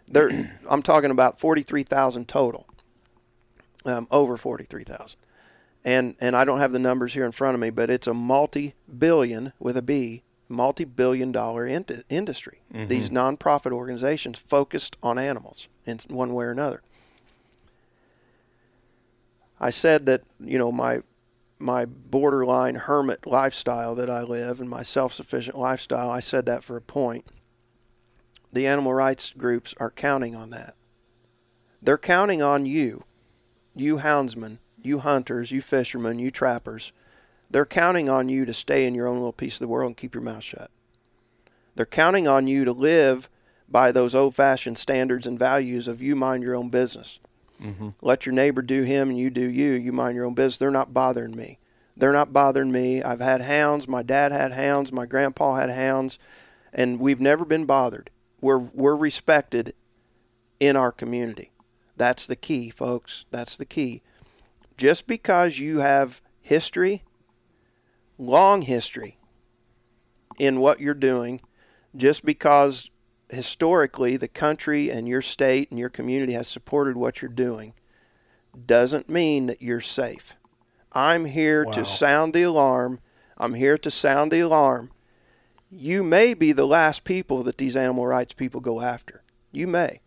There, 0.07 0.57
I'm 0.69 0.81
talking 0.81 1.11
about 1.11 1.39
43,000 1.39 2.27
total, 2.27 2.65
um, 3.85 4.07
over 4.11 4.37
43,000. 4.37 5.17
And, 5.85 6.15
and 6.19 6.35
I 6.35 6.43
don't 6.43 6.59
have 6.59 6.71
the 6.73 6.79
numbers 6.79 7.13
here 7.13 7.25
in 7.25 7.31
front 7.31 7.55
of 7.55 7.61
me, 7.61 7.69
but 7.69 7.89
it's 7.89 8.07
a 8.07 8.13
multi 8.13 8.73
billion 8.97 9.53
with 9.59 9.77
a 9.77 9.81
B, 9.81 10.23
multi 10.49 10.83
billion 10.83 11.31
dollar 11.31 11.65
int- 11.65 12.03
industry. 12.09 12.61
These 12.73 13.09
nonprofit 13.09 13.71
organizations 13.71 14.37
focused 14.37 14.97
on 15.01 15.17
animals 15.17 15.69
in 15.85 15.97
one 16.09 16.33
way 16.33 16.45
or 16.45 16.51
another. 16.51 16.81
I 19.59 19.69
said 19.69 20.05
that, 20.05 20.21
you 20.39 20.57
know, 20.57 20.71
my 20.71 21.01
my 21.59 21.85
borderline 21.85 22.75
hermit 22.75 23.25
lifestyle 23.25 23.95
that 23.95 24.09
I 24.09 24.21
live 24.21 24.59
and 24.59 24.69
my 24.69 24.83
self 24.83 25.13
sufficient 25.13 25.57
lifestyle, 25.57 26.09
I 26.09 26.19
said 26.19 26.45
that 26.45 26.63
for 26.63 26.77
a 26.77 26.81
point. 26.81 27.25
The 28.53 28.67
animal 28.67 28.93
rights 28.93 29.33
groups 29.37 29.73
are 29.79 29.91
counting 29.91 30.35
on 30.35 30.51
that. 30.51 30.75
They're 31.81 31.97
counting 31.97 32.41
on 32.41 32.65
you, 32.65 33.03
you 33.75 33.97
houndsmen, 33.97 34.59
you 34.81 34.99
hunters, 34.99 35.51
you 35.51 35.61
fishermen, 35.61 36.19
you 36.19 36.31
trappers. 36.31 36.91
They're 37.49 37.65
counting 37.65 38.09
on 38.09 38.29
you 38.29 38.45
to 38.45 38.53
stay 38.53 38.85
in 38.85 38.93
your 38.93 39.07
own 39.07 39.17
little 39.17 39.33
piece 39.33 39.55
of 39.55 39.59
the 39.59 39.67
world 39.67 39.89
and 39.89 39.97
keep 39.97 40.13
your 40.13 40.23
mouth 40.23 40.43
shut. 40.43 40.69
They're 41.75 41.85
counting 41.85 42.27
on 42.27 42.47
you 42.47 42.65
to 42.65 42.71
live 42.71 43.29
by 43.69 43.91
those 43.91 44.15
old 44.15 44.35
fashioned 44.35 44.77
standards 44.77 45.27
and 45.27 45.37
values 45.37 45.87
of 45.87 46.01
you 46.01 46.15
mind 46.15 46.43
your 46.43 46.55
own 46.55 46.69
business. 46.69 47.19
Let 48.01 48.25
your 48.25 48.33
neighbor 48.33 48.61
do 48.61 48.83
him 48.83 49.09
and 49.09 49.17
you 49.17 49.29
do 49.29 49.49
you. 49.49 49.71
You 49.71 49.91
mind 49.91 50.15
your 50.15 50.25
own 50.25 50.33
business. 50.33 50.57
They're 50.57 50.71
not 50.71 50.93
bothering 50.93 51.35
me. 51.35 51.59
They're 51.95 52.13
not 52.13 52.31
bothering 52.31 52.71
me. 52.71 53.01
I've 53.01 53.19
had 53.19 53.41
hounds. 53.41 53.87
My 53.87 54.03
dad 54.03 54.31
had 54.31 54.51
hounds. 54.51 54.91
My 54.91 55.05
grandpa 55.05 55.55
had 55.55 55.71
hounds. 55.71 56.19
And 56.71 56.99
we've 56.99 57.19
never 57.19 57.45
been 57.45 57.65
bothered. 57.65 58.11
We're, 58.39 58.59
we're 58.59 58.95
respected 58.95 59.73
in 60.59 60.75
our 60.75 60.91
community. 60.91 61.51
That's 61.95 62.27
the 62.27 62.35
key, 62.35 62.69
folks. 62.69 63.25
That's 63.31 63.57
the 63.57 63.65
key. 63.65 64.03
Just 64.77 65.07
because 65.07 65.57
you 65.57 65.79
have 65.79 66.21
history, 66.39 67.03
long 68.19 68.61
history 68.61 69.17
in 70.37 70.59
what 70.59 70.79
you're 70.79 70.93
doing, 70.93 71.41
just 71.95 72.23
because 72.23 72.91
historically 73.29 74.17
the 74.17 74.27
country 74.27 74.89
and 74.89 75.07
your 75.07 75.21
state 75.21 75.69
and 75.69 75.79
your 75.79 75.89
community 75.89 76.33
has 76.33 76.47
supported 76.47 76.95
what 76.95 77.21
you're 77.21 77.29
doing 77.31 77.73
doesn't 78.65 79.09
mean 79.09 79.47
that 79.47 79.61
you're 79.61 79.81
safe. 79.81 80.35
I'm 80.93 81.25
here 81.25 81.65
Wow. 81.65 81.71
to 81.73 81.85
sound 81.85 82.33
the 82.33 82.43
alarm. 82.43 82.99
I'm 83.37 83.53
here 83.53 83.77
to 83.77 83.91
sound 83.91 84.31
the 84.31 84.39
alarm. 84.39 84.91
You 85.69 86.03
may 86.03 86.33
be 86.33 86.53
the 86.53 86.65
last 86.65 87.03
people 87.03 87.43
that 87.43 87.57
these 87.57 87.75
animal 87.75 88.07
rights 88.07 88.33
people 88.33 88.61
go 88.61 88.81
after. 88.81 89.21
You 89.51 89.67
may. 89.67 89.99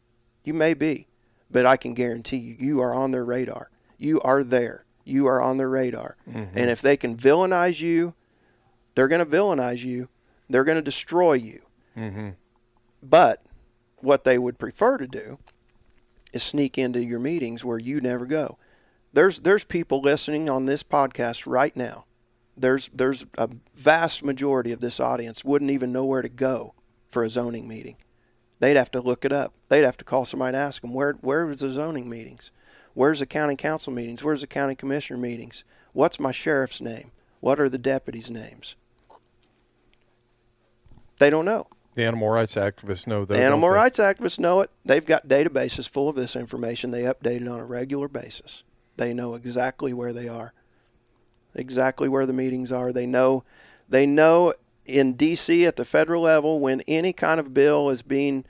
You 0.42 0.54
may 0.54 0.74
be. 0.74 1.06
But 1.50 1.66
I 1.66 1.76
can 1.76 1.94
guarantee 1.94 2.38
you, 2.38 2.56
you 2.58 2.80
are 2.80 2.94
on 2.94 3.10
their 3.10 3.24
radar. 3.24 3.70
You 3.98 4.20
are 4.22 4.42
there. 4.42 4.84
You 5.04 5.26
are 5.26 5.40
on 5.40 5.58
their 5.58 5.68
radar. 5.68 6.16
And 6.26 6.70
if 6.70 6.80
they 6.80 6.96
can 6.96 7.16
villainize 7.16 7.80
you, 7.80 8.14
they're 8.94 9.08
going 9.08 9.24
to 9.24 9.30
villainize 9.30 9.84
you. 9.84 10.08
They're 10.48 10.64
going 10.64 10.78
to 10.78 10.82
destroy 10.82 11.34
you. 11.34 11.62
Mm-hmm. 11.96 12.28
But 13.02 13.42
what 13.98 14.24
they 14.24 14.38
would 14.38 14.58
prefer 14.58 14.98
to 14.98 15.06
do 15.06 15.38
is 16.32 16.42
sneak 16.42 16.78
into 16.78 17.02
your 17.02 17.18
meetings 17.18 17.64
where 17.64 17.78
you 17.78 18.00
never 18.00 18.26
go. 18.26 18.58
There's 19.12 19.40
there's 19.40 19.64
people 19.64 20.00
listening 20.00 20.48
on 20.48 20.66
this 20.66 20.82
podcast 20.82 21.42
right 21.46 21.74
now. 21.76 22.04
There's 22.56 22.88
there's 22.94 23.26
a 23.36 23.48
vast 23.74 24.24
majority 24.24 24.72
of 24.72 24.80
this 24.80 25.00
audience 25.00 25.44
wouldn't 25.44 25.70
even 25.70 25.92
know 25.92 26.04
where 26.04 26.22
to 26.22 26.28
go 26.28 26.74
for 27.08 27.24
a 27.24 27.30
zoning 27.30 27.66
meeting. 27.66 27.96
They'd 28.60 28.76
have 28.76 28.90
to 28.92 29.00
look 29.00 29.24
it 29.24 29.32
up. 29.32 29.52
They'd 29.68 29.84
have 29.84 29.96
to 29.96 30.04
call 30.04 30.24
somebody 30.26 30.56
and 30.56 30.64
ask 30.64 30.82
them 30.82 30.94
where 30.94 31.14
where 31.14 31.46
the 31.46 31.70
zoning 31.70 32.08
meetings? 32.08 32.50
Where's 32.94 33.20
the 33.20 33.26
county 33.26 33.56
council 33.56 33.92
meetings? 33.92 34.22
Where's 34.22 34.42
the 34.42 34.46
county 34.46 34.74
commissioner 34.74 35.18
meetings? 35.18 35.64
What's 35.92 36.20
my 36.20 36.32
sheriff's 36.32 36.80
name? 36.80 37.10
What 37.40 37.58
are 37.58 37.68
the 37.68 37.78
deputies' 37.78 38.30
names? 38.30 38.76
They 41.18 41.30
don't 41.30 41.44
know. 41.44 41.66
The 42.00 42.06
animal 42.06 42.30
rights 42.30 42.54
activists 42.54 43.06
know 43.06 43.26
that. 43.26 43.38
Animal 43.38 43.68
rights 43.68 43.98
activists 43.98 44.38
know 44.38 44.60
it. 44.60 44.70
They've 44.86 45.04
got 45.04 45.28
databases 45.28 45.86
full 45.86 46.08
of 46.08 46.16
this 46.16 46.34
information. 46.34 46.92
They 46.92 47.02
update 47.02 47.42
it 47.42 47.48
on 47.48 47.60
a 47.60 47.64
regular 47.66 48.08
basis. 48.08 48.64
They 48.96 49.12
know 49.12 49.34
exactly 49.34 49.92
where 49.92 50.14
they 50.14 50.26
are, 50.26 50.54
exactly 51.54 52.08
where 52.08 52.24
the 52.24 52.32
meetings 52.32 52.72
are. 52.72 52.90
They 52.90 53.04
know, 53.04 53.44
they 53.86 54.06
know 54.06 54.54
in 54.86 55.12
D.C. 55.12 55.66
at 55.66 55.76
the 55.76 55.84
federal 55.84 56.22
level 56.22 56.58
when 56.58 56.80
any 56.88 57.12
kind 57.12 57.38
of 57.38 57.52
bill 57.52 57.90
is 57.90 58.00
being 58.00 58.46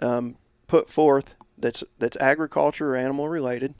um, 0.00 0.36
put 0.66 0.88
forth 0.88 1.36
that's 1.56 1.84
that's 2.00 2.16
agriculture 2.16 2.94
or 2.94 2.96
animal 2.96 3.28
related, 3.28 3.74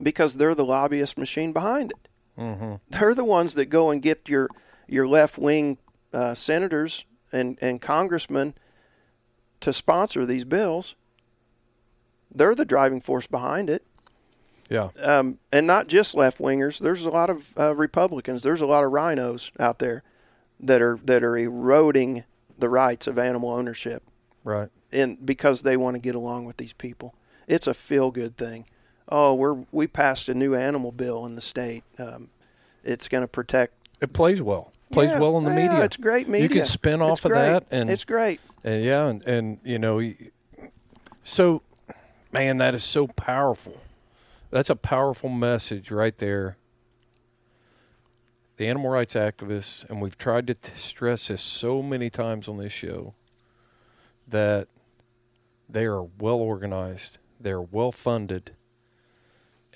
because 0.00 0.36
they're 0.36 0.54
the 0.54 0.64
lobbyist 0.64 1.18
machine 1.18 1.52
behind 1.52 1.90
it. 1.90 2.08
Mm-hmm. 2.38 2.74
They're 2.90 3.14
the 3.14 3.24
ones 3.24 3.54
that 3.54 3.66
go 3.66 3.90
and 3.90 4.00
get 4.00 4.28
your 4.28 4.48
your 4.86 5.08
left 5.08 5.36
wing 5.36 5.78
uh, 6.12 6.34
senators 6.34 7.06
and, 7.32 7.58
and 7.60 7.80
congressmen 7.80 8.54
to 9.60 9.72
sponsor 9.72 10.26
these 10.26 10.44
bills. 10.44 10.94
They're 12.32 12.54
the 12.54 12.64
driving 12.64 13.00
force 13.00 13.26
behind 13.26 13.68
it. 13.68 13.84
Yeah. 14.68 14.90
Um, 15.02 15.38
and 15.52 15.66
not 15.66 15.88
just 15.88 16.14
left 16.14 16.38
wingers. 16.38 16.78
There's 16.78 17.04
a 17.04 17.10
lot 17.10 17.28
of 17.28 17.52
uh, 17.58 17.74
Republicans. 17.74 18.42
There's 18.42 18.60
a 18.60 18.66
lot 18.66 18.84
of 18.84 18.92
RINOs 18.92 19.50
out 19.58 19.80
there 19.80 20.04
that 20.60 20.80
are 20.80 20.98
that 21.04 21.24
are 21.24 21.36
eroding 21.36 22.24
the 22.58 22.68
rights 22.68 23.06
of 23.06 23.18
animal 23.18 23.50
ownership. 23.50 24.02
Right. 24.42 24.70
and 24.90 25.18
because 25.24 25.62
they 25.62 25.76
want 25.76 25.96
to 25.96 26.00
get 26.00 26.14
along 26.14 26.46
with 26.46 26.56
these 26.56 26.72
people. 26.72 27.14
It's 27.46 27.66
a 27.66 27.74
feel 27.74 28.10
good 28.10 28.36
thing. 28.38 28.64
Oh, 29.08 29.34
we're 29.34 29.64
we 29.72 29.86
passed 29.86 30.28
a 30.28 30.34
new 30.34 30.54
animal 30.54 30.92
bill 30.92 31.26
in 31.26 31.34
the 31.34 31.40
state. 31.40 31.82
Um, 31.98 32.28
it's 32.84 33.08
going 33.08 33.24
to 33.24 33.28
protect. 33.28 33.74
It 34.00 34.12
plays 34.12 34.40
well. 34.40 34.72
Plays 34.92 35.10
Yeah, 35.10 35.20
well 35.20 35.38
in 35.38 35.44
the 35.44 35.50
yeah, 35.50 35.68
media. 35.68 35.84
It's 35.84 35.96
great 35.96 36.28
media. 36.28 36.42
You 36.42 36.48
can 36.48 36.64
spin 36.64 37.00
It's 37.00 37.10
off 37.10 37.24
of 37.24 37.30
great. 37.30 37.40
that, 37.46 37.66
and 37.70 37.88
it's 37.90 38.04
great. 38.04 38.40
And 38.64 38.84
yeah, 38.84 39.06
and, 39.06 39.22
and 39.26 39.58
you 39.64 39.78
know, 39.78 40.12
so 41.22 41.62
man, 42.32 42.58
that 42.58 42.74
is 42.74 42.84
so 42.84 43.06
powerful. 43.06 43.80
That's 44.50 44.70
a 44.70 44.76
powerful 44.76 45.30
message 45.30 45.90
right 45.90 46.16
there. 46.16 46.56
The 48.56 48.66
animal 48.66 48.90
rights 48.90 49.14
activists, 49.14 49.88
and 49.88 50.02
we've 50.02 50.18
tried 50.18 50.46
to 50.48 50.54
t- 50.54 50.72
stress 50.74 51.28
this 51.28 51.40
so 51.40 51.82
many 51.82 52.10
times 52.10 52.46
on 52.48 52.58
this 52.58 52.72
show, 52.72 53.14
that 54.28 54.68
they 55.68 55.84
are 55.84 56.02
well 56.02 56.36
organized, 56.36 57.18
they're 57.40 57.60
well 57.60 57.92
funded, 57.92 58.50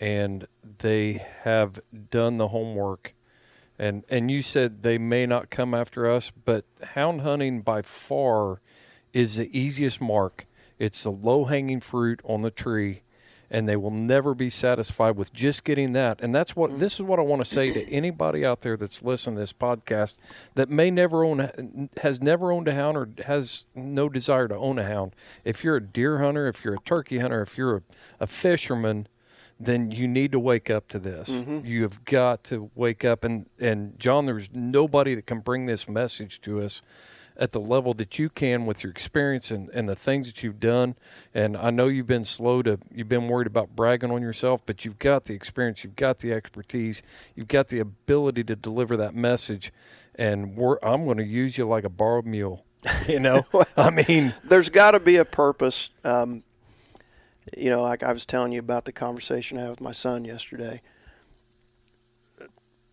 and 0.00 0.46
they 0.80 1.24
have 1.44 1.80
done 2.10 2.36
the 2.38 2.48
homework. 2.48 3.12
And 3.78 4.04
and 4.08 4.30
you 4.30 4.42
said 4.42 4.82
they 4.82 4.98
may 4.98 5.26
not 5.26 5.50
come 5.50 5.74
after 5.74 6.08
us, 6.08 6.30
but 6.30 6.64
hound 6.94 7.22
hunting 7.22 7.60
by 7.60 7.82
far 7.82 8.60
is 9.12 9.36
the 9.36 9.58
easiest 9.58 10.00
mark. 10.00 10.44
It's 10.78 11.02
the 11.02 11.10
low 11.10 11.44
hanging 11.44 11.80
fruit 11.80 12.20
on 12.24 12.42
the 12.42 12.50
tree, 12.50 13.00
and 13.50 13.68
they 13.68 13.76
will 13.76 13.90
never 13.90 14.34
be 14.34 14.48
satisfied 14.48 15.16
with 15.16 15.32
just 15.32 15.64
getting 15.64 15.92
that. 15.92 16.20
And 16.20 16.34
that's 16.34 16.54
what 16.54 16.78
this 16.78 16.94
is 16.94 17.02
what 17.02 17.18
I 17.18 17.22
want 17.22 17.44
to 17.44 17.50
say 17.50 17.72
to 17.72 17.90
anybody 17.90 18.44
out 18.44 18.60
there 18.60 18.76
that's 18.76 19.02
listening 19.02 19.36
to 19.36 19.40
this 19.40 19.52
podcast 19.52 20.14
that 20.54 20.70
may 20.70 20.90
never 20.90 21.24
own 21.24 21.88
has 22.02 22.20
never 22.20 22.52
owned 22.52 22.68
a 22.68 22.74
hound 22.74 22.96
or 22.96 23.08
has 23.26 23.66
no 23.74 24.08
desire 24.08 24.46
to 24.46 24.56
own 24.56 24.78
a 24.78 24.84
hound. 24.84 25.14
If 25.44 25.64
you're 25.64 25.76
a 25.76 25.82
deer 25.82 26.18
hunter, 26.18 26.46
if 26.46 26.64
you're 26.64 26.74
a 26.74 26.84
turkey 26.84 27.18
hunter, 27.18 27.42
if 27.42 27.58
you're 27.58 27.76
a, 27.76 27.82
a 28.20 28.26
fisherman, 28.28 29.06
then 29.60 29.90
you 29.90 30.08
need 30.08 30.32
to 30.32 30.38
wake 30.38 30.70
up 30.70 30.88
to 30.88 30.98
this. 30.98 31.28
You 31.64 31.82
have 31.82 32.04
got 32.04 32.44
to 32.44 32.70
wake 32.74 33.04
up 33.04 33.24
and 33.24 33.46
and 33.60 33.98
John, 33.98 34.26
there's 34.26 34.52
nobody 34.54 35.14
that 35.14 35.26
can 35.26 35.40
bring 35.40 35.66
this 35.66 35.88
message 35.88 36.40
to 36.42 36.60
us 36.62 36.82
at 37.36 37.50
the 37.52 37.60
level 37.60 37.94
that 37.94 38.18
you 38.18 38.28
can 38.28 38.64
with 38.64 38.84
your 38.84 38.90
experience 38.90 39.50
and, 39.50 39.68
and 39.70 39.88
the 39.88 39.96
things 39.96 40.28
that 40.28 40.42
you've 40.42 40.60
done. 40.60 40.94
And 41.34 41.56
I 41.56 41.70
know 41.70 41.88
you've 41.88 42.06
been 42.06 42.24
slow 42.24 42.62
to 42.62 42.78
you've 42.94 43.08
been 43.08 43.28
worried 43.28 43.46
about 43.48 43.74
bragging 43.74 44.10
on 44.10 44.22
yourself, 44.22 44.62
but 44.66 44.84
you've 44.84 44.98
got 44.98 45.24
the 45.24 45.34
experience, 45.34 45.82
you've 45.84 45.96
got 45.96 46.18
the 46.18 46.32
expertise, 46.32 47.02
you've 47.34 47.48
got 47.48 47.68
the 47.68 47.80
ability 47.80 48.44
to 48.44 48.56
deliver 48.56 48.96
that 48.98 49.14
message. 49.14 49.72
And 50.16 50.56
we're, 50.56 50.78
I'm 50.80 51.04
going 51.06 51.16
to 51.16 51.24
use 51.24 51.58
you 51.58 51.66
like 51.66 51.84
a 51.84 51.88
borrowed 51.88 52.26
mule. 52.26 52.64
You 53.08 53.18
know, 53.18 53.46
I 53.76 53.90
mean, 53.90 54.34
There's 54.44 54.68
got 54.68 54.92
to 54.92 55.00
be 55.00 55.16
a 55.16 55.24
purpose. 55.24 55.90
Um, 56.04 56.44
you 57.56 57.70
know, 57.70 57.82
like 57.82 58.02
I 58.02 58.12
was 58.12 58.24
telling 58.24 58.52
you 58.52 58.60
about 58.60 58.84
the 58.84 58.92
conversation 58.92 59.58
I 59.58 59.62
had 59.62 59.70
with 59.70 59.80
my 59.80 59.92
son 59.92 60.24
yesterday. 60.24 60.80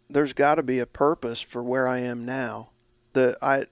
There's 0.09 0.33
got 0.33 0.55
to 0.55 0.63
be 0.63 0.79
a 0.79 0.85
purpose 0.85 1.41
for 1.41 1.63
where 1.63 1.87
I 1.87 1.99
am 1.99 2.25
now. 2.25 2.69
The 3.13 3.37
I, 3.41 3.63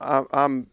I 0.00 0.24
I'm 0.32 0.66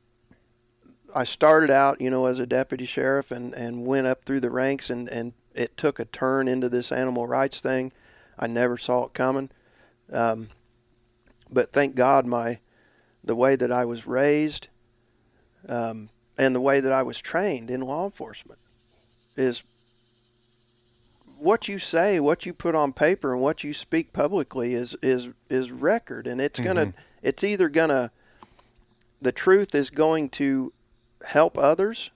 I 1.15 1.23
started 1.23 1.69
out, 1.69 2.01
you 2.01 2.09
know, 2.09 2.25
as 2.25 2.39
a 2.39 2.45
deputy 2.45 2.85
sheriff 2.85 3.31
and, 3.31 3.53
and 3.53 3.85
went 3.85 4.07
up 4.07 4.23
through 4.23 4.39
the 4.39 4.49
ranks 4.49 4.89
and, 4.89 5.07
and 5.09 5.33
it 5.53 5.75
took 5.77 5.99
a 5.99 6.05
turn 6.05 6.47
into 6.47 6.69
this 6.69 6.91
animal 6.91 7.27
rights 7.27 7.59
thing. 7.59 7.91
I 8.39 8.47
never 8.47 8.77
saw 8.77 9.05
it 9.05 9.13
coming. 9.13 9.49
Um, 10.11 10.47
but 11.51 11.69
thank 11.69 11.95
God 11.95 12.25
my 12.25 12.59
the 13.23 13.35
way 13.35 13.55
that 13.55 13.71
I 13.71 13.85
was 13.85 14.07
raised 14.07 14.67
um, 15.69 16.09
and 16.41 16.55
the 16.55 16.61
way 16.61 16.79
that 16.79 16.91
I 16.91 17.03
was 17.03 17.21
trained 17.21 17.69
in 17.69 17.81
law 17.81 18.05
enforcement 18.05 18.57
is 19.35 19.61
what 21.39 21.67
you 21.67 21.77
say, 21.77 22.19
what 22.19 22.47
you 22.47 22.53
put 22.53 22.73
on 22.73 22.93
paper, 22.93 23.31
and 23.31 23.43
what 23.43 23.63
you 23.63 23.75
speak 23.75 24.11
publicly 24.11 24.73
is 24.73 24.95
is 25.03 25.29
is 25.49 25.71
record, 25.71 26.25
and 26.25 26.41
it's 26.41 26.59
gonna 26.59 26.87
mm-hmm. 26.87 27.01
it's 27.21 27.43
either 27.43 27.69
gonna 27.69 28.09
the 29.21 29.31
truth 29.31 29.75
is 29.75 29.91
going 29.91 30.29
to 30.29 30.73
help 31.27 31.59
others, 31.59 32.09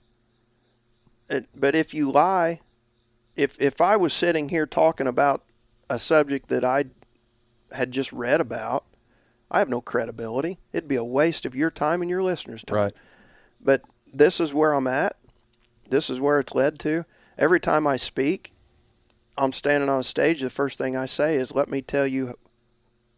but 1.56 1.76
if 1.76 1.94
you 1.94 2.12
lie, 2.12 2.62
if 3.36 3.62
if 3.62 3.80
I 3.80 3.96
was 3.96 4.12
sitting 4.12 4.50
here 4.50 4.66
talking 4.66 5.06
about 5.08 5.44
a 5.88 6.00
subject 6.00 6.50
that 6.50 6.66
I 6.66 6.86
had 7.74 7.92
just 7.92 8.12
read 8.12 8.42
about, 8.42 8.86
I 9.52 9.60
have 9.60 9.70
no 9.70 9.82
credibility. 9.82 10.58
It'd 10.74 10.90
be 10.90 10.96
a 10.96 11.04
waste 11.04 11.46
of 11.46 11.56
your 11.56 11.70
time 11.70 12.02
and 12.02 12.10
your 12.10 12.24
listeners' 12.24 12.64
time 12.64 12.76
right. 12.76 12.94
but 13.64 13.84
this 14.18 14.40
is 14.40 14.54
where 14.54 14.74
I'm 14.74 14.88
at. 14.88 15.16
This 15.90 16.10
is 16.10 16.20
where 16.20 16.40
it's 16.40 16.56
led 16.56 16.80
to. 16.80 17.06
Every 17.38 17.60
time 17.60 17.86
I 17.86 17.98
speak, 17.98 18.52
I'm 19.38 19.52
standing 19.52 19.90
on 19.90 20.00
a 20.00 20.04
stage. 20.04 20.42
The 20.42 20.50
first 20.50 20.78
thing 20.78 20.96
I 20.96 21.06
say 21.06 21.36
is, 21.36 21.54
"Let 21.54 21.70
me 21.70 21.82
tell 21.82 22.08
you 22.08 22.36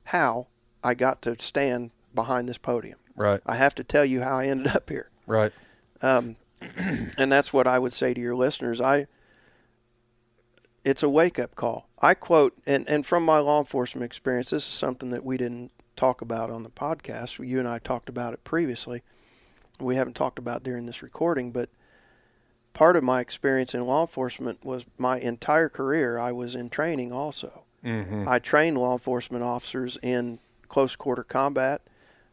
how 0.06 0.48
I 0.84 0.94
got 0.95 1.22
to 1.24 1.40
stand 1.40 1.91
behind 2.15 2.49
this 2.49 2.57
podium. 2.57 2.98
Right. 3.15 3.41
I 3.45 3.56
have 3.56 3.76
to 3.76 3.84
tell 3.84 4.06
you 4.06 4.22
how 4.22 4.38
I 4.38 4.48
ended 4.48 4.76
up 4.76 4.90
here." 4.90 5.10
Right. 5.28 5.53
Um, 6.02 6.36
and 7.18 7.32
that's 7.32 7.53
what 7.53 7.68
I 7.68 7.80
would 7.80 7.94
say 7.94 8.14
to 8.14 8.19
your 8.19 8.36
listeners. 8.36 8.82
I 8.82 9.07
it's 10.84 11.03
a 11.03 11.10
wake 11.10 11.38
up 11.38 11.56
call. 11.56 11.90
I 11.99 12.14
quote 12.14 12.53
and, 12.65 12.88
and 12.88 13.06
from 13.06 13.24
my 13.24 13.40
law 13.40 13.60
enforcement 13.60 14.06
experience, 14.06 14.49
this 14.49 14.68
is 14.68 14.74
something 14.74 15.11
that 15.11 15.26
we 15.26 15.38
didn't 15.38 15.72
talk 15.95 16.22
about 16.22 16.49
on 16.49 16.64
the 16.64 16.69
podcast. 16.69 17.45
You 17.45 17.60
and 17.60 17.68
I 17.68 17.80
talked 17.80 18.10
about 18.10 18.34
it 18.34 18.44
previously. 18.44 19.03
We 19.79 19.95
haven't 19.95 20.15
talked 20.15 20.39
about 20.39 20.63
during 20.63 20.85
this 20.85 21.03
recording, 21.03 21.51
but 21.51 21.69
part 22.73 22.95
of 22.95 23.03
my 23.03 23.21
experience 23.21 23.73
in 23.73 23.85
law 23.85 24.01
enforcement 24.01 24.63
was 24.63 24.85
my 24.97 25.19
entire 25.19 25.69
career 25.69 26.19
I 26.19 26.31
was 26.31 26.55
in 26.55 26.69
training 26.69 27.11
also. 27.11 27.63
Mm-hmm. 27.83 28.27
I 28.27 28.39
trained 28.39 28.77
law 28.77 28.93
enforcement 28.93 29.43
officers 29.43 29.97
in 30.01 30.39
close 30.67 30.95
quarter 30.95 31.23
combat. 31.23 31.81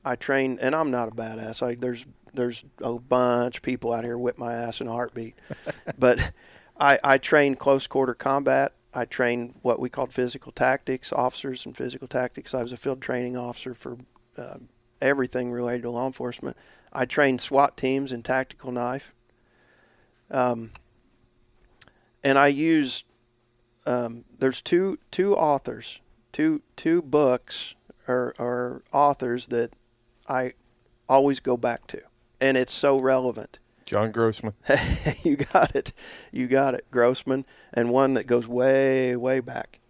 I 0.04 0.16
trained, 0.16 0.58
and 0.60 0.74
I'm 0.74 0.90
not 0.90 1.08
a 1.08 1.12
badass. 1.12 1.62
I, 1.66 1.74
there's 1.74 2.04
there's 2.34 2.64
a 2.82 2.94
bunch 2.94 3.58
of 3.58 3.62
people 3.62 3.92
out 3.92 4.04
here 4.04 4.18
whip 4.18 4.38
my 4.38 4.52
ass 4.52 4.80
in 4.80 4.88
a 4.88 4.92
heartbeat, 4.92 5.34
but 5.98 6.32
I, 6.78 6.98
I 7.02 7.18
trained 7.18 7.58
close 7.58 7.86
quarter 7.86 8.14
combat. 8.14 8.72
I 8.92 9.04
trained 9.04 9.54
what 9.62 9.80
we 9.80 9.88
called 9.88 10.12
physical 10.12 10.52
tactics 10.52 11.12
officers 11.12 11.66
and 11.66 11.76
physical 11.76 12.06
tactics. 12.06 12.54
I 12.54 12.62
was 12.62 12.72
a 12.72 12.76
field 12.76 13.00
training 13.00 13.36
officer 13.36 13.74
for 13.74 13.98
uh, 14.36 14.58
everything 15.00 15.50
related 15.50 15.82
to 15.82 15.90
law 15.90 16.06
enforcement. 16.06 16.56
I 16.94 17.04
trained 17.04 17.40
SWAT 17.40 17.76
teams 17.76 18.12
in 18.12 18.22
tactical 18.22 18.70
knife. 18.70 19.12
Um, 20.30 20.70
and 22.22 22.38
I 22.38 22.46
use 22.48 23.04
um, 23.86 24.24
there's 24.38 24.62
two 24.62 24.98
two 25.10 25.36
authors, 25.36 26.00
two 26.32 26.62
two 26.76 27.02
books 27.02 27.74
or, 28.08 28.34
or 28.38 28.82
authors 28.92 29.48
that 29.48 29.72
I 30.28 30.54
always 31.08 31.40
go 31.40 31.56
back 31.56 31.86
to, 31.88 32.00
and 32.40 32.56
it's 32.56 32.72
so 32.72 32.98
relevant. 32.98 33.58
John 33.84 34.12
Grossman. 34.12 34.54
you 35.22 35.36
got 35.36 35.76
it, 35.76 35.92
you 36.32 36.46
got 36.46 36.72
it, 36.74 36.90
Grossman, 36.90 37.44
and 37.72 37.90
one 37.90 38.14
that 38.14 38.26
goes 38.26 38.48
way 38.48 39.14
way 39.16 39.40
back. 39.40 39.80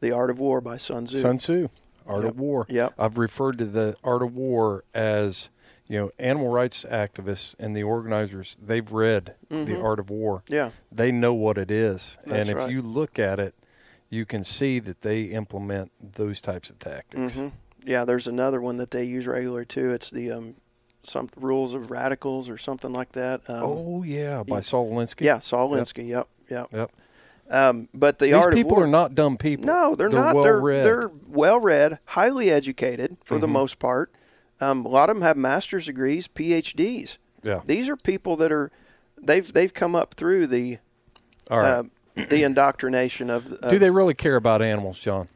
The 0.00 0.12
Art 0.12 0.30
of 0.30 0.38
War 0.38 0.60
by 0.60 0.76
Sun 0.76 1.06
Tzu. 1.06 1.18
Sun 1.18 1.38
Tzu, 1.38 1.70
Art 2.08 2.22
Yep. 2.24 2.30
of 2.32 2.40
War. 2.40 2.66
Yep. 2.68 2.94
I've 2.98 3.18
referred 3.18 3.58
to 3.58 3.64
the 3.66 3.96
Art 4.02 4.22
of 4.22 4.34
War 4.34 4.84
as, 4.94 5.50
you 5.86 5.98
know, 5.98 6.10
animal 6.18 6.48
rights 6.48 6.84
activists 6.90 7.54
and 7.58 7.76
the 7.76 7.82
organizers, 7.82 8.56
they've 8.60 8.90
read 8.90 9.34
the 9.50 9.78
Art 9.80 9.98
of 10.00 10.10
War. 10.10 10.42
Yeah, 10.48 10.70
They 10.90 11.12
know 11.12 11.34
what 11.34 11.58
it 11.58 11.70
is. 11.70 12.16
That's 12.24 12.48
and 12.48 12.48
if 12.48 12.56
right. 12.56 12.70
you 12.70 12.82
look 12.82 13.18
at 13.18 13.38
it, 13.38 13.54
you 14.10 14.24
can 14.24 14.42
see 14.42 14.78
that 14.80 15.02
they 15.02 15.24
implement 15.24 15.92
those 16.14 16.40
types 16.40 16.70
of 16.70 16.78
tactics. 16.78 17.36
hmm 17.38 17.48
yeah. 17.84 18.04
There's 18.04 18.26
another 18.26 18.60
one 18.60 18.76
that 18.78 18.90
they 18.90 19.04
use 19.04 19.26
regularly 19.26 19.64
too. 19.66 19.90
It's 19.90 20.10
the 20.10 20.32
um, 20.32 20.54
some 21.02 21.28
rules 21.36 21.72
of 21.74 21.90
radicals 21.90 22.48
or 22.48 22.58
something 22.58 22.92
like 22.92 23.12
that. 23.12 23.40
Um, 23.48 23.62
Oh, 23.62 24.02
yeah, 24.02 24.42
by. 24.42 24.60
Saul 24.60 24.90
Alinsky. 24.90 25.22
yeah, 25.22 25.38
Saul 25.38 25.70
Alinsky. 25.70 26.06
Yep, 26.08 26.28
yep. 26.50 26.66
Yep. 26.72 26.90
Um, 27.50 27.88
but 27.94 28.18
the 28.18 28.26
These 28.26 28.34
Art 28.34 28.54
people 28.54 28.72
of 28.72 28.76
War. 28.78 28.84
are 28.84 28.90
not 28.90 29.14
dumb 29.14 29.36
people. 29.38 29.64
No, 29.66 29.94
they're, 29.94 30.08
not. 30.10 30.34
Well 30.34 30.44
they're 30.44 30.60
read. 30.60 30.84
they're 30.84 31.10
well 31.28 31.58
read, 31.58 31.98
highly 32.04 32.50
educated 32.50 33.16
for 33.24 33.38
the 33.38 33.46
Mhm. 33.46 33.52
most 33.52 33.78
part. 33.78 34.12
Um, 34.60 34.84
a 34.84 34.88
lot 34.88 35.08
of 35.08 35.16
them 35.16 35.22
have 35.22 35.36
master's 35.36 35.86
degrees, 35.86 36.28
PhDs. 36.28 37.16
yeah. 37.42 37.60
These 37.64 37.88
are 37.88 37.96
people 37.96 38.36
that 38.36 38.52
are 38.52 38.70
they've 39.20 39.50
they've 39.52 39.72
come 39.72 39.94
up 39.94 40.14
through 40.14 40.46
the 40.48 40.78
right. 41.50 41.58
uh, 41.58 41.82
the 42.28 42.42
indoctrination 42.42 43.30
of, 43.30 43.50
of 43.52 43.70
do 43.70 43.78
they 43.78 43.90
really 43.90 44.14
care 44.14 44.36
about 44.36 44.60
animals, 44.60 44.98
John? 44.98 45.28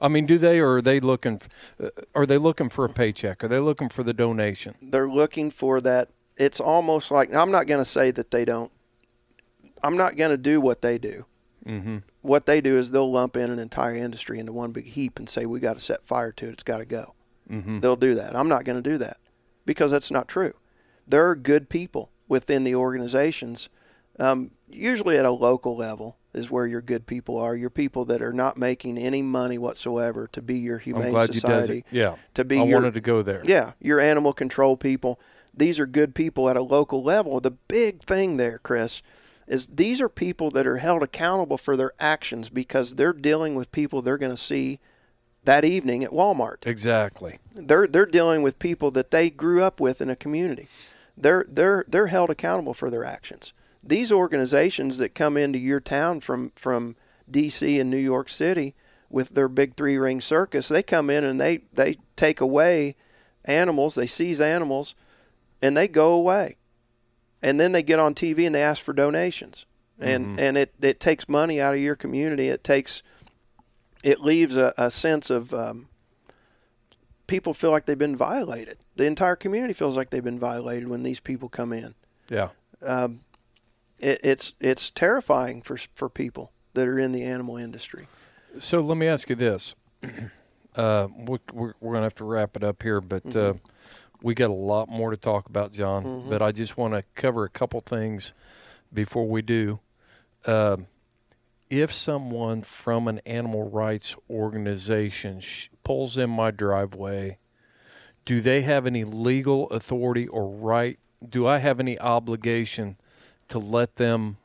I 0.00 0.08
mean, 0.08 0.26
do 0.26 0.36
they, 0.38 0.58
or 0.60 0.76
are 0.76 0.82
they 0.82 1.00
looking? 1.00 1.40
Uh, 1.82 1.88
are 2.14 2.26
they 2.26 2.38
looking 2.38 2.68
for 2.68 2.84
a 2.84 2.88
paycheck? 2.88 3.42
Are 3.44 3.48
they 3.48 3.58
looking 3.58 3.88
for 3.88 4.02
the 4.02 4.12
donation? 4.12 4.74
they're 4.80 5.08
looking 5.08 5.50
for 5.50 5.80
that. 5.80 6.08
It's 6.36 6.60
almost 6.60 7.10
like 7.10 7.32
I'm 7.34 7.50
not 7.50 7.66
going 7.66 7.80
to 7.80 7.84
say 7.84 8.10
that 8.12 8.30
they 8.30 8.44
don't. 8.44 8.70
I'm 9.82 9.96
not 9.96 10.16
going 10.16 10.30
to 10.30 10.36
do 10.38 10.60
what 10.60 10.82
they 10.82 10.98
do. 10.98 11.26
Mm-hmm. 11.66 11.98
What 12.22 12.46
they 12.46 12.60
do 12.60 12.76
is 12.76 12.90
they'll 12.90 13.10
lump 13.10 13.36
in 13.36 13.50
an 13.50 13.58
entire 13.58 13.94
industry 13.94 14.38
into 14.38 14.52
one 14.52 14.72
big 14.72 14.86
heap 14.86 15.18
and 15.18 15.28
say 15.28 15.46
we 15.46 15.60
got 15.60 15.74
to 15.74 15.80
set 15.80 16.04
fire 16.04 16.32
to 16.32 16.48
it. 16.48 16.52
It's 16.52 16.62
got 16.62 16.78
to 16.78 16.84
go. 16.84 17.14
Mm-hmm. 17.50 17.80
They'll 17.80 17.96
do 17.96 18.14
that. 18.16 18.34
I'm 18.34 18.48
not 18.48 18.64
going 18.64 18.82
to 18.82 18.88
do 18.90 18.98
that. 18.98 19.18
because 19.64 19.90
that's 19.90 20.10
not 20.10 20.28
true. 20.28 20.54
There 21.06 21.28
are 21.28 21.36
good 21.36 21.68
people 21.68 22.10
within 22.28 22.64
the 22.64 22.74
organizations, 22.74 23.68
um, 24.18 24.52
usually 24.68 25.16
at 25.16 25.24
a 25.24 25.30
local 25.30 25.76
level 25.76 26.16
is 26.34 26.50
where 26.50 26.66
your 26.66 26.80
good 26.80 27.06
people 27.06 27.38
are. 27.38 27.54
Your 27.54 27.70
people 27.70 28.04
that 28.06 28.22
are 28.22 28.32
not 28.32 28.56
making 28.56 28.96
any 28.98 29.20
money 29.22 29.58
whatsoever 29.58 30.28
to 30.32 30.40
be 30.42 30.56
your 30.58 30.76
I'm 30.78 30.82
humane 30.82 31.10
glad 31.10 31.28
you 31.28 31.34
society. 31.34 31.78
it. 31.78 31.84
Yeah. 31.90 32.16
To 32.34 32.44
be 32.44 32.58
I 32.58 32.64
your, 32.64 32.78
wanted 32.78 32.94
to 32.94 33.00
go 33.00 33.22
there. 33.22 33.42
yeah, 33.44 33.72
your 33.80 34.00
animal 34.00 34.32
control 34.32 34.76
people. 34.76 35.20
These 35.54 35.78
are 35.78 35.86
good 35.86 36.14
people 36.14 36.48
at 36.48 36.56
a 36.56 36.62
local 36.62 37.02
level. 37.02 37.38
The 37.40 37.50
big 37.50 38.02
thing 38.02 38.38
there, 38.38 38.58
Chris, 38.58 39.02
is 39.52 39.66
these 39.66 40.00
are 40.00 40.08
people 40.08 40.50
that 40.50 40.66
are 40.66 40.78
held 40.78 41.02
accountable 41.02 41.58
for 41.58 41.76
their 41.76 41.92
actions 42.00 42.48
because 42.48 42.94
they're 42.94 43.12
dealing 43.12 43.54
with 43.54 43.70
people 43.70 44.00
they're 44.00 44.16
going 44.16 44.34
to 44.34 44.42
see 44.42 44.80
that 45.44 45.64
evening 45.64 46.02
at 46.02 46.10
Walmart. 46.10 46.66
Exactly. 46.66 47.38
They're 47.54 47.86
they're 47.86 48.06
dealing 48.06 48.42
with 48.42 48.58
people 48.58 48.90
that 48.92 49.10
they 49.10 49.28
grew 49.28 49.62
up 49.62 49.80
with 49.80 50.00
in 50.00 50.08
a 50.08 50.16
community. 50.16 50.68
They're 51.18 51.44
they're 51.48 51.84
they're 51.86 52.06
held 52.06 52.30
accountable 52.30 52.74
for 52.74 52.90
their 52.90 53.04
actions. 53.04 53.52
These 53.84 54.10
organizations 54.10 54.98
that 54.98 55.14
come 55.14 55.36
into 55.36 55.58
your 55.58 55.80
town 55.80 56.20
from 56.20 56.50
from 56.50 56.96
D.C. 57.30 57.78
and 57.78 57.90
New 57.90 57.96
York 57.96 58.28
City 58.28 58.74
with 59.10 59.30
their 59.30 59.48
big 59.48 59.74
three 59.74 59.98
ring 59.98 60.20
circus, 60.20 60.68
they 60.68 60.82
come 60.82 61.10
in 61.10 61.24
and 61.24 61.40
they 61.40 61.58
they 61.74 61.96
take 62.16 62.40
away 62.40 62.94
animals, 63.44 63.96
they 63.96 64.06
seize 64.06 64.40
animals, 64.40 64.94
and 65.60 65.76
they 65.76 65.88
go 65.88 66.12
away. 66.12 66.56
And 67.42 67.58
then 67.58 67.72
they 67.72 67.82
get 67.82 67.98
on 67.98 68.14
TV 68.14 68.46
and 68.46 68.54
they 68.54 68.62
ask 68.62 68.82
for 68.82 68.92
donations. 68.92 69.66
And 69.98 70.38
and 70.40 70.56
it, 70.56 70.74
it 70.80 70.98
takes 70.98 71.28
money 71.28 71.60
out 71.60 71.74
of 71.74 71.80
your 71.80 71.94
community. 71.94 72.48
It 72.48 72.64
takes 72.64 73.02
it 74.02 74.20
leaves 74.20 74.56
a, 74.56 74.72
a 74.76 74.90
sense 74.90 75.30
of 75.30 75.54
um, 75.54 75.86
people 77.26 77.54
feel 77.54 77.70
like 77.70 77.86
they've 77.86 77.98
been 77.98 78.16
violated. 78.16 78.78
The 78.96 79.04
entire 79.06 79.36
community 79.36 79.72
feels 79.74 79.96
like 79.96 80.10
they've 80.10 80.24
been 80.24 80.40
violated 80.40 80.88
when 80.88 81.02
these 81.04 81.20
people 81.20 81.48
come 81.48 81.72
in. 81.72 81.94
Yeah. 82.28 82.48
Um, 82.84 83.20
it, 83.98 84.20
it's 84.24 84.54
it's 84.60 84.90
terrifying 84.90 85.62
for 85.62 85.76
for 85.94 86.08
people 86.08 86.50
that 86.74 86.88
are 86.88 86.98
in 86.98 87.12
the 87.12 87.22
animal 87.22 87.56
industry. 87.56 88.06
So 88.60 88.80
let 88.80 88.96
me 88.96 89.06
ask 89.06 89.28
you 89.30 89.36
this. 89.36 89.74
Uh, 90.74 91.06
we- 91.14 91.36
we're 91.52 91.74
we're 91.80 91.90
going 91.92 92.00
to 92.00 92.04
have 92.04 92.14
to 92.14 92.24
wrap 92.24 92.56
it 92.56 92.64
up 92.64 92.82
here, 92.82 93.02
but 93.02 93.36
uh, 93.36 93.52
we 94.22 94.34
got 94.34 94.50
a 94.50 94.54
lot 94.54 94.88
more 94.88 95.10
to 95.10 95.16
talk 95.16 95.46
about, 95.48 95.72
John. 95.72 96.28
But 96.28 96.42
I 96.42 96.52
just 96.52 96.76
want 96.76 96.94
to 96.94 97.02
cover 97.14 97.44
a 97.44 97.48
couple 97.50 97.80
things 97.80 98.32
before 98.92 99.26
we 99.28 99.42
do. 99.42 99.80
Um, 100.46 100.86
if 101.70 101.92
someone 101.92 102.62
from 102.62 103.08
an 103.08 103.20
animal 103.24 103.68
rights 103.68 104.14
organization 104.28 105.40
sh- 105.40 105.68
pulls 105.84 106.18
in 106.18 106.28
my 106.28 106.50
driveway, 106.50 107.38
do 108.24 108.40
they 108.40 108.60
have 108.62 108.86
any 108.86 109.04
legal 109.04 109.68
authority 109.70 110.28
or 110.28 110.46
right? 110.48 110.98
Do 111.26 111.46
I 111.46 111.58
have 111.58 111.80
any 111.80 111.98
obligation 111.98 112.96
to 113.48 113.58
let 113.58 113.96
them 113.96 114.36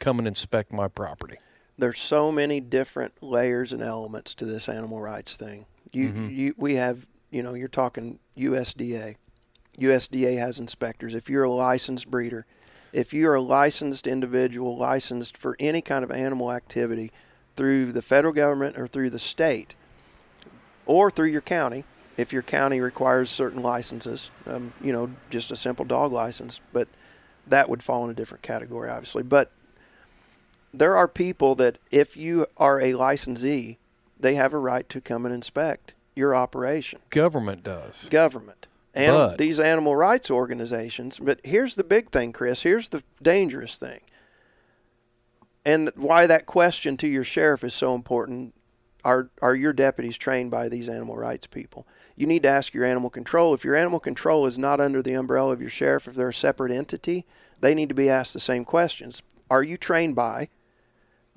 come 0.00 0.18
and 0.18 0.26
inspect 0.26 0.72
my 0.72 0.88
property? 0.88 1.36
There's 1.76 1.98
so 2.00 2.30
many 2.32 2.60
different 2.60 3.22
layers 3.22 3.72
and 3.72 3.82
elements 3.82 4.34
to 4.36 4.44
this 4.44 4.68
animal 4.68 5.00
rights 5.00 5.36
thing. 5.36 5.66
You 5.92 6.12
you 6.28 6.54
we 6.56 6.74
have 6.76 7.06
you 7.30 7.42
know 7.42 7.54
you're 7.54 7.68
talking 7.68 8.18
USDA. 8.36 9.16
USDA 9.78 10.38
has 10.38 10.58
inspectors. 10.58 11.14
If 11.14 11.28
you're 11.28 11.44
a 11.44 11.50
licensed 11.50 12.10
breeder, 12.10 12.46
if 12.92 13.12
you're 13.12 13.34
a 13.34 13.40
licensed 13.40 14.06
individual 14.06 14.76
licensed 14.76 15.36
for 15.36 15.56
any 15.58 15.80
kind 15.80 16.04
of 16.04 16.12
animal 16.12 16.52
activity 16.52 17.10
through 17.56 17.92
the 17.92 18.02
federal 18.02 18.32
government 18.32 18.78
or 18.78 18.86
through 18.86 19.10
the 19.10 19.18
state 19.18 19.74
or 20.86 21.10
through 21.10 21.28
your 21.28 21.40
county, 21.40 21.84
if 22.16 22.32
your 22.32 22.42
county 22.42 22.80
requires 22.80 23.30
certain 23.30 23.62
licenses, 23.62 24.30
um, 24.46 24.72
you 24.80 24.92
know, 24.92 25.10
just 25.30 25.50
a 25.50 25.56
simple 25.56 25.84
dog 25.84 26.12
license, 26.12 26.60
but 26.72 26.86
that 27.46 27.68
would 27.68 27.82
fall 27.82 28.04
in 28.04 28.10
a 28.10 28.14
different 28.14 28.42
category, 28.42 28.88
obviously. 28.88 29.22
But 29.22 29.50
there 30.72 30.96
are 30.96 31.08
people 31.08 31.54
that, 31.56 31.78
if 31.90 32.16
you 32.16 32.46
are 32.56 32.80
a 32.80 32.94
licensee, 32.94 33.78
they 34.18 34.34
have 34.34 34.52
a 34.52 34.58
right 34.58 34.88
to 34.88 35.00
come 35.00 35.26
and 35.26 35.34
inspect 35.34 35.94
your 36.16 36.34
operation 36.34 37.00
Government 37.10 37.62
does. 37.62 38.08
government 38.08 38.68
and 38.94 39.36
these 39.38 39.58
animal 39.58 39.96
rights 39.96 40.30
organizations. 40.30 41.18
But 41.18 41.40
here's 41.44 41.74
the 41.74 41.82
big 41.84 42.10
thing, 42.10 42.32
Chris. 42.32 42.62
Here's 42.62 42.88
the 42.90 43.02
dangerous 43.20 43.76
thing. 43.76 44.00
And 45.64 45.90
why 45.96 46.26
that 46.26 46.46
question 46.46 46.96
to 46.98 47.08
your 47.08 47.24
sheriff 47.24 47.64
is 47.64 47.74
so 47.74 47.94
important. 47.94 48.54
Are 49.04 49.30
are 49.42 49.54
your 49.54 49.72
deputies 49.72 50.16
trained 50.16 50.50
by 50.50 50.68
these 50.68 50.88
animal 50.88 51.16
rights 51.16 51.46
people? 51.46 51.86
You 52.16 52.26
need 52.26 52.42
to 52.44 52.48
ask 52.48 52.72
your 52.72 52.84
animal 52.84 53.10
control. 53.10 53.52
If 53.52 53.64
your 53.64 53.74
animal 53.76 53.98
control 54.00 54.46
is 54.46 54.56
not 54.58 54.80
under 54.80 55.02
the 55.02 55.14
umbrella 55.14 55.52
of 55.52 55.60
your 55.60 55.70
sheriff, 55.70 56.06
if 56.06 56.14
they're 56.14 56.28
a 56.28 56.34
separate 56.34 56.70
entity, 56.72 57.26
they 57.60 57.74
need 57.74 57.88
to 57.88 57.94
be 57.94 58.08
asked 58.08 58.32
the 58.32 58.40
same 58.40 58.64
questions. 58.64 59.22
Are 59.50 59.62
you 59.62 59.76
trained 59.76 60.14
by 60.14 60.48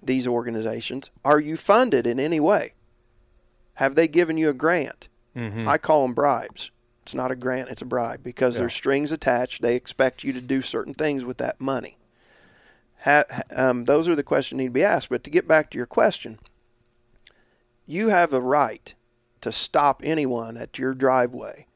these 0.01 0.27
organizations? 0.27 1.09
Are 1.25 1.39
you 1.39 1.57
funded 1.57 2.05
in 2.05 2.19
any 2.19 2.39
way? 2.39 2.73
Have 3.77 3.95
they 3.95 4.07
given 4.07 4.37
you 4.37 4.49
a 4.49 4.53
grant? 4.53 5.07
Mm-hmm. 5.35 5.67
I 5.67 5.77
call 5.77 6.01
them 6.01 6.13
bribes. 6.15 6.71
It's 7.03 7.13
not 7.13 7.31
a 7.31 7.35
grant, 7.35 7.69
it's 7.69 7.81
a 7.81 7.85
bribe 7.85 8.23
because 8.23 8.55
Yeah. 8.55 8.61
there's 8.61 8.73
strings 8.73 9.11
attached. 9.11 9.61
They 9.61 9.75
expect 9.75 10.23
you 10.23 10.33
to 10.33 10.41
do 10.41 10.61
certain 10.61 10.93
things 10.93 11.23
with 11.23 11.37
that 11.37 11.61
money. 11.61 11.97
Ha, 13.03 13.23
um, 13.55 13.85
those 13.85 14.09
are 14.09 14.15
the 14.15 14.23
questions 14.23 14.57
that 14.57 14.63
need 14.63 14.69
to 14.69 14.73
be 14.73 14.83
asked. 14.83 15.09
But 15.09 15.23
to 15.23 15.29
get 15.29 15.47
back 15.47 15.69
to 15.69 15.77
your 15.77 15.85
question, 15.85 16.39
you 17.85 18.09
have 18.09 18.33
a 18.33 18.41
right 18.41 18.93
to 19.41 19.51
stop 19.51 20.01
anyone 20.03 20.57
at 20.57 20.77
your 20.79 20.93
driveway, 20.95 21.67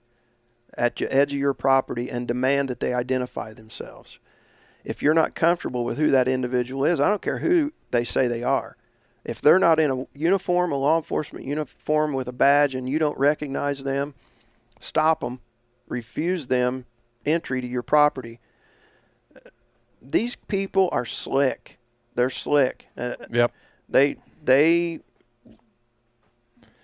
at 0.77 0.95
the 0.95 1.13
edge 1.13 1.31
of 1.33 1.39
your 1.39 1.53
property, 1.53 2.09
and 2.09 2.27
demand 2.27 2.67
that 2.69 2.79
they 2.79 2.93
identify 2.93 3.53
themselves. 3.53 4.19
If 4.83 5.03
you're 5.03 5.13
not 5.13 5.35
comfortable 5.35 5.85
with 5.85 5.99
who 5.99 6.09
that 6.09 6.27
individual 6.27 6.83
is, 6.83 6.99
I 6.99 7.09
don't 7.09 7.21
care 7.21 7.37
who 7.37 7.71
they 7.91 8.03
say 8.03 8.27
they 8.27 8.43
are. 8.43 8.75
If 9.23 9.41
they're 9.41 9.59
not 9.59 9.79
in 9.79 9.91
a 9.91 10.05
uniform, 10.17 10.71
a 10.71 10.77
law 10.77 10.97
enforcement 10.97 11.45
uniform 11.45 12.13
with 12.13 12.27
a 12.27 12.33
badge, 12.33 12.73
and 12.73 12.89
you 12.89 12.97
don't 12.97 13.17
recognize 13.19 13.83
them, 13.83 14.15
stop 14.79 15.19
them, 15.19 15.39
refuse 15.87 16.47
them 16.47 16.85
entry 17.25 17.61
to 17.61 17.67
your 17.67 17.83
property. 17.83 18.39
These 20.01 20.35
people 20.35 20.89
are 20.91 21.05
slick. 21.05 21.77
They're 22.15 22.31
slick. 22.31 22.87
Uh, 22.97 23.15
Yep. 23.31 23.51
they 23.87 24.15
they 24.43 24.99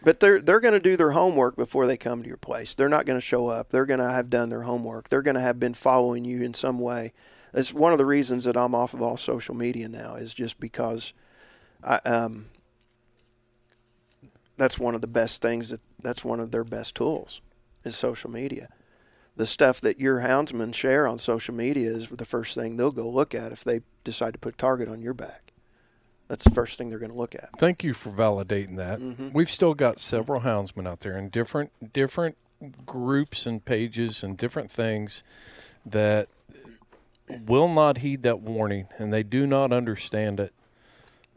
but 0.04 0.20
they're 0.20 0.40
they're 0.40 0.60
going 0.60 0.76
to 0.76 0.80
do 0.80 0.96
their 0.96 1.12
homework 1.12 1.56
before 1.56 1.88
they 1.88 1.98
come 1.98 2.22
to 2.22 2.28
your 2.28 2.38
place. 2.38 2.76
They're 2.76 2.88
not 2.88 3.06
going 3.06 3.18
to 3.18 3.26
show 3.26 3.48
up. 3.48 3.70
They're 3.70 3.88
going 3.88 4.00
to 4.00 4.10
have 4.10 4.30
done 4.30 4.50
their 4.50 4.62
homework. 4.62 5.10
They're 5.10 5.24
going 5.24 5.36
to 5.36 5.42
have 5.42 5.60
been 5.60 5.74
following 5.74 6.24
you 6.24 6.44
in 6.44 6.54
some 6.54 6.80
way. 6.80 7.14
It's 7.54 7.74
one 7.74 7.92
of 7.92 7.98
the 7.98 8.06
reasons 8.06 8.44
that 8.44 8.56
I'm 8.56 8.76
off 8.76 8.94
of 8.94 9.02
all 9.02 9.18
social 9.18 9.56
media 9.56 9.90
now 9.90 10.14
is 10.16 10.34
just 10.34 10.60
because 10.60 11.14
I 11.84 11.96
um 12.06 12.48
that's 14.58 14.80
one 14.80 14.96
of 14.96 15.02
the 15.02 15.08
best 15.08 15.42
things 15.42 15.70
that 15.70 15.82
that's 16.02 16.26
one 16.26 16.40
of 16.40 16.52
their 16.52 16.64
best 16.64 16.96
tools 16.96 17.42
is 17.84 17.96
social 17.96 18.30
media. 18.30 18.70
The 19.36 19.48
stuff 19.48 19.80
that 19.82 20.00
your 20.00 20.20
houndsmen 20.20 20.74
share 20.74 21.08
on 21.08 21.20
social 21.20 21.54
media 21.54 21.90
is 21.90 22.08
the 22.08 22.26
first 22.26 22.56
thing 22.56 22.76
they'll 22.76 22.92
go 22.92 23.08
look 23.08 23.36
at 23.36 23.52
if 23.52 23.64
they 23.64 23.82
decide 24.04 24.34
to 24.34 24.40
put 24.40 24.56
a 24.56 24.58
target 24.58 24.90
on 24.90 25.02
your 25.02 25.14
back. 25.14 25.54
That's 26.28 26.44
the 26.44 26.52
first 26.52 26.78
thing 26.78 26.90
they're 26.90 27.00
going 27.00 27.12
to 27.12 27.18
look 27.18 27.36
at. 27.36 27.52
Thank 27.58 27.84
you 27.84 27.94
for 27.94 28.10
validating 28.10 28.76
that. 28.78 29.00
Mm-hmm. 29.00 29.30
We've 29.32 29.50
still 29.50 29.74
got 29.74 30.00
several 30.00 30.42
houndsmen 30.42 30.88
out 30.88 31.02
there 31.02 31.18
in 31.18 31.30
different 31.30 31.94
different 31.94 32.36
groups 32.86 33.46
and 33.46 33.64
pages 33.64 34.24
and 34.24 34.36
different 34.36 34.72
things 34.72 35.24
that 35.86 36.28
will 37.30 37.68
not 37.68 38.00
heed 38.00 38.24
that 38.24 38.40
warning 38.40 38.88
and 38.98 39.14
they 39.14 39.24
do 39.24 39.46
not 39.46 39.72
understand 39.72 40.40
it. 40.40 40.54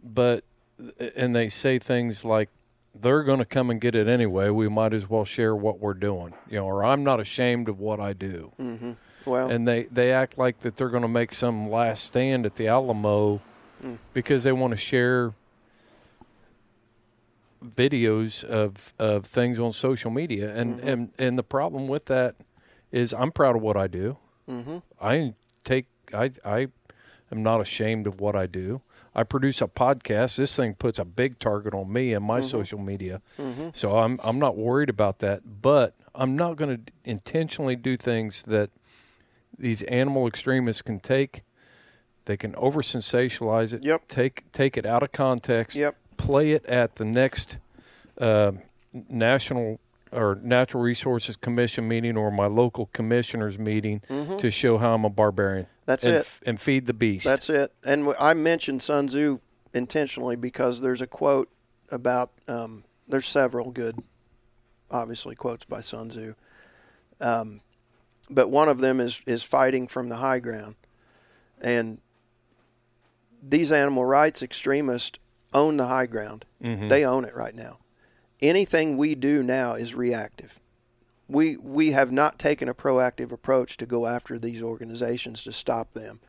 But 0.02 0.44
and 1.14 1.34
they 1.34 1.48
say 1.48 1.78
things 1.78 2.24
like 2.24 2.48
they're 2.94 3.22
going 3.22 3.38
to 3.38 3.44
come 3.44 3.70
and 3.70 3.80
get 3.80 3.94
it 3.94 4.08
anyway. 4.08 4.50
We 4.50 4.68
might 4.68 4.92
as 4.92 5.08
well 5.08 5.24
share 5.24 5.54
what 5.54 5.78
we're 5.78 5.94
doing, 5.94 6.34
you 6.48 6.58
know, 6.58 6.66
or 6.66 6.84
I'm 6.84 7.04
not 7.04 7.20
ashamed 7.20 7.68
of 7.68 7.78
what 7.78 8.00
I 8.00 8.12
do. 8.12 8.52
Mm-hmm. 8.58 8.92
Well, 9.26 9.50
and 9.50 9.68
they 9.68 9.84
they 9.84 10.12
act 10.12 10.38
like 10.38 10.60
that 10.60 10.76
they're 10.76 10.88
going 10.88 11.02
to 11.02 11.08
make 11.08 11.32
some 11.32 11.70
last 11.70 12.04
stand 12.04 12.46
at 12.46 12.54
the 12.54 12.68
Alamo 12.68 13.40
mm. 13.84 13.98
because 14.14 14.44
they 14.44 14.52
want 14.52 14.72
to 14.72 14.76
share 14.78 15.34
videos 17.64 18.42
of 18.42 18.94
of 18.98 19.26
things 19.26 19.60
on 19.60 19.72
social 19.72 20.10
media 20.10 20.54
and 20.54 20.78
mm-hmm. 20.78 20.88
and 20.88 21.12
and 21.18 21.38
the 21.38 21.42
problem 21.42 21.86
with 21.86 22.06
that 22.06 22.34
is 22.90 23.12
I'm 23.12 23.30
proud 23.30 23.56
of 23.56 23.62
what 23.62 23.76
I 23.76 23.86
do. 23.86 24.16
Mm-hmm. 24.48 24.78
I 25.00 25.34
take 25.64 25.86
I 26.14 26.30
I 26.44 26.68
am 27.30 27.42
not 27.42 27.60
ashamed 27.60 28.06
of 28.06 28.20
what 28.20 28.34
I 28.34 28.46
do. 28.46 28.80
I 29.14 29.24
produce 29.24 29.60
a 29.60 29.66
podcast. 29.66 30.36
This 30.36 30.54
thing 30.54 30.74
puts 30.74 30.98
a 30.98 31.04
big 31.04 31.38
target 31.38 31.74
on 31.74 31.92
me 31.92 32.12
and 32.12 32.24
my 32.24 32.40
social 32.40 32.78
media, 32.78 33.20
so 33.72 33.98
I'm 33.98 34.20
I'm 34.22 34.38
not 34.38 34.56
worried 34.56 34.88
about 34.88 35.18
that. 35.18 35.62
But 35.62 35.94
I'm 36.14 36.36
not 36.36 36.56
going 36.56 36.76
to 36.84 36.92
intentionally 37.04 37.76
do 37.76 37.96
things 37.96 38.42
that 38.42 38.70
these 39.58 39.82
animal 39.82 40.26
extremists 40.26 40.82
can 40.82 41.00
take. 41.00 41.42
They 42.26 42.36
can 42.36 42.54
over 42.56 42.82
sensationalize 42.82 43.72
it. 43.72 43.82
Yep. 43.82 44.08
Take 44.08 44.50
take 44.52 44.76
it 44.76 44.86
out 44.86 45.02
of 45.02 45.12
context. 45.12 45.76
Yep. 45.76 45.96
Play 46.16 46.52
it 46.52 46.64
at 46.66 46.96
the 46.96 47.04
next 47.04 47.58
uh, 48.20 48.52
national 49.08 49.80
or 50.12 50.38
natural 50.42 50.82
resources 50.82 51.36
commission 51.36 51.86
meeting 51.86 52.16
or 52.16 52.30
my 52.30 52.46
local 52.46 52.86
commissioners 52.92 53.58
meeting 53.58 54.00
to 54.38 54.50
show 54.50 54.78
how 54.78 54.94
I'm 54.94 55.04
a 55.04 55.10
barbarian. 55.10 55.64
Mm-hmm. 55.64 55.74
That's 55.86 56.04
and 56.04 56.14
it. 56.14 56.40
and 56.46 56.60
feed 56.60 56.86
the 56.86 56.94
beast. 56.94 57.24
That's 57.24 57.50
it. 57.50 57.72
And 57.84 58.12
I 58.18 58.34
mentioned 58.34 58.82
Sun 58.82 59.08
Tzu 59.08 59.40
intentionally 59.74 60.36
because 60.36 60.80
there's 60.80 61.00
a 61.00 61.06
quote 61.06 61.48
about. 61.90 62.30
Um, 62.48 62.84
there's 63.08 63.26
several 63.26 63.72
good, 63.72 63.96
obviously 64.90 65.34
quotes 65.34 65.64
by 65.64 65.80
Sun 65.80 66.10
Tzu, 66.10 66.34
um, 67.20 67.60
but 68.30 68.50
one 68.50 68.68
of 68.68 68.78
them 68.78 69.00
is 69.00 69.20
is 69.26 69.42
fighting 69.42 69.88
from 69.88 70.08
the 70.08 70.16
high 70.16 70.38
ground, 70.38 70.76
and 71.60 71.98
these 73.42 73.72
animal 73.72 74.04
rights 74.04 74.42
extremists 74.42 75.18
own 75.52 75.76
the 75.76 75.86
high 75.86 76.06
ground. 76.06 76.44
They 76.88 77.04
own 77.04 77.24
it 77.24 77.34
right 77.34 77.54
now. 77.54 77.78
Anything 78.42 78.96
we 78.96 79.14
do 79.14 79.42
now 79.42 79.74
is 79.74 79.94
reactive. 79.94 80.60
We 81.28 81.56
we 81.56 81.92
have 81.92 82.10
not 82.10 82.38
taken 82.38 82.68
a 82.68 82.74
proactive 82.74 83.32
approach 83.32 83.76
to 83.78 83.86
go 83.86 84.06
after 84.06 84.38
these 84.38 84.62
organizations 84.62 85.44
to 85.44 85.52
stop 85.52 85.92
them 85.92 86.20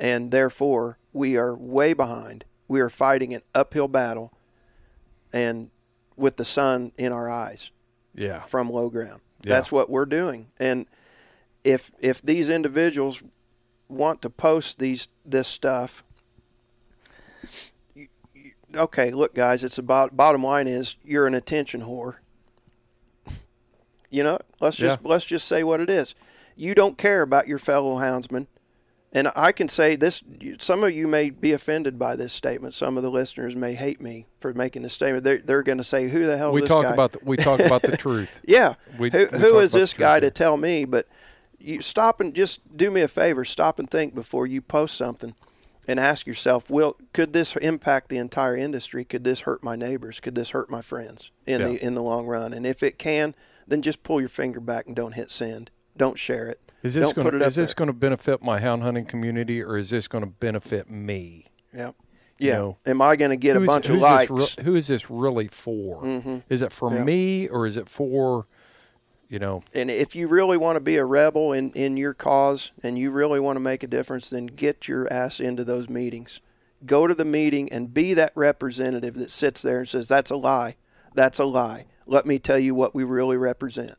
and 0.00 0.30
therefore 0.30 0.98
we 1.12 1.36
are 1.36 1.54
way 1.54 1.92
behind. 1.92 2.44
We 2.66 2.80
are 2.80 2.88
fighting 2.88 3.34
an 3.34 3.42
uphill 3.54 3.86
battle, 3.86 4.32
and 5.32 5.70
with 6.16 6.36
the 6.36 6.44
sun 6.44 6.92
in 6.96 7.12
our 7.12 7.28
eyes 7.28 7.70
yeah. 8.14 8.40
from 8.40 8.70
low 8.70 8.88
ground. 8.88 9.20
Yeah. 9.42 9.50
That's 9.50 9.70
what 9.70 9.90
we're 9.90 10.06
doing. 10.06 10.48
And 10.58 10.86
if 11.62 11.92
if 12.00 12.22
these 12.22 12.48
individuals 12.48 13.22
want 13.88 14.22
to 14.22 14.30
post 14.30 14.78
these 14.78 15.08
this 15.24 15.48
stuff, 15.48 16.02
okay, 18.74 19.10
look, 19.10 19.34
guys, 19.34 19.62
it's 19.64 19.78
about 19.78 20.16
bottom 20.16 20.42
line 20.42 20.66
is 20.66 20.96
you're 21.04 21.26
an 21.26 21.34
attention 21.34 21.82
whore. 21.82 22.16
You 24.10 24.24
know, 24.24 24.38
let's 24.60 24.76
just 24.76 25.04
let's 25.04 25.24
just 25.24 25.46
say 25.46 25.62
what 25.62 25.80
it 25.80 25.88
is. 25.88 26.14
You 26.56 26.74
don't 26.74 26.98
care 26.98 27.22
about 27.22 27.46
your 27.46 27.58
fellow 27.58 27.96
houndsmen. 27.96 28.46
And 29.12 29.28
I 29.34 29.52
can 29.52 29.68
say 29.68 29.96
this: 29.96 30.22
some 30.60 30.84
of 30.84 30.92
you 30.92 31.08
may 31.08 31.30
be 31.30 31.52
offended 31.52 31.98
by 31.98 32.14
this 32.16 32.32
statement. 32.32 32.74
Some 32.74 32.96
of 32.96 33.02
the 33.02 33.10
listeners 33.10 33.56
may 33.56 33.74
hate 33.74 34.00
me 34.00 34.26
for 34.40 34.52
making 34.54 34.82
this 34.82 34.92
statement. 34.92 35.24
They're, 35.24 35.38
they're 35.38 35.62
going 35.62 35.78
to 35.78 35.84
say, 35.84 36.08
"Who 36.08 36.26
the 36.26 36.36
hell 36.36 36.52
We 36.52 36.62
talk 36.62 36.84
guy?" 36.84 36.92
about 36.92 37.12
the, 37.12 37.18
we 37.24 37.36
talk 37.36 37.60
about 37.60 37.82
the 37.82 37.96
truth. 37.96 38.40
Yeah. 38.44 38.74
We- 38.98 39.10
who 39.10 39.28
we 39.32 39.38
who 39.38 39.58
is 39.58 39.72
this 39.72 39.94
guy 39.94 40.20
to 40.20 40.30
tell 40.30 40.56
me? 40.56 40.84
But 40.84 41.08
you 41.58 41.80
stop 41.80 42.20
and 42.20 42.34
just 42.34 42.60
do 42.76 42.90
me 42.90 43.00
a 43.00 43.08
favor. 43.08 43.44
Stop 43.44 43.78
and 43.80 43.90
think 43.90 44.14
before 44.14 44.46
you 44.46 44.60
post 44.62 44.96
something, 44.96 45.34
and 45.90 45.98
ask 46.00 46.26
yourself: 46.26 46.70
Will 46.70 46.96
could 47.12 47.32
this 47.32 47.56
impact 47.56 48.08
the 48.08 48.16
entire 48.18 48.56
industry? 48.56 49.04
Could 49.04 49.24
this 49.24 49.40
hurt 49.40 49.62
my 49.64 49.76
neighbors? 49.76 50.20
Could 50.20 50.34
this 50.34 50.50
hurt 50.50 50.70
my 50.70 50.80
friends 50.80 51.30
in 51.46 51.60
Yeah. 51.60 51.68
the 51.68 51.84
in 51.84 51.94
the 51.94 52.02
long 52.02 52.26
run? 52.26 52.52
And 52.52 52.64
if 52.66 52.82
it 52.82 52.98
can, 52.98 53.34
then 53.66 53.82
just 53.82 54.02
pull 54.02 54.20
your 54.20 54.28
finger 54.28 54.60
back 54.60 54.86
and 54.86 54.94
don't 54.96 55.12
hit 55.12 55.30
send. 55.30 55.70
Don't 55.96 56.18
share 56.18 56.48
it. 56.48 56.72
Is 56.82 56.94
this 56.94 57.12
going 57.12 57.30
to 57.38 57.44
is 57.44 57.56
this 57.56 57.74
going 57.74 57.88
to 57.88 57.92
benefit 57.92 58.42
my 58.42 58.60
hound 58.60 58.82
hunting 58.82 59.04
community 59.04 59.62
or 59.62 59.76
is 59.76 59.90
this 59.90 60.08
going 60.08 60.24
to 60.24 60.30
benefit 60.30 60.88
me? 60.90 61.46
Yeah. 61.74 61.90
You 62.38 62.48
Yeah. 62.48 62.58
know, 62.58 62.78
Am 62.86 63.02
I 63.02 63.16
going 63.16 63.32
to 63.32 63.36
get 63.36 63.56
a 63.56 63.60
bunch 63.60 63.90
of 63.90 63.96
likes? 63.96 64.30
Re- 64.30 64.64
who 64.64 64.74
is 64.76 64.86
this 64.86 65.10
really 65.10 65.48
for? 65.48 66.02
Mhm. 66.02 66.42
Is 66.48 66.62
it 66.62 66.72
for 66.72 66.90
Yeah. 66.94 67.04
me 67.04 67.48
or 67.48 67.66
is 67.66 67.76
it 67.76 67.86
for, 67.88 68.46
you 69.30 69.38
know? 69.38 69.62
And 69.72 69.90
if 69.90 70.14
you 70.14 70.28
really 70.28 70.58
want 70.58 70.76
to 70.76 70.80
be 70.80 70.96
a 70.96 71.04
rebel 71.04 71.52
in, 71.52 71.70
in 71.70 71.96
your 71.96 72.12
cause 72.12 72.72
and 72.82 72.98
you 72.98 73.10
really 73.10 73.40
want 73.40 73.56
to 73.56 73.60
make 73.60 73.82
a 73.82 73.86
difference, 73.86 74.28
then 74.28 74.46
get 74.46 74.88
your 74.88 75.10
ass 75.10 75.40
into 75.40 75.64
those 75.64 75.88
meetings. 75.88 76.40
Go 76.84 77.06
to 77.06 77.14
the 77.14 77.24
meeting 77.24 77.72
and 77.72 77.94
be 77.94 78.12
that 78.14 78.32
representative 78.34 79.14
that 79.14 79.30
sits 79.30 79.62
there 79.62 79.78
and 79.78 79.88
says, 79.88 80.08
That's 80.08 80.30
a 80.30 80.36
lie. 80.36 80.74
That's 81.14 81.38
a 81.38 81.44
lie. 81.44 81.86
Let 82.06 82.26
me 82.26 82.38
tell 82.38 82.58
you 82.58 82.74
what 82.74 82.94
we 82.94 83.04
really 83.04 83.36
represent. 83.36 83.94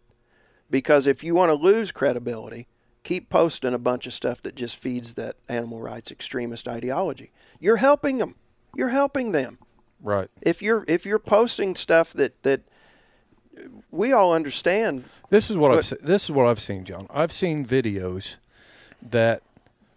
Because 0.70 1.08
if 1.08 1.24
you 1.24 1.34
want 1.34 1.50
to 1.50 1.56
lose 1.56 1.92
credibility, 1.92 2.68
keep 3.04 3.30
posting 3.30 3.74
a 3.74 3.80
bunch 3.80 4.06
of 4.08 4.14
stuff 4.14 4.42
that 4.42 4.56
just 4.56 4.78
feeds 4.78 5.14
that 5.14 5.36
animal 5.48 5.82
rights 5.82 6.12
extremist 6.12 6.68
ideology. 6.68 7.32
You're 7.60 7.78
helping 7.78 8.18
them. 8.18 8.36
You're 8.76 8.90
helping 8.90 9.32
them 9.32 9.60
Right. 10.02 10.30
if 10.42 10.62
you're 10.62 10.84
if 10.88 11.06
you're 11.06 11.20
posting 11.20 11.76
stuff 11.76 12.14
that 12.14 12.42
that 12.44 12.62
we 13.92 14.14
all 14.14 14.34
understand 14.34 15.04
This 15.30 15.50
is 15.52 15.58
what 15.58 15.72
I've 15.72 15.86
se- 15.86 15.98
this 16.02 16.24
is 16.24 16.32
what 16.32 16.48
I've 16.48 16.62
seen, 16.62 16.84
John. 16.86 17.08
I've 17.10 17.32
seen 17.32 17.66
videos 17.66 18.38
that, 19.02 19.42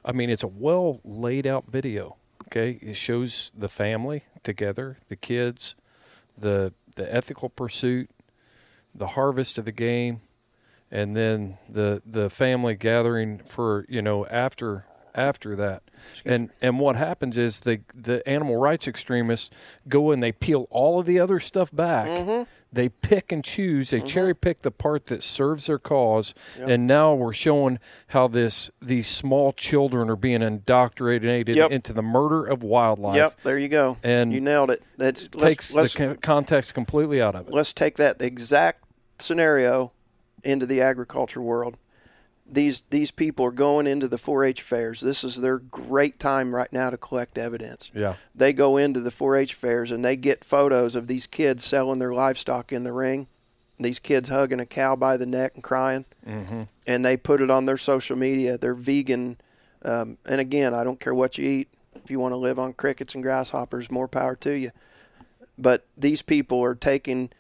I 0.05 0.13
mean, 0.13 0.31
it's 0.31 0.43
a 0.43 0.49
well 0.49 1.01
laid 1.05 1.47
out 1.47 1.65
video. 1.69 2.17
Okay, 2.47 2.79
it 2.83 2.95
shows 2.97 3.51
the 3.57 3.69
family 3.69 4.25
together, 4.43 4.99
the 5.09 5.17
kids, 5.17 5.75
the 6.39 6.73
the 6.97 7.13
ethical 7.13 7.49
pursuit, 7.49 8.11
the 8.95 9.09
harvest 9.09 9.59
of 9.59 9.65
the 9.65 9.73
game, 9.73 10.21
and 10.91 11.17
then 11.17 11.59
the 11.69 12.03
the 12.07 12.31
family 12.31 12.75
gathering 12.75 13.39
for 13.39 13.87
you 13.89 14.03
know 14.03 14.27
after 14.27 14.85
after 15.15 15.57
that. 15.57 15.83
And 16.25 16.51
and 16.61 16.79
what 16.79 16.97
happens 16.97 17.39
is 17.39 17.61
the 17.61 17.81
the 17.95 18.27
animal 18.29 18.57
rights 18.57 18.87
extremists 18.87 19.51
go 19.89 20.11
and 20.11 20.23
they 20.23 20.33
peel 20.33 20.67
all 20.71 20.99
of 21.01 21.07
the 21.07 21.19
other 21.21 21.41
stuff 21.41 21.75
back. 21.75 22.07
Mm-hmm. 22.07 22.43
They 22.75 22.89
pick 22.89 23.33
and 23.33 23.45
choose. 23.45 23.91
They 23.91 23.99
mm-hmm. 23.99 24.07
cherry 24.07 24.35
pick 24.35 24.63
the 24.63 24.71
part 24.71 25.07
that 25.07 25.23
serves 25.23 25.67
their 25.67 25.79
cause. 25.79 26.35
And 26.59 26.87
now 26.87 27.15
we're 27.15 27.33
showing 27.33 27.79
how 28.09 28.29
this 28.29 28.71
these 28.83 29.07
small 29.07 29.53
children 29.53 30.11
are 30.11 30.17
being 30.17 30.43
indoctrinated 30.43 31.57
Yep. 31.57 31.71
into 31.71 31.93
the 31.93 32.03
murder 32.03 32.45
of 32.45 32.63
wildlife. 32.63 33.17
Yep, 33.17 33.41
there 33.43 33.59
you 33.59 33.69
go. 33.69 33.97
And 34.03 34.33
you 34.33 34.41
nailed 34.41 34.71
it. 34.71 34.83
That's 34.97 35.29
Takes 35.29 35.75
let's 35.75 35.99
let's, 35.99 36.13
the 36.13 36.17
context 36.21 36.75
completely 36.75 37.21
out 37.23 37.35
of 37.35 37.49
it. 37.49 37.55
let's 37.55 37.73
take 37.73 37.97
that 37.97 38.21
exact 38.21 38.85
scenario 39.19 39.93
into 40.43 40.67
the 40.67 40.81
agriculture 40.81 41.41
world. 41.41 41.77
These 42.47 42.83
these 42.91 43.11
people 43.11 43.47
are 43.47 43.51
going 43.51 43.87
into 43.87 44.07
the 44.07 44.19
4-H 44.19 44.61
fairs. 44.61 45.01
This 45.01 45.25
is 45.25 45.41
their 45.41 45.59
great 45.59 46.19
time 46.19 46.55
right 46.55 46.73
now 46.73 46.91
to 46.91 46.99
collect 46.99 47.39
evidence. 47.39 47.91
Yeah. 47.95 48.17
They 48.35 48.53
go 48.53 48.77
into 48.77 49.01
the 49.01 49.11
4-H 49.11 49.55
fairs 49.55 49.91
and 49.91 50.05
they 50.05 50.17
get 50.17 50.45
photos 50.45 50.95
of 50.95 51.07
these 51.07 51.27
kids 51.27 51.65
selling 51.65 52.01
their 52.01 52.13
livestock 52.13 52.71
in 52.73 52.85
the 52.85 52.93
ring. 52.93 53.29
These 53.79 53.99
kids 53.99 54.29
hugging 54.29 54.61
a 54.61 54.67
cow 54.67 54.95
by 54.95 55.17
the 55.17 55.27
neck 55.27 55.53
and 55.55 55.63
crying, 55.65 56.05
mm-hmm. 56.25 56.63
and 56.87 57.05
they 57.05 57.17
put 57.17 57.41
it 57.41 57.51
on 57.51 57.67
their 57.67 57.77
social 57.77 58.17
media. 58.17 58.57
They're 58.57 58.75
vegan, 58.75 59.37
um, 59.85 60.19
and 60.27 60.41
again, 60.41 60.73
I 60.75 60.85
don't 60.85 61.01
care 61.01 61.15
what 61.15 61.39
you 61.39 61.49
eat. 61.49 61.69
If 61.97 62.11
you 62.11 62.21
want 62.21 62.33
to 62.33 62.37
live 62.37 62.59
on 62.59 62.73
crickets 62.75 63.15
and 63.15 63.23
grasshoppers, 63.23 63.91
more 63.91 64.07
power 64.07 64.37
to 64.37 64.57
you. 64.57 64.71
But 65.59 65.87
these 65.97 66.23
people 66.23 66.63
are 66.63 66.75
taking, 66.77 67.31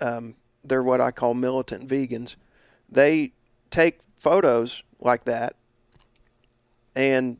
um, 0.00 0.36
they're 0.62 0.82
what 0.82 1.00
I 1.00 1.10
call 1.10 1.34
militant 1.34 1.88
vegans. 1.88 2.36
They 2.88 3.32
take 3.70 4.00
photos 4.20 4.84
like 5.00 5.24
that, 5.24 5.56
and 6.94 7.38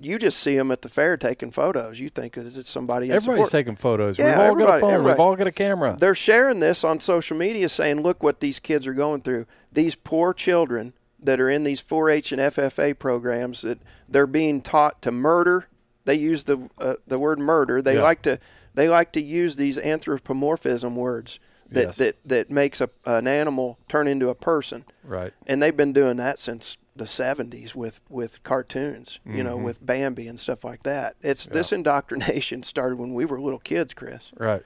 you 0.00 0.18
just 0.18 0.38
see 0.40 0.56
them 0.56 0.70
at 0.70 0.82
the 0.82 0.88
fair 0.88 1.16
taking 1.16 1.50
photos. 1.50 1.98
You 1.98 2.08
think 2.10 2.36
it's 2.36 2.68
somebody 2.68 3.10
Everybody's 3.10 3.50
taking 3.50 3.76
photos. 3.76 4.18
Yeah, 4.18 4.50
We've 4.50 4.50
all 4.50 4.66
got 4.66 4.82
a 4.82 4.86
everybody- 4.86 5.04
We've 5.04 5.20
all 5.20 5.36
got 5.36 5.46
a 5.46 5.52
camera. 5.52 5.96
They're 5.98 6.14
sharing 6.14 6.60
this 6.60 6.84
on 6.84 7.00
social 7.00 7.36
media 7.36 7.68
saying, 7.70 8.02
look 8.02 8.22
what 8.22 8.40
these 8.40 8.58
kids 8.58 8.86
are 8.86 8.92
going 8.92 9.22
through. 9.22 9.46
These 9.72 9.94
poor 9.94 10.34
children 10.34 10.92
that 11.18 11.40
are 11.40 11.48
in 11.48 11.64
these 11.64 11.80
4 11.80 12.10
H 12.10 12.30
and 12.32 12.40
FFA 12.42 12.98
programs 12.98 13.62
that 13.62 13.78
they're 14.08 14.26
being 14.26 14.60
taught 14.60 15.00
to 15.02 15.10
murder. 15.10 15.66
They 16.04 16.14
use 16.16 16.44
the 16.44 16.68
uh, 16.78 16.94
the 17.06 17.18
word 17.18 17.38
murder. 17.38 17.80
They 17.82 17.96
Yeah. 17.96 18.02
like 18.02 18.22
to 18.22 18.38
they 18.74 18.88
like 18.88 19.12
to 19.12 19.22
use 19.22 19.56
these 19.56 19.78
anthropomorphism 19.78 20.94
words 20.94 21.40
that 21.70 21.86
Yes. 21.86 21.96
that, 21.98 22.16
that 22.24 22.50
makes 22.50 22.80
a, 22.80 22.88
an 23.04 23.26
animal 23.26 23.78
turn 23.88 24.06
into 24.08 24.28
a 24.28 24.34
person. 24.34 24.84
Right. 25.04 25.32
And 25.46 25.62
they've 25.62 25.76
been 25.76 25.92
doing 25.92 26.16
that 26.18 26.38
since 26.38 26.76
the 26.94 27.04
70s 27.04 27.74
with 27.74 28.00
with 28.08 28.42
cartoons, 28.42 29.20
you 29.26 29.32
Mm-hmm. 29.32 29.44
know, 29.44 29.56
with 29.56 29.84
Bambi 29.84 30.28
and 30.28 30.40
stuff 30.40 30.64
like 30.64 30.82
that. 30.84 31.16
It's 31.22 31.46
this 31.46 31.72
indoctrination 31.72 32.62
started 32.72 32.98
when 32.98 33.12
we 33.14 33.24
were 33.26 33.40
little 33.40 33.58
kids, 33.58 33.92
Chris 33.94 34.32
Right. 34.38 34.62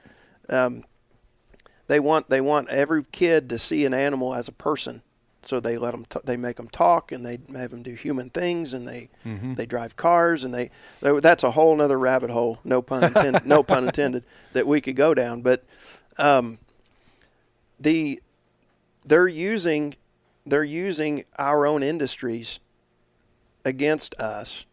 they 1.87 1.99
want 1.99 2.27
they 2.29 2.41
want 2.41 2.69
every 2.69 3.03
kid 3.11 3.49
to 3.49 3.59
see 3.59 3.85
an 3.85 3.93
animal 3.93 4.33
as 4.33 4.47
a 4.47 4.51
person 4.53 5.01
so 5.43 5.59
they 5.59 5.77
let 5.77 5.91
them 5.91 6.05
t- 6.05 6.19
they 6.23 6.37
make 6.37 6.55
them 6.57 6.67
talk 6.69 7.11
and 7.11 7.25
they 7.25 7.39
have 7.59 7.71
them 7.71 7.81
do 7.83 7.93
human 7.95 8.29
things 8.29 8.73
and 8.73 8.87
they 8.87 9.09
they 9.55 9.65
drive 9.65 9.95
cars 9.95 10.43
and 10.43 10.53
they 10.53 10.69
that's 11.01 11.43
a 11.43 11.51
whole 11.51 11.75
nother 11.75 11.97
rabbit 11.99 12.29
hole 12.29 12.59
no 12.63 12.81
pun 12.81 13.03
intended 13.03 13.45
no 13.45 13.63
pun 13.63 13.85
intended 13.85 14.23
that 14.53 14.65
we 14.67 14.79
could 14.79 14.95
go 14.95 15.13
down 15.13 15.41
but 15.41 15.63
um, 16.17 16.57
the 17.81 18.21
they're 19.05 19.27
using 19.27 19.95
they're 20.45 20.63
using 20.63 21.23
our 21.37 21.65
own 21.65 21.83
industries 21.83 22.59
against 23.65 24.13
us 24.15 24.65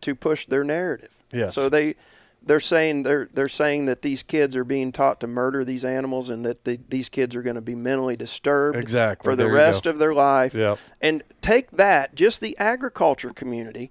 to 0.00 0.14
push 0.14 0.46
their 0.46 0.64
narrative 0.64 1.10
Yes. 1.32 1.54
so 1.54 1.68
they 1.68 1.94
they're 2.42 2.60
saying 2.60 3.02
they're 3.04 3.28
they're 3.32 3.48
saying 3.48 3.86
that 3.86 4.02
these 4.02 4.22
kids 4.22 4.54
are 4.54 4.64
being 4.64 4.92
taught 4.92 5.18
to 5.20 5.26
murder 5.26 5.64
these 5.64 5.82
animals 5.84 6.28
and 6.28 6.44
that 6.44 6.64
the, 6.64 6.78
these 6.88 7.08
kids 7.08 7.34
are 7.34 7.42
going 7.42 7.56
to 7.56 7.62
be 7.62 7.74
mentally 7.74 8.16
disturbed 8.16 8.76
Exactly. 8.76 9.24
for 9.30 9.34
the 9.34 9.44
There 9.44 9.52
rest 9.52 9.86
of 9.86 9.98
their 9.98 10.12
life. 10.14 10.54
Yep. 10.54 10.78
And 11.00 11.22
take 11.40 11.70
that, 11.72 12.14
just 12.14 12.42
the 12.42 12.56
agriculture 12.58 13.30
community. 13.30 13.90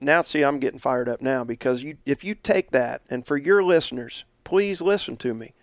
Now, 0.00 0.22
see, 0.22 0.42
I'm 0.44 0.58
getting 0.60 0.78
fired 0.78 1.08
up 1.08 1.20
now 1.22 1.42
because 1.44 1.82
you, 1.82 1.96
if 2.06 2.22
you 2.24 2.34
take 2.36 2.70
that, 2.72 3.02
and 3.10 3.26
for 3.26 3.36
your 3.36 3.64
listeners, 3.64 4.24
please 4.44 4.80
listen 4.82 5.16
to 5.18 5.34
me. 5.34 5.53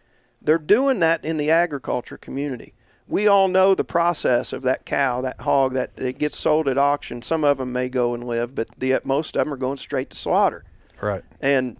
They're 0.41 0.57
doing 0.57 0.99
that 0.99 1.23
in 1.23 1.37
the 1.37 1.51
agriculture 1.51 2.17
community. 2.17 2.73
We 3.07 3.27
all 3.27 3.47
know 3.47 3.75
the 3.75 3.83
process 3.83 4.53
of 4.53 4.61
that 4.63 4.85
cow, 4.85 5.21
that 5.21 5.41
hog, 5.41 5.73
that 5.73 5.91
it 5.97 6.17
gets 6.17 6.37
sold 6.37 6.67
at 6.67 6.77
auction. 6.77 7.21
Some 7.21 7.43
of 7.43 7.57
them 7.57 7.73
may 7.73 7.89
go 7.89 8.13
and 8.13 8.23
live, 8.23 8.55
but 8.55 8.69
the 8.77 8.99
most 9.03 9.35
of 9.35 9.45
them 9.45 9.53
are 9.53 9.57
going 9.57 9.77
straight 9.77 10.09
to 10.11 10.17
slaughter. 10.17 10.63
Right. 11.01 11.23
And 11.41 11.77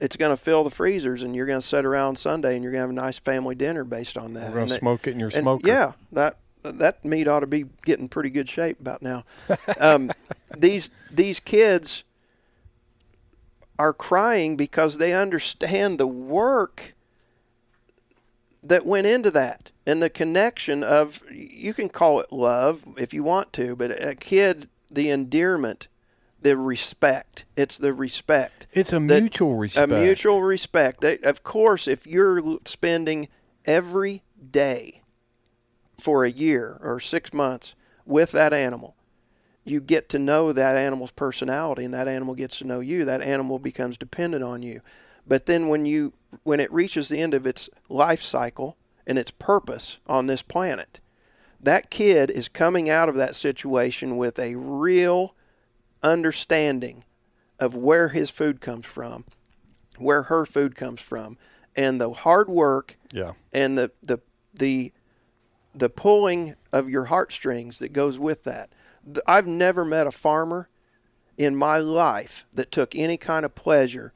it's 0.00 0.16
going 0.16 0.30
to 0.30 0.36
fill 0.36 0.64
the 0.64 0.70
freezers, 0.70 1.22
and 1.22 1.34
you're 1.34 1.46
going 1.46 1.60
to 1.60 1.66
sit 1.66 1.84
around 1.84 2.18
Sunday, 2.18 2.54
and 2.54 2.62
you're 2.62 2.72
going 2.72 2.80
to 2.80 2.88
have 2.88 2.90
a 2.90 3.06
nice 3.06 3.18
family 3.18 3.54
dinner 3.54 3.84
based 3.84 4.18
on 4.18 4.34
that. 4.34 4.52
We're 4.52 4.66
gonna 4.66 4.68
smoke 4.68 5.06
it 5.06 5.12
in 5.12 5.20
your 5.20 5.30
smoker. 5.30 5.66
Yeah, 5.66 5.92
that 6.12 6.38
that 6.62 7.04
meat 7.04 7.28
ought 7.28 7.40
to 7.40 7.46
be 7.46 7.64
getting 7.84 8.08
pretty 8.08 8.30
good 8.30 8.48
shape 8.48 8.80
about 8.80 9.02
now. 9.02 9.24
Um, 9.80 10.10
these 10.56 10.90
these 11.10 11.38
kids 11.38 12.02
are 13.78 13.92
crying 13.92 14.56
because 14.56 14.98
they 14.98 15.14
understand 15.14 15.98
the 15.98 16.06
work 16.06 16.94
that 18.62 18.84
went 18.84 19.06
into 19.06 19.30
that 19.30 19.70
and 19.86 20.02
the 20.02 20.10
connection 20.10 20.82
of 20.82 21.22
you 21.30 21.72
can 21.72 21.88
call 21.88 22.20
it 22.20 22.32
love 22.32 22.84
if 22.96 23.14
you 23.14 23.22
want 23.22 23.52
to, 23.54 23.76
but 23.76 23.90
a 23.90 24.14
kid 24.14 24.68
the 24.90 25.10
endearment, 25.10 25.88
the 26.40 26.56
respect. 26.56 27.44
It's 27.56 27.78
the 27.78 27.92
respect. 27.92 28.66
It's 28.72 28.92
a 28.92 29.00
that- 29.00 29.20
mutual 29.20 29.54
respect. 29.56 29.90
A 29.90 29.94
mutual 29.94 30.42
respect. 30.42 31.00
They, 31.00 31.18
of 31.18 31.42
course, 31.42 31.88
if 31.88 32.06
you're 32.06 32.58
spending 32.64 33.28
every 33.64 34.22
day 34.50 35.02
for 35.98 36.24
a 36.24 36.30
year 36.30 36.78
or 36.80 37.00
six 37.00 37.32
months 37.32 37.74
with 38.06 38.32
that 38.32 38.52
animal, 38.52 38.94
you 39.64 39.80
get 39.80 40.08
to 40.10 40.18
know 40.18 40.52
that 40.52 40.76
animal's 40.76 41.10
personality, 41.10 41.84
and 41.84 41.92
that 41.92 42.08
animal 42.08 42.34
gets 42.34 42.58
to 42.58 42.64
know 42.66 42.80
you. 42.80 43.04
That 43.04 43.20
animal 43.20 43.58
becomes 43.58 43.98
dependent 43.98 44.42
on 44.42 44.62
you. 44.62 44.80
But 45.28 45.46
then 45.46 45.68
when 45.68 45.84
you 45.84 46.14
when 46.42 46.58
it 46.60 46.72
reaches 46.72 47.08
the 47.08 47.20
end 47.20 47.34
of 47.34 47.46
its 47.46 47.70
life 47.88 48.22
cycle 48.22 48.76
and 49.06 49.18
its 49.18 49.30
purpose 49.30 49.98
on 50.06 50.26
this 50.26 50.42
planet, 50.42 51.00
that 51.60 51.90
kid 51.90 52.30
is 52.30 52.48
coming 52.48 52.90
out 52.90 53.08
of 53.08 53.14
that 53.16 53.34
situation 53.34 54.16
with 54.16 54.38
a 54.38 54.56
real 54.56 55.34
understanding 56.02 57.04
of 57.58 57.74
where 57.74 58.08
his 58.10 58.30
food 58.30 58.60
comes 58.60 58.86
from, 58.86 59.24
where 59.96 60.24
her 60.24 60.46
food 60.46 60.74
comes 60.74 61.00
from, 61.00 61.36
and 61.76 62.00
the 62.00 62.12
hard 62.12 62.48
work 62.48 62.96
Yeah. 63.12 63.32
and 63.52 63.76
the 63.76 63.90
the 64.02 64.20
the 64.54 64.92
the 65.74 65.90
pulling 65.90 66.54
of 66.72 66.88
your 66.88 67.06
heartstrings 67.06 67.78
that 67.78 67.92
goes 67.92 68.18
with 68.18 68.44
that. 68.44 68.70
I've 69.26 69.46
never 69.46 69.84
met 69.84 70.06
a 70.06 70.12
farmer 70.12 70.68
in 71.36 71.54
my 71.54 71.78
life 71.78 72.44
that 72.52 72.72
took 72.72 72.94
any 72.96 73.16
kind 73.16 73.44
of 73.44 73.54
pleasure 73.54 74.12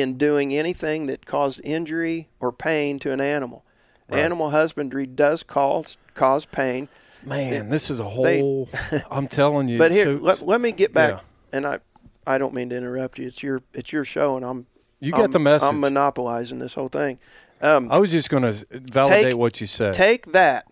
in 0.00 0.16
doing 0.18 0.54
anything 0.54 1.06
that 1.06 1.26
caused 1.26 1.60
injury 1.64 2.28
or 2.40 2.52
pain 2.52 2.98
to 3.00 3.12
an 3.12 3.20
animal. 3.20 3.64
Animal 4.08 4.50
husbandry 4.50 5.04
does 5.06 5.42
cause 5.42 5.98
cause 6.14 6.46
pain, 6.46 6.88
Man, 7.24 7.68
this 7.68 7.90
is 7.90 8.00
a 8.00 8.04
they- 8.22 8.40
whole. 8.40 8.68
I'm 9.10 9.28
telling 9.28 9.68
you. 9.68 9.76
but 9.78 9.92
here 9.92 10.04
so- 10.04 10.22
let, 10.22 10.42
let 10.42 10.60
me 10.60 10.72
get 10.72 10.94
back. 10.94 11.10
Yeah. 11.12 11.20
And 11.52 11.66
I 11.66 11.80
I 12.26 12.38
don't 12.38 12.54
mean 12.54 12.68
to 12.70 12.76
interrupt 12.76 13.18
you. 13.18 13.26
It's 13.26 13.42
your 13.42 13.60
it's 13.74 13.92
your 13.92 14.04
show, 14.04 14.36
and 14.36 14.44
I'm 14.44 14.66
You 15.00 15.12
got 15.12 15.20
I'm- 15.22 15.30
the 15.32 15.38
message. 15.40 15.68
I'm 15.68 15.80
monopolizing 15.80 16.58
this 16.58 16.74
whole 16.74 16.88
thing. 16.88 17.18
Um, 17.60 17.88
I 17.90 17.98
was 17.98 18.10
just 18.12 18.30
going 18.30 18.44
to 18.44 18.64
validate 18.70 19.30
Take- 19.32 19.36
what 19.36 19.60
you 19.60 19.66
said. 19.66 19.92
take 19.92 20.26
that 20.32 20.70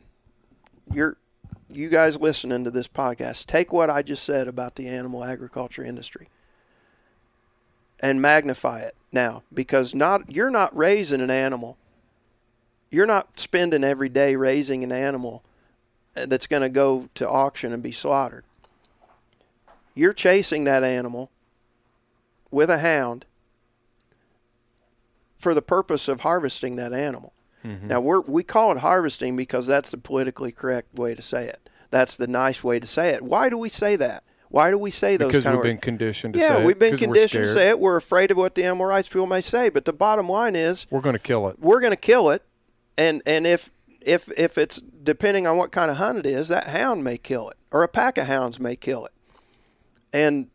you're 0.93 1.17
you 1.69 1.89
guys 1.89 2.19
listening 2.21 2.63
to 2.63 2.71
this 2.71 2.87
podcast 2.87 3.47
take 3.47 3.73
what 3.73 3.91
i 3.91 4.01
just 4.03 4.23
said 4.23 4.47
about 4.47 4.77
the 4.77 4.87
animal 4.87 5.25
agriculture 5.25 5.83
industry 5.83 6.29
and 8.01 8.21
magnify 8.21 8.81
it 8.81 8.95
now 9.13 9.43
because 9.53 9.95
not 9.95 10.31
you're 10.31 10.51
not 10.51 10.77
raising 10.77 11.21
an 11.21 11.31
animal 11.31 11.77
you're 12.91 13.07
not 13.07 13.39
spending 13.39 13.83
every 13.85 14.09
day 14.09 14.37
raising 14.37 14.85
an 14.85 14.93
animal 14.93 15.43
uh, 16.17 16.27
that's 16.27 16.47
going 16.47 16.63
to 16.63 16.69
go 16.69 17.09
to 17.15 17.29
auction 17.29 17.73
and 17.73 17.83
be 17.83 17.93
slaughtered 17.93 18.45
you're 19.95 20.13
chasing 20.13 20.65
that 20.65 20.85
animal 20.85 21.31
with 22.51 22.69
a 22.69 22.79
hound 22.79 23.25
for 25.39 25.55
the 25.55 25.63
purpose 25.63 26.09
of 26.09 26.21
harvesting 26.21 26.77
that 26.77 26.93
animal 26.93 27.33
now 27.89 28.01
we're 28.01 28.21
we 28.21 28.45
call 28.45 28.71
it 28.71 28.79
harvesting 28.79 29.35
because 29.35 29.67
that's 29.67 29.91
the 29.91 29.99
politically 29.99 30.53
correct 30.53 30.95
way 30.95 31.17
to 31.17 31.23
say 31.23 31.49
it. 31.49 31.69
That's 31.91 32.17
the 32.17 32.29
nice 32.29 32.63
way 32.63 32.79
to 32.79 32.87
say 32.87 33.11
it. 33.11 33.23
Why 33.23 33.49
do 33.49 33.59
we 33.59 33.69
say 33.69 33.97
that? 33.97 34.23
Why 34.57 34.71
do 34.71 34.79
we 34.79 34.91
say 34.91 35.19
those 35.19 35.33
because 35.33 35.45
kind 35.45 35.57
we've 35.57 35.61
of 35.61 35.65
been 35.65 35.77
words? 35.77 35.85
conditioned 35.85 36.33
to 36.33 36.41
yeah, 36.41 36.49
say 36.49 36.63
it, 36.63 36.65
we've 36.65 36.79
been 36.79 36.97
conditioned 36.97 37.45
to 37.45 37.51
say 37.51 37.69
it. 37.69 37.79
We're 37.79 37.97
afraid 37.97 38.31
of 38.31 38.39
what 38.39 38.55
the 38.55 38.65
animal 38.65 38.87
rights 38.87 39.07
people 39.07 39.27
may 39.27 39.43
say. 39.43 39.69
But 39.69 39.85
the 39.85 39.93
bottom 39.93 40.31
line 40.31 40.57
is 40.57 40.87
We're 40.89 41.03
going 41.03 41.13
to 41.13 41.19
kill 41.19 41.47
it. 41.49 41.59
we're 41.61 41.79
going 41.79 41.93
to 41.93 41.97
kill 41.99 42.31
it, 42.31 42.43
and 42.97 43.21
and 43.27 43.47
if 43.47 43.71
if 44.01 44.31
if 44.35 44.57
it's 44.57 44.79
depending 44.81 45.47
on 45.47 45.59
what 45.59 45.73
kind 45.73 45.91
of 45.91 45.99
hunt 45.99 46.17
it 46.17 46.25
is, 46.25 46.49
that 46.49 46.69
hound 46.69 47.05
may 47.05 47.19
kill 47.19 47.51
it, 47.51 47.59
or 47.71 47.83
a 47.83 47.89
pack 47.89 48.17
of 48.17 48.29
hounds 48.29 48.59
may 48.59 48.77
kill 48.77 49.05
it, 49.05 49.13
and 50.11 50.49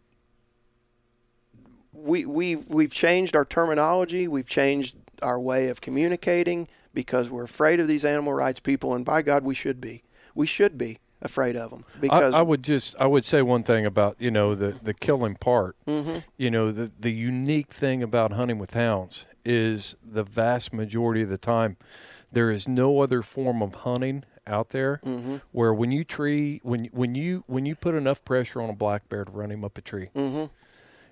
we 1.94 2.26
we 2.26 2.56
we've 2.56 2.96
changed 2.96 3.36
our 3.36 3.46
terminology, 3.46 4.28
we've 4.28 4.50
changed 4.50 4.96
our 5.22 5.40
way 5.40 5.68
of 5.68 5.80
communicating 5.80 6.68
because 6.96 7.30
we're 7.30 7.44
afraid 7.44 7.80
of 7.80 7.88
these 7.88 8.04
animal 8.04 8.34
rights 8.34 8.60
people, 8.60 8.96
and 8.96 9.06
by 9.06 9.22
God, 9.22 9.44
we 9.44 9.54
should 9.54 9.80
be, 9.80 10.02
we 10.34 10.48
should 10.48 10.76
be 10.76 10.98
afraid 11.22 11.56
of 11.56 11.70
them 11.72 11.84
because 12.00 12.34
I, 12.34 12.40
I 12.40 12.42
would 12.42 12.64
just 12.64 13.00
I 13.00 13.06
would 13.08 13.26
say 13.26 13.42
one 13.42 13.64
thing 13.64 13.86
about 13.86 14.16
you 14.20 14.32
know 14.32 14.56
the 14.56 14.72
the 14.82 14.94
killing 14.94 15.36
part. 15.36 15.76
Mm-hmm. 15.88 16.20
You 16.38 16.52
know 16.52 16.72
the 16.72 16.92
the 17.00 17.12
unique 17.12 17.72
thing 17.72 18.02
about 18.04 18.32
hunting 18.34 18.58
with 18.60 18.74
hounds 18.74 19.26
is 19.46 19.96
the 20.04 20.24
vast 20.24 20.72
majority 20.74 21.22
of 21.24 21.30
the 21.30 21.38
time 21.38 21.78
there 22.32 22.50
is 22.50 22.68
no 22.68 23.02
other 23.02 23.22
form 23.22 23.62
of 23.62 23.76
hunting 23.76 24.24
out 24.48 24.70
there 24.70 25.00
Mm-hmm. 25.04 25.38
where 25.52 25.74
when 25.74 25.92
you 25.92 26.04
tree 26.04 26.60
when 26.64 26.86
when 26.86 27.14
you 27.16 27.44
when 27.48 27.66
you 27.66 27.76
put 27.76 27.94
enough 27.96 28.24
pressure 28.26 28.62
on 28.62 28.70
a 28.70 28.74
black 28.74 29.08
bear 29.10 29.26
to 29.26 29.32
run 29.32 29.52
him 29.52 29.64
up 29.64 29.78
a 29.78 29.82
tree, 29.82 30.10
Mm-hmm. 30.16 30.46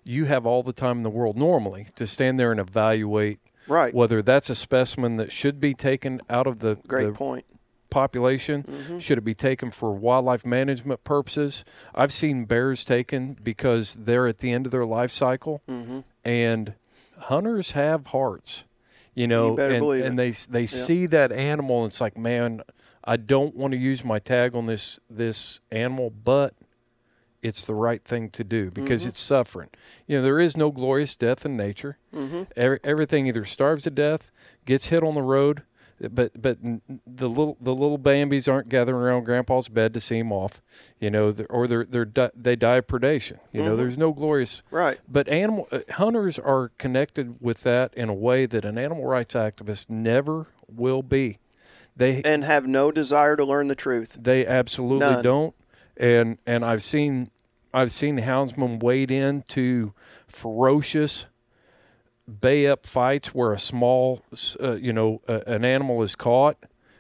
you 0.04 0.26
have 0.26 0.46
all 0.46 0.64
the 0.64 0.74
time 0.74 0.98
in 0.98 1.04
the 1.04 1.10
world 1.10 1.38
normally 1.38 1.88
to 1.96 2.08
stand 2.08 2.40
there 2.40 2.52
and 2.52 2.60
evaluate 2.60 3.40
right, 3.68 3.94
whether 3.94 4.22
that's 4.22 4.50
a 4.50 4.56
specimen 4.56 5.18
that 5.18 5.32
should 5.32 5.60
be 5.60 5.74
taken 5.76 6.22
out 6.30 6.48
of 6.48 6.60
the, 6.60 6.78
great 6.88 7.06
the 7.06 7.12
point. 7.14 7.46
Population? 7.90 8.64
Mm-hmm. 8.64 9.00
Should 9.00 9.18
it 9.18 9.24
be 9.24 9.34
taken 9.34 9.72
for 9.72 9.92
wildlife 9.94 10.46
management 10.46 11.04
purposes? 11.04 11.64
I've 11.96 12.14
seen 12.14 12.46
bears 12.46 12.86
taken 12.86 13.38
because 13.42 13.96
they're 13.96 14.28
at 14.28 14.40
the 14.40 14.52
end 14.52 14.66
of 14.66 14.72
their 14.72 14.86
life 14.86 15.12
cycle, 15.12 15.62
Mm-hmm. 15.68 16.00
and 16.24 16.74
hunters 17.18 17.72
have 17.72 18.08
hearts, 18.08 18.64
you 19.14 19.28
know, 19.28 19.56
better 19.56 19.74
and, 19.76 19.84
and 20.04 20.20
they 20.20 20.32
they 20.32 20.66
see 20.66 21.06
that 21.08 21.32
animal, 21.32 21.84
and 21.84 21.92
it's 21.92 22.00
like, 22.02 22.18
man, 22.18 22.62
I 23.04 23.18
don't 23.18 23.56
want 23.56 23.72
to 23.74 23.78
use 23.78 24.04
my 24.06 24.20
tag 24.20 24.56
on 24.56 24.66
this 24.66 25.00
this 25.10 25.60
animal, 25.72 26.10
but 26.10 26.54
it's 27.42 27.64
the 27.64 27.74
right 27.74 28.04
thing 28.04 28.30
to 28.32 28.44
do 28.44 28.70
because 28.70 29.02
Mm-hmm. 29.04 29.10
it's 29.10 29.22
suffering. 29.22 29.70
You 30.08 30.18
know, 30.18 30.24
there 30.24 30.40
is 30.42 30.58
no 30.58 30.72
glorious 30.72 31.16
death 31.16 31.46
in 31.46 31.56
nature. 31.56 31.98
Mm-hmm. 32.14 32.44
Every, 32.58 32.80
everything 32.84 33.28
either 33.28 33.46
starves 33.46 33.84
to 33.84 33.90
death, 33.92 34.30
gets 34.66 34.88
hit 34.90 35.04
on 35.04 35.16
the 35.16 35.22
road, 35.22 35.64
but 36.14 36.32
but 36.42 36.58
the 37.06 37.28
little 37.28 37.58
the 37.60 37.74
little 37.76 37.98
Bambies 37.98 38.48
aren't 38.52 38.70
gathering 38.70 39.02
around 39.02 39.24
Grandpa's 39.26 39.68
bed 39.70 39.94
to 39.94 40.00
see 40.00 40.18
him 40.20 40.32
off, 40.32 40.62
you 41.00 41.10
know, 41.10 41.32
they're- 41.32 41.48
or 41.50 41.68
they're 41.68 41.84
they're 41.86 42.06
di- 42.06 42.32
they 42.36 42.56
die 42.56 42.78
of 42.78 42.88
predation. 42.88 43.40
You 43.52 43.64
know, 43.64 43.76
there's 43.76 43.98
no 43.98 44.14
glorious. 44.14 44.64
Right. 44.72 45.00
But 45.08 45.28
animal 45.28 45.68
uh, 45.72 45.80
hunters 45.92 46.40
are 46.40 46.72
connected 46.78 47.42
with 47.42 47.64
that 47.64 47.94
in 47.96 48.08
a 48.10 48.14
way 48.14 48.46
that 48.46 48.64
an 48.66 48.78
animal 48.78 49.06
rights 49.06 49.36
activist 49.36 49.90
never 49.90 50.48
will 50.68 51.04
be. 51.04 51.40
They 51.98 52.22
And 52.24 52.44
have 52.46 52.66
no 52.66 52.92
desire 52.92 53.36
to 53.36 53.44
learn 53.44 53.68
the 53.68 53.76
truth. 53.76 54.18
they 54.22 54.46
absolutely 54.48 55.00
None. 55.10 55.24
don't. 55.24 55.56
And 55.98 56.38
and 56.48 56.64
I've 56.64 56.84
seen 56.84 57.30
I've 57.74 57.92
seen 57.92 58.18
houndsmen 58.18 58.82
wade 58.82 59.12
into 59.12 59.94
ferocious 60.28 61.26
bay 62.30 62.68
up 62.68 62.86
fights 62.86 63.34
where 63.34 63.52
a 63.52 63.60
small 63.60 64.24
uh, 64.62 64.74
you 64.76 64.94
know 64.94 65.22
uh, 65.28 65.42
an 65.48 65.66
animal 65.66 66.02
is 66.04 66.16
caught 66.16 66.58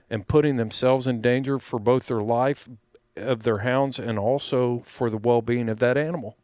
and 0.10 0.28
putting 0.28 0.58
themselves 0.58 1.08
in 1.08 1.22
danger 1.22 1.60
for 1.60 1.80
both 1.80 2.08
their 2.08 2.22
life 2.22 2.68
of 3.16 3.44
their 3.44 3.60
hounds 3.60 4.00
and 4.00 4.18
also 4.18 4.80
for 4.80 5.10
the 5.10 5.18
well-being 5.18 5.70
of 5.70 5.80
that 5.80 5.98
animal. 5.98 6.36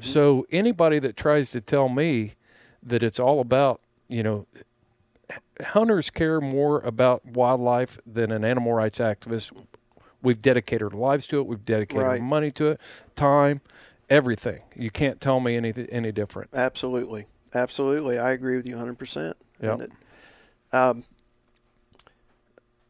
So 0.00 0.46
anybody 0.50 0.98
that 1.00 1.16
tries 1.16 1.50
to 1.50 1.60
tell 1.60 1.88
me 1.88 2.34
that 2.82 3.02
it's 3.02 3.18
all 3.20 3.40
about, 3.40 3.80
you 4.08 4.22
know, 4.22 4.46
hunters 5.60 6.08
care 6.08 6.40
more 6.40 6.80
about 6.80 7.24
wildlife 7.26 7.98
than 8.06 8.30
an 8.30 8.44
animal 8.44 8.72
rights 8.74 9.00
activist. 9.00 9.52
We've 10.22 10.40
dedicated 10.40 10.92
our 10.92 10.98
lives 10.98 11.26
to 11.28 11.38
it. 11.40 11.46
We've 11.46 11.64
dedicated 11.64 12.06
Right. 12.06 12.22
money 12.22 12.50
to 12.52 12.68
it, 12.68 12.80
time, 13.16 13.60
everything. 14.08 14.62
You 14.76 14.90
can't 14.90 15.20
tell 15.20 15.40
me 15.40 15.56
any 15.56 15.72
any 15.90 16.12
different. 16.12 16.50
Absolutely, 16.54 17.26
absolutely. 17.54 18.18
I 18.18 18.30
agree 18.32 18.56
with 18.56 18.66
you 18.66 18.74
100. 18.76 18.98
percent 18.98 19.36
Yep. 19.60 19.90
Um, 20.72 21.04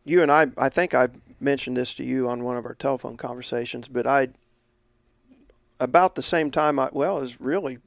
you 0.05 0.23
and 0.23 0.31
I, 0.31 0.47
I 0.57 0.69
think 0.69 0.95
I 0.95 1.09
mentioned 1.41 1.77
this 1.77 1.95
to 1.95 2.05
you 2.05 2.29
on 2.29 2.45
one 2.45 2.57
of 2.57 2.65
our 2.65 2.75
telephone 2.75 3.17
conversations, 3.17 3.89
but 3.89 4.07
I, 4.07 4.29
about 5.79 6.15
the 6.15 6.23
same 6.23 6.51
time, 6.51 6.79
I 6.79 6.89
well, 6.93 7.19
it 7.19 7.23
was 7.23 7.41
really 7.41 7.79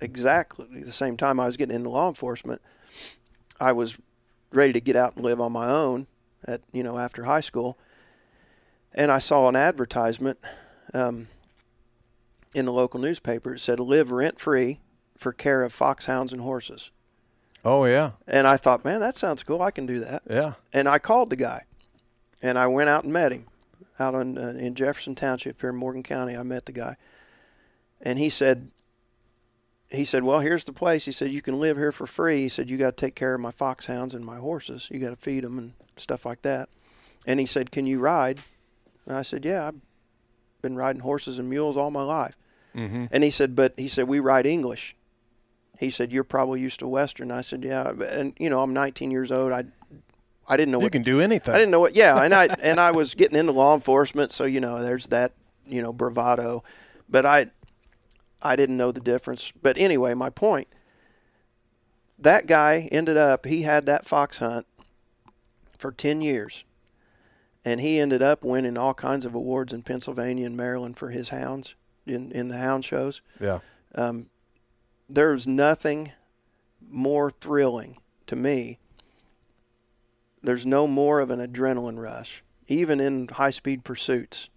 exactly 0.00 0.82
the 0.82 0.92
same 0.92 1.16
time 1.16 1.38
I 1.38 1.46
was 1.46 1.56
getting 1.56 1.74
into 1.74 1.90
law 1.90 2.08
enforcement. 2.08 2.60
I 3.60 3.72
was 3.72 3.96
ready 4.52 4.72
to 4.72 4.80
get 4.80 4.96
out 4.96 5.14
and 5.16 5.24
live 5.24 5.40
on 5.40 5.52
my 5.52 5.68
own 5.68 6.06
at 6.46 6.62
you 6.72 6.82
know 6.82 6.98
after 6.98 7.24
high 7.24 7.40
school, 7.40 7.78
and 8.92 9.10
I 9.10 9.18
saw 9.18 9.48
an 9.48 9.56
advertisement 9.56 10.38
um, 10.92 11.28
in 12.54 12.66
the 12.66 12.72
local 12.72 13.00
newspaper. 13.00 13.54
It 13.54 13.60
said 13.60 13.80
live 13.80 14.10
rent 14.10 14.40
free 14.40 14.80
for 15.16 15.32
care 15.32 15.62
of 15.62 15.72
foxhounds 15.72 16.32
and 16.32 16.42
horses. 16.42 16.90
Oh 17.64 17.86
yeah, 17.86 18.10
And 18.26 18.46
I 18.46 18.58
thought, 18.58 18.84
man, 18.84 19.00
that 19.00 19.16
sounds 19.16 19.42
cool. 19.42 19.62
I 19.62 19.70
can 19.70 19.86
do 19.86 20.00
that. 20.00 20.22
yeah. 20.28 20.52
And 20.72 20.86
I 20.86 20.98
called 20.98 21.30
the 21.30 21.36
guy, 21.36 21.64
and 22.42 22.58
I 22.58 22.66
went 22.66 22.90
out 22.90 23.04
and 23.04 23.12
met 23.12 23.32
him 23.32 23.46
out 23.98 24.14
in 24.14 24.36
uh, 24.36 24.54
in 24.58 24.74
Jefferson 24.74 25.14
Township 25.14 25.60
here 25.60 25.70
in 25.70 25.76
Morgan 25.76 26.02
County. 26.02 26.36
I 26.36 26.42
met 26.42 26.66
the 26.66 26.72
guy, 26.72 26.96
and 28.02 28.18
he 28.18 28.28
said, 28.28 28.70
he 29.90 30.04
said, 30.04 30.24
well, 30.24 30.40
here's 30.40 30.64
the 30.64 30.72
place. 30.72 31.04
He 31.04 31.12
said 31.12 31.30
you 31.30 31.42
can 31.42 31.58
live 31.58 31.76
here 31.76 31.92
for 31.92 32.06
free. 32.06 32.42
He 32.42 32.48
said 32.48 32.68
you 32.68 32.76
got 32.76 32.96
to 32.96 33.06
take 33.06 33.14
care 33.14 33.34
of 33.34 33.40
my 33.40 33.50
foxhounds 33.50 34.14
and 34.14 34.24
my 34.24 34.36
horses. 34.36 34.88
You 34.90 34.98
got 34.98 35.10
to 35.10 35.16
feed 35.16 35.44
them 35.44 35.58
and 35.58 35.72
stuff 35.96 36.26
like 36.26 36.42
that. 36.42 36.68
And 37.26 37.40
he 37.40 37.46
said, 37.46 37.70
can 37.70 37.86
you 37.86 38.00
ride? 38.00 38.40
And 39.06 39.16
I 39.16 39.22
said, 39.22 39.44
yeah, 39.44 39.68
I've 39.68 39.80
been 40.62 40.76
riding 40.76 41.00
horses 41.00 41.38
and 41.38 41.48
mules 41.48 41.76
all 41.76 41.90
my 41.90 42.02
life. 42.02 42.36
Mm-hmm. 42.74 43.06
And 43.10 43.24
he 43.24 43.30
said, 43.30 43.54
but 43.54 43.74
he 43.76 43.88
said 43.88 44.08
we 44.08 44.20
ride 44.20 44.46
English. 44.46 44.96
He 45.84 45.90
said 45.90 46.12
you're 46.12 46.24
probably 46.24 46.60
used 46.60 46.80
to 46.80 46.88
Western. 46.88 47.30
I 47.30 47.42
said, 47.42 47.62
yeah, 47.62 47.90
and 47.90 48.34
you 48.38 48.50
know 48.50 48.62
I'm 48.62 48.72
19 48.72 49.10
years 49.10 49.30
old. 49.30 49.52
I 49.52 49.64
I 50.48 50.56
didn't 50.56 50.72
know 50.72 50.78
You 50.78 50.84
what 50.84 50.92
can 50.92 51.02
do 51.02 51.20
anything. 51.20 51.54
I 51.54 51.58
didn't 51.58 51.70
know 51.70 51.80
what. 51.80 51.94
Yeah, 51.94 52.22
and 52.22 52.34
I 52.34 52.46
and 52.62 52.78
I 52.78 52.90
was 52.90 53.14
getting 53.14 53.38
into 53.38 53.52
law 53.52 53.74
enforcement, 53.74 54.32
so 54.32 54.44
you 54.44 54.60
know, 54.60 54.82
there's 54.82 55.06
that 55.08 55.32
you 55.66 55.82
know 55.82 55.92
bravado, 55.92 56.62
but 57.08 57.24
I 57.24 57.46
I 58.42 58.56
didn't 58.56 58.76
know 58.76 58.92
the 58.92 59.00
difference. 59.00 59.52
But 59.62 59.78
anyway, 59.78 60.14
my 60.14 60.30
point. 60.30 60.68
That 62.18 62.46
guy 62.46 62.88
ended 62.92 63.16
up. 63.16 63.46
He 63.46 63.62
had 63.62 63.86
that 63.86 64.04
fox 64.04 64.38
hunt 64.38 64.66
for 65.76 65.90
ten 65.90 66.20
years, 66.20 66.64
and 67.64 67.80
he 67.80 67.98
ended 67.98 68.22
up 68.22 68.44
winning 68.44 68.76
all 68.76 68.94
kinds 68.94 69.24
of 69.24 69.34
awards 69.34 69.72
in 69.72 69.82
Pennsylvania 69.82 70.46
and 70.46 70.56
Maryland 70.56 70.96
for 70.96 71.10
his 71.10 71.30
hounds 71.30 71.74
in 72.06 72.30
in 72.32 72.48
the 72.48 72.58
hound 72.58 72.84
shows. 72.84 73.20
Yeah. 73.40 73.60
Um, 73.94 74.26
there's 75.08 75.46
nothing 75.46 76.12
more 76.88 77.30
thrilling 77.30 77.98
to 78.26 78.36
me. 78.36 78.78
There's 80.42 80.66
no 80.66 80.86
more 80.86 81.20
of 81.20 81.30
an 81.30 81.40
adrenaline 81.40 82.00
rush, 82.00 82.42
even 82.66 83.00
in 83.00 83.28
high 83.28 83.50
speed 83.50 83.84
pursuits. 83.84 84.50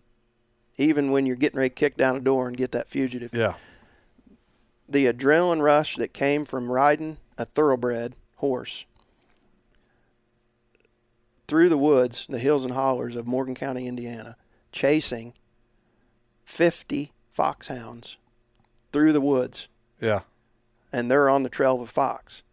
Even 0.78 1.12
when 1.12 1.26
you're 1.26 1.36
getting 1.36 1.58
ready 1.58 1.70
to 1.70 1.76
kick 1.76 1.98
down 1.98 2.16
a 2.16 2.20
door 2.20 2.48
and 2.48 2.56
get 2.56 2.72
that 2.72 2.88
fugitive. 2.88 3.34
Yeah. 3.34 3.56
The 4.88 5.12
adrenaline 5.12 5.62
rush 5.62 5.96
that 5.96 6.14
came 6.14 6.46
from 6.46 6.72
riding 6.72 7.18
a 7.38 7.46
thoroughbred 7.46 8.16
horse 8.38 8.86
through 11.48 11.70
the 11.70 11.78
woods, 11.78 12.28
the 12.30 12.40
hills 12.40 12.64
and 12.66 12.74
hollers 12.74 13.16
of 13.16 13.26
Morgan 13.26 13.56
County, 13.56 13.88
Indiana, 13.88 14.36
chasing 14.72 15.34
50 16.46 17.12
foxhounds 17.30 18.18
through 18.92 19.14
the 19.14 19.22
woods 19.22 19.68
Yeah. 20.02 20.22
And 20.92 21.12
they're 21.12 21.30
on 21.30 21.44
the 21.44 21.50
trail 21.50 21.76
of 21.76 21.82
a 21.82 21.88
fox. 21.88 22.44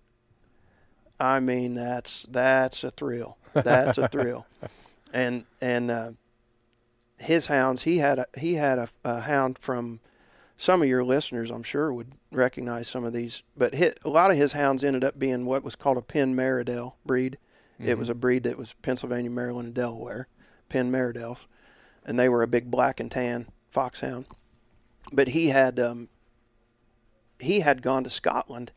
I 1.20 1.40
mean, 1.40 1.74
that's 1.74 2.24
that's 2.28 2.82
a 2.84 2.90
thrill. 2.90 3.38
That's 3.52 3.98
a 3.98 4.08
thrill. 4.12 4.46
And 5.12 5.44
and 5.60 5.90
uh, 5.90 6.10
his 7.18 7.46
hounds, 7.46 7.82
he 7.82 7.98
had 7.98 8.18
a 8.18 8.26
he 8.36 8.54
had 8.54 8.78
a, 8.78 8.88
a 9.04 9.20
hound 9.20 9.58
from 9.58 10.00
some 10.56 10.82
of 10.82 10.88
your 10.88 11.04
listeners, 11.04 11.50
I'm 11.50 11.62
sure, 11.62 11.92
would 11.92 12.12
recognize 12.32 12.88
some 12.88 13.04
of 13.04 13.12
these. 13.12 13.42
But 13.56 13.74
hit, 13.74 13.98
a 14.04 14.08
lot 14.08 14.30
of 14.30 14.36
his 14.36 14.52
hounds 14.52 14.84
ended 14.84 15.04
up 15.04 15.18
being 15.18 15.46
what 15.46 15.64
was 15.64 15.76
called 15.76 15.96
a 15.96 16.02
Penn 16.02 16.34
Marydel 16.34 16.94
breed. 17.04 17.38
It 17.78 17.98
was 17.98 18.08
a 18.08 18.14
breed 18.14 18.44
that 18.44 18.56
was 18.56 18.72
Pennsylvania, 18.82 19.30
Maryland, 19.30 19.66
and 19.66 19.74
Delaware, 19.74 20.28
Penn 20.68 20.92
Marydels, 20.92 21.46
and 22.06 22.18
they 22.18 22.28
were 22.28 22.42
a 22.42 22.46
big 22.46 22.70
black 22.70 23.00
and 23.00 23.10
tan 23.10 23.48
foxhound. 23.68 24.26
But 25.12 25.28
he 25.28 25.48
had 25.48 25.80
um, 25.80 26.08
he 27.44 27.60
had 27.60 27.82
gone 27.82 28.04
to 28.04 28.10
Scotland 28.10 28.72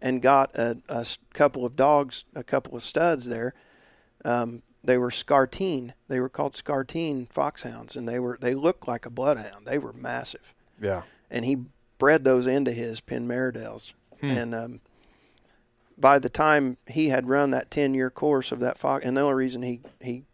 and 0.00 0.22
got 0.22 0.54
a 0.56 1.04
couple 1.34 1.66
of 1.66 1.76
dogs, 1.76 2.24
a 2.34 2.42
couple 2.42 2.76
of 2.76 2.82
studs 2.82 3.26
there. 3.28 3.52
Um, 4.24 4.62
they 4.82 4.96
were 4.96 5.10
Scarteen. 5.10 5.92
They 6.08 6.20
were 6.20 6.28
called 6.30 6.54
Scarteen 6.54 7.28
foxhounds, 7.28 7.96
and 7.96 8.08
they 8.08 8.18
were 8.18 8.38
they 8.40 8.54
looked 8.54 8.88
like 8.88 9.04
a 9.04 9.10
bloodhound. 9.10 9.66
They 9.66 9.78
were 9.78 9.92
massive, 9.92 10.54
Yeah. 10.80 11.02
and 11.30 11.44
he 11.44 11.58
bred 11.98 12.24
those 12.24 12.46
into 12.46 12.72
his 12.72 13.00
Penn 13.00 13.28
Marydels. 13.28 13.92
And 14.22 14.54
um, 14.54 14.80
by 15.98 16.18
the 16.18 16.28
time 16.30 16.76
he 16.86 17.08
had 17.08 17.26
run 17.28 17.50
that 17.52 17.70
ten 17.70 17.92
year 17.94 18.10
course 18.10 18.52
of 18.52 18.60
that 18.60 18.78
fox, 18.78 19.04
and 19.04 19.16
the 19.16 19.20
only 19.22 19.34
reason 19.34 19.62
he 19.62 19.80
he 20.00 20.24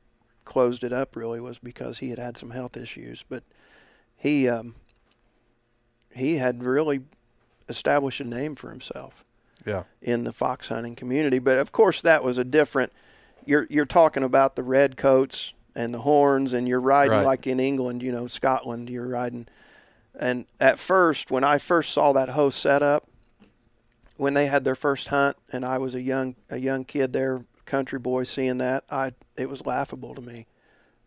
closed 0.45 0.85
it 0.85 0.93
up 0.93 1.17
really 1.17 1.41
was 1.41 1.59
because 1.59 1.99
he 1.99 2.11
had 2.11 2.19
had 2.21 2.37
some 2.37 2.51
health 2.51 2.77
issues, 2.77 3.25
but 3.29 3.43
he 4.17 4.49
um, 4.49 4.77
he 6.15 6.37
had 6.37 6.63
really 6.63 7.01
established 7.69 8.21
a 8.21 8.25
name 8.25 8.55
for 8.55 8.71
himself 8.71 9.25
Yeah. 9.65 9.85
in 10.01 10.25
the 10.25 10.33
fox 10.33 10.69
hunting 10.69 10.95
community. 10.95 11.39
But 11.39 11.59
of 11.59 11.73
course, 11.73 12.03
that 12.03 12.23
was 12.25 12.39
a 12.39 12.45
different. 12.45 12.93
You're 13.45 13.67
you're 13.71 13.85
talking 13.87 14.23
about 14.25 14.57
the 14.57 14.63
red 14.63 14.97
coats 14.97 15.53
and 15.75 15.93
the 15.95 16.01
horns, 16.01 16.53
and 16.53 16.67
you're 16.67 16.81
riding 16.81 17.13
Right. 17.13 17.25
like 17.27 17.47
in 17.47 17.61
England, 17.61 18.03
you 18.03 18.11
know, 18.13 18.27
Scotland. 18.27 18.89
You're 18.91 19.09
riding, 19.09 19.47
and 20.19 20.47
at 20.59 20.79
first, 20.79 21.31
when 21.31 21.45
I 21.45 21.59
first 21.59 21.93
saw 21.93 22.13
that 22.13 22.31
host 22.31 22.59
setup, 22.61 23.07
when 24.17 24.35
they 24.35 24.47
had 24.47 24.65
their 24.65 24.75
first 24.75 25.09
hunt, 25.09 25.37
and 25.53 25.65
I 25.65 25.79
was 25.79 25.95
a 25.95 26.03
young 26.03 26.35
a 26.51 26.57
young 26.59 26.85
kid 26.85 27.13
there, 27.13 27.45
country 27.67 27.99
boy, 27.99 28.25
seeing 28.25 28.59
that, 28.59 28.85
I 28.91 29.13
it 29.37 29.49
was 29.49 29.67
laughable 29.67 30.15
to 30.15 30.23
me. 30.23 30.47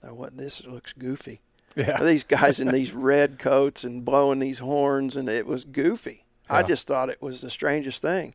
Now, 0.04 0.14
what 0.14 0.38
this 0.38 0.66
looks 0.66 0.94
goofy 0.94 1.42
Yeah. 1.76 2.02
these 2.04 2.24
guys 2.24 2.60
in 2.62 2.68
these 2.72 2.94
red 2.94 3.38
coats 3.40 3.84
and 3.84 4.06
blowing 4.06 4.40
these 4.40 4.60
horns, 4.60 5.16
and 5.18 5.28
it 5.28 5.46
was 5.46 5.66
goofy. 5.66 6.24
I 6.50 6.64
just 6.64 6.88
thought 6.88 7.10
it 7.10 7.22
was 7.22 7.42
the 7.42 7.50
strangest 7.50 8.02
thing, 8.02 8.34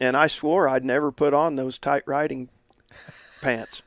and 0.00 0.16
I 0.16 0.26
swore 0.26 0.68
I'd 0.68 0.84
never 0.84 1.10
put 1.12 1.34
on 1.34 1.56
those 1.56 1.78
tight 1.78 2.02
riding 2.06 2.48
pants, 3.42 3.82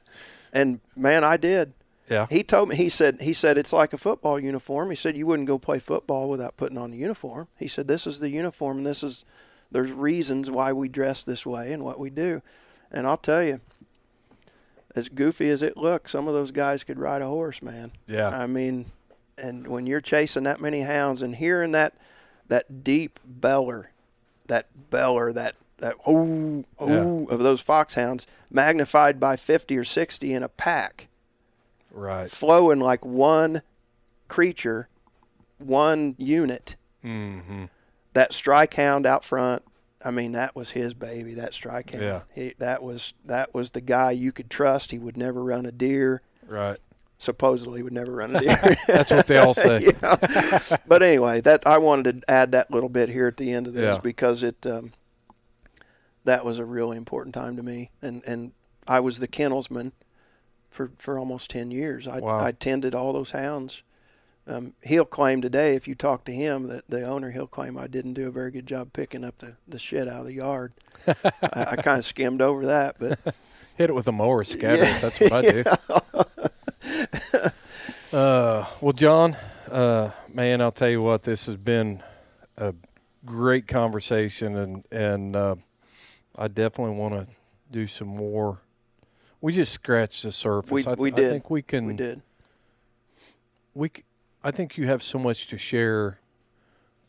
and 0.52 0.80
man, 0.96 1.24
I 1.24 1.38
did. 1.38 1.74
Yeah. 2.10 2.28
He 2.30 2.42
told 2.44 2.70
me 2.70 2.76
he 2.76 2.90
said 2.90 3.22
he 3.22 3.34
said 3.34 3.58
it's 3.58 3.74
like 3.74 3.92
a 3.94 3.98
football 3.98 4.40
uniform. 4.40 4.90
He 4.90 4.96
said 4.96 5.18
you 5.18 5.28
wouldn't 5.28 5.48
go 5.48 5.58
play 5.58 5.80
football 5.80 6.30
without 6.30 6.56
putting 6.56 6.78
on 6.78 6.92
the 6.92 6.98
uniform. 6.98 7.48
He 7.58 7.68
said 7.68 7.88
this 7.88 8.08
is 8.08 8.20
the 8.20 8.30
uniform, 8.30 8.78
and 8.78 8.86
this 8.86 9.04
is 9.04 9.26
there's 9.72 9.92
reasons 9.92 10.50
why 10.50 10.72
we 10.72 10.88
dress 10.88 11.24
this 11.24 11.46
way 11.46 11.74
and 11.74 11.84
what 11.84 12.00
we 12.00 12.10
do, 12.10 12.42
and 12.92 13.08
I'll 13.08 13.18
tell 13.18 13.44
you. 13.44 13.60
As 14.96 15.10
goofy 15.10 15.50
as 15.50 15.62
it 15.62 15.78
looks, 15.78 16.12
some 16.12 16.28
of 16.28 16.34
those 16.34 16.50
guys 16.50 16.84
could 16.84 16.98
ride 16.98 17.22
a 17.22 17.28
horse, 17.28 17.62
man. 17.62 17.92
Yeah. 18.08 18.30
I 18.30 18.48
mean, 18.48 18.88
and 19.38 19.68
when 19.68 19.86
you're 19.86 20.02
chasing 20.02 20.44
that 20.44 20.60
many 20.60 20.82
hounds 20.82 21.22
and 21.22 21.36
hearing 21.36 21.72
that 21.74 21.94
that 22.48 22.84
deep 22.84 23.20
beller, 23.26 23.92
that 24.48 24.68
beller, 24.90 25.32
that 25.34 25.56
that 25.80 25.96
oh 26.06 26.64
oh 26.80 27.26
of 27.28 27.40
those 27.40 27.62
foxhounds 27.62 28.26
magnified 28.50 29.20
by 29.20 29.36
50 29.36 29.78
or 29.78 29.84
60 29.84 30.34
in 30.34 30.42
a 30.44 30.50
pack, 30.50 31.08
Right. 31.92 32.30
flowing 32.30 32.80
like 32.80 33.06
one 33.06 33.62
creature, 34.28 34.88
one 35.60 36.16
unit. 36.18 36.76
Mm-hmm. 37.04 37.66
That 38.14 38.34
strike 38.34 38.74
hound 38.74 39.06
out 39.06 39.24
front, 39.24 39.62
I 40.04 40.12
mean, 40.12 40.32
that 40.32 40.56
was 40.56 40.72
his 40.72 40.94
baby. 40.94 41.36
That 41.36 41.54
strike 41.54 41.92
hound. 41.92 42.04
Yeah. 42.04 42.22
He, 42.34 42.54
that 42.58 42.82
was 42.82 43.14
that 43.26 43.54
was 43.54 43.72
the 43.72 43.82
guy 43.82 44.12
you 44.12 44.32
could 44.32 44.50
trust. 44.50 44.92
He 44.92 44.98
would 44.98 45.18
never 45.18 45.44
run 45.44 45.66
a 45.66 45.72
deer. 45.72 46.22
Right. 46.48 46.80
Supposedly, 47.20 47.82
would 47.82 47.94
never 47.94 48.12
run 48.14 48.36
a 48.36 48.40
deer. 48.42 48.76
That's 48.88 49.10
what 49.10 49.26
they 49.28 49.38
all 49.38 49.54
say. 49.56 49.92
Yeah. 50.02 50.78
but 50.88 51.02
anyway, 51.02 51.42
that 51.42 51.66
I 51.66 51.80
wanted 51.80 52.22
to 52.22 52.32
add 52.32 52.52
that 52.52 52.70
little 52.70 52.90
bit 52.90 53.10
here 53.10 53.28
at 53.28 53.38
the 53.38 53.52
end 53.54 53.66
of 53.66 53.74
this 53.74 53.96
Yeah. 53.96 54.02
because 54.02 54.44
it 54.44 54.66
um, 54.68 54.92
that 56.26 56.46
was 56.46 56.60
a 56.60 56.66
really 56.66 56.98
important 56.98 57.34
time 57.34 57.56
to 57.58 57.64
me, 57.64 57.90
and 58.02 58.22
and 58.28 58.52
I 58.88 59.00
was 59.00 59.20
the 59.20 59.28
kennelsman 59.28 59.94
for 60.70 60.92
for 60.98 61.18
almost 61.18 61.50
ten 61.50 61.72
years. 61.72 62.08
I 62.08 62.20
Wow. 62.20 62.38
I 62.38 62.52
tended 62.52 62.94
all 62.94 63.14
those 63.14 63.32
hounds. 63.32 63.82
Um, 64.46 64.76
he'll 64.82 65.04
claim 65.04 65.42
today, 65.42 65.76
if 65.76 65.90
you 65.90 65.96
talk 65.96 66.24
to 66.26 66.32
him, 66.32 66.68
that 66.68 66.88
the 66.88 67.04
owner, 67.04 67.32
he'll 67.32 67.48
claim 67.48 67.78
I 67.78 67.88
didn't 67.88 68.14
do 68.14 68.30
a 68.30 68.32
very 68.32 68.50
good 68.50 68.66
job 68.66 68.94
picking 68.94 69.26
up 69.26 69.40
the, 69.40 69.58
the 69.68 69.78
shit 69.78 70.08
out 70.08 70.22
of 70.22 70.26
the 70.26 70.36
yard. 70.36 70.72
I, 71.08 71.32
I 71.72 71.76
kind 71.76 71.98
of 71.98 72.06
skimmed 72.06 72.42
over 72.42 72.66
that, 72.68 72.96
but 72.98 73.20
Hit 73.78 73.90
it 73.90 73.94
with 73.94 74.08
a 74.08 74.12
mower, 74.14 74.44
scatter 74.46 74.84
it. 74.84 75.02
That's 75.02 75.20
what 75.20 75.32
I 75.34 75.42
do. 75.42 75.64
uh, 78.14 78.66
well, 78.82 78.94
John, 78.94 79.36
uh, 79.72 80.12
man, 80.34 80.62
I'll 80.62 80.72
tell 80.72 80.90
you 80.90 81.02
what, 81.02 81.24
this 81.24 81.46
has 81.46 81.56
been 81.56 82.02
a 82.58 82.74
great 83.26 83.68
conversation, 83.68 84.56
and 84.58 84.84
and 84.92 85.36
uh, 85.36 85.56
I 86.38 86.48
definitely 86.48 86.96
want 86.96 87.14
to 87.14 87.28
do 87.72 87.88
some 87.88 88.08
more. 88.08 88.62
We 89.42 89.54
just 89.54 89.74
scratched 89.74 90.24
the 90.24 90.32
surface. 90.32 90.72
we, 90.72 90.82
I, 90.82 90.96
th- 90.96 90.98
we 91.00 91.12
I 91.12 91.30
think 91.30 91.50
we 91.50 91.62
can. 91.62 91.86
We 91.86 91.94
did. 91.94 92.22
we 93.74 93.90
c- 93.96 94.04
I 94.44 94.52
think 94.52 94.78
you 94.78 94.88
have 94.88 95.04
so 95.04 95.20
much 95.20 95.48
to 95.48 95.58
share 95.58 96.20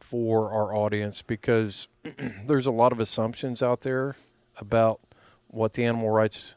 for 0.01 0.51
our 0.53 0.75
audience 0.75 1.23
because 1.23 1.89
there's 2.47 2.67
a 2.67 2.71
lot 2.71 2.93
of 2.93 3.01
assumptions 3.01 3.63
out 3.63 3.83
there 3.83 4.17
about 4.59 5.01
what 5.49 5.75
the 5.75 5.85
animal 5.85 6.11
rights 6.11 6.55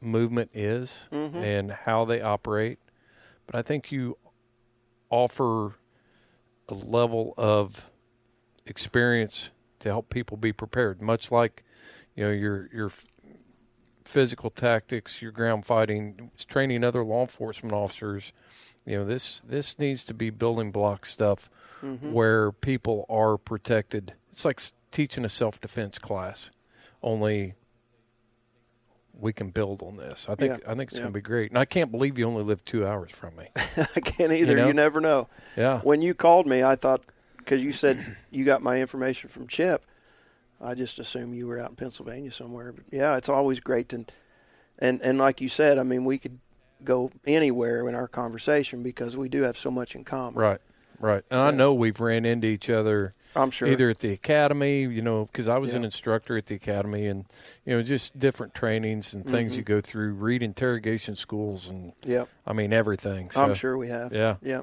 movement 0.00 0.50
is 0.54 1.08
mm-hmm. 1.12 1.36
and 1.36 1.70
how 1.70 2.04
they 2.04 2.20
operate, 2.20 2.78
but 3.46 3.54
I 3.54 3.62
think 3.62 3.90
you 3.90 4.16
offer 5.10 5.76
a 6.68 6.74
level 6.74 7.34
of 7.36 7.90
experience 8.66 9.50
to 9.80 9.88
help 9.88 10.10
people 10.10 10.36
be 10.36 10.52
prepared, 10.52 11.00
much 11.00 11.30
like 11.32 11.64
you 12.14 12.24
know 12.24 12.30
your 12.30 12.68
your 12.72 12.90
physical 14.04 14.50
tactics, 14.50 15.20
your 15.20 15.32
ground 15.32 15.66
fighting, 15.66 16.30
training 16.48 16.82
other 16.82 17.04
law 17.04 17.22
enforcement 17.22 17.74
officers. 17.74 18.32
You 18.84 18.98
know 18.98 19.04
this 19.04 19.40
this 19.40 19.78
needs 19.78 20.04
to 20.04 20.14
be 20.14 20.30
building 20.30 20.70
block 20.70 21.06
stuff 21.06 21.50
mm-hmm. 21.82 22.12
where 22.12 22.52
people 22.52 23.06
are 23.08 23.36
protected. 23.36 24.14
It's 24.32 24.44
like 24.44 24.60
teaching 24.90 25.24
a 25.24 25.28
self 25.28 25.60
defense 25.60 25.98
class, 25.98 26.50
only 27.02 27.54
we 29.18 29.32
can 29.32 29.50
build 29.50 29.82
on 29.82 29.96
this. 29.96 30.28
I 30.28 30.34
think 30.34 30.60
Yeah, 30.62 30.70
I 30.70 30.74
think 30.74 30.90
it's 30.90 30.94
yeah. 30.94 31.00
going 31.02 31.12
to 31.12 31.18
be 31.18 31.22
great, 31.22 31.50
and 31.50 31.58
I 31.58 31.64
can't 31.64 31.90
believe 31.90 32.18
you 32.18 32.26
only 32.26 32.44
live 32.44 32.64
two 32.64 32.86
hours 32.86 33.10
from 33.10 33.36
me. 33.36 33.46
I 33.56 34.00
can't 34.00 34.32
either. 34.32 34.56
You, 34.56 34.66
know? 34.66 34.72
never 34.72 35.00
know. 35.00 35.28
Yeah. 35.56 35.80
When 35.80 36.00
you 36.02 36.14
called 36.14 36.46
me, 36.46 36.62
I 36.62 36.76
thought 36.76 37.04
because 37.36 37.62
you 37.62 37.72
said 37.72 38.16
you 38.30 38.44
got 38.44 38.62
my 38.62 38.80
information 38.80 39.28
from 39.28 39.48
Chip, 39.48 39.84
I 40.60 40.74
just 40.74 40.98
assumed 40.98 41.34
you 41.34 41.46
were 41.46 41.58
out 41.58 41.70
in 41.70 41.76
Pennsylvania 41.76 42.30
somewhere. 42.30 42.72
But 42.72 42.84
yeah, 42.90 43.16
it's 43.16 43.28
always 43.28 43.60
great 43.60 43.88
to, 43.90 44.04
and 44.78 45.00
and 45.02 45.18
like 45.18 45.40
you 45.40 45.48
said, 45.48 45.78
I 45.78 45.82
mean, 45.82 46.04
we 46.04 46.18
could 46.18 46.38
go 46.84 47.10
anywhere 47.26 47.88
in 47.88 47.94
our 47.94 48.08
conversation 48.08 48.82
because 48.82 49.16
we 49.16 49.28
do 49.28 49.42
have 49.42 49.58
so 49.58 49.70
much 49.70 49.96
in 49.96 50.04
common. 50.04 50.40
Right, 50.40 50.60
right. 51.00 51.24
And 51.30 51.40
I 51.40 51.50
know 51.50 51.74
we've 51.74 52.00
ran 52.00 52.24
into 52.24 52.46
each 52.46 52.70
other 52.70 53.14
I'm 53.38 53.50
sure. 53.50 53.68
either 53.68 53.88
at 53.90 53.98
the 54.00 54.12
academy, 54.12 54.80
you 54.82 55.02
know, 55.02 55.26
because 55.26 55.48
I 55.48 55.58
was 55.58 55.74
an 55.74 55.84
instructor 55.84 56.36
at 56.36 56.46
the 56.46 56.54
academy, 56.56 57.06
and 57.06 57.24
you 57.64 57.74
know, 57.76 57.82
just 57.82 58.18
different 58.18 58.54
trainings 58.54 59.14
and 59.14 59.24
things 59.24 59.52
Mm-hmm. 59.52 59.58
you 59.58 59.64
go 59.64 59.80
through, 59.80 60.12
read 60.14 60.42
interrogation 60.42 61.16
schools, 61.16 61.68
and 61.68 61.92
yeah, 62.04 62.24
I 62.46 62.52
mean 62.52 62.72
everything. 62.72 63.30
I'm 63.36 63.54
sure 63.54 63.76
we 63.78 63.88
have. 63.88 64.12
Yeah. 64.12 64.36
Yeah. 64.42 64.62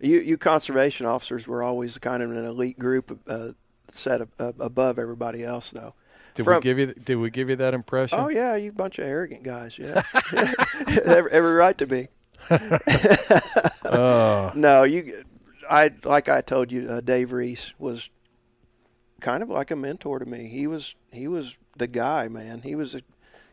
You 0.00 0.20
you 0.20 0.36
conservation 0.36 1.06
officers 1.06 1.46
were 1.48 1.62
always 1.62 1.96
kind 1.98 2.22
of 2.22 2.30
an 2.30 2.44
elite 2.44 2.78
group, 2.78 3.18
uh, 3.28 3.48
set 3.90 4.20
ab- 4.20 4.32
uh, 4.38 4.52
above 4.60 4.98
everybody 4.98 5.42
else, 5.44 5.70
though. 5.70 5.94
Did 6.34 6.44
From- 6.44 6.56
we 6.56 6.60
give 6.60 6.78
you? 6.78 6.86
Did 6.92 7.16
we 7.16 7.30
give 7.30 7.48
you 7.48 7.56
that 7.56 7.72
impression? 7.72 8.18
Oh 8.20 8.28
yeah, 8.28 8.56
you 8.56 8.72
bunch 8.72 8.98
of 8.98 9.06
arrogant 9.06 9.42
guys. 9.42 9.78
Yeah, 9.78 10.02
every, 11.06 11.30
every 11.30 11.52
right 11.54 11.78
to 11.78 11.86
be. 11.86 12.08
Uh, 12.50 14.50
No, 14.54 14.82
you. 14.84 15.22
I 15.68 15.90
like 16.04 16.28
I 16.28 16.42
told 16.42 16.70
you, 16.70 16.88
uh, 16.88 17.00
Dave 17.00 17.32
Reese 17.32 17.74
was 17.78 18.08
kind 19.20 19.42
of 19.42 19.48
like 19.48 19.70
a 19.70 19.76
mentor 19.76 20.18
to 20.18 20.26
me. 20.26 20.48
He 20.48 20.66
was 20.66 20.94
he 21.12 21.28
was 21.28 21.56
the 21.76 21.86
guy, 21.86 22.28
man. 22.28 22.62
He 22.62 22.74
was 22.74 22.94
a 22.94 23.02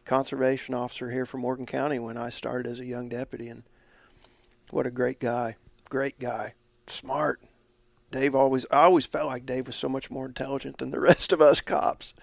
conservation 0.06 0.74
officer 0.76 1.10
here 1.12 1.26
from 1.26 1.42
Morgan 1.42 1.66
County 1.66 2.00
when 2.00 2.18
I 2.18 2.30
started 2.30 2.70
as 2.70 2.80
a 2.80 2.86
young 2.86 3.10
deputy, 3.10 3.48
and 3.48 3.64
what 4.70 4.86
a 4.86 4.92
great 4.92 5.20
guy, 5.20 5.56
great 5.90 6.20
guy, 6.20 6.54
smart. 6.88 7.42
Dave 8.12 8.36
always 8.36 8.66
I 8.72 8.84
always 8.84 9.06
felt 9.06 9.28
like 9.28 9.46
Dave 9.46 9.68
was 9.68 9.76
so 9.76 9.90
much 9.90 10.12
more 10.12 10.26
intelligent 10.26 10.78
than 10.78 10.92
the 10.92 11.00
rest 11.00 11.34
of 11.34 11.42
us 11.42 11.62
cops. 11.62 12.14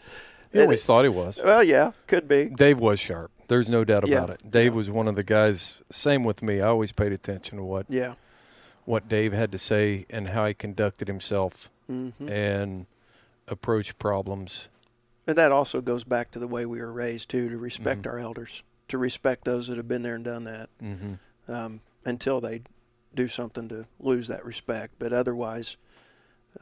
I 0.55 0.63
always 0.63 0.85
thought 0.85 1.05
he 1.05 1.09
was. 1.09 1.41
Well, 1.45 1.63
yeah, 1.63 1.93
could 2.09 2.27
be. 2.27 2.47
Dave 2.47 2.81
was 2.81 2.99
sharp. 2.99 3.31
There's 3.47 3.71
no 3.71 3.85
doubt 3.85 4.09
Yeah, 4.09 4.19
about 4.25 4.31
it. 4.31 4.51
Dave 4.51 4.73
yeah. 4.73 4.77
was 4.77 4.91
one 4.91 5.07
of 5.09 5.15
the 5.17 5.23
guys. 5.23 5.83
Same 5.91 6.25
with 6.25 6.43
me. 6.43 6.61
I 6.61 6.67
always 6.69 6.91
paid 6.93 7.13
attention 7.13 7.59
to 7.59 7.65
what 7.65 7.87
Yeah. 7.89 8.15
what 8.85 9.09
Dave 9.09 9.33
had 9.33 9.53
to 9.53 9.59
say 9.59 10.07
and 10.11 10.29
how 10.29 10.47
he 10.47 10.55
conducted 10.55 11.07
himself 11.09 11.69
Mm-hmm. 11.91 12.29
and 12.29 12.87
approached 13.51 13.99
problems. 13.99 14.69
And 15.27 15.37
that 15.37 15.53
also 15.53 15.81
goes 15.81 16.05
back 16.05 16.31
to 16.33 16.39
the 16.39 16.49
way 16.49 16.65
we 16.67 16.81
were 16.81 16.93
raised 16.93 17.29
too, 17.29 17.49
to 17.51 17.59
respect 17.59 18.03
Mm-hmm. 18.03 18.11
our 18.11 18.19
elders, 18.19 18.63
to 18.89 18.97
respect 18.99 19.45
those 19.45 19.69
that 19.69 19.77
have 19.77 19.87
been 19.89 20.03
there 20.03 20.15
and 20.15 20.25
done 20.25 20.45
that, 20.45 20.69
Mm-hmm. 20.83 21.53
um, 21.53 21.81
until 22.05 22.41
they 22.41 22.63
do 23.15 23.29
something 23.29 23.69
to 23.69 23.87
lose 23.99 24.29
that 24.29 24.45
respect. 24.45 24.95
But 24.99 25.13
otherwise, 25.13 25.77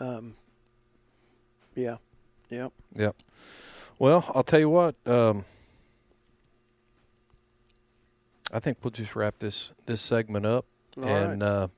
um, 0.00 0.34
yeah, 1.74 1.96
yeah, 2.50 2.68
Yep. 2.96 3.16
Well, 3.98 4.30
I'll 4.34 4.42
tell 4.44 4.60
you 4.60 4.68
what. 4.70 4.94
Um, 5.06 5.44
I 8.52 8.60
think 8.60 8.78
we'll 8.82 8.90
just 8.90 9.14
wrap 9.14 9.38
this 9.38 9.72
this 9.86 10.00
segment 10.00 10.46
up, 10.46 10.64
All 10.96 11.04
and 11.04 11.42
uh, 11.42 11.68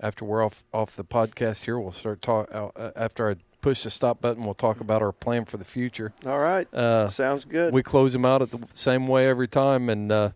after 0.00 0.24
we're 0.24 0.42
off 0.44 0.64
off 0.72 0.96
the 0.96 1.04
podcast 1.04 1.64
here, 1.64 1.78
we'll 1.78 1.92
start 1.92 2.22
talk. 2.22 2.48
Uh, 2.54 2.90
after 2.96 3.30
I 3.30 3.34
push 3.60 3.82
the 3.82 3.90
stop 3.90 4.20
button, 4.20 4.44
we'll 4.44 4.54
talk 4.54 4.80
about 4.80 5.02
our 5.02 5.12
plan 5.12 5.44
for 5.44 5.56
the 5.56 5.64
future. 5.64 6.12
all 6.26 6.38
right, 6.38 6.72
Uh, 6.74 7.08
sounds 7.08 7.44
good. 7.44 7.72
we 7.74 7.82
close 7.82 8.12
them 8.12 8.24
out 8.24 8.42
at 8.42 8.50
the 8.50 8.60
same 8.72 9.06
way 9.06 9.28
every 9.28 9.48
time, 9.48 9.88
and 9.88 10.10
uh, 10.12 10.30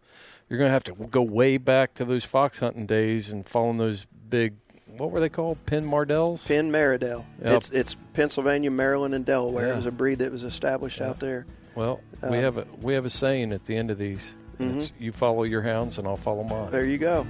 you're 0.48 0.58
gonna 0.58 0.70
have 0.70 0.84
to 0.84 0.92
go 0.92 1.22
way 1.22 1.56
back 1.56 1.94
to 1.94 2.04
those 2.04 2.24
fox 2.24 2.58
hunting 2.60 2.86
days 2.86 3.30
and 3.32 3.48
following 3.48 3.78
those 3.78 4.06
big. 4.28 4.54
What 4.96 5.10
were 5.10 5.18
they 5.20 5.28
called? 5.28 5.58
Penn 5.66 5.84
Marydels. 5.86 6.46
Penn 6.46 6.70
Marydel. 6.70 7.24
Yep. 7.42 7.52
It's 7.54 7.70
it's 7.70 7.96
Pennsylvania, 8.12 8.70
Maryland, 8.70 9.12
and 9.14 9.24
Delaware. 9.26 9.66
Yeah. 9.66 9.72
It 9.72 9.76
was 9.76 9.86
a 9.86 9.90
breed 9.92 10.20
that 10.20 10.30
was 10.30 10.44
established 10.44 11.00
out 11.00 11.18
there. 11.18 11.46
Well, 11.74 12.00
we 12.22 12.28
Uh, 12.28 12.40
have 12.42 12.58
a 12.58 12.66
we 12.80 12.94
have 12.94 13.04
a 13.04 13.10
saying 13.10 13.52
at 13.52 13.64
the 13.64 13.74
end 13.76 13.90
of 13.90 13.98
these. 13.98 14.36
Mm-hmm. 14.60 14.78
It's, 14.78 14.92
you 15.00 15.10
follow 15.10 15.42
your 15.42 15.62
hounds, 15.62 15.98
and 15.98 16.06
I'll 16.06 16.16
follow 16.16 16.44
mine. 16.44 16.70
There 16.70 16.84
you 16.84 16.98
go. 16.98 17.26